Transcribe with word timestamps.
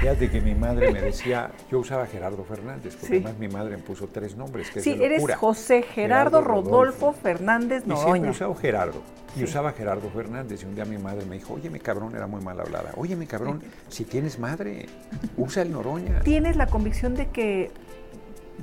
Fíjate 0.00 0.30
que 0.30 0.40
mi 0.40 0.54
madre 0.54 0.92
me 0.92 1.02
decía, 1.02 1.50
yo 1.70 1.80
usaba 1.80 2.06
Gerardo 2.06 2.42
Fernández, 2.42 2.96
porque 2.96 3.16
además 3.16 3.38
mi 3.38 3.48
madre 3.48 3.76
me 3.76 3.82
puso 3.82 4.08
tres 4.08 4.34
nombres. 4.34 4.70
Que 4.70 4.80
sí, 4.80 4.96
eres 4.98 5.22
José 5.36 5.82
Gerardo, 5.82 6.40
Rodolfo, 6.40 7.12
Fernández 7.12 7.86
Noroña. 7.86 8.08
Y 8.08 8.10
siempre 8.10 8.30
usaba 8.30 8.56
Gerardo, 8.56 9.02
y 9.36 9.44
usaba 9.44 9.72
Gerardo 9.72 10.08
Fernández. 10.08 10.62
Y 10.62 10.66
un 10.66 10.74
día 10.74 10.86
mi 10.86 10.96
madre 10.96 11.26
me 11.26 11.34
dijo, 11.34 11.52
oye, 11.52 11.68
mi 11.68 11.80
cabrón, 11.80 12.16
era 12.16 12.26
muy 12.26 12.42
mal 12.42 12.58
hablada. 12.58 12.92
Oye, 12.96 13.14
mi 13.14 13.26
cabrón, 13.26 13.62
si 13.88 14.04
tienes 14.04 14.38
madre, 14.38 14.86
usa 15.36 15.62
el 15.62 15.72
Noroña. 15.72 16.20
¿Tienes 16.20 16.56
la 16.56 16.66
convicción 16.66 17.14
de 17.14 17.28
que 17.28 17.70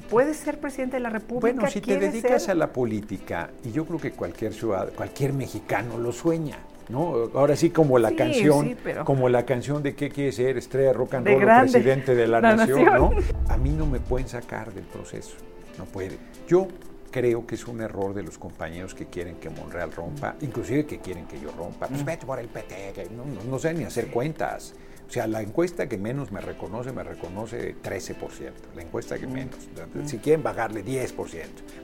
puedes 0.09 0.37
ser 0.37 0.59
presidente 0.59 0.95
de 0.95 1.01
la 1.01 1.11
República? 1.11 1.53
Bueno, 1.53 1.69
si 1.69 1.81
te 1.81 1.99
dedicas 1.99 2.49
a 2.49 2.55
la 2.55 2.73
política, 2.73 3.51
y 3.63 3.71
yo 3.71 3.85
creo 3.85 3.99
que 3.99 4.11
cualquier 4.11 4.53
ciudad, 4.53 4.91
cualquier 4.95 5.33
mexicano 5.33 5.99
lo 5.99 6.11
sueña. 6.11 6.57
¿No? 6.89 7.29
Ahora 7.33 7.55
sí 7.55 7.69
como 7.69 7.99
la 7.99 8.11
canción, 8.11 8.77
como 9.03 9.29
la 9.29 9.45
canción 9.45 9.83
de 9.83 9.95
qué 9.95 10.09
quiere 10.09 10.31
ser 10.31 10.57
estrella 10.57 10.93
rock 10.93 11.15
and 11.15 11.27
roll 11.27 11.61
presidente 11.61 12.15
de 12.15 12.27
la, 12.27 12.41
nación, 12.41 12.85
¿no? 12.85 13.11
A 13.49 13.57
mí 13.57 13.71
no 13.71 13.85
me 13.85 13.99
pueden 13.99 14.27
sacar 14.27 14.73
del 14.73 14.85
proceso, 14.85 15.35
no 15.77 15.85
puede. 15.85 16.17
Yo 16.47 16.67
creo 17.11 17.45
que 17.45 17.55
es 17.55 17.67
un 17.67 17.81
error 17.81 18.13
de 18.13 18.23
los 18.23 18.37
compañeros 18.37 18.93
que 18.93 19.07
quieren 19.07 19.35
que 19.35 19.49
Monreal 19.49 19.91
rompa, 19.91 20.35
inclusive 20.41 20.85
que 20.85 20.99
quieren 20.99 21.25
que 21.25 21.39
yo 21.39 21.51
rompa. 21.57 21.87
Pues 21.87 22.01
mm. 22.01 22.05
vete 22.05 22.25
por 22.25 22.39
el 22.39 22.47
PT, 22.47 23.09
no, 23.15 23.25
no, 23.25 23.43
no 23.49 23.59
sé 23.59 23.73
ni 23.73 23.83
hacer 23.83 24.07
cuentas. 24.07 24.73
O 25.07 25.09
sea, 25.09 25.25
la 25.25 25.41
encuesta 25.41 25.87
que 25.87 25.97
menos 25.97 26.33
me 26.33 26.41
reconoce, 26.41 26.91
me 26.91 27.01
reconoce 27.01 27.75
13%. 27.81 28.51
La 28.75 28.81
encuesta 28.81 29.17
que 29.17 29.25
mm. 29.25 29.31
menos. 29.31 29.55
Si 30.05 30.17
quieren 30.17 30.43
bajarle 30.43 30.83
10%. 30.83 31.15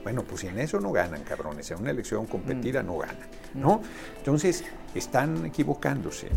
Bueno, 0.04 0.24
pues 0.24 0.42
si 0.42 0.48
en 0.48 0.60
eso 0.60 0.82
no 0.82 0.92
ganan, 0.92 1.24
cabrones. 1.24 1.72
En 1.72 1.80
una 1.80 1.92
elección 1.92 2.26
competida 2.26 2.84
mm. 2.84 2.86
no 2.86 2.98
ganan. 2.98 3.28
¿no? 3.54 3.82
Entonces, 4.18 4.66
están 4.94 5.46
equivocándose. 5.46 6.28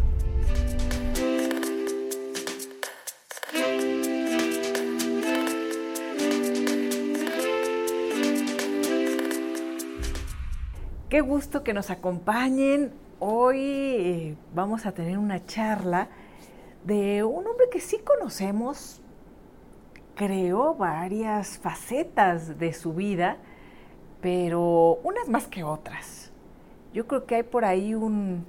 Qué 11.08 11.20
gusto 11.20 11.64
que 11.64 11.74
nos 11.74 11.90
acompañen. 11.90 12.92
Hoy 13.18 13.58
eh, 13.58 14.36
vamos 14.54 14.86
a 14.86 14.92
tener 14.92 15.18
una 15.18 15.44
charla 15.46 16.08
de 16.86 17.24
un 17.24 17.46
hombre 17.46 17.66
que 17.70 17.80
sí 17.80 17.98
conocemos, 17.98 19.02
creó 20.14 20.74
varias 20.74 21.58
facetas 21.58 22.58
de 22.58 22.72
su 22.72 22.94
vida, 22.94 23.38
pero 24.20 25.00
unas 25.02 25.28
más 25.28 25.48
que 25.48 25.64
otras. 25.64 26.30
Yo 26.94 27.06
creo 27.06 27.26
que 27.26 27.34
hay 27.34 27.42
por 27.42 27.64
ahí 27.64 27.94
un 27.94 28.46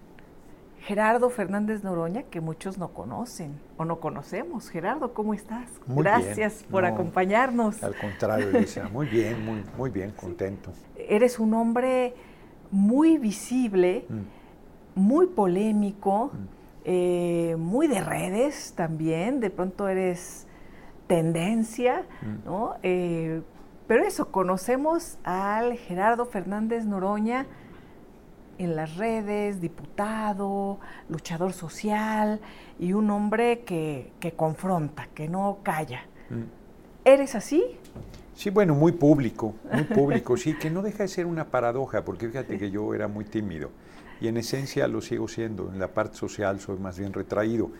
Gerardo 0.81 1.29
Fernández 1.31 1.83
Noroña 1.83 2.23
que 2.23 2.39
muchos 2.39 2.77
no 2.77 2.89
conocen 2.89 3.59
o 3.75 3.85
no 3.85 3.99
conocemos. 3.99 4.69
Gerardo, 4.69 5.13
¿cómo 5.13 5.33
estás? 5.33 5.69
Gracias 5.87 6.63
por 6.69 6.85
acompañarnos. 6.85 7.83
Al 7.83 7.95
contrario, 7.97 8.49
Elisa, 8.51 8.87
muy 8.87 9.07
bien, 9.07 9.43
muy, 9.43 9.63
muy 9.77 9.89
bien, 9.89 10.11
contento. 10.11 10.71
Eres 10.95 11.39
un 11.39 11.55
hombre 11.55 12.13
muy 12.69 13.17
visible, 13.17 14.05
mm. 14.07 14.99
muy 14.99 15.25
polémico. 15.25 16.31
Mm. 16.33 16.56
Eh, 16.89 17.57
muy 17.59 17.89
de 17.89 17.99
redes 17.99 18.71
también, 18.73 19.41
de 19.41 19.49
pronto 19.49 19.89
eres 19.89 20.47
tendencia, 21.07 22.05
mm. 22.21 22.45
¿no? 22.45 22.75
Eh, 22.81 23.41
pero 23.87 24.05
eso, 24.05 24.31
conocemos 24.31 25.17
al 25.25 25.73
Gerardo 25.73 26.25
Fernández 26.25 26.85
Noroña 26.85 27.45
en 28.57 28.77
las 28.77 28.95
redes, 28.95 29.59
diputado, 29.59 30.79
luchador 31.09 31.51
social 31.51 32.39
y 32.79 32.93
un 32.93 33.09
hombre 33.09 33.65
que, 33.65 34.33
confronta, 34.37 35.09
que 35.13 35.27
no 35.27 35.57
calla. 35.63 36.05
Mm. 36.29 36.43
¿Eres 37.03 37.35
así? 37.35 37.65
Sí, 38.33 38.49
bueno, 38.49 38.75
muy 38.75 38.93
público, 38.93 39.55
muy 39.73 39.83
público, 39.83 40.37
sí, 40.37 40.53
que 40.57 40.69
no 40.69 40.81
deja 40.81 41.03
de 41.03 41.09
ser 41.09 41.25
una 41.25 41.49
paradoja, 41.49 42.05
porque 42.05 42.29
fíjate 42.29 42.57
que 42.59 42.71
yo 42.71 42.93
era 42.93 43.09
muy 43.09 43.25
tímido 43.25 43.71
y 44.21 44.27
en 44.27 44.37
esencia 44.37 44.87
lo 44.87 45.01
sigo 45.01 45.27
siendo. 45.27 45.71
En 45.71 45.79
la 45.79 45.93
parte 45.93 46.17
social 46.17 46.59
soy 46.59 46.77
más 46.77 46.97
bien 46.97 47.13
retraído. 47.13 47.71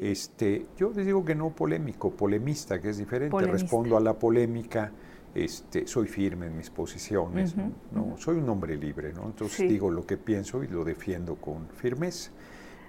Este, 0.00 0.66
yo 0.76 0.92
les 0.94 1.06
digo 1.06 1.24
que 1.24 1.34
no 1.34 1.50
polémico, 1.50 2.10
polemista, 2.10 2.80
que 2.80 2.90
es 2.90 2.98
diferente. 2.98 3.36
Respondo 3.46 3.96
a 3.96 4.00
la 4.00 4.14
polémica, 4.14 4.92
este, 5.34 5.86
soy 5.86 6.08
firme 6.08 6.46
en 6.46 6.56
mis 6.56 6.70
posiciones, 6.70 7.54
¿no? 7.56 8.16
soy 8.16 8.38
un 8.38 8.48
hombre 8.48 8.76
libre, 8.76 9.12
¿no? 9.12 9.26
entonces 9.26 9.68
digo 9.68 9.90
lo 9.90 10.04
que 10.04 10.16
pienso 10.16 10.64
y 10.64 10.68
lo 10.68 10.84
defiendo 10.84 11.36
con 11.36 11.68
firmeza. 11.68 12.30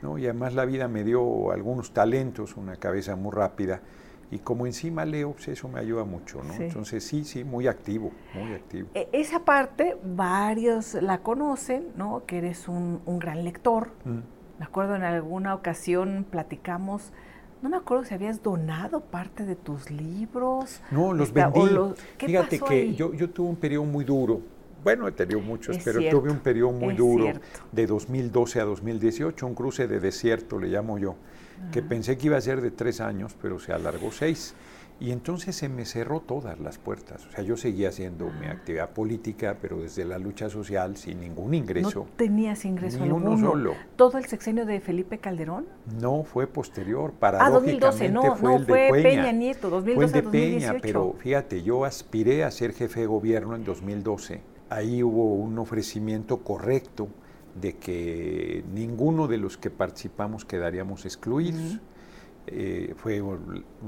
¿no? 0.02 0.18
Y 0.18 0.26
además 0.26 0.56
la 0.56 0.66
vida 0.66 0.88
me 0.88 1.04
dio 1.04 1.52
algunos 1.52 1.94
talentos, 1.94 2.58
una 2.58 2.78
cabeza 2.78 3.16
muy 3.16 3.32
rápida 3.32 3.82
y 4.32 4.40
como 4.40 4.66
encima 4.66 5.04
leo, 5.04 5.34
pues 5.34 5.50
eso 5.50 5.68
me 5.68 5.82
ayuda 5.82 6.06
mucho, 6.06 6.42
¿no? 6.42 6.54
Entonces 6.54 7.04
sí, 7.04 7.26
sí, 7.26 7.44
muy 7.44 7.68
activo, 7.68 8.12
muy 8.34 8.54
activo. 8.54 8.88
E, 8.94 9.10
esa 9.12 9.44
parte, 9.44 9.98
varios 10.04 10.94
la 10.96 11.20
conocen, 11.20 11.88
¿no? 11.98 12.24
Que 12.26 12.38
eres 12.38 12.70
un, 12.70 13.02
gran 13.20 13.44
lector. 13.44 13.90
Mm. 14.06 14.20
Me 14.60 14.66
acuerdo 14.66 14.96
en 14.96 15.04
alguna 15.04 15.54
ocasión 15.54 16.26
platicamos, 16.30 17.12
no 17.62 17.70
me 17.70 17.76
acuerdo 17.76 18.06
si 18.06 18.14
habías 18.14 18.42
donado 18.42 19.02
parte 19.02 19.46
de 19.46 19.58
tus 19.58 19.92
libros. 19.92 20.82
No, 20.92 21.12
los 21.12 21.34
vendí. 21.34 21.60
Fíjate 22.18 22.60
que 22.62 22.96
yo, 22.96 23.14
yo 23.14 23.30
tuve 23.30 23.50
un 23.50 23.58
periodo 23.58 23.84
muy 23.84 24.06
duro. 24.06 24.40
Bueno, 24.82 25.08
he 25.10 25.12
tenido 25.12 25.42
muchos, 25.42 25.78
pero 25.84 26.00
tuve 26.10 26.32
un 26.32 26.40
periodo 26.40 26.72
muy 26.72 26.96
duro 26.96 27.34
de 27.72 27.86
2012 27.86 28.62
a 28.62 28.64
2018, 28.64 29.46
un 29.46 29.56
cruce 29.56 29.88
de 29.88 30.00
desierto, 30.00 30.58
le 30.58 30.70
llamo 30.70 30.98
yo 30.98 31.18
que 31.72 31.82
pensé 31.82 32.18
que 32.18 32.28
iba 32.28 32.38
a 32.38 32.42
ser 32.42 32.62
de 32.62 32.72
tres 32.72 33.02
años, 33.02 33.36
pero 33.42 33.60
se 33.60 33.74
alargó 33.74 34.12
seis. 34.12 34.56
Y 35.02 35.12
entonces 35.12 35.56
se 35.56 35.68
me 35.68 35.86
cerró 35.86 36.20
todas 36.20 36.60
las 36.60 36.78
puertas. 36.78 37.26
O 37.26 37.32
sea, 37.32 37.44
yo 37.44 37.58
seguía 37.58 37.90
haciendo 37.90 38.30
mi 38.40 38.46
actividad 38.46 38.92
política, 38.92 39.58
pero 39.60 39.82
desde 39.82 40.06
la 40.06 40.20
lucha 40.20 40.48
social 40.48 40.96
sin 40.96 41.22
ningún 41.22 41.56
ingreso. 41.56 42.02
¿No 42.02 42.16
tenías 42.16 42.66
ingreso 42.66 43.04
Ni 43.04 43.10
uno 43.10 43.36
solo. 43.36 43.74
¿Todo 43.96 44.20
el 44.20 44.26
sexenio 44.26 44.64
de 44.64 44.80
Felipe 44.80 45.18
Calderón? 45.18 45.66
No, 46.00 46.24
fue 46.24 46.46
posterior. 46.46 47.16
Ah, 47.20 47.50
2012, 47.50 48.10
no, 48.10 48.36
fue 48.36 48.58
el 48.58 48.66
fue 48.68 48.92
de 48.92 49.02
Peña. 49.02 49.32
Nieto, 49.32 49.72
2012 49.72 49.96
Fue 49.96 50.20
el 50.20 50.26
de 50.26 50.32
Peña, 50.32 50.76
pero 50.80 51.16
fíjate, 51.18 51.64
yo 51.64 51.84
aspiré 51.84 52.44
a 52.44 52.52
ser 52.52 52.74
jefe 52.74 53.00
de 53.00 53.08
gobierno 53.08 53.56
en 53.56 53.64
2012. 53.64 54.42
Ahí 54.70 55.02
hubo 55.02 55.34
un 55.34 55.58
ofrecimiento 55.58 56.44
correcto 56.44 57.08
de 57.56 57.74
que 57.78 58.64
ninguno 58.74 59.28
de 59.28 59.38
los 59.38 59.58
que 59.58 59.70
participamos 59.70 60.46
quedaríamos 60.46 61.06
excluidos. 61.06 61.80
Eh, 62.48 62.96
fue 62.98 63.22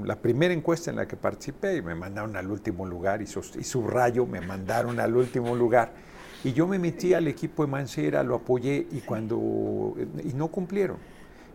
la 0.04 0.16
primera 0.20 0.54
encuesta 0.54 0.90
en 0.90 0.96
la 0.96 1.08
que 1.08 1.16
participé 1.16 1.76
y 1.76 1.82
me 1.82 1.96
mandaron 1.96 2.36
al 2.36 2.48
último 2.50 2.86
lugar 2.86 3.20
y, 3.20 3.24
y 3.24 3.64
subrayo, 3.64 4.26
me 4.26 4.40
mandaron 4.40 5.00
al 5.00 5.16
último 5.16 5.56
lugar. 5.56 5.92
Y 6.44 6.52
yo 6.52 6.68
me 6.68 6.78
metí 6.78 7.14
al 7.14 7.26
equipo 7.26 7.64
de 7.64 7.72
Mancera, 7.72 8.22
lo 8.22 8.36
apoyé 8.36 8.86
y 8.92 9.00
cuando 9.00 9.96
y 10.22 10.34
no 10.34 10.48
cumplieron. 10.48 10.98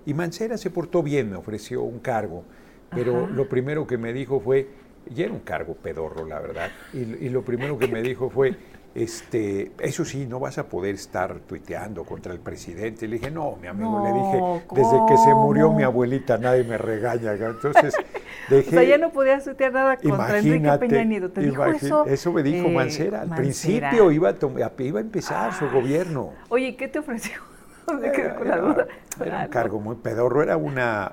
Y 0.06 0.14
Mancera 0.14 0.58
se 0.58 0.72
portó 0.72 1.02
bien, 1.04 1.30
me 1.30 1.38
ofreció 1.38 1.84
un 1.84 2.00
cargo, 2.00 2.44
pero 2.90 3.28
lo 3.28 3.48
primero 3.48 3.86
que 3.86 3.98
me 3.98 4.12
dijo 4.12 4.40
fue, 4.40 4.68
y 5.10 5.22
era 5.22 5.32
un 5.32 5.40
cargo 5.40 5.76
pedorro, 5.76 6.26
la 6.26 6.40
verdad, 6.40 6.72
y 6.94 7.30
lo 7.30 7.44
primero 7.44 7.78
que 7.78 7.88
me 7.88 8.02
dijo 8.02 8.30
fue, 8.30 8.58
este, 8.96 9.72
eso 9.80 10.04
sí, 10.04 10.26
no 10.26 10.40
vas 10.40 10.58
a 10.58 10.68
poder 10.68 10.96
estar 10.96 11.40
tuiteando 11.42 12.04
contra 12.04 12.34
el 12.34 12.40
presidente. 12.40 13.08
Le 13.08 13.18
dije, 13.18 13.32
no, 13.32 13.56
mi 13.62 13.68
amigo, 13.68 14.04
le 14.04 14.12
dije, 14.12 14.66
desde 14.72 15.06
que 15.08 15.18
se 15.18 15.34
murió 15.34 15.72
mi 15.72 15.84
abuelita 15.84 16.38
nadie 16.38 16.64
me 16.64 16.78
regaña. 16.78 17.34
Entonces, 17.34 17.94
dejé... 18.50 18.70
O 18.70 18.72
sea, 18.72 18.84
ya 18.84 18.98
no 18.98 19.12
podías 19.12 19.44
tuitear 19.44 19.74
nada 19.74 19.98
contra 19.98 20.40
Enrique 20.40 20.72
Peña 20.80 21.04
Nieto. 21.04 21.32
¿Te 21.32 21.42
dijo 21.42 21.66
eso? 21.66 22.06
Eso 22.06 22.34
me 22.34 22.44
dijo 22.44 22.68
eh, 22.68 22.74
Mancera. 22.74 23.22
Al 23.22 23.36
principio 23.36 24.12
iba 24.12 24.30
a, 24.30 24.82
iba 24.84 25.00
a 25.00 25.02
empezar 25.02 25.54
su 25.54 25.70
gobierno. 25.70 26.34
Oye, 26.50 26.76
¿qué 26.76 26.88
te 26.88 27.00
ofreció? 27.00 27.40
Era, 27.90 28.88
era, 29.26 29.46
un 29.46 29.50
cargo 29.50 29.80
muy 29.80 29.96
pedorro, 29.96 30.44
era 30.44 30.58
una, 30.58 31.06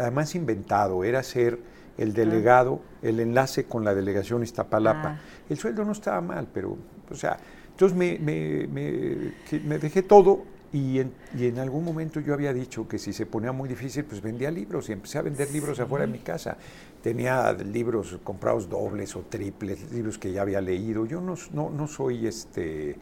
además 0.00 0.34
inventado, 0.34 1.04
era 1.04 1.22
ser 1.22 1.60
el 1.96 2.12
delegado, 2.12 2.80
el 3.02 3.20
enlace 3.20 3.66
con 3.66 3.84
la 3.84 3.94
delegación 3.94 4.42
Iztapalapa. 4.42 5.08
Ah. 5.08 5.20
El 5.48 5.58
sueldo 5.58 5.84
no 5.84 5.92
estaba 5.92 6.20
mal, 6.20 6.48
pero 6.52 6.76
o 7.10 7.14
sea, 7.14 7.36
entonces 7.70 7.96
me, 7.96 8.18
me, 8.18 8.66
me, 8.68 9.78
dejé 9.78 10.02
todo 10.02 10.44
y 10.72 11.00
en, 11.00 11.12
y 11.36 11.46
en, 11.46 11.58
algún 11.58 11.84
momento 11.84 12.20
yo 12.20 12.34
había 12.34 12.52
dicho 12.52 12.86
que 12.86 12.98
si 12.98 13.12
se 13.12 13.26
ponía 13.26 13.52
muy 13.52 13.68
difícil, 13.68 14.04
pues 14.04 14.22
vendía 14.22 14.50
libros 14.50 14.88
y 14.88 14.92
empecé 14.92 15.18
a 15.18 15.22
vender 15.22 15.50
libros 15.50 15.80
afuera 15.80 16.06
de 16.06 16.12
mi 16.12 16.20
casa. 16.20 16.56
Tenía 17.02 17.52
libros 17.52 18.18
comprados 18.22 18.68
dobles 18.68 19.14
o 19.16 19.20
triples, 19.22 19.92
libros 19.92 20.18
que 20.18 20.32
ya 20.32 20.42
había 20.42 20.60
leído. 20.60 21.04
Yo 21.06 21.20
no, 21.20 21.34
no, 21.52 21.70
no 21.70 21.86
soy 21.86 22.26
este 22.26 22.96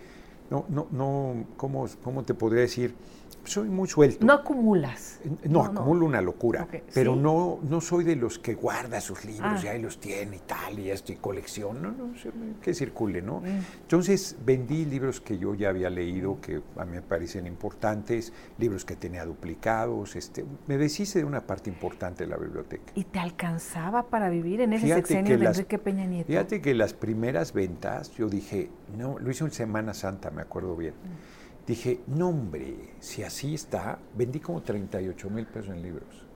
no, 0.53 0.67
no, 0.69 0.87
no, 0.91 1.47
¿cómo, 1.57 1.89
cómo 2.05 2.25
te 2.25 2.35
podría 2.35 2.61
decir? 2.61 2.95
Soy 3.45 3.69
muy 3.69 3.89
suelto. 3.89 4.25
No 4.25 4.33
acumulas. 4.33 5.21
No, 5.45 5.65
acumulo 5.65 6.07
una 6.07 6.21
locura, 6.21 6.67
pero 6.95 7.17
no, 7.17 7.59
no 7.63 7.81
soy 7.81 8.05
de 8.05 8.17
los 8.17 8.39
que 8.39 8.55
guarda 8.55 9.01
sus 9.01 9.25
libros 9.25 9.61
ah. 9.61 9.65
y 9.65 9.69
ahí 9.69 9.83
los 9.83 9.99
tiene 9.99 10.37
y 10.37 10.41
tal, 10.41 10.79
y 10.79 10.91
esto 10.91 11.13
y 11.13 11.17
colección, 11.17 11.83
no, 11.83 11.91
no, 11.91 12.13
que 12.61 12.75
circule, 12.75 13.23
¿no? 13.23 13.41
Mm. 13.41 13.47
Entonces 13.83 14.37
vendí 14.45 14.85
libros 14.85 15.21
que 15.21 15.39
yo 15.39 15.55
ya 15.55 15.71
había 15.71 15.91
leído, 15.91 16.41
que 16.41 16.63
a 16.77 16.85
mí 16.85 16.93
me 16.93 17.03
parecen 17.03 17.47
importantes, 17.47 18.33
libros 18.59 18.85
que 18.85 18.97
tenía 18.97 19.25
duplicados, 19.25 20.17
este, 20.17 20.45
me 20.67 20.77
deshice 20.77 21.21
de 21.21 21.25
una 21.25 21.41
parte 21.47 21.71
importante 21.71 22.25
de 22.25 22.31
la 22.31 22.37
biblioteca. 22.37 22.93
¿Y 22.95 23.05
te 23.05 23.19
alcanzaba 23.19 24.05
para 24.05 24.29
vivir 24.29 24.61
en 24.61 24.73
ese 24.73 24.89
sexenio 24.89 25.39
de 25.39 25.47
Enrique 25.47 25.79
Peña 25.79 26.07
Nieto? 26.07 26.29
Fíjate 26.29 26.61
que 26.61 26.75
las 26.75 26.95
primeras 26.95 27.53
ventas, 27.53 28.13
yo 28.13 28.29
dije, 28.29 28.71
no, 28.97 29.19
lo 29.19 29.31
hice 29.31 29.45
en 29.45 29.51
Semana 29.51 29.95
Santa, 29.95 30.31
me 30.31 30.43
acuerdo 30.43 30.77
bien. 30.77 30.95
Mm. 30.95 31.42
Dije, 31.67 32.01
no 32.09 32.31
hombre, 32.31 32.95
si 32.99 33.23
así 33.23 33.55
está, 33.55 33.99
vendí 34.17 34.41
como 34.41 34.63
38 34.63 35.31
mil 35.31 35.47
pesos 35.47 35.71
en 35.71 35.83
libros. 35.83 36.27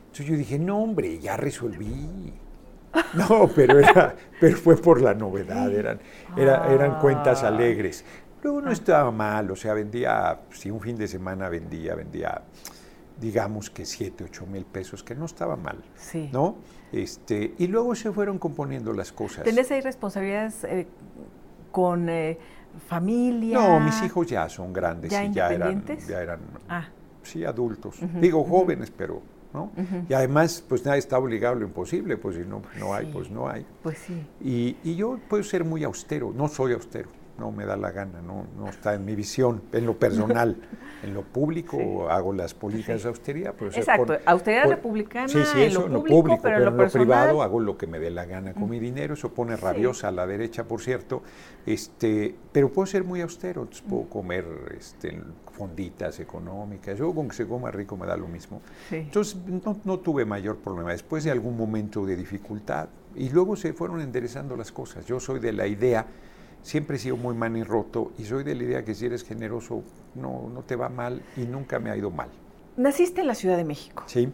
Entonces 0.00 0.26
yo 0.26 0.36
dije, 0.36 0.58
no 0.58 0.82
hombre, 0.82 1.18
ya 1.18 1.36
resolví. 1.36 2.32
No, 3.14 3.48
pero, 3.54 3.78
era, 3.78 4.16
pero 4.40 4.56
fue 4.56 4.76
por 4.76 5.00
la 5.00 5.14
novedad, 5.14 5.72
eran, 5.72 6.00
eran 6.36 6.98
cuentas 6.98 7.44
ah. 7.44 7.48
alegres. 7.48 8.04
Luego 8.42 8.60
no 8.60 8.72
estaba 8.72 9.10
mal, 9.10 9.50
o 9.50 9.56
sea, 9.56 9.74
vendía, 9.74 10.40
si 10.50 10.70
un 10.70 10.80
fin 10.80 10.96
de 10.96 11.06
semana 11.06 11.48
vendía, 11.48 11.94
vendía, 11.94 12.42
digamos 13.20 13.70
que 13.70 13.84
7, 13.84 14.24
8 14.24 14.46
mil 14.46 14.64
pesos, 14.64 15.04
que 15.04 15.14
no 15.14 15.26
estaba 15.26 15.56
mal, 15.56 15.78
sí. 15.94 16.30
¿no? 16.32 16.56
Este, 16.90 17.54
y 17.58 17.68
luego 17.68 17.94
se 17.94 18.10
fueron 18.10 18.38
componiendo 18.38 18.92
las 18.92 19.12
cosas. 19.12 19.44
¿Tenés 19.44 19.70
ahí 19.70 19.80
responsabilidades 19.80 20.64
eh, 20.64 20.86
con... 21.70 22.08
Eh, 22.08 22.38
familia? 22.86 23.58
No, 23.58 23.80
mis 23.80 24.02
hijos 24.02 24.26
ya 24.26 24.48
son 24.48 24.72
grandes 24.72 25.10
¿Ya 25.10 25.24
y 25.24 25.32
ya 25.32 25.52
eran, 25.52 25.84
ya 26.08 26.22
eran 26.22 26.40
ah. 26.68 26.88
sí, 27.22 27.44
adultos. 27.44 27.96
Digo 28.20 28.44
jóvenes, 28.44 28.90
pero 28.90 29.22
¿no? 29.52 29.72
Y 30.08 30.14
además, 30.14 30.64
pues 30.68 30.84
nadie 30.84 31.00
está 31.00 31.18
obligado 31.18 31.56
a 31.56 31.58
lo 31.58 31.66
imposible, 31.66 32.16
pues 32.16 32.36
si 32.36 32.42
no, 32.42 32.62
no 32.78 32.94
hay, 32.94 33.06
pues 33.06 33.30
no 33.30 33.48
hay. 33.48 33.66
Pues 33.82 33.98
sí. 33.98 34.26
Y, 34.40 34.76
y, 34.84 34.94
yo 34.94 35.18
puedo 35.28 35.42
ser 35.42 35.64
muy 35.64 35.82
austero, 35.82 36.32
no 36.34 36.48
soy 36.48 36.72
austero 36.72 37.19
no 37.40 37.50
me 37.50 37.64
da 37.64 37.76
la 37.76 37.90
gana, 37.90 38.20
no, 38.22 38.46
no 38.56 38.68
está 38.68 38.94
en 38.94 39.04
mi 39.04 39.16
visión, 39.16 39.62
en 39.72 39.86
lo 39.86 39.98
personal. 39.98 40.56
en 41.02 41.14
lo 41.14 41.22
público 41.22 42.10
hago 42.10 42.32
las 42.32 42.54
políticas 42.54 43.02
de 43.02 43.08
austeridad. 43.08 43.54
Pero 43.58 43.70
Exacto, 43.72 44.16
austeridad 44.26 44.68
republicana 44.68 45.28
sí, 45.28 45.42
sí, 45.44 45.62
eso, 45.62 45.86
en 45.86 45.92
lo 45.92 46.04
público, 46.04 46.40
pero, 46.42 46.68
en 46.68 46.76
lo, 46.76 46.88
privado 46.88 47.42
hago 47.42 47.60
lo 47.60 47.76
que 47.76 47.86
me 47.86 47.98
dé 47.98 48.10
la 48.10 48.26
gana 48.26 48.52
con 48.52 48.68
mi 48.68 48.78
dinero, 48.78 49.14
eso 49.14 49.32
pone 49.32 49.56
rabiosa 49.56 50.08
a 50.08 50.12
la 50.12 50.26
derecha, 50.26 50.64
por 50.64 50.80
cierto, 50.80 51.22
este, 51.66 52.34
pero 52.52 52.70
puedo 52.70 52.86
ser 52.86 53.04
muy 53.04 53.20
austero, 53.20 53.62
entonces 53.62 53.84
puedo 53.88 54.04
comer 54.08 54.44
este, 54.76 55.20
fonditas 55.52 56.20
económicas, 56.20 56.98
yo 56.98 57.14
con 57.14 57.28
que 57.28 57.36
se 57.36 57.46
coma 57.46 57.70
rico 57.70 57.96
me 57.96 58.06
da 58.06 58.16
lo 58.16 58.28
mismo. 58.28 58.60
Entonces 58.90 59.36
no, 59.46 59.78
no 59.84 59.98
tuve 59.98 60.24
mayor 60.24 60.58
problema, 60.58 60.92
después 60.92 61.24
de 61.24 61.30
algún 61.30 61.56
momento 61.56 62.04
de 62.04 62.16
dificultad, 62.16 62.88
y 63.16 63.28
luego 63.30 63.56
se 63.56 63.72
fueron 63.72 64.00
enderezando 64.00 64.56
las 64.56 64.70
cosas, 64.70 65.04
yo 65.06 65.18
soy 65.18 65.40
de 65.40 65.52
la 65.52 65.66
idea 65.66 66.06
siempre 66.62 66.96
he 66.96 66.98
sido 66.98 67.16
muy 67.16 67.62
roto 67.64 68.12
y 68.18 68.24
soy 68.24 68.44
de 68.44 68.54
la 68.54 68.64
idea 68.64 68.84
que 68.84 68.94
si 68.94 69.06
eres 69.06 69.24
generoso 69.24 69.82
no, 70.14 70.50
no 70.52 70.62
te 70.62 70.76
va 70.76 70.88
mal 70.88 71.22
y 71.36 71.42
nunca 71.42 71.78
me 71.78 71.90
ha 71.90 71.96
ido 71.96 72.10
mal. 72.10 72.28
¿Naciste 72.76 73.20
en 73.20 73.26
la 73.26 73.34
Ciudad 73.34 73.56
de 73.56 73.64
México? 73.64 74.04
Sí. 74.06 74.32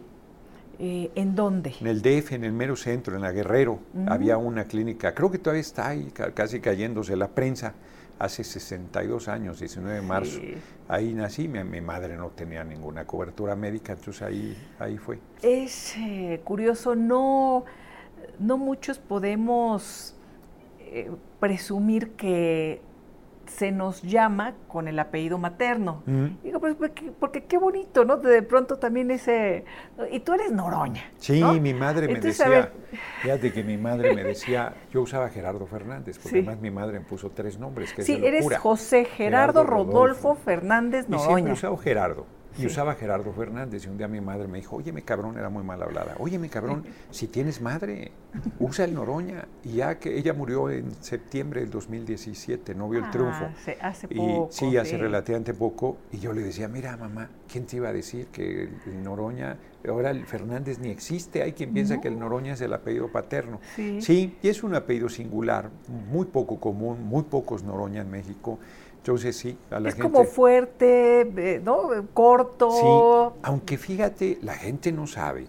Eh, 0.79 1.09
¿En 1.15 1.35
dónde? 1.35 1.73
En 1.81 1.87
el 1.87 2.01
DF, 2.01 2.33
en 2.33 2.43
el 2.43 2.53
mero 2.53 2.75
centro, 2.75 3.15
en 3.15 3.23
la 3.23 3.31
Guerrero. 3.31 3.79
Había 4.07 4.37
una 4.37 4.65
clínica, 4.65 5.13
creo 5.13 5.31
que 5.31 5.39
todavía 5.39 5.61
está 5.61 5.89
ahí, 5.89 6.11
casi 6.33 6.59
cayéndose 6.59 7.15
la 7.15 7.27
prensa. 7.27 7.73
Hace 8.19 8.43
62 8.43 9.27
años, 9.27 9.59
19 9.59 9.97
de 9.97 10.01
marzo, 10.01 10.39
ahí 10.87 11.13
nací. 11.13 11.47
Mi, 11.47 11.81
madre 11.81 12.17
no 12.17 12.29
tenía 12.29 12.63
ninguna 12.63 13.05
cobertura 13.05 13.55
médica, 13.55 13.93
entonces 13.93 14.23
ahí, 14.23 14.57
ahí 14.79 14.97
fue. 14.97 15.19
Es 15.43 15.95
eh, 15.97 16.41
curioso, 16.43 16.95
no, 16.95 17.65
no 18.39 18.57
muchos 18.57 18.97
podemos 18.97 20.15
eh, 20.79 21.11
presumir 21.39 22.11
que 22.11 22.81
se 23.47 23.71
nos 23.71 24.01
llama 24.01 24.55
con 24.67 24.87
el 24.87 24.99
apellido 24.99 25.37
materno. 25.37 26.03
Digo, 26.43 26.59
pues 26.59 26.75
porque, 27.19 27.45
qué 27.45 27.57
bonito, 27.57 28.05
¿no? 28.05 28.17
De 28.17 28.41
pronto 28.41 28.77
también 28.77 29.11
ese... 29.11 29.65
Y 30.11 30.19
tú 30.19 30.33
eres 30.33 30.51
Noroña. 30.51 31.03
Sí, 31.17 31.41
mi 31.61 31.73
madre 31.73 32.07
me 32.07 32.19
decía, 32.19 32.71
fíjate 33.21 33.53
que 33.53 33.63
mi 33.63 33.77
madre 33.77 34.13
me 34.13 34.23
decía, 34.25 34.73
yo 34.91 35.01
usaba 35.01 35.29
Gerardo 35.29 35.65
Fernández, 35.65 36.19
porque 36.19 36.39
además 36.39 36.59
mi 36.59 36.71
madre 36.71 36.99
me 36.99 37.05
puso 37.05 37.31
tres 37.31 37.57
nombres. 37.57 37.93
Que 37.93 38.03
sí, 38.03 38.19
eres 38.21 38.45
José 38.57 39.05
Gerardo, 39.05 39.63
Rodolfo, 39.63 40.35
Fernández 40.35 41.07
Noroña. 41.07 41.23
Y 41.23 41.33
siempre 41.33 41.51
he 41.51 41.53
usado 41.53 41.77
Gerardo. 41.77 42.25
Y 42.57 42.65
usaba 42.65 42.95
Gerardo 42.95 43.31
Fernández. 43.33 43.85
Y 43.85 43.89
un 43.89 43.97
día 43.97 44.07
mi 44.07 44.21
madre 44.21 44.47
me 44.47 44.57
dijo, 44.57 44.75
oye, 44.75 44.91
mi 44.91 45.01
cabrón, 45.01 45.37
era 45.37 45.49
muy 45.49 45.63
mal 45.63 45.81
hablada. 45.81 46.15
Oye, 46.19 46.39
mi 46.39 46.49
cabrón, 46.49 46.85
si 47.11 47.27
tienes 47.27 47.61
madre, 47.61 48.11
usa 48.59 48.85
el 48.85 48.93
Noroña. 48.93 49.47
Y 49.63 49.73
ya 49.73 49.99
que 49.99 50.17
ella 50.17 50.33
murió 50.33 50.69
en 50.69 50.91
septiembre 51.01 51.61
del 51.61 51.69
2017, 51.69 52.75
no 52.75 52.89
vio 52.89 52.99
el 52.99 53.05
ah, 53.05 53.11
triunfo. 53.11 53.45
Hace, 53.81 54.07
poco. 54.07 54.49
sí, 54.51 54.77
hace 54.77 54.97
relativamente 54.97 55.53
poco. 55.53 55.97
Y 56.11 56.19
yo 56.19 56.33
le 56.33 56.41
decía, 56.41 56.67
mira, 56.67 56.97
mamá, 56.97 57.29
¿quién 57.51 57.65
te 57.65 57.77
iba 57.77 57.89
a 57.89 57.93
decir 57.93 58.27
que 58.27 58.63
el, 58.63 59.03
Noroña, 59.03 59.57
ahora 59.87 60.11
el 60.11 60.25
Fernández 60.25 60.79
ni 60.79 60.89
existe? 60.89 61.43
Hay 61.43 61.53
quien 61.53 61.73
piensa 61.73 62.01
que 62.01 62.07
el 62.07 62.19
Noroña 62.19 62.53
es 62.53 62.61
el 62.61 62.73
apellido 62.73 63.11
paterno. 63.11 63.59
Sí. 63.75 64.01
sí, 64.01 64.37
y 64.41 64.49
es 64.49 64.63
un 64.63 64.75
apellido 64.75 65.09
singular, 65.09 65.69
muy 66.09 66.25
poco 66.25 66.59
común, 66.59 67.03
muy 67.03 67.23
pocos 67.23 67.63
Noroña 67.63 68.01
en 68.01 68.11
México. 68.11 68.59
Entonces 69.07 69.37
sí, 69.37 69.57
a 69.71 69.79
la 69.79 69.87
es 69.87 69.95
como 69.95 70.25
fuerte, 70.25 71.21
eh, 71.21 71.61
¿no? 71.63 71.91
Corto. 72.13 72.69
Sí, 72.71 73.37
aunque 73.41 73.77
fíjate, 73.77 74.37
la 74.41 74.55
gente 74.55 74.91
no 74.91 75.07
sabe. 75.07 75.47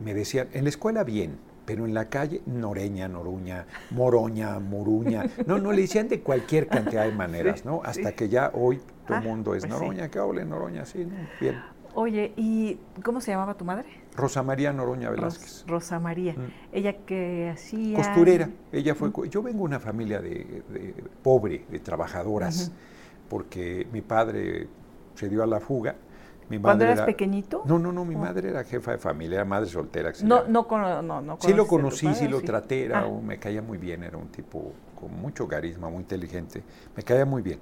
Me 0.00 0.12
decían, 0.12 0.48
en 0.54 0.64
la 0.64 0.70
escuela 0.70 1.04
bien, 1.04 1.38
pero 1.66 1.86
en 1.86 1.94
la 1.94 2.06
calle, 2.06 2.42
Noreña, 2.46 3.06
Noruña, 3.06 3.66
Moroña, 3.92 4.58
Moruña. 4.58 5.30
No, 5.46 5.58
no, 5.58 5.70
le 5.70 5.82
decían 5.82 6.08
de 6.08 6.20
cualquier 6.20 6.66
cantidad 6.66 7.04
de 7.04 7.12
maneras, 7.12 7.64
¿no? 7.64 7.80
Hasta 7.84 8.10
que 8.10 8.28
ya 8.28 8.50
hoy 8.54 8.80
todo 9.06 9.18
el 9.18 9.22
ah, 9.22 9.28
mundo 9.28 9.54
es 9.54 9.64
pues 9.64 9.70
Noroña, 9.70 10.08
que 10.08 10.18
hable 10.18 10.44
Noroña, 10.44 10.84
sí, 10.84 11.04
¿no? 11.04 11.14
Bien. 11.40 11.62
Oye, 11.94 12.32
¿y 12.36 12.78
cómo 13.02 13.20
se 13.20 13.32
llamaba 13.32 13.54
tu 13.54 13.64
madre? 13.64 13.86
Rosa 14.14 14.42
María 14.42 14.72
Noroña 14.72 15.10
Velázquez. 15.10 15.64
Rosa 15.66 15.98
María. 15.98 16.34
Mm. 16.34 16.52
¿Ella 16.72 16.96
que 17.04 17.50
hacía? 17.50 17.96
Costurera. 17.96 18.50
Ella 18.72 18.94
fue. 18.94 19.08
Mm. 19.08 19.24
Yo 19.28 19.42
vengo 19.42 19.58
de 19.58 19.64
una 19.64 19.80
familia 19.80 20.20
de, 20.20 20.62
pobre, 21.22 21.66
de 21.68 21.80
trabajadoras, 21.80 22.72
porque 23.28 23.86
mi 23.92 24.02
padre 24.02 24.68
se 25.14 25.28
dio 25.28 25.42
a 25.42 25.46
la 25.46 25.60
fuga. 25.60 25.96
Mi 26.48 26.58
¿Cuándo 26.58 26.84
eras 26.84 27.02
pequeñito? 27.02 27.62
No, 27.64 27.78
no, 27.78 27.92
no, 27.92 28.04
mi 28.04 28.16
madre 28.16 28.48
era 28.48 28.64
jefa 28.64 28.90
de 28.90 28.98
familia, 28.98 29.36
era 29.36 29.44
madre 29.44 29.68
soltera. 29.68 30.12
No, 30.24 30.48
no, 30.48 30.66
no, 31.00 31.20
no, 31.22 31.38
Sí 31.40 31.52
lo 31.52 31.66
conocí, 31.66 32.12
sí 32.12 32.26
lo 32.26 32.40
traté, 32.40 32.86
era, 32.86 33.02
ah. 33.02 33.08
me 33.08 33.38
caía 33.38 33.62
muy 33.62 33.78
bien, 33.78 34.02
era 34.02 34.18
un 34.18 34.28
tipo 34.28 34.72
con 35.00 35.14
mucho 35.14 35.46
carisma, 35.46 35.88
muy 35.88 36.00
inteligente, 36.00 36.64
me 36.96 37.04
caía 37.04 37.24
muy 37.24 37.40
bien, 37.40 37.60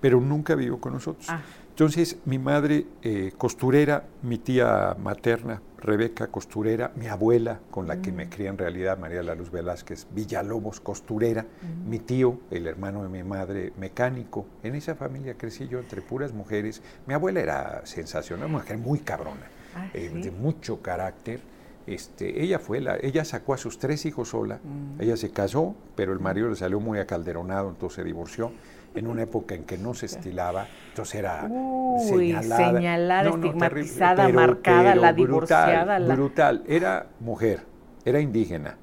pero 0.00 0.20
nunca 0.20 0.54
vivió 0.54 0.80
con 0.80 0.92
nosotros. 0.92 1.26
Ah. 1.28 1.42
Entonces, 1.80 2.18
mi 2.26 2.38
madre 2.38 2.84
eh, 3.00 3.32
costurera, 3.38 4.04
mi 4.20 4.36
tía 4.36 4.94
materna, 5.02 5.62
Rebeca 5.78 6.26
costurera, 6.26 6.92
mi 6.94 7.06
abuela, 7.06 7.58
con 7.70 7.88
la 7.88 8.02
que 8.02 8.12
me 8.12 8.26
mm. 8.26 8.28
cría 8.28 8.50
en 8.50 8.58
realidad, 8.58 8.98
María 8.98 9.22
La 9.22 9.34
Luz 9.34 9.50
Velázquez, 9.50 10.06
Villalobos 10.10 10.78
costurera, 10.80 11.44
mm. 11.44 11.88
mi 11.88 11.98
tío, 11.98 12.38
el 12.50 12.66
hermano 12.66 13.02
de 13.02 13.08
mi 13.08 13.22
madre, 13.22 13.72
mecánico. 13.78 14.44
En 14.62 14.74
esa 14.74 14.94
familia 14.94 15.38
crecí 15.38 15.68
yo 15.68 15.78
entre 15.78 16.02
puras 16.02 16.34
mujeres. 16.34 16.82
Mi 17.06 17.14
abuela 17.14 17.40
era 17.40 17.80
sensacional, 17.86 18.50
una 18.50 18.58
mujer 18.58 18.76
muy 18.76 18.98
cabrona, 18.98 19.46
ah, 19.74 19.88
eh, 19.94 20.10
de 20.10 20.30
mucho 20.30 20.82
carácter. 20.82 21.40
Este, 21.86 22.42
ella 22.42 22.58
fue 22.58 22.82
la, 22.82 22.98
ella 23.00 23.24
sacó 23.24 23.54
a 23.54 23.56
sus 23.56 23.78
tres 23.78 24.04
hijos 24.04 24.28
sola, 24.28 24.60
mm. 24.62 25.00
ella 25.00 25.16
se 25.16 25.30
casó, 25.30 25.74
pero 25.96 26.12
el 26.12 26.20
marido 26.20 26.50
le 26.50 26.56
salió 26.56 26.78
muy 26.78 26.98
acalderonado, 26.98 27.70
entonces 27.70 27.96
se 27.96 28.04
divorció 28.04 28.52
en 28.94 29.06
una 29.06 29.22
época 29.22 29.54
en 29.54 29.64
que 29.64 29.78
no 29.78 29.94
se 29.94 30.06
estilaba, 30.06 30.66
entonces 30.88 31.16
era 31.16 31.48
señalada, 32.06 32.72
señalada 32.72 33.30
estigmatizada, 33.30 34.28
marcada, 34.28 34.94
la 34.94 35.12
divorciada. 35.12 35.98
Brutal, 35.98 36.16
brutal, 36.16 36.64
era 36.66 37.06
mujer, 37.20 37.62
era 38.04 38.20
indígena, 38.20 38.76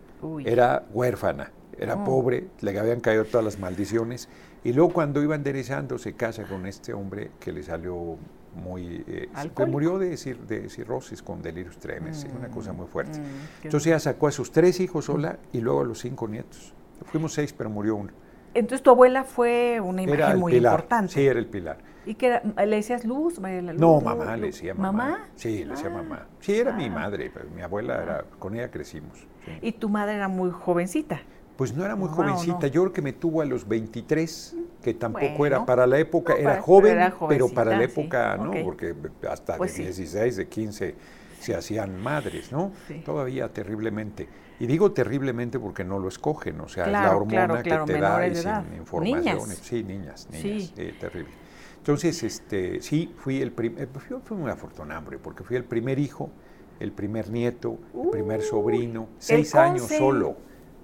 era 0.45 0.83
huérfana, 0.91 1.51
era 1.77 1.95
oh. 1.95 2.03
pobre, 2.03 2.47
le 2.61 2.77
habían 2.79 2.99
caído 2.99 3.25
todas 3.25 3.45
las 3.45 3.59
maldiciones, 3.59 4.29
y 4.63 4.73
luego 4.73 4.91
cuando 4.91 5.21
iba 5.21 5.35
enderezando 5.35 5.97
se 5.97 6.13
casa 6.13 6.43
con 6.43 6.65
este 6.65 6.93
hombre 6.93 7.31
que 7.39 7.51
le 7.51 7.63
salió 7.63 8.17
muy... 8.57 9.03
Eh, 9.07 9.29
que 9.55 9.65
murió 9.65 9.99
de, 9.99 10.09
de, 10.09 10.69
cirrosis 10.69 11.21
con 11.21 11.41
delirios 11.41 11.77
tremes, 11.77 12.25
una 12.35 12.49
cosa 12.49 12.73
muy 12.73 12.87
fuerte. 12.87 13.19
Mm, 13.19 13.63
entonces 13.63 13.87
ella 13.87 13.99
sacó 13.99 14.27
a 14.27 14.31
sus 14.31 14.51
tres 14.51 14.79
hijos 14.79 15.05
sola 15.05 15.37
y 15.53 15.61
luego 15.61 15.81
a 15.81 15.83
los 15.83 15.99
cinco 15.99 16.27
nietos. 16.27 16.73
Fuimos 17.05 17.33
seis, 17.33 17.53
pero 17.53 17.69
murió 17.69 17.95
uno. 17.95 18.11
Entonces 18.53 18.81
tu 18.81 18.89
abuela 18.89 19.23
fue 19.23 19.79
una 19.79 20.01
imagen 20.01 20.39
muy 20.39 20.55
importante. 20.55 21.13
Sí, 21.13 21.25
era 21.25 21.39
el 21.39 21.47
pilar. 21.47 21.77
¿Y 22.07 22.15
que 22.15 22.39
le 22.57 22.75
decías 22.77 23.03
Luz? 23.03 23.39
no, 23.39 23.99
mamá, 23.99 24.37
le 24.37 24.47
decía 24.47 24.73
mamá. 24.73 25.27
Sí, 25.35 25.65
le 25.65 25.71
decía 25.71 25.89
mamá. 25.89 26.25
Sí, 26.39 26.55
era 26.55 26.71
mi 26.71 26.85
ah. 26.85 26.89
madre, 26.89 27.29
pero 27.33 27.49
mi 27.49 27.61
abuela 27.61 28.01
era, 28.01 28.25
con 28.39 28.55
ella 28.55 28.71
crecimos. 28.71 29.27
¿Y 29.61 29.73
tu 29.73 29.89
madre 29.89 30.15
era 30.15 30.29
muy 30.29 30.49
jovencita? 30.49 31.21
Pues 31.57 31.75
no 31.75 31.83
era 31.83 31.95
muy 31.95 32.07
jovencita, 32.07 32.67
yo 32.67 32.83
creo 32.83 32.93
que 32.93 33.01
me 33.01 33.13
tuvo 33.13 33.41
a 33.41 33.45
los 33.45 33.67
23, 33.67 34.55
que 34.81 34.93
tampoco 34.93 35.45
era 35.45 35.65
para 35.65 35.87
la 35.87 35.97
época, 35.97 36.35
era, 36.35 36.61
joven, 36.61 37.11
pero 37.27 37.49
para 37.49 37.75
la 37.75 37.83
época, 37.83 38.37
¿no? 38.37 38.51
Porque 38.63 38.95
hasta 39.29 39.57
pues 39.57 39.75
de 39.75 39.85
16, 39.85 40.35
de 40.37 40.47
15 40.47 40.95
se 41.39 41.55
hacían 41.55 41.99
madres, 41.99 42.51
¿no? 42.51 42.71
Todavía 43.03 43.49
terriblemente. 43.49 44.29
Y 44.59 44.65
digo 44.65 44.91
terriblemente 44.91 45.59
porque 45.59 45.83
no 45.83 45.99
lo 45.99 46.07
escogen, 46.07 46.59
o 46.61 46.67
sea, 46.67 46.85
es 46.85 46.91
la 46.91 47.15
hormona 47.15 47.61
que 47.61 47.77
te 47.85 47.99
da 47.99 48.27
y 48.27 48.35
sin 48.35 48.75
informaciones. 48.77 49.59
Sí, 49.61 49.83
niñas, 49.83 50.27
niñas, 50.31 50.73
sí. 50.75 50.93
terrible. 50.99 51.31
Entonces, 51.77 52.23
este, 52.23 52.81
sí, 52.81 53.13
fui 53.17 53.41
el 53.41 53.51
primer, 53.51 53.83
eh, 53.83 54.19
fui 54.23 54.35
muy 54.35 54.51
afortunado, 54.51 55.03
porque 55.21 55.43
fui 55.43 55.55
el 55.55 55.63
primer 55.63 55.99
hijo, 55.99 56.31
el 56.79 56.91
primer 56.91 57.29
nieto, 57.29 57.77
el 57.93 58.09
primer 58.09 58.39
uh, 58.39 58.43
sobrino, 58.43 59.09
seis 59.19 59.55
años 59.55 59.87
solo. 59.87 60.35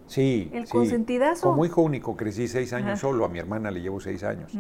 Sí, 0.08 0.50
el 0.54 0.68
consentidazo. 0.68 1.50
Como 1.50 1.66
hijo 1.66 1.82
único 1.82 2.16
crecí 2.16 2.48
seis 2.48 2.74
años 2.74 3.00
solo, 3.00 3.26
a 3.26 3.30
mi 3.30 3.40
hermana 3.40 3.72
le 3.72 3.82
llevo 3.82 4.00
seis 4.00 4.24
años. 4.24 4.52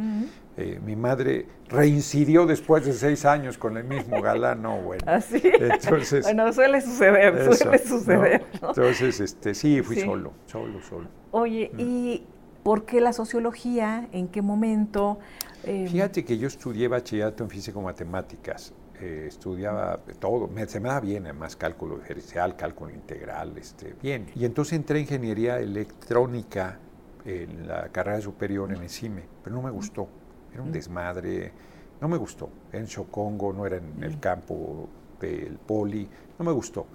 Eh, 0.57 0.79
mi 0.85 0.95
madre 0.95 1.45
reincidió 1.67 2.45
después 2.45 2.85
de 2.85 2.93
seis 2.93 3.25
años 3.25 3.57
con 3.57 3.77
el 3.77 3.83
mismo 3.83 4.21
galán, 4.21 4.61
no, 4.61 4.81
bueno. 4.81 5.03
Así. 5.05 5.41
¿Ah, 5.45 5.77
Entonces, 5.81 6.23
bueno, 6.23 6.51
suele 6.53 6.81
suceder, 6.81 7.53
suele 7.55 7.77
suceder. 7.79 8.45
Entonces, 8.53 9.19
este, 9.19 9.53
sí, 9.53 9.81
fui 9.81 9.99
solo, 9.99 10.33
solo, 10.45 10.81
solo. 10.81 11.07
Oye, 11.31 11.71
mm. 11.73 11.79
¿y 11.79 12.23
por 12.63 12.85
qué 12.85 13.01
la 13.01 13.13
sociología? 13.13 14.07
¿En 14.11 14.27
qué 14.27 14.41
momento? 14.41 15.19
Eh, 15.63 15.87
Fíjate 15.89 16.23
que 16.23 16.37
yo 16.37 16.47
estudié 16.47 16.87
bachillerato 16.87 17.43
en 17.43 17.49
físico-matemáticas 17.49 18.73
eh, 19.03 19.25
estudiaba 19.27 19.99
todo, 20.17 20.47
me, 20.47 20.65
se 20.65 20.79
me 20.79 20.87
da 20.87 21.01
bien 21.01 21.25
además 21.25 21.57
cálculo 21.57 21.97
diferencial, 21.97 22.55
cálculo 22.55 22.89
integral, 22.91 23.57
este, 23.57 23.95
bien. 24.01 24.27
Y 24.33 24.45
entonces 24.45 24.73
entré 24.77 24.99
en 24.99 25.01
ingeniería 25.01 25.59
electrónica 25.59 26.79
en 27.25 27.67
la 27.67 27.89
carrera 27.89 28.21
superior 28.21 28.71
en 28.71 28.81
el 28.81 28.89
CIME, 28.89 29.23
pero 29.43 29.57
no 29.57 29.61
me 29.61 29.71
gustó, 29.71 30.07
era 30.53 30.63
un 30.63 30.71
desmadre, 30.71 31.51
no 31.99 32.07
me 32.07 32.15
gustó, 32.15 32.49
en 32.71 32.85
Chocongo, 32.85 33.51
no 33.51 33.65
era 33.65 33.75
en 33.75 34.01
el 34.01 34.21
campo 34.21 34.87
del 35.19 35.57
poli, 35.57 36.07
no 36.39 36.45
me 36.45 36.53
gustó. 36.53 36.87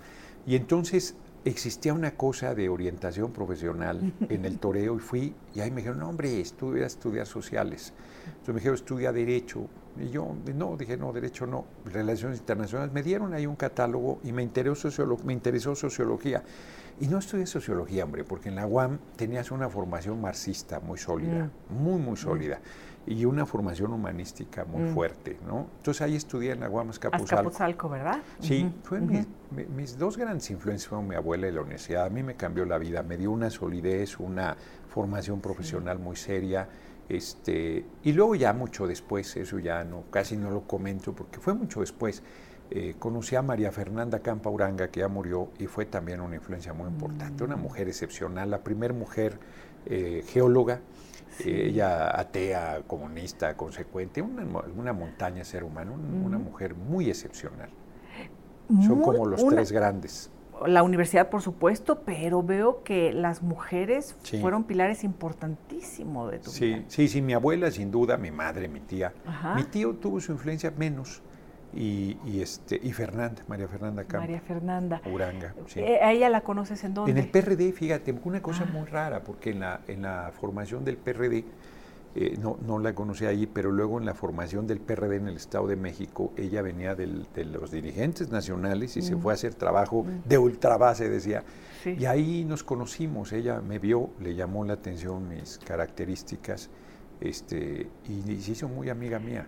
Y 0.47 0.57
entonces 0.57 1.15
existía 1.45 1.93
una 1.93 2.13
cosa 2.13 2.55
de 2.55 2.71
orientación 2.71 3.33
profesional 3.33 4.15
en 4.31 4.47
el 4.47 4.59
toreo 4.59 4.97
y 4.97 5.01
fui, 5.01 5.35
y 5.55 5.61
ahí 5.61 5.71
me 5.71 5.83
dijeron, 5.83 5.99
no 5.99 6.09
hombre, 6.09 6.41
estudia 6.41 6.87
estudiar 6.87 7.27
sociales. 7.27 7.93
Entonces 8.25 8.55
me 8.55 8.61
dijeron, 8.61 8.77
estudia 8.77 9.13
derecho. 9.13 9.69
Y 10.01 10.11
yo, 10.11 10.35
no, 10.55 10.77
dije, 10.77 10.97
no, 10.97 11.13
derecho 11.13 11.47
no, 11.47 11.65
relaciones 11.85 12.39
internacionales. 12.39 12.93
Me 12.93 13.03
dieron 13.03 13.35
ahí 13.35 13.47
un 13.47 13.57
catálogo 13.57 14.21
y 14.23 14.33
me 14.33 14.43
interesó, 14.43 14.89
me 15.25 15.33
interesó 15.33 15.75
sociología. 15.75 16.43
Y 17.01 17.07
no 17.07 17.19
estudié 17.19 17.47
sociología, 17.47 18.05
hombre, 18.05 18.25
porque 18.25 18.49
en 18.49 18.57
la 18.57 18.67
UAM 18.67 18.99
tenías 19.17 19.51
una 19.51 19.69
formación 19.69 20.21
marxista 20.21 20.81
muy 20.81 20.99
sólida, 20.99 21.51
mm. 21.71 21.83
muy, 21.83 22.01
muy 22.01 22.17
sólida, 22.17 22.61
y 23.07 23.25
una 23.25 23.47
formación 23.47 23.93
humanística 23.93 24.65
muy 24.65 24.83
mm. 24.83 24.95
fuerte, 24.95 25.39
¿no? 25.47 25.69
Entonces 25.77 26.03
ahí 26.03 26.17
estudié 26.17 26.53
en 26.53 26.61
la 26.61 26.69
UAM 26.69 26.91
Azcapotzalco. 26.91 27.49
Azcapotzalco, 27.49 27.89
¿verdad? 27.89 28.19
Sí, 28.41 28.71
mis, 29.77 29.97
dos 29.97 30.17
grandes 30.17 30.51
influencias 30.51 30.89
fueron 30.89 31.07
mi 31.07 31.15
abuela 31.15 31.47
y 31.47 31.53
la 31.53 31.61
universidad. 31.61 32.05
A 32.05 32.11
mí 32.11 32.23
me 32.23 32.35
cambió 32.35 32.65
la 32.65 32.79
vida, 32.79 33.03
me 33.05 33.17
dio 33.17 33.31
una 33.31 33.49
solidez, 33.49 34.19
una 34.19 34.57
formación 34.89 35.41
profesional 35.41 36.01
muy 36.01 36.17
seria, 36.17 36.69
este, 37.09 37.87
y 38.03 38.13
luego 38.13 38.35
ya 38.35 38.53
mucho 38.53 38.87
después, 38.87 39.37
eso 39.37 39.59
ya 39.59 39.83
no, 39.85 40.05
casi 40.11 40.37
no 40.37 40.51
lo 40.51 40.63
comento 40.63 41.15
porque 41.15 41.41
fue 41.41 41.55
mucho 41.55 41.81
después, 41.81 42.23
eh, 42.71 42.97
conocí 42.99 43.35
a 43.35 43.41
María 43.41 43.73
Fernanda 43.73 44.21
Campa 44.21 44.51
Uranga, 44.51 44.89
que 44.89 45.01
ya 45.01 45.09
murió 45.09 45.49
y 45.59 45.67
fue 45.67 45.87
también 45.87 46.21
una 46.21 46.37
influencia 46.37 46.75
muy 46.75 46.89
importante, 46.89 47.45
una 47.45 47.57
mm. 47.57 47.63
mujer 47.63 47.89
excepcional, 47.89 48.51
la 48.51 48.63
primera 48.63 48.93
mujer 48.93 49.39
eh, 49.87 50.23
geóloga, 50.29 50.81
eh, 51.41 51.69
ella 51.69 52.19
atea, 52.19 52.83
comunista, 52.87 53.57
consecuente, 53.57 54.21
una, 54.21 54.45
una 54.77 54.93
montaña 54.93 55.45
ser 55.45 55.65
humano, 55.65 55.95
una 56.25 56.39
mujer 56.39 56.75
muy 56.75 57.09
excepcional. 57.09 57.71
Son 58.87 59.01
como 59.01 59.25
los 59.25 59.47
tres 59.47 59.73
grandes 59.73 60.31
la 60.67 60.83
universidad, 60.83 61.29
por 61.29 61.43
supuesto, 61.43 62.03
pero 62.05 62.43
veo 62.43 62.83
que 62.83 63.13
las 63.13 63.43
mujeres 63.43 64.17
fueron 64.41 64.65
pilares 64.65 65.05
importantísimos 65.05 66.31
de 66.31 66.39
tu 66.39 66.51
sí, 66.51 66.67
vida. 66.67 66.85
Sí, 66.89 67.09
sí, 67.09 67.23
mi 67.23 67.35
abuela, 67.35 67.71
sin 67.71 67.91
duda, 67.91 68.17
mi 68.17 68.31
madre, 68.31 68.69
mi 68.69 68.81
tía. 68.81 69.13
Mi 69.57 69.65
tío 69.65 69.95
tuvo 69.95 70.21
su 70.21 70.33
influencia 70.33 70.73
menos. 70.77 71.23
Y, 71.75 72.17
este, 72.41 72.81
y 72.83 72.93
Fernanda, 72.93 73.43
María 73.47 73.69
Fernanda 73.69 74.03
Campo. 74.03 74.21
María 74.21 74.41
Fernanda. 74.41 75.03
Uranga. 75.13 75.55
Sí. 75.67 75.81
Eh, 75.81 76.01
¿A 76.03 76.13
ella 76.13 76.31
la 76.31 76.41
conoces 76.41 76.83
en 76.83 76.95
dónde? 76.95 77.13
En 77.13 77.19
el 77.19 77.29
PRD, 77.29 77.73
fíjate, 77.73 78.15
una 78.25 78.41
cosa 78.41 78.65
ah. 78.67 78.73
muy 78.73 78.87
rara, 78.87 79.23
porque 79.23 79.51
en 79.51 79.61
la, 79.61 79.83
en 79.87 80.03
la 80.03 80.33
formación 80.33 80.85
del 80.85 80.97
PRD 80.97 81.45
eh, 82.21 82.37
no, 82.37 82.59
no, 82.67 82.81
la 82.81 82.97
conocí 82.97 83.27
ahí, 83.27 83.47
pero 83.47 83.71
luego 83.71 84.01
en 84.01 84.05
la 84.05 84.13
formación 84.13 84.67
del 84.67 84.81
PRD 84.81 85.17
en 85.17 85.29
el 85.29 85.37
Estado 85.37 85.69
de 85.69 85.77
México, 85.77 86.33
ella 86.37 86.63
venía 86.63 86.97
de 86.97 87.45
los 87.45 87.71
dirigentes 87.71 88.31
nacionales 88.31 88.97
y 88.97 89.03
se 89.03 89.15
mm. 89.15 89.21
fue 89.21 89.33
a 89.33 89.35
hacer 89.35 89.55
trabajo 89.55 90.03
mm. 90.03 90.29
de 90.29 90.37
ultrabase, 90.37 91.09
decía. 91.09 91.45
Y 91.85 92.07
ahí 92.07 92.45
nos 92.45 92.65
conocimos, 92.65 93.33
ella 93.33 93.61
me 93.61 93.79
vio, 93.79 94.11
le 94.21 94.35
llamó 94.35 94.65
la 94.65 94.73
atención 94.73 95.29
mis 95.29 95.59
características 95.59 96.71
este, 97.21 97.89
y 98.09 98.41
se 98.41 98.51
hizo 98.51 98.69
muy 98.69 98.91
amiga 98.91 99.21
mía 99.21 99.47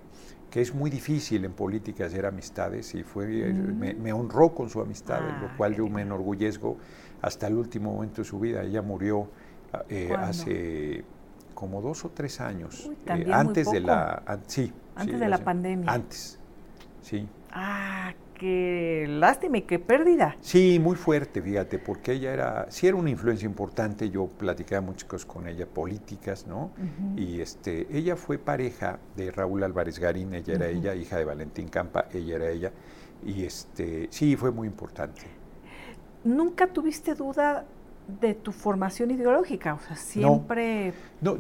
que 0.49 0.61
es 0.61 0.75
muy 0.75 0.91
difícil 0.91 1.45
en 1.45 1.53
política 1.53 2.07
hacer 2.07 2.27
amistades 2.27 2.95
y 2.95 3.03
fue, 3.03 3.53
mm. 3.53 4.01
me, 4.01 4.13
honró 4.13 4.55
con 4.55 4.71
su 4.71 4.81
amistad, 4.81 5.21
lo 5.21 5.47
ah, 5.47 5.55
cual 5.57 5.75
yo 5.75 5.89
me 5.89 6.03
enorgullezco 6.03 6.77
hasta 7.21 7.49
el 7.49 7.55
último 7.55 7.95
momento 7.95 8.23
de 8.23 8.29
su 8.29 8.39
vida. 8.39 8.63
Ella 8.63 8.83
murió 8.83 9.29
eh, 9.89 10.13
hace 10.17 11.05
como 11.61 11.83
dos 11.83 12.07
o 12.07 12.09
tres 12.09 12.41
años, 12.41 12.91
eh, 13.05 13.27
antes 13.31 13.71
de 13.71 13.81
la, 13.81 14.23
sí, 14.47 14.73
antes 14.97 15.21
de 15.21 15.29
la 15.29 15.37
pandemia. 15.37 15.93
Antes, 15.93 16.39
sí. 17.03 17.29
Ah, 17.53 18.15
qué 18.33 19.05
lástima 19.07 19.59
y 19.59 19.63
qué 19.63 19.79
pérdida. 19.79 20.37
Sí, 20.41 20.79
muy 20.81 20.97
fuerte, 20.97 21.43
fíjate, 21.43 21.79
porque 21.79 22.13
ella 22.13 22.33
era, 22.33 22.67
sí 22.71 22.87
era 22.87 22.97
una 22.97 23.11
influencia 23.11 23.45
importante, 23.45 24.09
yo 24.09 24.27
platicaba 24.27 24.81
muchas 24.81 25.05
cosas 25.05 25.27
con 25.27 25.47
ella, 25.49 25.67
políticas, 25.67 26.47
¿no? 26.47 26.71
Y 27.15 27.43
este, 27.43 27.87
ella 27.95 28.17
fue 28.17 28.39
pareja 28.39 28.99
de 29.15 29.31
Raúl 29.31 29.63
Álvarez 29.63 29.99
Garín, 29.99 30.33
ella 30.33 30.55
era 30.55 30.67
ella, 30.67 30.95
hija 30.95 31.19
de 31.19 31.27
Valentín 31.27 31.69
Campa, 31.69 32.07
ella 32.11 32.37
era 32.37 32.49
ella, 32.49 32.73
y 33.23 33.45
este, 33.45 34.09
sí, 34.11 34.35
fue 34.35 34.51
muy 34.51 34.67
importante. 34.67 35.21
¿Nunca 36.25 36.69
tuviste 36.69 37.15
duda 37.15 37.67
de 38.21 38.35
tu 38.35 38.53
formación 38.53 39.11
ideológica, 39.11 39.75
o 39.75 39.81
sea, 39.81 39.97
siempre... 39.97 40.93
No, 41.21 41.39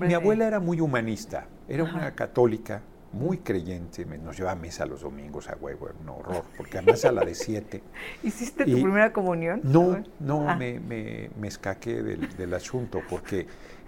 mi, 0.00 0.14
abuela 0.14 0.46
era 0.46 0.60
muy 0.60 0.80
humanista, 0.80 1.46
era 1.68 1.84
una 1.84 2.14
católica, 2.14 2.82
muy 3.12 3.38
creyente, 3.38 4.04
nos 4.04 4.36
llevaba 4.36 4.58
a 4.58 4.60
misa 4.60 4.86
los 4.86 5.02
domingos 5.02 5.48
a 5.48 5.56
huevo, 5.56 5.88
un 6.00 6.08
horror, 6.08 6.44
porque 6.56 6.78
además 6.78 7.04
a 7.04 7.12
la 7.12 7.24
de 7.24 7.34
siete. 7.34 7.82
¿Hiciste 8.22 8.64
tu 8.64 8.72
primera 8.72 9.12
comunión? 9.12 9.60
No, 9.62 10.02
no, 10.20 10.48
ah. 10.48 10.56
me, 10.56 10.80
me, 10.80 11.48
escaqué 11.48 12.02
del, 12.02 12.54
asunto, 12.54 13.00
porque, 13.08 13.46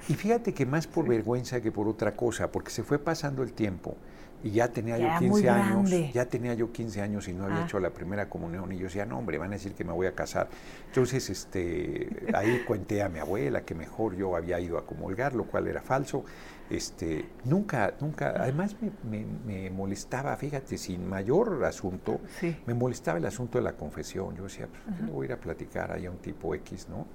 y 0.09 0.15
fíjate 0.15 0.55
que 0.55 0.67
más 0.67 0.87
por 0.87 1.07
vergüenza 1.07 1.61
que 1.61 1.73
por 1.73 1.89
otra 1.89 2.17
cosa, 2.17 2.51
porque 2.51 2.71
se 2.71 2.83
fue 2.83 2.99
pasando 2.99 3.43
el 3.43 3.53
tiempo 3.53 3.97
y 4.43 4.51
ya 4.51 4.69
tenía 4.69 4.99
yo 4.99 5.09
15 5.19 5.51
años, 5.51 5.91
ya 6.13 6.27
tenía 6.27 6.55
yo 6.55 6.73
15 6.73 7.03
años 7.03 7.29
y 7.29 7.33
no 7.33 7.45
había 7.45 7.63
ah. 7.63 7.65
hecho 7.65 7.81
la 7.81 7.91
primera 7.91 8.29
comunión 8.29 8.71
y 8.73 8.79
yo 8.79 8.85
decía, 8.85 9.05
no 9.05 9.19
hombre, 9.19 9.39
van 9.39 9.51
a 9.51 9.55
decir 9.55 9.75
que 9.75 9.85
me 9.85 9.93
voy 9.93 10.07
a 10.07 10.15
casar. 10.15 10.49
Entonces, 10.87 11.29
este, 11.31 12.09
ahí 12.35 12.63
cuenté 12.67 13.03
a 13.03 13.09
mi 13.09 13.19
abuela 13.19 13.63
que 13.63 13.75
mejor 13.75 14.17
yo 14.17 14.37
había 14.37 14.61
ido 14.61 14.79
a 14.79 14.87
comulgar, 14.87 15.35
lo 15.35 15.45
cual 15.45 15.67
era 15.67 15.83
falso. 15.83 16.25
Este, 16.71 17.25
nunca, 17.45 17.95
nunca, 17.99 18.35
además 18.37 18.77
me, 19.05 19.71
molestaba, 19.71 20.37
fíjate, 20.37 20.77
sin 20.77 21.09
mayor 21.09 21.65
asunto, 21.65 22.21
me 22.67 22.75
molestaba 22.75 23.19
el 23.19 23.27
asunto 23.27 23.59
de 23.59 23.65
la 23.65 23.73
confesión. 23.73 24.37
Yo 24.37 24.45
decía, 24.45 24.69
pues, 24.69 25.11
voy 25.11 25.25
a 25.25 25.27
ir 25.27 25.33
a 25.33 25.41
platicar 25.41 25.93
ahí 25.93 26.07
a 26.07 26.11
un 26.11 26.19
tipo 26.19 26.55
X, 26.55 26.89
¿no? 26.91 27.07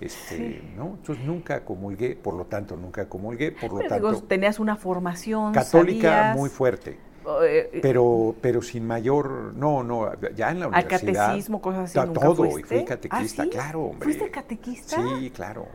Este, 0.00 0.62
¿no? 0.76 0.96
Entonces 0.98 1.24
nunca 1.24 1.62
comulgué, 1.64 2.16
por 2.16 2.34
lo 2.34 2.46
tanto 2.46 2.74
nunca 2.76 3.08
comulgué, 3.08 3.52
por 3.52 3.72
lo 3.72 3.86
tanto... 3.86 4.22
tenías 4.22 4.58
una 4.58 4.76
formación, 4.76 5.52
Católica 5.52 6.32
muy 6.34 6.48
fuerte. 6.48 6.96
Eh, 7.42 7.80
pero, 7.82 8.34
pero 8.40 8.62
sin 8.62 8.86
mayor, 8.86 9.52
no, 9.54 9.82
no, 9.82 10.10
ya 10.34 10.50
en 10.50 10.60
la 10.60 10.68
universidad. 10.68 11.26
catecismo, 11.26 11.60
cosas 11.60 11.94
así. 11.94 12.12
todo, 12.12 12.58
y 12.58 12.62
fui 12.62 12.84
catequista, 12.84 13.42
¿Ah, 13.42 13.46
claro, 13.50 13.82
hombre. 13.82 14.04
¿Fuiste 14.04 14.30
catequista? 14.30 14.96
Sí, 14.96 15.30
claro. 15.30 15.66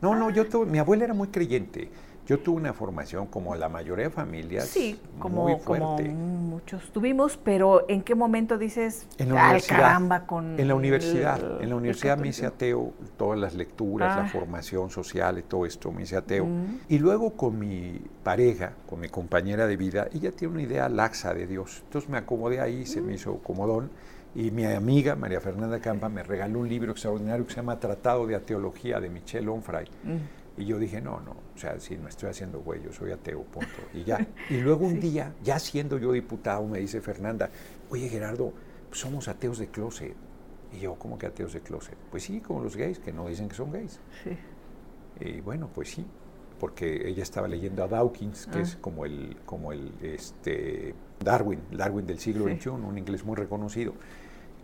No, 0.00 0.14
no, 0.14 0.30
yo 0.30 0.46
tuve, 0.46 0.66
mi 0.66 0.78
abuela 0.78 1.04
era 1.04 1.14
muy 1.14 1.28
creyente. 1.28 1.88
Yo 2.28 2.38
tuve 2.38 2.58
una 2.58 2.74
formación 2.74 3.26
como 3.26 3.54
la 3.54 3.70
mayoría 3.70 4.04
de 4.04 4.10
familias. 4.10 4.66
Sí, 4.66 5.00
como, 5.18 5.44
muy 5.44 5.58
fuerte. 5.60 6.10
muchos 6.10 6.92
tuvimos, 6.92 7.38
pero 7.42 7.86
¿en 7.88 8.02
qué 8.02 8.14
momento 8.14 8.58
dices, 8.58 9.06
en 9.16 9.30
la 9.30 9.44
universidad, 9.44 9.78
caramba, 9.78 10.26
con. 10.26 10.60
En 10.60 10.68
la 10.68 10.74
universidad. 10.74 11.62
en 11.62 11.70
la 11.70 11.76
universidad 11.76 12.18
me 12.18 12.28
hice 12.28 12.44
ateo, 12.44 12.92
todas 13.16 13.38
las 13.40 13.54
lecturas, 13.54 14.14
la 14.14 14.24
ah. 14.24 14.28
formación 14.28 14.90
social 14.90 15.38
y 15.38 15.42
todo 15.42 15.64
esto, 15.64 15.90
me 15.90 16.02
hice 16.02 16.16
ateo. 16.16 16.44
Mm. 16.44 16.80
Y 16.90 16.98
luego 16.98 17.30
con 17.30 17.58
mi 17.58 17.98
pareja, 18.22 18.74
con 18.86 19.00
mi 19.00 19.08
compañera 19.08 19.66
de 19.66 19.78
vida, 19.78 20.08
ella 20.12 20.30
tiene 20.30 20.52
una 20.52 20.62
idea 20.62 20.90
laxa 20.90 21.32
de 21.32 21.46
Dios. 21.46 21.80
Entonces 21.84 22.10
me 22.10 22.18
acomodé 22.18 22.60
ahí, 22.60 22.84
se 22.84 23.00
me 23.00 23.12
mm. 23.12 23.14
hizo 23.14 23.38
comodón. 23.38 23.90
Y 24.34 24.50
mi 24.50 24.66
amiga, 24.66 25.16
María 25.16 25.40
Fernanda 25.40 25.80
Campa, 25.80 26.10
me 26.10 26.22
regaló 26.22 26.58
un 26.58 26.68
libro 26.68 26.92
extraordinario 26.92 27.46
que 27.46 27.54
se 27.54 27.56
llama 27.56 27.80
Tratado 27.80 28.26
de 28.26 28.34
Ateología 28.34 29.00
de 29.00 29.08
Michel 29.08 29.48
Onfray. 29.48 29.86
Mm 30.04 30.37
Y 30.58 30.66
yo 30.66 30.78
dije, 30.78 31.00
no, 31.00 31.20
no, 31.20 31.36
o 31.54 31.58
sea, 31.58 31.78
si 31.78 31.96
me 31.96 32.08
estoy 32.08 32.30
haciendo 32.30 32.60
güey, 32.60 32.82
yo 32.82 32.92
soy 32.92 33.12
ateo, 33.12 33.44
punto. 33.44 33.68
Y 33.94 34.04
ya. 34.04 34.26
Y 34.50 34.60
luego 34.60 34.86
un 34.86 34.98
día, 34.98 35.34
ya 35.42 35.58
siendo 35.58 35.98
yo 35.98 36.12
diputado, 36.12 36.66
me 36.66 36.80
dice 36.80 37.00
Fernanda, 37.00 37.48
oye 37.90 38.08
Gerardo, 38.08 38.52
pues 38.88 39.00
somos 39.00 39.28
ateos 39.28 39.58
de 39.58 39.68
closet. 39.68 40.14
Y 40.72 40.80
yo, 40.80 40.96
¿cómo 40.96 41.16
que 41.16 41.26
ateos 41.26 41.52
de 41.52 41.60
closet? 41.60 41.96
Pues 42.10 42.24
sí, 42.24 42.40
como 42.40 42.62
los 42.62 42.76
gays, 42.76 42.98
que 42.98 43.12
no 43.12 43.28
dicen 43.28 43.48
que 43.48 43.54
son 43.54 43.70
gays. 43.70 44.00
Sí. 44.24 44.36
Y 45.20 45.40
bueno, 45.40 45.70
pues 45.72 45.90
sí, 45.90 46.04
porque 46.58 47.08
ella 47.08 47.22
estaba 47.22 47.46
leyendo 47.46 47.84
a 47.84 47.88
Dawkins, 47.88 48.46
que 48.46 48.60
es 48.60 48.74
ah. 48.74 48.78
como 48.80 49.04
el, 49.04 49.36
como 49.46 49.72
el 49.72 49.92
este, 50.02 50.94
Darwin, 51.24 51.60
Darwin 51.70 52.06
del 52.06 52.18
siglo 52.18 52.44
XXI, 52.44 52.70
un 52.70 52.98
inglés 52.98 53.24
muy 53.24 53.36
reconocido. 53.36 53.94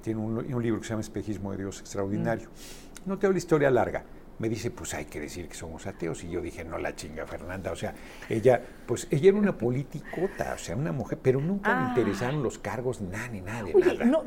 Tiene 0.03 0.21
un, 0.21 0.37
un, 0.37 0.63
libro 0.63 0.81
que 0.81 0.87
se 0.87 0.91
llama 0.91 1.01
Espejismo 1.01 1.53
de 1.53 1.59
Dios 1.59 1.81
Extraordinario. 1.81 2.49
Mm. 2.49 3.09
No 3.09 3.19
tengo 3.19 3.33
la 3.33 3.39
historia 3.39 3.71
larga, 3.71 4.05
me 4.39 4.49
dice, 4.49 4.71
pues 4.71 4.95
hay 4.95 5.05
que 5.05 5.21
decir 5.21 5.49
que 5.49 5.55
somos 5.55 5.87
ateos. 5.87 6.25
Y 6.25 6.31
yo 6.31 6.41
dije, 6.41 6.65
no 6.65 6.79
la 6.79 6.95
chinga, 6.95 7.27
Fernanda. 7.27 7.73
O 7.73 7.77
sea, 7.77 7.95
ella, 8.29 8.61
pues 8.87 9.07
ella 9.11 9.29
era 9.29 9.39
una 9.39 9.57
politicota, 9.57 10.55
o 10.55 10.59
sea, 10.59 10.77
una 10.77 10.93
mujer, 10.93 11.19
pero 11.23 11.41
nunca 11.41 11.75
me 11.75 11.85
ah. 11.87 11.89
interesaron 11.91 12.43
los 12.43 12.59
cargos, 12.59 13.01
ni 13.01 13.09
nada, 13.09 13.29
ni 13.29 13.41
nada. 13.41 13.65
Oye, 13.73 14.05
No, 14.05 14.25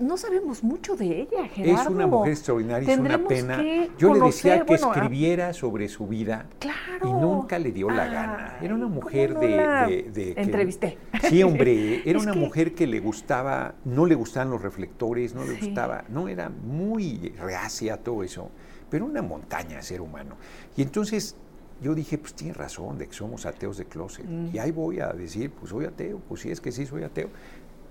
no, 0.00 0.16
sabemos 0.16 0.62
mucho 0.62 0.96
de 0.96 1.22
ella, 1.22 1.48
Gerardo. 1.48 1.82
Es 1.82 1.86
una 1.88 2.06
mujer 2.06 2.32
extraordinaria, 2.32 2.92
es 2.92 2.98
una 2.98 3.24
pena. 3.26 3.62
Yo 3.98 4.14
le 4.14 4.20
decía 4.20 4.64
que 4.64 4.74
ah. 4.74 4.76
escribiera 4.76 5.52
sobre 5.52 5.88
su 5.88 6.06
vida. 6.06 6.46
Claro. 6.58 7.08
Y 7.08 7.12
nunca 7.12 7.58
le 7.58 7.72
dio 7.72 7.90
la 7.90 8.06
gana. 8.06 8.58
Era 8.62 8.74
una 8.74 8.88
mujer 8.88 9.34
de, 9.38 10.10
de, 10.12 10.34
Entrevisté. 10.36 10.98
Sí, 11.28 11.42
hombre, 11.42 12.02
era 12.08 12.18
una 12.18 12.32
mujer 12.32 12.74
que 12.74 12.86
le 12.86 13.00
gustaba, 13.00 13.74
no 13.84 14.06
le 14.06 14.14
gustaban 14.14 14.50
los 14.50 14.62
reflectores, 14.62 15.34
no 15.34 15.44
le 15.44 15.58
gustaba, 15.58 16.04
no, 16.08 16.28
era 16.28 16.48
muy 16.48 17.34
reacia 17.38 17.94
a 17.94 17.96
todo 17.98 18.22
eso 18.22 18.50
pero 18.92 19.06
una 19.06 19.22
montaña 19.22 19.76
de 19.76 19.82
ser 19.82 20.02
humano. 20.02 20.36
Y 20.76 20.82
entonces 20.82 21.34
yo 21.80 21.94
dije, 21.94 22.18
pues 22.18 22.34
tiene 22.34 22.52
razón 22.52 22.98
de 22.98 23.06
que 23.06 23.14
somos 23.14 23.46
ateos 23.46 23.78
de 23.78 23.86
closet. 23.86 24.26
Mm. 24.26 24.54
Y 24.54 24.58
ahí 24.58 24.70
voy 24.70 25.00
a 25.00 25.08
decir, 25.14 25.50
pues 25.50 25.70
soy 25.70 25.86
ateo, 25.86 26.20
pues 26.28 26.42
sí 26.42 26.50
es 26.50 26.60
que 26.60 26.70
sí 26.70 26.84
soy 26.84 27.02
ateo. 27.02 27.30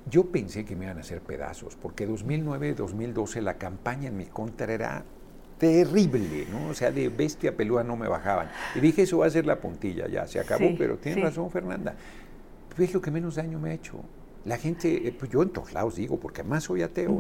Yo 0.08 0.28
pensé 0.28 0.64
que 0.64 0.76
me 0.76 0.86
iban 0.86 1.00
a 1.00 1.02
hacer 1.02 1.22
pedazos, 1.22 1.76
porque 1.76 2.08
2009-2012 2.08 3.42
la 3.42 3.56
campaña 3.56 4.10
en 4.10 4.18
mi 4.18 4.28
contra 4.28 4.72
era 4.72 5.04
terrible, 5.58 6.46
¿no? 6.52 6.70
O 6.70 6.76
sea, 6.76 6.92
de 6.92 7.10
bestia 7.10 7.58
peluda 7.58 7.84
no 7.84 7.98
me 7.98 8.08
bajaban. 8.08 8.52
Y 8.76 8.80
dije, 8.80 9.02
eso 9.02 9.18
va 9.18 9.26
a 9.26 9.32
ser 9.32 9.48
la 9.48 9.60
puntilla, 9.60 10.08
ya, 10.08 10.28
se 10.28 10.40
acabó, 10.40 10.70
pero 10.78 10.98
tiene 10.98 11.24
razón 11.24 11.50
Fernanda. 11.50 11.96
Pues 12.76 12.94
lo 12.94 13.02
que 13.02 13.10
menos 13.10 13.36
daño 13.36 13.58
me 13.58 13.72
ha 13.72 13.74
hecho. 13.74 14.04
La 14.44 14.58
gente, 14.58 15.08
eh, 15.08 15.16
pues 15.18 15.30
yo 15.30 15.44
en 15.44 15.50
todos 15.50 15.72
lados 15.74 15.96
digo, 15.96 16.20
porque 16.20 16.42
además 16.42 16.64
soy 16.64 16.82
ateo, 16.82 17.20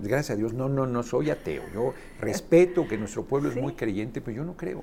gracias 0.00 0.30
a 0.30 0.36
Dios, 0.36 0.54
no, 0.54 0.68
no, 0.68 0.86
no 0.86 1.02
soy 1.02 1.30
ateo. 1.30 1.62
Yo 1.74 1.92
respeto 2.20 2.88
que 2.88 2.96
nuestro 2.96 3.24
pueblo 3.24 3.50
es 3.50 3.56
muy 3.56 3.74
creyente, 3.74 4.20
pero 4.20 4.38
yo 4.38 4.44
no 4.44 4.56
creo. 4.56 4.82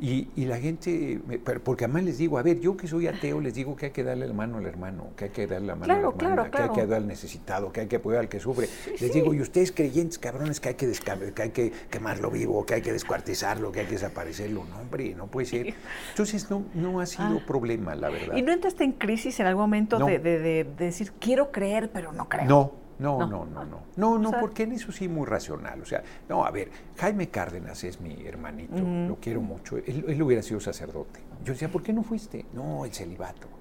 Y, 0.00 0.28
y, 0.36 0.44
la 0.44 0.58
gente, 0.58 1.20
porque 1.64 1.84
además 1.84 2.04
les 2.04 2.18
digo, 2.18 2.38
a 2.38 2.42
ver, 2.42 2.60
yo 2.60 2.76
que 2.76 2.86
soy 2.86 3.08
ateo, 3.08 3.40
les 3.40 3.54
digo 3.54 3.74
que 3.74 3.86
hay 3.86 3.92
que 3.92 4.04
darle 4.04 4.28
la 4.28 4.32
mano 4.32 4.58
al 4.58 4.66
hermano, 4.66 5.08
que 5.16 5.24
hay 5.24 5.30
que 5.30 5.46
darle 5.46 5.66
la 5.66 5.74
mano 5.74 5.92
al 5.92 5.98
hermano, 6.00 6.50
que 6.50 6.62
hay 6.62 6.68
que 6.70 6.80
ayudar 6.82 6.98
al 6.98 7.08
necesitado, 7.08 7.72
que 7.72 7.80
hay 7.80 7.86
que 7.88 7.96
apoyar 7.96 8.20
al 8.20 8.28
que 8.28 8.38
sufre. 8.38 8.68
les 9.00 9.12
digo, 9.12 9.34
y 9.34 9.40
ustedes 9.40 9.72
creyentes, 9.72 10.18
cabrones, 10.18 10.60
que 10.60 10.70
hay 10.70 10.74
que, 10.76 10.90
que 11.34 11.42
hay 11.42 11.50
que 11.50 11.72
quemarlo 11.90 12.30
vivo, 12.30 12.64
que 12.64 12.74
hay 12.74 12.82
que 12.82 12.92
descuartizarlo, 12.92 13.72
que 13.72 13.80
hay 13.80 13.86
que 13.86 13.94
desaparecerlo. 13.94 14.64
No, 14.70 14.78
hombre, 14.80 15.14
no 15.16 15.26
puede 15.26 15.46
ser. 15.46 15.74
Entonces 16.10 16.48
no, 16.50 16.64
no 16.74 17.00
ha 17.00 17.06
sido 17.06 17.38
ah. 17.38 17.44
problema, 17.46 17.94
la 17.94 18.10
verdad. 18.10 18.36
¿Y 18.36 18.42
no 18.42 18.52
entraste 18.52 18.84
en 18.84 18.92
crisis 18.92 19.40
en 19.40 19.46
algún 19.46 19.62
momento 19.62 19.98
de, 19.98 20.18
de, 20.18 20.38
de 20.38 20.64
decir, 20.64 21.12
quiero 21.18 21.50
creer, 21.50 21.90
pero 21.92 22.12
no 22.12 22.28
creo? 22.28 22.44
No, 22.46 22.87
no, 22.98 23.26
no, 23.26 23.44
no, 23.44 23.64
no. 23.64 23.82
No, 23.96 24.18
no, 24.18 24.32
porque 24.40 24.64
en 24.64 24.72
eso 24.72 24.92
sí 24.92 25.08
muy 25.08 25.26
racional. 25.26 25.80
O 25.80 25.84
sea, 25.84 26.02
no, 26.28 26.44
a 26.44 26.50
ver, 26.50 26.70
Jaime 26.96 27.28
Cárdenas 27.28 27.84
es 27.84 28.00
mi 28.00 28.26
hermanito, 28.26 28.82
lo 28.82 29.16
quiero 29.20 29.40
mucho. 29.40 29.76
Él, 29.76 30.04
él, 30.08 30.22
hubiera 30.22 30.42
sido 30.42 30.60
sacerdote. 30.60 31.20
Yo 31.44 31.52
decía, 31.52 31.70
¿por 31.70 31.82
qué 31.82 31.92
no 31.92 32.02
fuiste? 32.02 32.46
No, 32.52 32.84
el 32.84 32.92
celibato. 32.92 33.57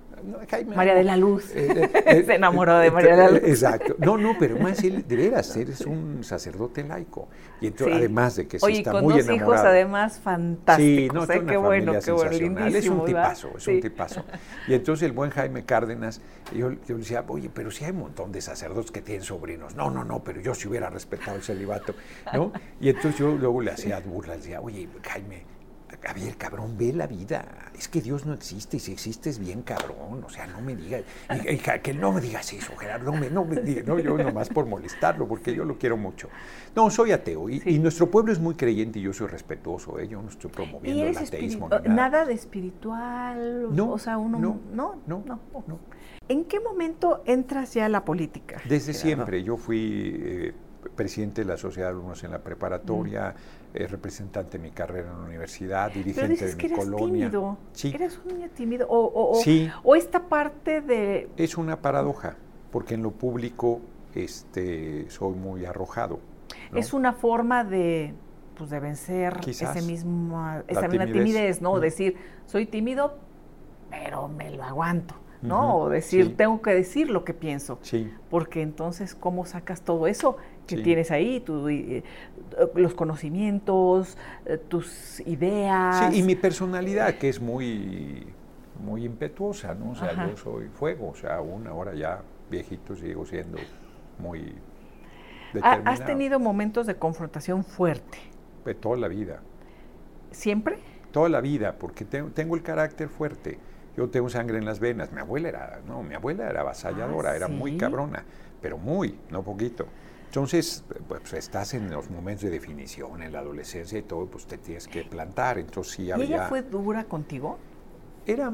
María 0.75 0.95
de 0.95 1.03
la 1.03 1.17
Luz. 1.17 1.51
Eh, 1.55 1.67
eh, 1.75 2.03
eh, 2.05 2.23
Se 2.25 2.35
enamoró 2.35 2.77
de 2.77 2.91
María 2.91 3.15
de 3.15 3.17
la 3.17 3.31
Luz. 3.31 3.41
Exacto. 3.43 3.95
No, 3.99 4.17
no, 4.17 4.35
pero 4.39 4.57
más 4.57 4.83
él, 4.83 5.07
de 5.07 5.15
veras, 5.15 5.55
eres 5.55 5.81
un 5.81 6.23
sacerdote 6.23 6.83
laico. 6.83 7.27
Y 7.61 7.67
entonces, 7.67 7.97
además 7.97 8.35
de 8.35 8.47
que 8.47 8.59
sí 8.59 8.71
está 8.71 9.01
muy 9.01 9.13
enamorado. 9.13 9.25
dos 9.27 9.35
hijos, 9.35 9.59
además, 9.59 10.19
fantásticos. 10.19 10.85
Sí, 10.85 11.09
no, 11.13 11.23
es 11.23 11.29
qué 11.29 11.57
bueno, 11.57 11.93
qué 12.03 12.11
bueno, 12.11 12.67
Es 12.67 12.87
un 12.87 13.05
tipazo, 13.05 13.49
es 13.57 13.67
un 13.67 13.81
tipazo. 13.81 14.23
Y 14.67 14.73
entonces 14.73 15.05
el 15.05 15.11
buen 15.11 15.31
Jaime 15.31 15.65
Cárdenas, 15.65 16.21
yo, 16.53 16.71
yo 16.71 16.95
le 16.95 16.97
decía, 16.97 17.23
oye, 17.27 17.49
pero 17.53 17.71
si 17.71 17.85
hay 17.85 17.91
un 17.91 17.99
montón 17.99 18.31
de 18.31 18.41
sacerdotes 18.41 18.91
que 18.91 19.01
tienen 19.01 19.23
sobrinos. 19.23 19.75
No, 19.75 19.89
no, 19.89 20.03
no, 20.03 20.23
pero 20.23 20.41
yo 20.41 20.53
si 20.53 20.67
hubiera 20.67 20.89
respetado 20.89 21.37
el 21.37 21.43
celibato, 21.43 21.93
¿no? 22.33 22.51
Y 22.79 22.89
entonces 22.89 23.17
yo 23.17 23.35
luego 23.35 23.61
le 23.61 23.71
hacía 23.71 23.99
burlas, 23.99 24.37
decía, 24.37 24.61
oye, 24.61 24.87
Jaime, 25.03 25.56
Javier, 26.07 26.37
cabrón, 26.37 26.77
ve 26.77 26.93
la 26.93 27.05
vida. 27.05 27.43
Es 27.77 27.89
que 27.89 27.99
Dios 27.99 28.25
no 28.25 28.33
existe 28.33 28.77
y 28.77 28.79
si 28.79 28.93
existe 28.93 29.29
es 29.29 29.39
bien 29.39 29.61
cabrón. 29.61 30.23
O 30.23 30.29
sea, 30.29 30.47
no 30.47 30.61
me 30.61 30.73
digas. 30.73 31.03
que 31.83 31.93
no 31.93 32.13
me 32.13 32.21
digas 32.21 32.53
eso, 32.53 32.77
Gerardo. 32.77 33.11
No 33.11 33.19
me, 33.19 33.29
no 33.29 33.43
me 33.43 33.59
digas. 33.59 33.85
No, 33.85 33.99
yo 33.99 34.17
nomás 34.17 34.47
por 34.47 34.65
molestarlo, 34.65 35.27
porque 35.27 35.53
yo 35.53 35.65
lo 35.65 35.77
quiero 35.77 35.97
mucho. 35.97 36.29
No, 36.73 36.89
soy 36.89 37.11
ateo 37.11 37.49
y, 37.49 37.77
nuestro 37.79 38.09
pueblo 38.09 38.31
es 38.31 38.39
muy 38.39 38.55
creyente 38.55 38.99
y 38.99 39.01
yo 39.01 39.11
soy 39.11 39.27
respetuoso. 39.27 39.99
¿eh? 39.99 40.07
Yo 40.07 40.21
no 40.21 40.29
estoy 40.29 40.49
promoviendo 40.49 41.07
el 41.07 41.17
ateísmo. 41.17 41.67
nada. 41.89 42.25
de 42.25 42.33
espiritual. 42.33 43.75
No, 43.75 43.91
o 43.91 43.99
sea, 43.99 44.17
uno. 44.17 44.39
No, 44.39 44.61
no, 44.71 45.01
no. 45.05 45.23
no, 45.25 45.79
¿En 46.29 46.45
qué 46.45 46.61
momento 46.61 47.21
entras 47.25 47.73
ya 47.73 47.85
a 47.85 47.89
la 47.89 48.05
política? 48.05 48.61
Desde 48.63 48.93
siempre. 48.93 49.43
Yo 49.43 49.57
fui. 49.57 50.15
Eh, 50.15 50.53
presidente 50.95 51.41
de 51.41 51.47
la 51.47 51.57
Sociedad 51.57 51.87
de 51.87 51.93
Alumnos 51.93 52.23
en 52.23 52.31
la 52.31 52.39
preparatoria, 52.39 53.35
eh, 53.73 53.85
representante 53.87 54.57
de 54.57 54.63
mi 54.63 54.71
carrera 54.71 55.11
en 55.11 55.19
la 55.19 55.25
universidad, 55.25 55.91
dirigente 55.91 56.45
de 56.45 56.55
mi 56.55 56.65
eres 56.65 56.77
colonia. 56.77 57.29
Tímido. 57.29 57.57
Sí. 57.73 57.91
¿Eres 57.93 58.19
un 58.23 58.33
niño 58.33 58.49
tímido? 58.55 58.87
O, 58.89 59.39
o, 59.83 59.95
esta 59.95 60.27
parte 60.27 60.81
de... 60.81 61.29
Es 61.37 61.57
una 61.57 61.81
paradoja, 61.81 62.37
porque 62.71 62.95
en 62.95 63.03
lo 63.03 63.11
público 63.11 63.81
este, 64.15 65.09
soy 65.09 65.35
muy 65.35 65.65
arrojado. 65.65 66.19
Es 66.73 66.93
una 66.93 67.13
forma 67.13 67.63
de, 67.63 68.13
pues, 68.55 68.69
de 68.69 68.79
vencer 68.79 69.37
ese 69.45 69.81
mismo, 69.81 70.61
esa 70.67 70.87
misma 70.87 71.05
timidez, 71.05 71.61
¿no? 71.61 71.79
Decir, 71.79 72.15
soy 72.45 72.65
tímido, 72.65 73.17
pero 73.89 74.27
me 74.27 74.49
lo 74.51 74.63
aguanto. 74.63 75.15
¿no? 75.41 75.77
o 75.77 75.89
decir, 75.89 76.35
tengo 76.35 76.61
que 76.61 76.73
decir 76.73 77.09
lo 77.09 77.23
que 77.23 77.33
pienso. 77.33 77.77
Sí. 77.81 78.11
Porque 78.29 78.61
entonces, 78.61 79.13
¿cómo 79.13 79.45
sacas 79.45 79.81
todo 79.81 80.07
eso 80.07 80.37
que 80.67 80.77
tienes 80.77 81.11
ahí? 81.11 81.39
Tu, 81.39 81.67
eh, 81.69 82.03
los 82.75 82.93
conocimientos, 82.93 84.17
eh, 84.45 84.57
tus 84.57 85.21
ideas. 85.21 86.13
Sí, 86.13 86.19
y 86.19 86.23
mi 86.23 86.35
personalidad, 86.35 87.15
que 87.15 87.29
es 87.29 87.41
muy, 87.41 88.27
muy 88.83 89.05
impetuosa, 89.05 89.73
¿no? 89.73 89.91
O 89.91 89.95
sea, 89.95 90.27
yo 90.27 90.37
soy 90.37 90.67
fuego, 90.67 91.09
o 91.09 91.15
sea, 91.15 91.37
aún 91.37 91.67
ahora 91.67 91.95
ya 91.95 92.21
viejito 92.49 92.95
sigo 92.95 93.25
siendo 93.25 93.57
muy 94.19 94.53
determinado. 95.53 95.89
¿Has 95.89 96.05
tenido 96.05 96.39
momentos 96.39 96.87
de 96.87 96.95
confrontación 96.95 97.63
fuerte? 97.63 98.19
De 98.65 98.75
toda 98.75 98.97
la 98.97 99.07
vida. 99.07 99.39
¿Siempre? 100.31 100.77
Toda 101.11 101.29
la 101.29 101.41
vida, 101.41 101.77
porque 101.79 102.05
tengo 102.05 102.55
el 102.55 102.63
carácter 102.63 103.09
fuerte. 103.09 103.57
Yo 103.95 104.09
tengo 104.09 104.29
sangre 104.29 104.59
en 104.59 104.65
las 104.65 104.79
venas. 104.79 105.11
Mi 105.11 105.19
abuela 105.19 105.49
era, 105.49 105.79
no, 105.87 106.03
mi 106.03 106.13
abuela 106.13 106.47
era 106.47 106.61
avasalladora, 106.61 107.31
ah, 107.31 107.35
era 107.35 107.47
muy 107.47 107.77
cabrona, 107.77 108.23
pero 108.61 108.77
muy, 108.77 109.17
no 109.31 109.41
poquito. 109.41 109.87
Entonces, 110.37 110.83
pues 111.07 111.33
estás 111.33 111.73
en 111.73 111.89
los 111.89 112.11
momentos 112.11 112.43
de 112.43 112.51
definición, 112.51 113.23
en 113.23 113.33
la 113.33 113.39
adolescencia 113.39 113.97
y 113.97 114.03
todo, 114.03 114.27
pues 114.27 114.45
te 114.45 114.59
tienes 114.59 114.87
que 114.87 115.01
plantar. 115.03 115.57
Entonces 115.57 115.93
sí 115.93 116.11
había... 116.11 116.25
¿Y 116.25 116.27
ella 116.27 116.47
fue 116.47 116.61
dura 116.61 117.05
contigo? 117.05 117.57
Era... 118.23 118.53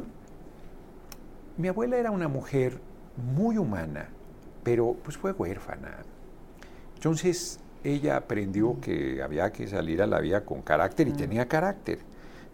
Mi 1.57 1.67
abuela 1.67 1.97
era 1.97 2.09
una 2.11 2.29
mujer 2.29 2.79
muy 3.35 3.57
humana, 3.57 4.07
pero 4.63 4.95
pues 5.03 5.17
fue 5.17 5.33
huérfana. 5.33 6.03
Entonces 6.95 7.59
ella 7.83 8.15
aprendió 8.15 8.79
que 8.79 9.21
había 9.21 9.51
que 9.51 9.67
salir 9.67 10.01
a 10.01 10.07
la 10.07 10.21
vida 10.21 10.45
con 10.45 10.61
carácter 10.61 11.09
y 11.09 11.11
tenía 11.11 11.49
carácter 11.49 11.99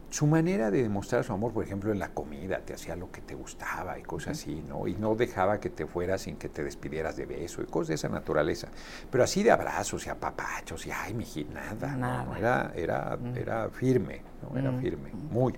su 0.09 0.25
manera 0.25 0.71
de 0.71 0.81
demostrar 0.81 1.23
su 1.23 1.33
amor, 1.33 1.53
por 1.53 1.63
ejemplo, 1.63 1.91
en 1.91 1.99
la 1.99 2.09
comida, 2.09 2.59
te 2.59 2.73
hacía 2.73 2.95
lo 2.95 3.11
que 3.11 3.21
te 3.21 3.35
gustaba 3.35 3.99
y 3.99 4.01
cosas 4.01 4.39
así, 4.39 4.63
¿no? 4.67 4.87
Y 4.87 4.95
no 4.95 5.15
dejaba 5.15 5.59
que 5.59 5.69
te 5.69 5.85
fueras 5.85 6.21
sin 6.21 6.37
que 6.37 6.49
te 6.49 6.63
despidieras 6.63 7.15
de 7.15 7.27
beso 7.27 7.61
y 7.61 7.65
cosas 7.65 7.89
de 7.89 7.95
esa 7.95 8.09
naturaleza. 8.09 8.69
Pero 9.11 9.23
así 9.23 9.43
de 9.43 9.51
abrazos 9.51 10.07
y 10.07 10.09
apapachos 10.09 10.87
y, 10.87 10.91
ay, 10.91 11.13
mi 11.13 11.25
nada, 11.53 11.95
nada. 11.95 12.25
¿no? 12.25 12.35
Era, 12.35 12.71
era, 12.75 13.19
era 13.35 13.69
firme, 13.69 14.21
¿no? 14.41 14.57
Era 14.57 14.71
firme, 14.73 15.11
muy. 15.31 15.53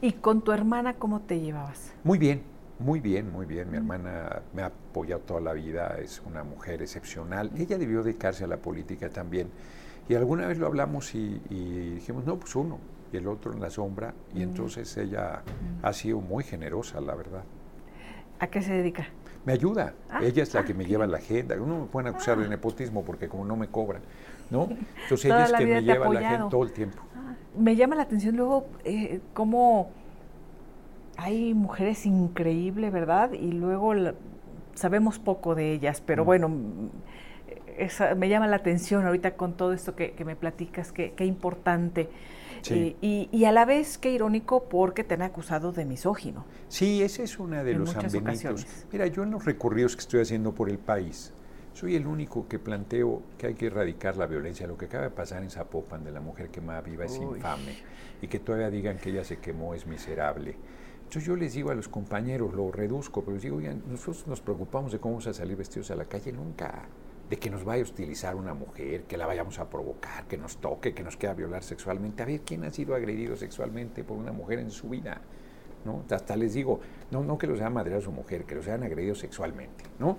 ¿Y 0.00 0.12
con 0.12 0.42
tu 0.42 0.52
hermana 0.52 0.94
cómo 0.94 1.20
te 1.20 1.38
llevabas? 1.38 1.92
Muy 2.02 2.18
bien, 2.18 2.42
muy 2.78 3.00
bien, 3.00 3.30
muy 3.30 3.44
bien. 3.44 3.70
Mi 3.70 3.76
hermana 3.76 4.42
me 4.54 4.62
ha 4.62 4.66
apoyado 4.66 5.20
toda 5.22 5.40
la 5.40 5.52
vida, 5.52 5.98
es 6.02 6.22
una 6.24 6.42
mujer 6.42 6.80
excepcional. 6.80 7.50
Ella 7.56 7.76
debió 7.76 8.02
dedicarse 8.02 8.44
a 8.44 8.46
la 8.46 8.56
política 8.56 9.10
también. 9.10 9.50
Y 10.08 10.14
alguna 10.14 10.46
vez 10.46 10.58
lo 10.58 10.66
hablamos 10.66 11.14
y, 11.14 11.40
y 11.50 11.94
dijimos, 11.96 12.24
no, 12.24 12.38
pues 12.38 12.56
uno, 12.56 12.78
y 13.12 13.16
el 13.16 13.26
otro 13.26 13.52
en 13.52 13.60
la 13.60 13.70
sombra, 13.70 14.14
y 14.34 14.42
entonces 14.42 14.96
ella 14.96 15.42
ha 15.82 15.92
sido 15.92 16.20
muy 16.20 16.44
generosa, 16.44 17.00
la 17.00 17.14
verdad. 17.14 17.44
¿A 18.38 18.46
qué 18.46 18.62
se 18.62 18.72
dedica? 18.72 19.06
Me 19.44 19.52
ayuda, 19.52 19.94
ah, 20.10 20.20
ella 20.22 20.42
es 20.42 20.52
la 20.52 20.64
que 20.64 20.74
me 20.74 20.84
lleva 20.84 21.06
la 21.06 21.16
agenda. 21.16 21.56
Uno 21.60 21.80
me 21.80 21.86
puede 21.86 22.10
acusar 22.10 22.38
de 22.38 22.44
ah. 22.44 22.48
nepotismo 22.48 23.04
porque 23.04 23.28
como 23.28 23.44
no 23.44 23.56
me 23.56 23.68
cobra, 23.68 24.00
¿no? 24.50 24.68
Entonces 25.02 25.26
ella 25.26 25.44
es 25.44 25.52
que 25.52 25.66
me 25.66 25.82
lleva 25.82 26.08
la 26.08 26.20
agenda 26.20 26.48
todo 26.48 26.62
el 26.62 26.72
tiempo. 26.72 27.02
Ah, 27.16 27.34
me 27.56 27.76
llama 27.76 27.96
la 27.96 28.02
atención 28.02 28.36
luego 28.36 28.66
eh, 28.84 29.20
cómo 29.32 29.90
hay 31.16 31.54
mujeres 31.54 32.04
increíbles, 32.06 32.92
¿verdad? 32.92 33.32
Y 33.32 33.52
luego 33.52 33.94
sabemos 34.74 35.18
poco 35.18 35.54
de 35.54 35.72
ellas, 35.72 36.02
pero 36.04 36.22
mm. 36.22 36.26
bueno, 36.26 36.50
me 38.16 38.28
llama 38.28 38.46
la 38.46 38.56
atención 38.56 39.06
ahorita 39.06 39.36
con 39.36 39.54
todo 39.54 39.72
esto 39.72 39.94
que, 39.96 40.14
me 40.24 40.36
platicas, 40.36 40.92
qué 40.92 41.24
importante. 41.24 42.08
Eh, 42.68 43.28
y, 43.32 43.44
a 43.44 43.52
la 43.52 43.64
vez, 43.64 43.98
qué 43.98 44.10
irónico, 44.10 44.64
porque 44.64 45.04
te 45.04 45.14
han 45.14 45.22
acusado 45.22 45.72
de 45.72 45.84
misógino. 45.84 46.44
Sí, 46.68 47.02
ese 47.02 47.24
es 47.24 47.38
uno 47.38 47.62
de 47.64 47.74
los 47.74 47.94
ambenitos. 47.96 48.66
Mira, 48.92 49.06
yo 49.06 49.22
en 49.22 49.30
los 49.30 49.44
recorridos 49.44 49.96
que 49.96 50.00
estoy 50.00 50.20
haciendo 50.20 50.52
por 50.52 50.68
el 50.68 50.78
país, 50.78 51.32
soy 51.72 51.96
el 51.96 52.06
único 52.06 52.46
que 52.48 52.58
planteo 52.58 53.22
que 53.38 53.48
hay 53.48 53.54
que 53.54 53.66
erradicar 53.66 54.16
la 54.16 54.26
violencia. 54.26 54.66
Lo 54.66 54.76
que 54.76 54.86
acaba 54.86 55.04
de 55.04 55.10
pasar 55.10 55.42
en 55.42 55.50
Zapopan 55.50 56.04
de 56.04 56.10
la 56.10 56.20
mujer 56.20 56.50
quemada 56.50 56.80
viva 56.80 57.04
es 57.04 57.16
infame. 57.16 57.78
Y 58.20 58.28
que 58.28 58.38
todavía 58.38 58.70
digan 58.70 58.98
que 58.98 59.10
ella 59.10 59.24
se 59.24 59.38
quemó 59.38 59.74
es 59.74 59.86
miserable. 59.86 60.56
Entonces 61.10 61.24
yo 61.24 61.34
les 61.34 61.54
digo 61.54 61.70
a 61.70 61.74
los 61.74 61.88
compañeros, 61.88 62.54
lo 62.54 62.70
reduzco, 62.70 63.22
pero 63.22 63.34
les 63.34 63.42
digo, 63.42 63.56
oigan, 63.56 63.82
nosotros 63.88 64.26
nos 64.26 64.40
preocupamos 64.40 64.92
de 64.92 64.98
cómo 64.98 65.14
vamos 65.14 65.26
a 65.26 65.34
salir 65.34 65.56
vestidos 65.56 65.90
a 65.90 65.96
la 65.96 66.04
calle, 66.04 66.32
nunca 66.32 66.86
de 67.30 67.38
que 67.38 67.48
nos 67.48 67.64
vaya 67.64 67.84
a 67.84 67.86
utilizar 67.86 68.34
una 68.34 68.54
mujer, 68.54 69.04
que 69.04 69.16
la 69.16 69.24
vayamos 69.24 69.60
a 69.60 69.70
provocar, 69.70 70.24
que 70.26 70.36
nos 70.36 70.56
toque, 70.56 70.92
que 70.92 71.04
nos 71.04 71.16
quiera 71.16 71.32
violar 71.32 71.62
sexualmente. 71.62 72.24
A 72.24 72.26
ver, 72.26 72.40
¿quién 72.40 72.64
ha 72.64 72.70
sido 72.70 72.96
agredido 72.96 73.36
sexualmente 73.36 74.02
por 74.02 74.18
una 74.18 74.32
mujer 74.32 74.58
en 74.58 74.72
su 74.72 74.88
vida? 74.88 75.20
¿No? 75.84 76.02
Hasta 76.10 76.34
les 76.34 76.54
digo, 76.54 76.80
no, 77.12 77.22
no 77.22 77.38
que 77.38 77.46
los 77.46 77.60
haya 77.60 77.70
madreado 77.70 78.02
su 78.02 78.10
mujer, 78.10 78.44
que 78.44 78.56
los 78.56 78.66
hayan 78.66 78.82
agredido 78.82 79.14
sexualmente, 79.14 79.84
¿no? 80.00 80.18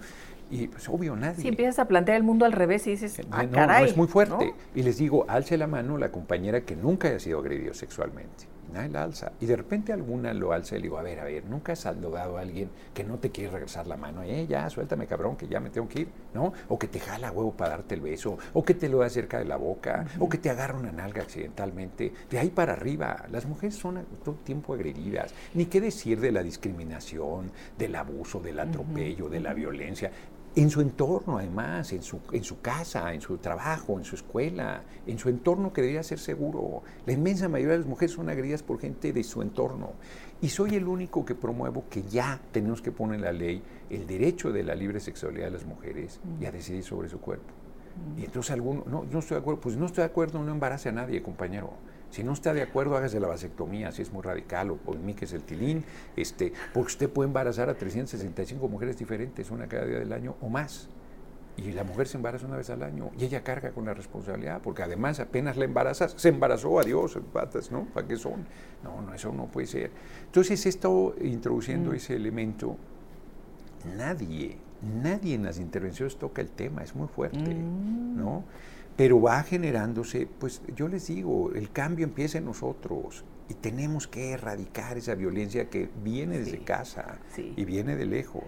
Y 0.50 0.68
pues 0.68 0.88
obvio 0.88 1.16
nadie. 1.18 1.42
Si 1.42 1.50
empiezas 1.50 1.80
a 1.80 1.86
plantear 1.86 2.16
el 2.16 2.24
mundo 2.24 2.46
al 2.46 2.54
revés 2.54 2.88
y 2.88 2.92
dices, 2.92 3.22
ah, 3.30 3.44
no, 3.44 3.52
caray, 3.52 3.84
no, 3.84 3.90
es 3.90 3.98
muy 3.98 4.08
fuerte. 4.08 4.54
Y 4.74 4.84
les 4.84 4.98
digo, 4.98 5.26
alce 5.28 5.58
la 5.58 5.68
mano 5.68 5.98
la 5.98 6.12
compañera 6.12 6.62
que 6.62 6.78
nunca 6.78 7.10
haya 7.10 7.20
sido 7.20 7.40
agredido 7.40 7.74
sexualmente 7.74 8.46
nadie 8.72 8.90
la 8.90 9.04
alza. 9.04 9.32
Y 9.40 9.46
de 9.46 9.56
repente 9.56 9.94
alguna 9.94 10.34
lo 10.34 10.54
alza 10.54 10.76
y 10.76 10.80
le 10.80 10.84
digo, 10.84 10.98
a 10.98 11.04
ver, 11.04 11.20
a 11.20 11.26
ver, 11.26 11.46
nunca 11.46 11.74
has 11.74 11.80
saludado 11.80 12.38
a 12.38 12.42
alguien 12.42 12.70
que 12.94 13.04
no 13.04 13.18
te 13.18 13.32
quiere 13.32 13.52
regresar 13.52 13.88
la 13.88 13.98
mano, 13.98 14.24
eh, 14.24 14.48
ya, 14.48 14.70
suéltame 14.70 15.08
cabrón, 15.08 15.36
que 15.36 15.48
ya 15.48 15.60
me 15.60 15.70
tengo 15.70 15.88
que 15.88 16.02
ir, 16.02 16.08
¿no? 16.34 16.54
O 16.70 16.80
que 16.80 16.88
te 16.88 17.00
jala 17.00 17.32
huevo 17.32 17.52
para 17.52 17.72
darte 17.72 17.96
el 17.96 18.02
beso, 18.02 18.38
o 18.54 18.64
que 18.64 18.74
te 18.74 18.90
lo 18.90 19.00
da 19.00 19.10
cerca 19.10 19.40
de 19.40 19.46
la 19.46 19.58
boca, 19.58 20.06
o 20.20 20.30
que 20.30 20.38
te 20.38 20.50
agarra 20.50 20.78
una 20.78 20.92
nalga 20.92 21.22
accidentalmente. 21.22 22.14
De 22.30 22.40
ahí 22.40 22.50
para 22.50 22.74
arriba, 22.74 23.26
las 23.32 23.46
mujeres 23.46 23.76
son 23.76 24.06
todo 24.24 24.36
el 24.36 24.42
tiempo 24.42 24.74
agredidas. 24.74 25.34
Ni 25.54 25.66
qué 25.66 25.82
decir 25.82 26.20
de 26.20 26.32
la 26.32 26.44
discriminación, 26.44 27.52
del 27.78 27.96
abuso, 27.96 28.40
del 28.40 28.60
atropello, 28.60 29.30
de 29.30 29.40
la 29.40 29.54
violencia 29.54 30.12
en 30.56 30.70
su 30.70 30.82
entorno 30.82 31.38
además, 31.38 31.94
en 31.94 32.04
su, 32.04 32.20
en 32.32 32.44
su 32.44 32.60
casa, 32.60 33.14
en 33.14 33.22
su 33.22 33.38
trabajo, 33.38 33.98
en 33.98 34.04
su 34.04 34.16
escuela, 34.16 34.84
en 35.08 35.18
su 35.18 35.30
entorno 35.30 35.72
que 35.72 35.82
debería 35.82 36.04
ser 36.04 36.20
seguro. 36.20 36.84
La 37.06 37.14
inmensa 37.14 37.48
mayoría 37.48 37.74
de 37.74 37.80
las 37.80 37.88
mujeres 37.88 38.12
son 38.12 38.30
agredidas 38.30 38.62
por 38.62 38.80
gente 38.80 39.14
de 39.14 39.24
su 39.24 39.42
entorno. 39.42 39.94
Y 40.42 40.50
soy 40.50 40.76
el 40.76 40.88
único 40.88 41.24
que 41.24 41.36
promuevo 41.36 41.86
que 41.90 42.04
ya 42.04 42.40
tenemos 42.52 42.82
que 42.82 42.92
poner 42.92 43.16
en 43.16 43.22
la 43.22 43.32
ley 43.32 43.64
el 43.90 44.06
derecho 44.06 44.52
de 44.52 44.64
la 44.64 44.76
libre 44.76 45.00
sexualidad 45.00 45.46
de 45.46 45.52
las 45.52 45.66
mujeres 45.66 46.20
y 46.40 46.46
a 46.46 46.52
decidir 46.52 46.84
sobre 46.84 47.08
su 47.08 47.20
cuerpo. 47.20 47.54
Y 48.18 48.26
entonces 48.26 48.52
alguno, 48.52 48.84
no, 48.88 49.06
no 49.10 49.20
estoy 49.20 49.36
de 49.36 49.42
acuerdo, 49.42 49.62
pues 49.62 49.78
no 49.78 49.86
estoy 49.86 50.04
de 50.04 50.10
acuerdo, 50.10 50.42
no 50.44 50.52
embarace 50.52 50.90
a 50.90 50.92
nadie, 50.92 51.22
compañero. 51.22 51.74
Si 52.12 52.24
no 52.24 52.34
está 52.34 52.54
de 52.54 52.62
acuerdo, 52.62 52.98
hágase 52.98 53.20
la 53.20 53.28
vasectomía, 53.28 53.92
si 53.92 54.02
es 54.02 54.12
muy 54.12 54.22
radical, 54.22 54.72
o 54.72 54.80
es 55.22 55.34
el 55.34 55.44
tilín, 55.44 55.86
este, 56.18 56.52
porque 56.74 56.88
usted 56.88 57.10
puede 57.10 57.28
embarazar 57.28 57.70
a 57.70 57.74
365 57.74 58.68
mujeres 58.68 58.98
diferentes, 58.98 59.50
una 59.50 59.68
cada 59.68 59.86
día 59.86 60.00
del 60.00 60.12
año 60.12 60.36
o 60.42 60.50
más. 60.50 60.90
Y 61.58 61.72
la 61.72 61.84
mujer 61.84 62.08
se 62.08 62.18
embaraza 62.18 62.46
una 62.48 62.58
vez 62.58 62.70
al 62.70 62.82
año 62.82 63.12
y 63.18 63.26
ella 63.26 63.44
carga 63.44 63.72
con 63.72 63.86
la 63.86 63.94
responsabilidad, 63.94 64.62
porque 64.62 64.84
además 64.84 65.20
apenas 65.20 65.58
la 65.58 65.66
embarazas, 65.66 66.14
se 66.18 66.30
embarazó, 66.30 66.80
adiós, 66.80 67.18
patas, 67.32 67.72
¿no? 67.72 67.86
¿Para 67.86 68.08
qué 68.08 68.18
son? 68.18 68.46
No, 68.84 69.02
no, 69.02 69.14
eso 69.14 69.32
no 69.32 69.46
puede 69.46 69.68
ser. 69.68 69.92
Entonces, 70.26 70.66
esto 70.66 71.16
introduciendo 71.22 71.92
mm. 71.92 71.96
ese 71.96 72.16
elemento, 72.16 72.78
nadie, 73.98 74.58
nadie 75.04 75.36
en 75.36 75.44
las 75.44 75.60
intervenciones 75.60 76.18
toca 76.18 76.42
el 76.42 76.50
tema, 76.50 76.84
es 76.84 76.96
muy 76.96 77.08
fuerte, 77.08 77.54
mm. 77.54 78.18
¿no? 78.18 78.44
Pero 79.02 79.20
va 79.20 79.42
generándose, 79.42 80.28
pues 80.28 80.62
yo 80.76 80.88
les 80.88 81.08
digo, 81.08 81.52
el 81.56 81.72
cambio 81.72 82.06
empieza 82.06 82.38
en 82.38 82.46
nosotros 82.46 83.26
y 83.50 83.56
tenemos 83.56 84.08
que 84.08 84.34
erradicar 84.34 84.96
esa 84.96 85.16
violencia 85.16 85.72
que 85.72 85.90
viene 86.04 86.38
desde 86.38 86.60
casa 86.60 87.18
y 87.36 87.66
viene 87.66 87.96
de 87.96 88.06
lejos. 88.06 88.44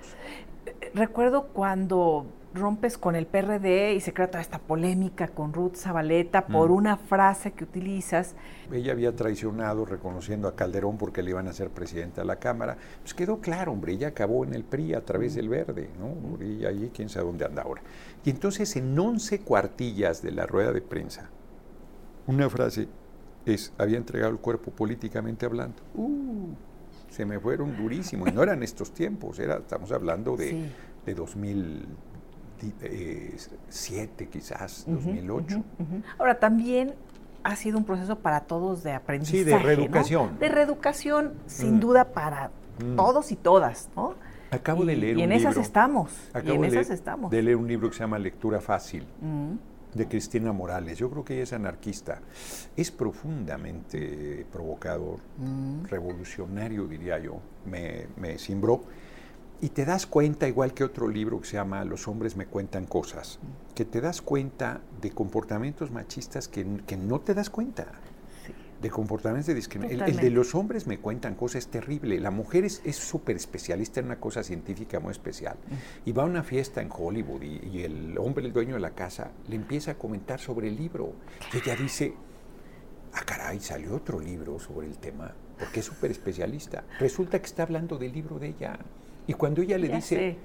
Recuerdo 0.94 1.48
cuando 1.48 2.28
rompes 2.54 2.98
con 2.98 3.16
el 3.16 3.26
PRD 3.26 3.94
y 3.96 4.00
se 4.00 4.14
crea 4.14 4.28
toda 4.28 4.42
esta 4.42 4.60
polémica 4.60 5.28
con 5.28 5.54
Ruth 5.54 5.76
Zabaleta 5.76 6.46
por 6.46 6.70
mm. 6.70 6.74
una 6.74 6.98
frase 6.98 7.52
que 7.52 7.64
utilizas. 7.64 8.36
Ella 8.72 8.92
había 8.92 9.16
traicionado 9.16 9.86
reconociendo 9.86 10.48
a 10.48 10.56
Calderón 10.56 10.98
porque 10.98 11.24
le 11.24 11.32
iban 11.32 11.48
a 11.48 11.54
ser 11.54 11.70
presidente 11.70 12.22
de 12.22 12.26
la 12.26 12.38
Cámara. 12.38 12.78
Pues 13.02 13.14
quedó 13.14 13.40
claro, 13.40 13.72
hombre, 13.72 13.94
ella 13.94 14.10
acabó 14.10 14.44
en 14.44 14.54
el 14.54 14.64
PRI 14.64 14.94
a 14.94 15.04
través 15.04 15.34
mm. 15.34 15.36
del 15.36 15.50
verde, 15.50 15.90
¿no? 16.00 16.44
Y 16.44 16.66
ahí 16.66 16.92
quién 16.94 17.10
sabe 17.10 17.26
dónde 17.26 17.46
anda 17.46 17.64
ahora. 17.64 17.82
Y 18.24 18.30
entonces 18.30 18.76
en 18.76 18.98
11 18.98 19.42
cuartillas 19.42 20.22
de 20.22 20.32
la 20.32 20.46
rueda 20.46 20.72
de 20.72 20.82
prensa, 20.82 21.30
una 22.28 22.50
frase 22.50 22.88
es, 23.46 23.74
había 23.78 23.98
entregado 23.98 24.32
el 24.32 24.40
cuerpo 24.40 24.72
políticamente 24.72 25.46
hablando. 25.46 25.82
Uh, 25.96 26.54
se 27.10 27.26
me 27.26 27.40
fueron 27.40 27.76
durísimos. 27.76 28.30
Y 28.30 28.32
no 28.32 28.44
eran 28.44 28.64
estos 28.64 28.94
tiempos, 28.94 29.40
era, 29.40 29.58
estamos 29.58 29.92
hablando 29.92 30.36
de, 30.38 30.70
de 31.06 31.14
2000 31.14 31.86
2007 32.72 34.28
quizás, 34.30 34.86
2008. 34.88 35.64
Ahora, 36.18 36.40
también 36.40 36.94
ha 37.44 37.56
sido 37.56 37.78
un 37.78 37.84
proceso 37.84 38.18
para 38.20 38.42
todos 38.42 38.84
de 38.84 38.94
aprendizaje. 38.94 39.40
Sí, 39.40 39.44
de 39.44 39.60
reeducación. 39.60 40.40
De 40.40 40.50
reeducación, 40.50 41.34
sin 41.46 41.76
mm. 41.76 41.80
duda, 41.80 42.06
para 42.14 42.52
mm. 42.84 42.96
todos 42.96 43.32
y 43.32 43.36
todas, 43.36 43.90
¿no? 43.96 44.16
Acabo 44.52 44.86
de 44.86 44.96
leer 44.96 45.18
y 45.18 45.24
en 45.24 45.32
esas 45.32 45.58
estamos. 45.58 46.12
Acabo 46.32 46.54
y 46.54 46.56
en 46.56 46.62
de, 46.62 46.68
esas 46.68 46.90
estamos. 46.92 47.32
de 47.32 47.42
leer 47.42 47.58
un 47.58 47.68
libro 47.68 47.90
que 47.90 47.96
se 47.96 48.02
llama 48.02 48.20
Lectura 48.20 48.62
Fácil. 48.62 49.06
Mm. 49.22 49.54
de 49.94 50.08
Cristina 50.08 50.52
Morales. 50.52 50.98
Yo 50.98 51.10
creo 51.10 51.24
que 51.24 51.36
ella 51.36 51.44
es 51.44 51.54
anarquista. 51.54 52.22
Es 52.76 52.90
profundamente 52.90 54.46
provocador, 54.52 55.20
revolucionario, 55.90 56.88
diría 56.88 57.20
yo. 57.20 57.40
Me, 57.66 58.08
me 58.18 58.38
cimbró 58.38 58.84
y 59.64 59.70
te 59.70 59.86
das 59.86 60.06
cuenta, 60.06 60.46
igual 60.46 60.74
que 60.74 60.84
otro 60.84 61.08
libro 61.08 61.40
que 61.40 61.48
se 61.48 61.54
llama 61.54 61.86
Los 61.86 62.10
hombres 62.10 62.36
me 62.36 62.48
cuentan 62.48 62.86
cosas, 62.86 63.40
que 63.74 63.86
te 63.86 64.02
das 64.02 64.22
cuenta 64.22 64.82
de 65.00 65.12
comportamientos 65.12 65.90
machistas 65.90 66.50
que, 66.50 66.66
no 66.66 67.22
te 67.22 67.34
das 67.34 67.50
cuenta. 67.50 67.88
De 68.82 68.90
comportamientos 68.90 69.48
de 69.48 69.54
discriminación. 69.54 70.10
El, 70.10 70.18
de 70.18 70.30
los 70.32 70.54
hombres 70.54 70.86
me 70.86 70.98
cuentan 70.98 71.36
cosas 71.36 71.60
es 71.60 71.68
terrible. 71.68 72.20
La 72.20 72.30
mujer 72.30 72.66
es 72.66 72.82
súper 72.98 73.38
especialista 73.38 74.02
en 74.02 74.08
una 74.08 74.20
cosa 74.20 74.44
científica 74.44 75.00
muy 75.00 75.12
especial. 75.12 75.56
Y 76.04 76.12
va 76.12 76.24
a 76.24 76.26
una 76.26 76.44
fiesta 76.44 76.82
en 76.82 76.90
Hollywood 76.92 77.42
y, 77.44 77.84
el 77.84 78.18
hombre, 78.18 78.46
el 78.46 78.52
dueño 78.52 78.74
de 78.74 78.82
la 78.82 78.92
casa, 78.92 79.32
le 79.48 79.56
empieza 79.56 79.92
a 79.92 79.94
comentar 79.94 80.42
sobre 80.42 80.68
el 80.68 80.76
libro. 80.76 81.14
Y 81.54 81.58
ella 81.60 81.78
dice, 81.78 82.14
ah, 83.14 83.22
caray, 83.26 83.62
salió 83.62 83.96
otro 83.96 84.20
libro 84.20 84.60
sobre 84.60 84.88
el 84.88 84.98
tema, 84.98 85.34
porque 85.58 85.80
es 85.80 85.86
súper 85.86 86.12
especialista. 86.12 86.84
Resulta 87.00 87.40
que 87.40 87.46
está 87.46 87.64
hablando 87.64 87.98
del 87.98 88.12
libro 88.12 88.40
de 88.40 88.50
ella. 88.50 88.78
Y 89.28 89.34
cuando 89.34 89.62
ella 89.62 89.78
le 89.78 89.90
dice, 89.90 90.38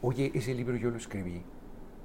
oye, 0.00 0.30
ese 0.34 0.54
libro 0.54 0.76
yo 0.76 0.90
lo 0.90 0.96
escribí, 0.96 1.42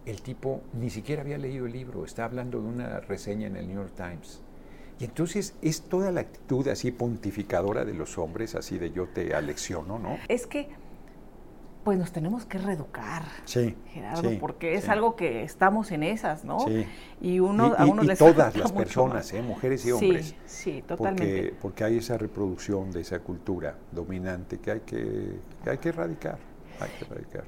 el 0.05 0.21
tipo 0.21 0.61
ni 0.73 0.89
siquiera 0.89 1.21
había 1.21 1.37
leído 1.37 1.65
el 1.65 1.73
libro, 1.73 2.05
está 2.05 2.25
hablando 2.25 2.61
de 2.61 2.67
una 2.67 2.99
reseña 3.01 3.47
en 3.47 3.55
el 3.55 3.67
New 3.67 3.77
York 3.77 3.93
Times. 3.95 4.41
Y 4.99 5.05
entonces 5.05 5.53
es 5.61 5.81
toda 5.81 6.11
la 6.11 6.21
actitud 6.21 6.67
así 6.69 6.91
pontificadora 6.91 7.85
de 7.85 7.93
los 7.93 8.17
hombres, 8.17 8.55
así 8.55 8.77
de 8.77 8.91
yo 8.91 9.07
te 9.07 9.35
alecciono, 9.35 9.99
¿no? 9.99 10.17
Es 10.27 10.47
que 10.47 10.69
pues 11.87 11.97
nos 11.97 12.11
tenemos 12.11 12.45
que 12.45 12.57
reeducar, 12.57 13.23
sí, 13.45 13.73
Gerardo, 13.93 14.29
porque 14.41 14.73
es 14.73 14.89
algo 14.89 15.15
que 15.15 15.43
estamos 15.43 15.89
en 15.93 16.03
esas, 16.03 16.43
¿no? 16.43 16.59
Sí. 16.59 16.85
Y 17.21 17.39
uno 17.39 17.73
a 17.77 17.85
uno 17.85 18.03
y 18.03 18.13
todas 18.13 18.57
las 18.57 18.73
personas, 18.73 19.31
¿eh? 19.31 19.41
mujeres 19.41 19.85
y 19.85 19.93
hombres. 19.93 20.35
Sí, 20.45 20.83
totalmente. 20.85 21.43
Porque, 21.43 21.55
porque, 21.61 21.83
hay 21.85 21.97
esa 21.99 22.17
reproducción 22.17 22.91
de 22.91 22.99
esa 22.99 23.19
cultura 23.19 23.77
dominante 23.93 24.59
que 24.59 24.71
hay 24.71 24.79
que, 24.81 25.39
que 25.63 25.69
hay 25.69 25.77
que 25.77 25.87
erradicar, 25.87 26.37
hay 26.81 26.89
que 26.89 27.05
erradicar. 27.05 27.45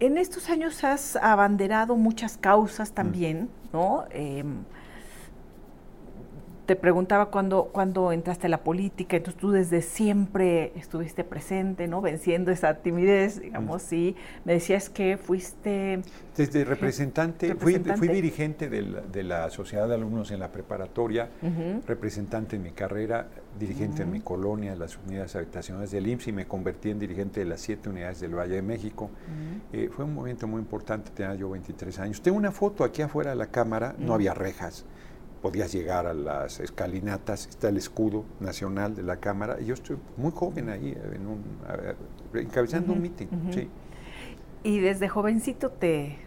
En 0.00 0.18
estos 0.18 0.50
años 0.50 0.82
has 0.82 1.14
abanderado 1.14 1.94
muchas 1.94 2.38
causas 2.38 2.90
también, 2.90 3.50
¿no? 3.72 4.06
Em, 4.10 4.64
te 6.70 6.76
preguntaba 6.76 7.32
cuando, 7.32 7.64
cuando 7.64 8.12
entraste 8.12 8.46
a 8.46 8.48
la 8.48 8.62
política, 8.62 9.16
entonces 9.16 9.40
tú 9.40 9.50
desde 9.50 9.82
siempre 9.82 10.70
estuviste 10.76 11.24
presente, 11.24 11.88
¿no? 11.88 12.00
Venciendo 12.00 12.52
esa 12.52 12.74
timidez, 12.74 13.40
digamos, 13.40 13.82
sí. 13.82 14.14
Me 14.44 14.52
decías 14.52 14.88
que 14.88 15.16
fuiste... 15.16 16.00
Desde 16.36 16.64
representante, 16.64 17.56
Fui, 17.56 17.74
dirigente 17.74 18.68
de 18.68 19.22
la, 19.24 19.50
Sociedad 19.50 19.88
de 19.88 19.94
Alumnos 19.94 20.30
en 20.30 20.38
la 20.38 20.52
preparatoria, 20.52 21.30
representante 21.88 22.54
en 22.54 22.62
mi 22.62 22.70
carrera, 22.70 23.26
dirigente 23.58 24.04
en 24.04 24.12
mi 24.12 24.20
colonia, 24.20 24.76
las 24.76 24.96
unidades 24.96 25.34
habitacionales 25.34 25.90
del 25.90 26.06
IMSS 26.06 26.28
y 26.28 26.32
me 26.32 26.46
convertí 26.46 26.90
en 26.90 27.00
dirigente 27.00 27.40
de 27.40 27.46
las 27.46 27.62
siete 27.62 27.88
unidades 27.88 28.20
del 28.20 28.36
Valle 28.36 28.54
de 28.54 28.62
México. 28.62 29.10
Eh, 29.72 29.90
fue 29.90 30.04
un 30.04 30.14
momento 30.14 30.46
muy 30.46 30.60
importante, 30.60 31.10
tenía 31.10 31.34
yo 31.34 31.50
23 31.50 31.98
años. 31.98 32.22
Tengo 32.22 32.38
una 32.38 32.52
foto 32.52 32.84
aquí 32.84 33.02
afuera 33.02 33.30
de 33.30 33.36
la 33.36 33.46
cámara, 33.48 33.96
no 33.98 34.14
había 34.14 34.34
rejas 34.34 34.84
podías 35.42 35.72
llegar 35.72 36.06
a 36.06 36.14
las 36.14 36.60
escalinatas, 36.60 37.46
está 37.46 37.68
el 37.68 37.76
escudo 37.76 38.24
nacional 38.40 38.94
de 38.94 39.02
la 39.02 39.16
Cámara, 39.16 39.60
y 39.60 39.66
yo 39.66 39.74
estoy 39.74 39.96
muy 40.16 40.32
joven 40.32 40.68
ahí, 40.68 40.96
en 41.14 41.26
un, 41.26 41.42
encabezando 42.34 42.92
un 42.92 43.02
meeting, 43.02 43.26
sí. 43.50 43.68
¿Y 44.62 44.80
desde 44.80 45.08
jovencito 45.08 45.70
te, 45.70 46.18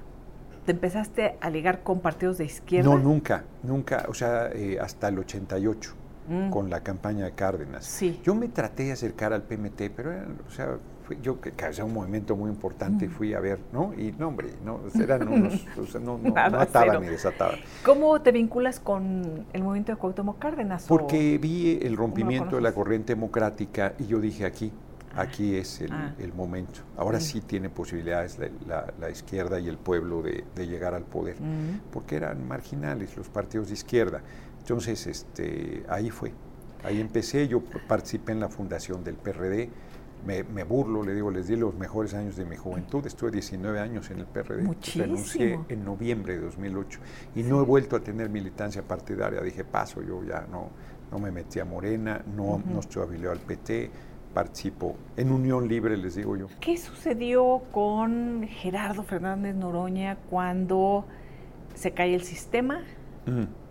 te 0.65 0.71
empezaste 0.71 1.37
a 1.39 1.49
ligar 1.49 1.83
con 1.83 1.99
partidos 1.99 2.39
de 2.39 2.45
izquierda? 2.45 2.89
No, 2.89 2.97
nunca, 2.97 3.43
nunca, 3.61 4.05
o 4.09 4.13
sea, 4.13 4.49
eh, 4.51 4.79
hasta 4.79 5.09
el 5.09 5.19
88, 5.19 5.93
mm. 6.27 6.49
con 6.49 6.69
la 6.71 6.81
campaña 6.81 7.25
de 7.25 7.33
Cárdenas. 7.33 7.85
Sí. 7.85 8.19
Yo 8.23 8.33
me 8.33 8.47
traté 8.47 8.85
de 8.85 8.93
acercar 8.93 9.33
al 9.33 9.43
PMT, 9.43 9.91
pero, 9.95 10.11
o 10.47 10.51
sea, 10.51 10.77
yo 11.21 11.39
que 11.39 11.53
era 11.59 11.85
un 11.85 11.93
movimiento 11.93 12.35
muy 12.35 12.49
importante, 12.49 13.09
fui 13.09 13.33
a 13.33 13.39
ver, 13.39 13.59
¿no? 13.71 13.93
Y 13.93 14.11
no, 14.13 14.29
hombre, 14.29 14.49
no, 14.63 14.81
eran 15.01 15.27
unos, 15.31 15.65
o 15.77 15.85
sea, 15.85 15.99
no, 15.99 16.17
no, 16.17 16.33
ataban 16.35 17.01
ni 17.01 17.07
desataban. 17.07 17.59
¿Cómo 17.83 18.21
te 18.21 18.31
vinculas 18.31 18.79
con 18.79 19.45
el 19.53 19.63
movimiento 19.63 19.91
de 19.91 19.97
Cuauhtémoc 19.97 20.39
Cárdenas? 20.39 20.85
Porque 20.87 21.37
vi 21.37 21.79
el 21.81 21.95
rompimiento 21.97 22.55
de 22.55 22.61
la 22.61 22.73
corriente 22.73 23.13
democrática 23.13 23.93
y 23.99 24.07
yo 24.07 24.19
dije 24.19 24.45
aquí, 24.45 24.71
aquí 25.15 25.55
es 25.55 25.81
el, 25.81 25.91
ah. 25.91 26.13
momento. 26.35 26.81
Ahora 26.97 27.19
sí 27.19 27.41
tiene 27.41 27.69
posibilidades 27.69 28.39
la, 28.67 29.09
izquierda 29.09 29.59
y 29.59 29.67
el 29.67 29.77
pueblo 29.77 30.21
de, 30.21 30.43
llegar 30.65 30.93
al 30.93 31.03
poder, 31.03 31.35
porque 31.91 32.15
eran 32.15 32.47
marginales 32.47 33.15
los 33.17 33.29
partidos 33.29 33.67
de 33.67 33.73
izquierda. 33.73 34.21
Entonces, 34.59 35.07
este, 35.07 35.83
ahí 35.89 36.09
fue. 36.09 36.31
Ahí 36.83 36.99
empecé, 36.99 37.47
yo 37.47 37.61
participé 37.87 38.33
en 38.33 38.41
la 38.41 38.49
fundación 38.49 39.03
del 39.03 39.15
PRD, 39.15 39.69
me, 40.25 40.63
burlo, 40.63 41.03
le 41.03 41.13
digo, 41.13 41.31
les 41.31 41.47
di 41.47 41.55
los 41.55 41.75
mejores 41.75 42.13
años 42.13 42.35
de 42.35 42.45
mi 42.45 42.55
juventud. 42.55 43.05
Estuve 43.05 43.31
19 43.31 43.79
años 43.79 44.09
en 44.11 44.19
el 44.19 44.25
PRD. 44.25 44.63
Muchísimo. 44.63 45.05
Renuncié 45.05 45.59
en 45.69 45.83
noviembre 45.85 46.35
de 46.35 46.45
2008 46.45 46.99
y 47.35 47.43
no 47.43 47.61
he 47.61 47.65
vuelto 47.65 47.95
a 47.95 47.99
tener 47.99 48.29
militancia 48.29 48.81
partidaria. 48.83 49.41
Dije, 49.41 49.63
paso, 49.63 50.01
yo 50.01 50.23
ya 50.23 50.47
no, 50.49 50.69
no 51.11 51.19
me 51.19 51.31
metí 51.31 51.59
a 51.59 51.65
Morena, 51.65 52.23
no, 52.35 52.61
no 52.65 52.79
estoy 52.79 53.03
afiliado 53.03 53.31
al 53.33 53.39
PT, 53.39 53.91
participo 54.33 54.95
en 55.15 55.31
Unión 55.31 55.67
Libre, 55.67 55.95
les 55.97 56.15
digo 56.15 56.35
yo. 56.35 56.47
¿Qué 56.59 56.77
sucedió 56.77 57.61
con 57.71 58.47
Gerardo 58.47 59.03
Fernández 59.03 59.55
Noroña 59.55 60.17
cuando 60.29 61.05
se 61.75 61.91
cae 61.91 62.15
el 62.15 62.23
sistema 62.23 62.81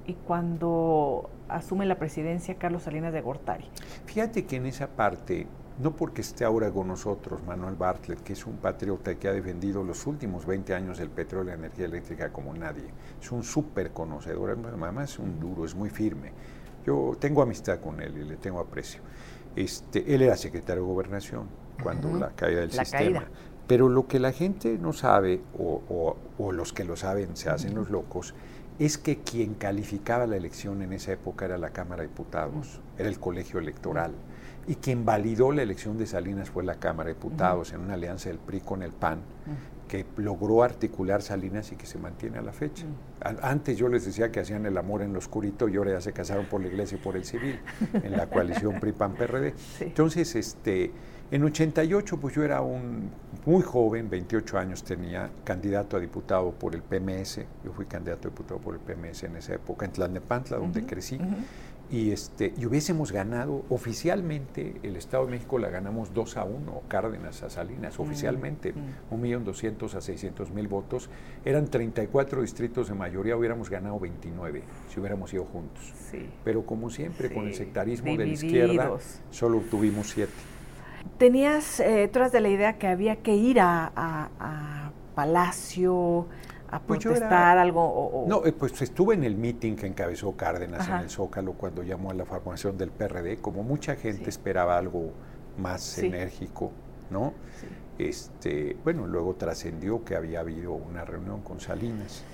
y 0.07 0.15
cuando 0.15 1.31
asume 1.49 1.87
la 1.87 1.97
presidencia 1.99 2.55
Carlos 2.57 2.85
Salinas 2.85 3.13
de 3.13 3.21
Gortari? 3.21 3.65
Fíjate 4.07 4.45
que 4.45 4.57
en 4.57 4.67
esa 4.67 4.89
parte 4.89 5.47
no 5.83 5.97
porque 5.97 6.21
esté 6.21 6.45
ahora 6.45 6.71
con 6.71 6.87
nosotros 6.87 7.43
Manuel 7.45 7.75
Bartlett, 7.75 8.23
que 8.23 8.35
es 8.35 8.47
un 8.47 8.57
patriota 8.57 9.17
que 9.17 9.27
ha 9.27 9.33
defendido 9.33 9.83
los 9.83 10.07
últimos 10.07 10.47
20 10.47 10.75
años 10.75 11.01
el 11.01 11.11
petróleo 11.11 11.55
y 11.55 11.59
la 11.59 11.67
energía 11.67 11.87
eléctrica 11.87 12.33
como 12.33 12.55
nadie. 12.55 12.85
Es 13.21 13.33
un 13.33 13.43
súper 13.43 13.91
conocedor, 13.91 14.51
además 14.51 15.11
es 15.11 15.19
un 15.19 15.41
duro, 15.41 15.65
es 15.65 15.75
muy 15.75 15.91
firme. 15.91 16.33
Yo 16.87 17.17
tengo 17.19 17.43
amistad 17.43 17.81
con 17.81 18.01
él 18.01 18.17
y 18.17 18.25
le 18.25 18.37
tengo 18.37 18.61
aprecio. 18.61 19.03
Este, 19.57 20.15
él 20.15 20.23
era 20.23 20.37
secretario 20.37 20.83
de 20.83 20.89
Gobernación 20.89 21.49
cuando 21.83 22.15
la 22.15 22.31
caída 22.31 22.61
del 22.61 22.71
sistema. 22.71 23.25
Pero 23.67 23.89
lo 23.89 24.07
que 24.07 24.21
la 24.21 24.33
gente 24.33 24.79
no 24.79 24.93
sabe, 24.93 25.41
o, 25.59 26.17
los 26.53 26.73
que 26.73 26.85
lo 26.85 26.97
saben 26.97 27.37
se 27.37 27.51
hacen 27.51 27.75
los 27.75 27.91
locos, 27.91 28.35
es 28.79 28.99
que 28.99 29.19
quien 29.19 29.55
calificaba 29.55 30.27
la 30.27 30.37
elección 30.37 30.83
en 30.83 30.93
esa 30.93 31.13
época 31.13 31.45
era 31.45 31.59
la 31.59 31.71
Cámara 31.71 32.03
de 32.03 32.09
Diputados, 32.09 32.81
era 32.99 33.09
el 33.09 33.19
colegio 33.19 33.59
electoral 33.59 34.13
y 34.67 34.77
quien 34.77 35.05
validó 35.05 35.53
la 35.53 35.63
elección 35.63 35.99
de 35.99 36.07
Salinas 36.07 36.51
fue 36.51 36.65
la 36.65 36.77
Cámara 36.77 37.09
de 37.09 37.15
Diputados 37.15 37.73
en 37.73 37.81
una 37.81 37.95
alianza 37.95 38.29
del 38.29 38.39
PRI 38.39 38.61
con 38.61 38.83
el 38.83 38.93
PAN 38.93 39.21
que 39.89 40.07
logró 40.17 40.63
articular 40.63 41.21
Salinas 41.21 41.71
y 41.73 41.77
que 41.77 41.85
se 41.85 41.99
mantiene 41.99 42.39
a 42.39 42.43
la 42.43 42.53
fecha. 42.53 42.87
Antes 43.43 43.77
yo 43.77 43.89
les 43.89 44.07
decía 44.07 44.33
que 44.33 44.41
hacían 44.41 44.65
el 44.65 44.79
amor 44.79 45.03
en 45.03 45.13
lo 45.13 45.19
oscurito 45.19 45.69
y 45.69 45.77
ahora 45.77 45.91
ya 45.91 46.01
se 46.01 46.15
casaron 46.15 46.47
por 46.47 46.63
la 46.63 46.69
iglesia 46.69 46.97
y 46.97 47.01
por 47.01 47.15
el 47.15 47.27
civil, 47.27 47.61
en 47.93 48.13
la 48.13 48.27
coalición 48.31 48.81
PRI-PAN-PRD. 48.81 49.55
Entonces, 49.81 50.35
este, 50.35 50.93
en 51.31 51.45
88 51.45 52.17
pues 52.19 52.35
yo 52.35 52.43
era 52.43 52.63
un 52.63 53.11
muy 53.45 53.63
joven, 53.63 54.09
28 54.09 54.59
años 54.59 54.83
tenía, 54.83 55.31
candidato 55.45 55.99
a 55.99 56.01
diputado 56.01 56.53
por 56.53 56.75
el 56.75 56.83
PMS, 56.83 57.41
yo 57.65 57.73
fui 57.73 57.85
candidato 57.85 58.29
a 58.29 58.31
diputado 58.31 58.61
por 58.61 58.75
el 58.75 58.81
PMS 58.81 59.25
en 59.25 59.37
esa 59.37 59.55
época, 59.55 59.85
en 59.85 59.93
Tlalnepantla, 59.93 60.57
donde 60.57 60.87
crecí 60.87 61.19
y, 61.91 62.11
este, 62.11 62.55
y 62.57 62.65
hubiésemos 62.65 63.13
ganado 63.13 63.65
oficialmente, 63.69 64.75
el 64.83 64.97
Estado 64.97 65.27
de 65.27 65.33
México 65.33 65.59
la 65.59 65.69
ganamos 65.69 66.15
2 66.15 66.37
a 66.37 66.45
1, 66.45 66.83
Cárdenas 66.89 67.43
a 67.43 67.51
Salinas, 67.51 67.99
mm, 67.99 68.03
oficialmente, 68.03 68.73
mm. 68.73 69.15
un 69.15 69.21
millón 69.21 69.45
doscientos 69.45 69.95
a 69.95 70.01
600 70.01 70.51
mil 70.53 70.69
votos, 70.69 71.11
eran 71.45 71.67
34 71.67 72.43
distritos 72.43 72.89
de 72.89 72.95
mayoría, 72.95 73.37
hubiéramos 73.37 73.69
ganado 73.69 73.99
29 73.99 74.63
si 74.89 75.01
hubiéramos 75.01 75.33
ido 75.35 75.45
juntos. 75.45 75.93
Pero 76.45 76.65
como 76.65 76.91
siempre, 76.91 77.33
con 77.33 77.47
el 77.47 77.55
sectarismo 77.55 78.17
de 78.17 78.27
la 78.27 78.33
izquierda, 78.33 78.91
solo 79.31 79.59
obtuvimos 79.59 80.09
7. 80.09 80.31
Tenías, 81.19 81.81
eh, 81.81 82.11
de 82.33 82.41
la 82.41 82.49
idea 82.49 82.79
que 82.79 82.87
había 82.87 83.17
que 83.17 83.35
ir 83.35 83.61
a, 83.61 83.93
a 83.97 84.93
Palacio, 85.15 86.27
a 86.73 86.81
pues 86.81 87.01
protestar 87.01 87.59
algo? 87.59 88.25
No, 88.27 88.45
eh, 88.45 88.53
pues 88.53 88.81
estuve 88.81 89.15
en 89.15 89.25
el 89.25 89.37
meeting 89.37 89.77
que 89.77 89.87
encabezó 89.87 90.35
Cárdenas 90.35 90.89
en 90.89 90.95
el 90.95 91.11
Zócalo 91.11 91.53
cuando 91.53 91.83
llamó 91.83 92.11
a 92.11 92.15
la 92.15 92.25
formación 92.25 92.79
del 92.79 92.91
PRD, 92.91 93.41
como 93.41 93.63
mucha 93.63 93.95
gente 93.95 94.31
esperaba 94.31 94.79
algo 94.79 95.13
más 95.59 95.99
enérgico, 95.99 96.73
¿no? 97.11 97.35
Este, 97.99 98.77
bueno, 98.83 99.07
luego 99.07 99.35
trascendió 99.35 100.03
que 100.03 100.17
había 100.17 100.41
habido 100.41 100.73
una 100.73 101.05
reunión 101.05 101.43
con 101.43 101.61
Salinas, 101.61 102.25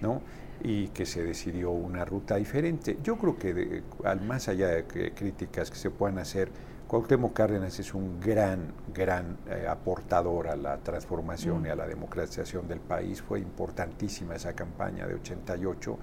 ¿no? 0.00 0.22
y 0.64 0.88
que 0.88 1.06
se 1.06 1.24
decidió 1.24 1.70
una 1.70 2.04
ruta 2.04 2.36
diferente. 2.36 2.96
Yo 3.02 3.16
creo 3.16 3.36
que 3.36 3.82
al 4.04 4.20
más 4.20 4.48
allá 4.48 4.68
de 4.68 5.12
críticas 5.12 5.70
que 5.70 5.76
se 5.76 5.90
puedan 5.90 6.18
hacer, 6.18 6.50
Cuauhtémoc 6.92 7.32
Cárdenas 7.32 7.78
es 7.78 7.94
un 7.94 8.20
gran, 8.20 8.74
gran 8.92 9.38
eh, 9.48 9.66
aportador 9.66 10.48
a 10.48 10.56
la 10.56 10.76
transformación 10.76 11.64
y 11.64 11.70
a 11.70 11.74
la 11.74 11.86
democratización 11.86 12.68
del 12.68 12.80
país. 12.80 13.22
Fue 13.22 13.40
importantísima 13.40 14.34
esa 14.34 14.52
campaña 14.52 15.06
de 15.06 15.14
88 15.14 15.98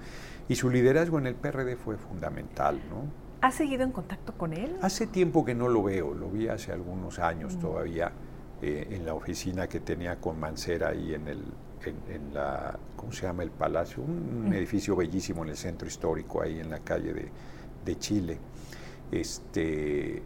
y 0.48 0.56
su 0.56 0.68
liderazgo 0.68 1.20
en 1.20 1.28
el 1.28 1.36
PRD 1.36 1.76
fue 1.76 1.96
fundamental, 1.96 2.80
¿no? 2.90 3.04
¿Has 3.40 3.54
seguido 3.54 3.84
en 3.84 3.92
contacto 3.92 4.36
con 4.36 4.52
él? 4.52 4.78
Hace 4.82 5.06
tiempo 5.06 5.44
que 5.44 5.54
no 5.54 5.68
lo 5.68 5.84
veo, 5.84 6.12
lo 6.12 6.28
vi 6.28 6.48
hace 6.48 6.72
algunos 6.72 7.20
años 7.20 7.56
todavía 7.60 8.10
eh, 8.60 8.88
en 8.90 9.06
la 9.06 9.14
oficina 9.14 9.68
que 9.68 9.78
tenía 9.78 10.16
con 10.16 10.40
Mancera 10.40 10.88
ahí 10.88 11.14
en 11.14 11.28
el, 11.28 11.44
en, 12.08 12.34
la, 12.34 12.76
¿cómo 12.96 13.12
se 13.12 13.28
llama? 13.28 13.44
El 13.44 13.52
Palacio, 13.52 14.02
un, 14.02 14.52
edificio 14.52 14.96
bellísimo 14.96 15.44
en 15.44 15.50
el 15.50 15.56
centro 15.56 15.86
histórico, 15.86 16.42
ahí 16.42 16.58
en 16.58 16.68
la 16.68 16.80
calle 16.80 17.14
de, 17.14 17.28
de 17.84 17.98
Chile. 18.00 18.38
Este, 19.12 20.22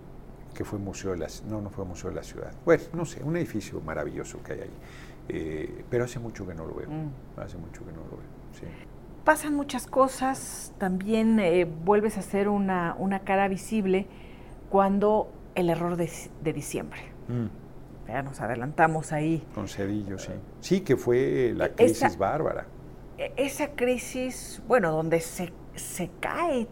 que 0.55 0.65
fue 0.65 0.79
Museo 0.79 1.11
de 1.11 1.19
la 1.19 1.27
no, 1.49 1.61
no 1.61 1.71
fue 1.71 1.85
Museo 1.85 2.11
de 2.11 2.17
la 2.17 2.23
Ciudad. 2.23 2.53
Bueno, 2.65 2.85
no 2.95 3.05
sé, 3.05 3.23
un 3.23 3.37
edificio 3.37 3.81
maravilloso 3.81 4.43
que 4.43 4.53
hay 4.53 4.61
ahí. 4.61 4.71
Eh, 5.29 5.85
pero 5.91 6.05
hace 6.05 6.19
mucho 6.19 6.47
que 6.47 6.55
no 6.55 6.67
lo 6.67 6.75
veo, 6.75 6.89
mm. 6.89 7.41
hace 7.41 7.57
mucho 7.57 7.85
que 7.85 7.93
no 7.93 7.99
lo 7.99 8.17
veo, 8.17 8.29
sí. 8.53 8.67
Pasan 9.25 9.55
muchas 9.55 9.87
cosas, 9.87 10.75
también 10.77 11.41
eh, 11.41 11.65
vuelves 11.65 12.19
a 12.19 12.21
hacer 12.21 12.49
una, 12.49 12.95
una, 12.99 13.21
cara 13.21 13.49
visible 13.49 14.07
cuando 14.69 15.33
el 15.55 15.71
error 15.71 15.97
de, 15.97 16.11
de 16.43 16.53
diciembre. 16.53 17.01
Mm. 17.29 17.47
Ya 18.09 18.23
nos 18.23 18.41
adelantamos 18.43 19.13
ahí. 19.13 19.47
Con 19.55 19.67
Cedillo, 19.67 20.19
sí. 20.19 20.33
Sí, 20.61 20.81
que 20.83 20.97
fue 20.97 21.55
la 21.57 21.71
crisis 21.71 22.19
bárbara. 22.19 22.67
E, 23.17 23.33
esa 23.37 23.69
crisis, 23.69 24.63
bueno, 24.69 24.91
donde 24.91 25.21
se, 25.21 25.53
se 25.75 26.11
cae 26.21 26.69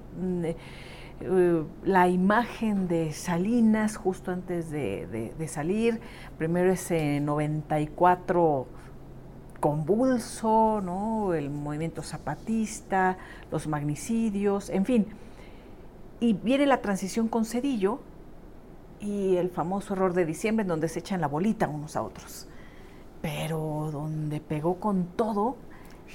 mm, 1.28 1.60
eh, 1.60 1.64
la 1.84 2.08
imagen 2.08 2.88
de 2.88 3.12
Salinas 3.12 3.96
justo 3.96 4.30
antes 4.30 4.70
de, 4.70 5.32
salir. 5.48 6.00
Primero 6.38 6.72
ese 6.72 7.20
94 7.20 8.66
convulso, 9.60 10.80
¿no? 10.82 11.34
el 11.34 11.50
movimiento 11.50 12.02
zapatista, 12.02 13.16
los 13.50 13.68
magnicidios, 13.68 14.70
en 14.70 14.84
fin. 14.84 15.06
Y 16.18 16.32
viene 16.34 16.66
la 16.66 16.80
transición 16.80 17.28
con 17.28 17.44
Cedillo 17.44 18.00
y 19.00 19.36
el 19.36 19.50
famoso 19.50 19.94
error 19.94 20.14
de 20.14 20.24
diciembre 20.24 20.62
en 20.62 20.68
donde 20.68 20.88
se 20.88 21.00
echan 21.00 21.20
la 21.20 21.28
bolita 21.28 21.68
unos 21.68 21.96
a 21.96 22.02
otros. 22.02 22.48
Pero 23.20 23.90
donde 23.92 24.40
pegó 24.40 24.80
con 24.80 25.06
todo 25.16 25.56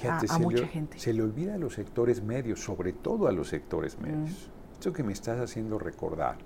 a, 0.06 0.38
mucha 0.38 0.66
gente. 0.66 0.98
Se 0.98 1.12
le 1.12 1.22
olvida 1.22 1.54
a 1.54 1.58
los 1.58 1.74
sectores 1.74 2.22
medios, 2.22 2.60
sobre 2.60 2.92
todo 2.92 3.28
a 3.28 3.32
los 3.32 3.48
sectores 3.48 3.98
medios. 3.98 4.50
Esto 4.78 4.92
que 4.92 5.02
me 5.02 5.12
estás 5.12 5.40
haciendo 5.40 5.76
recordar, 5.76 6.36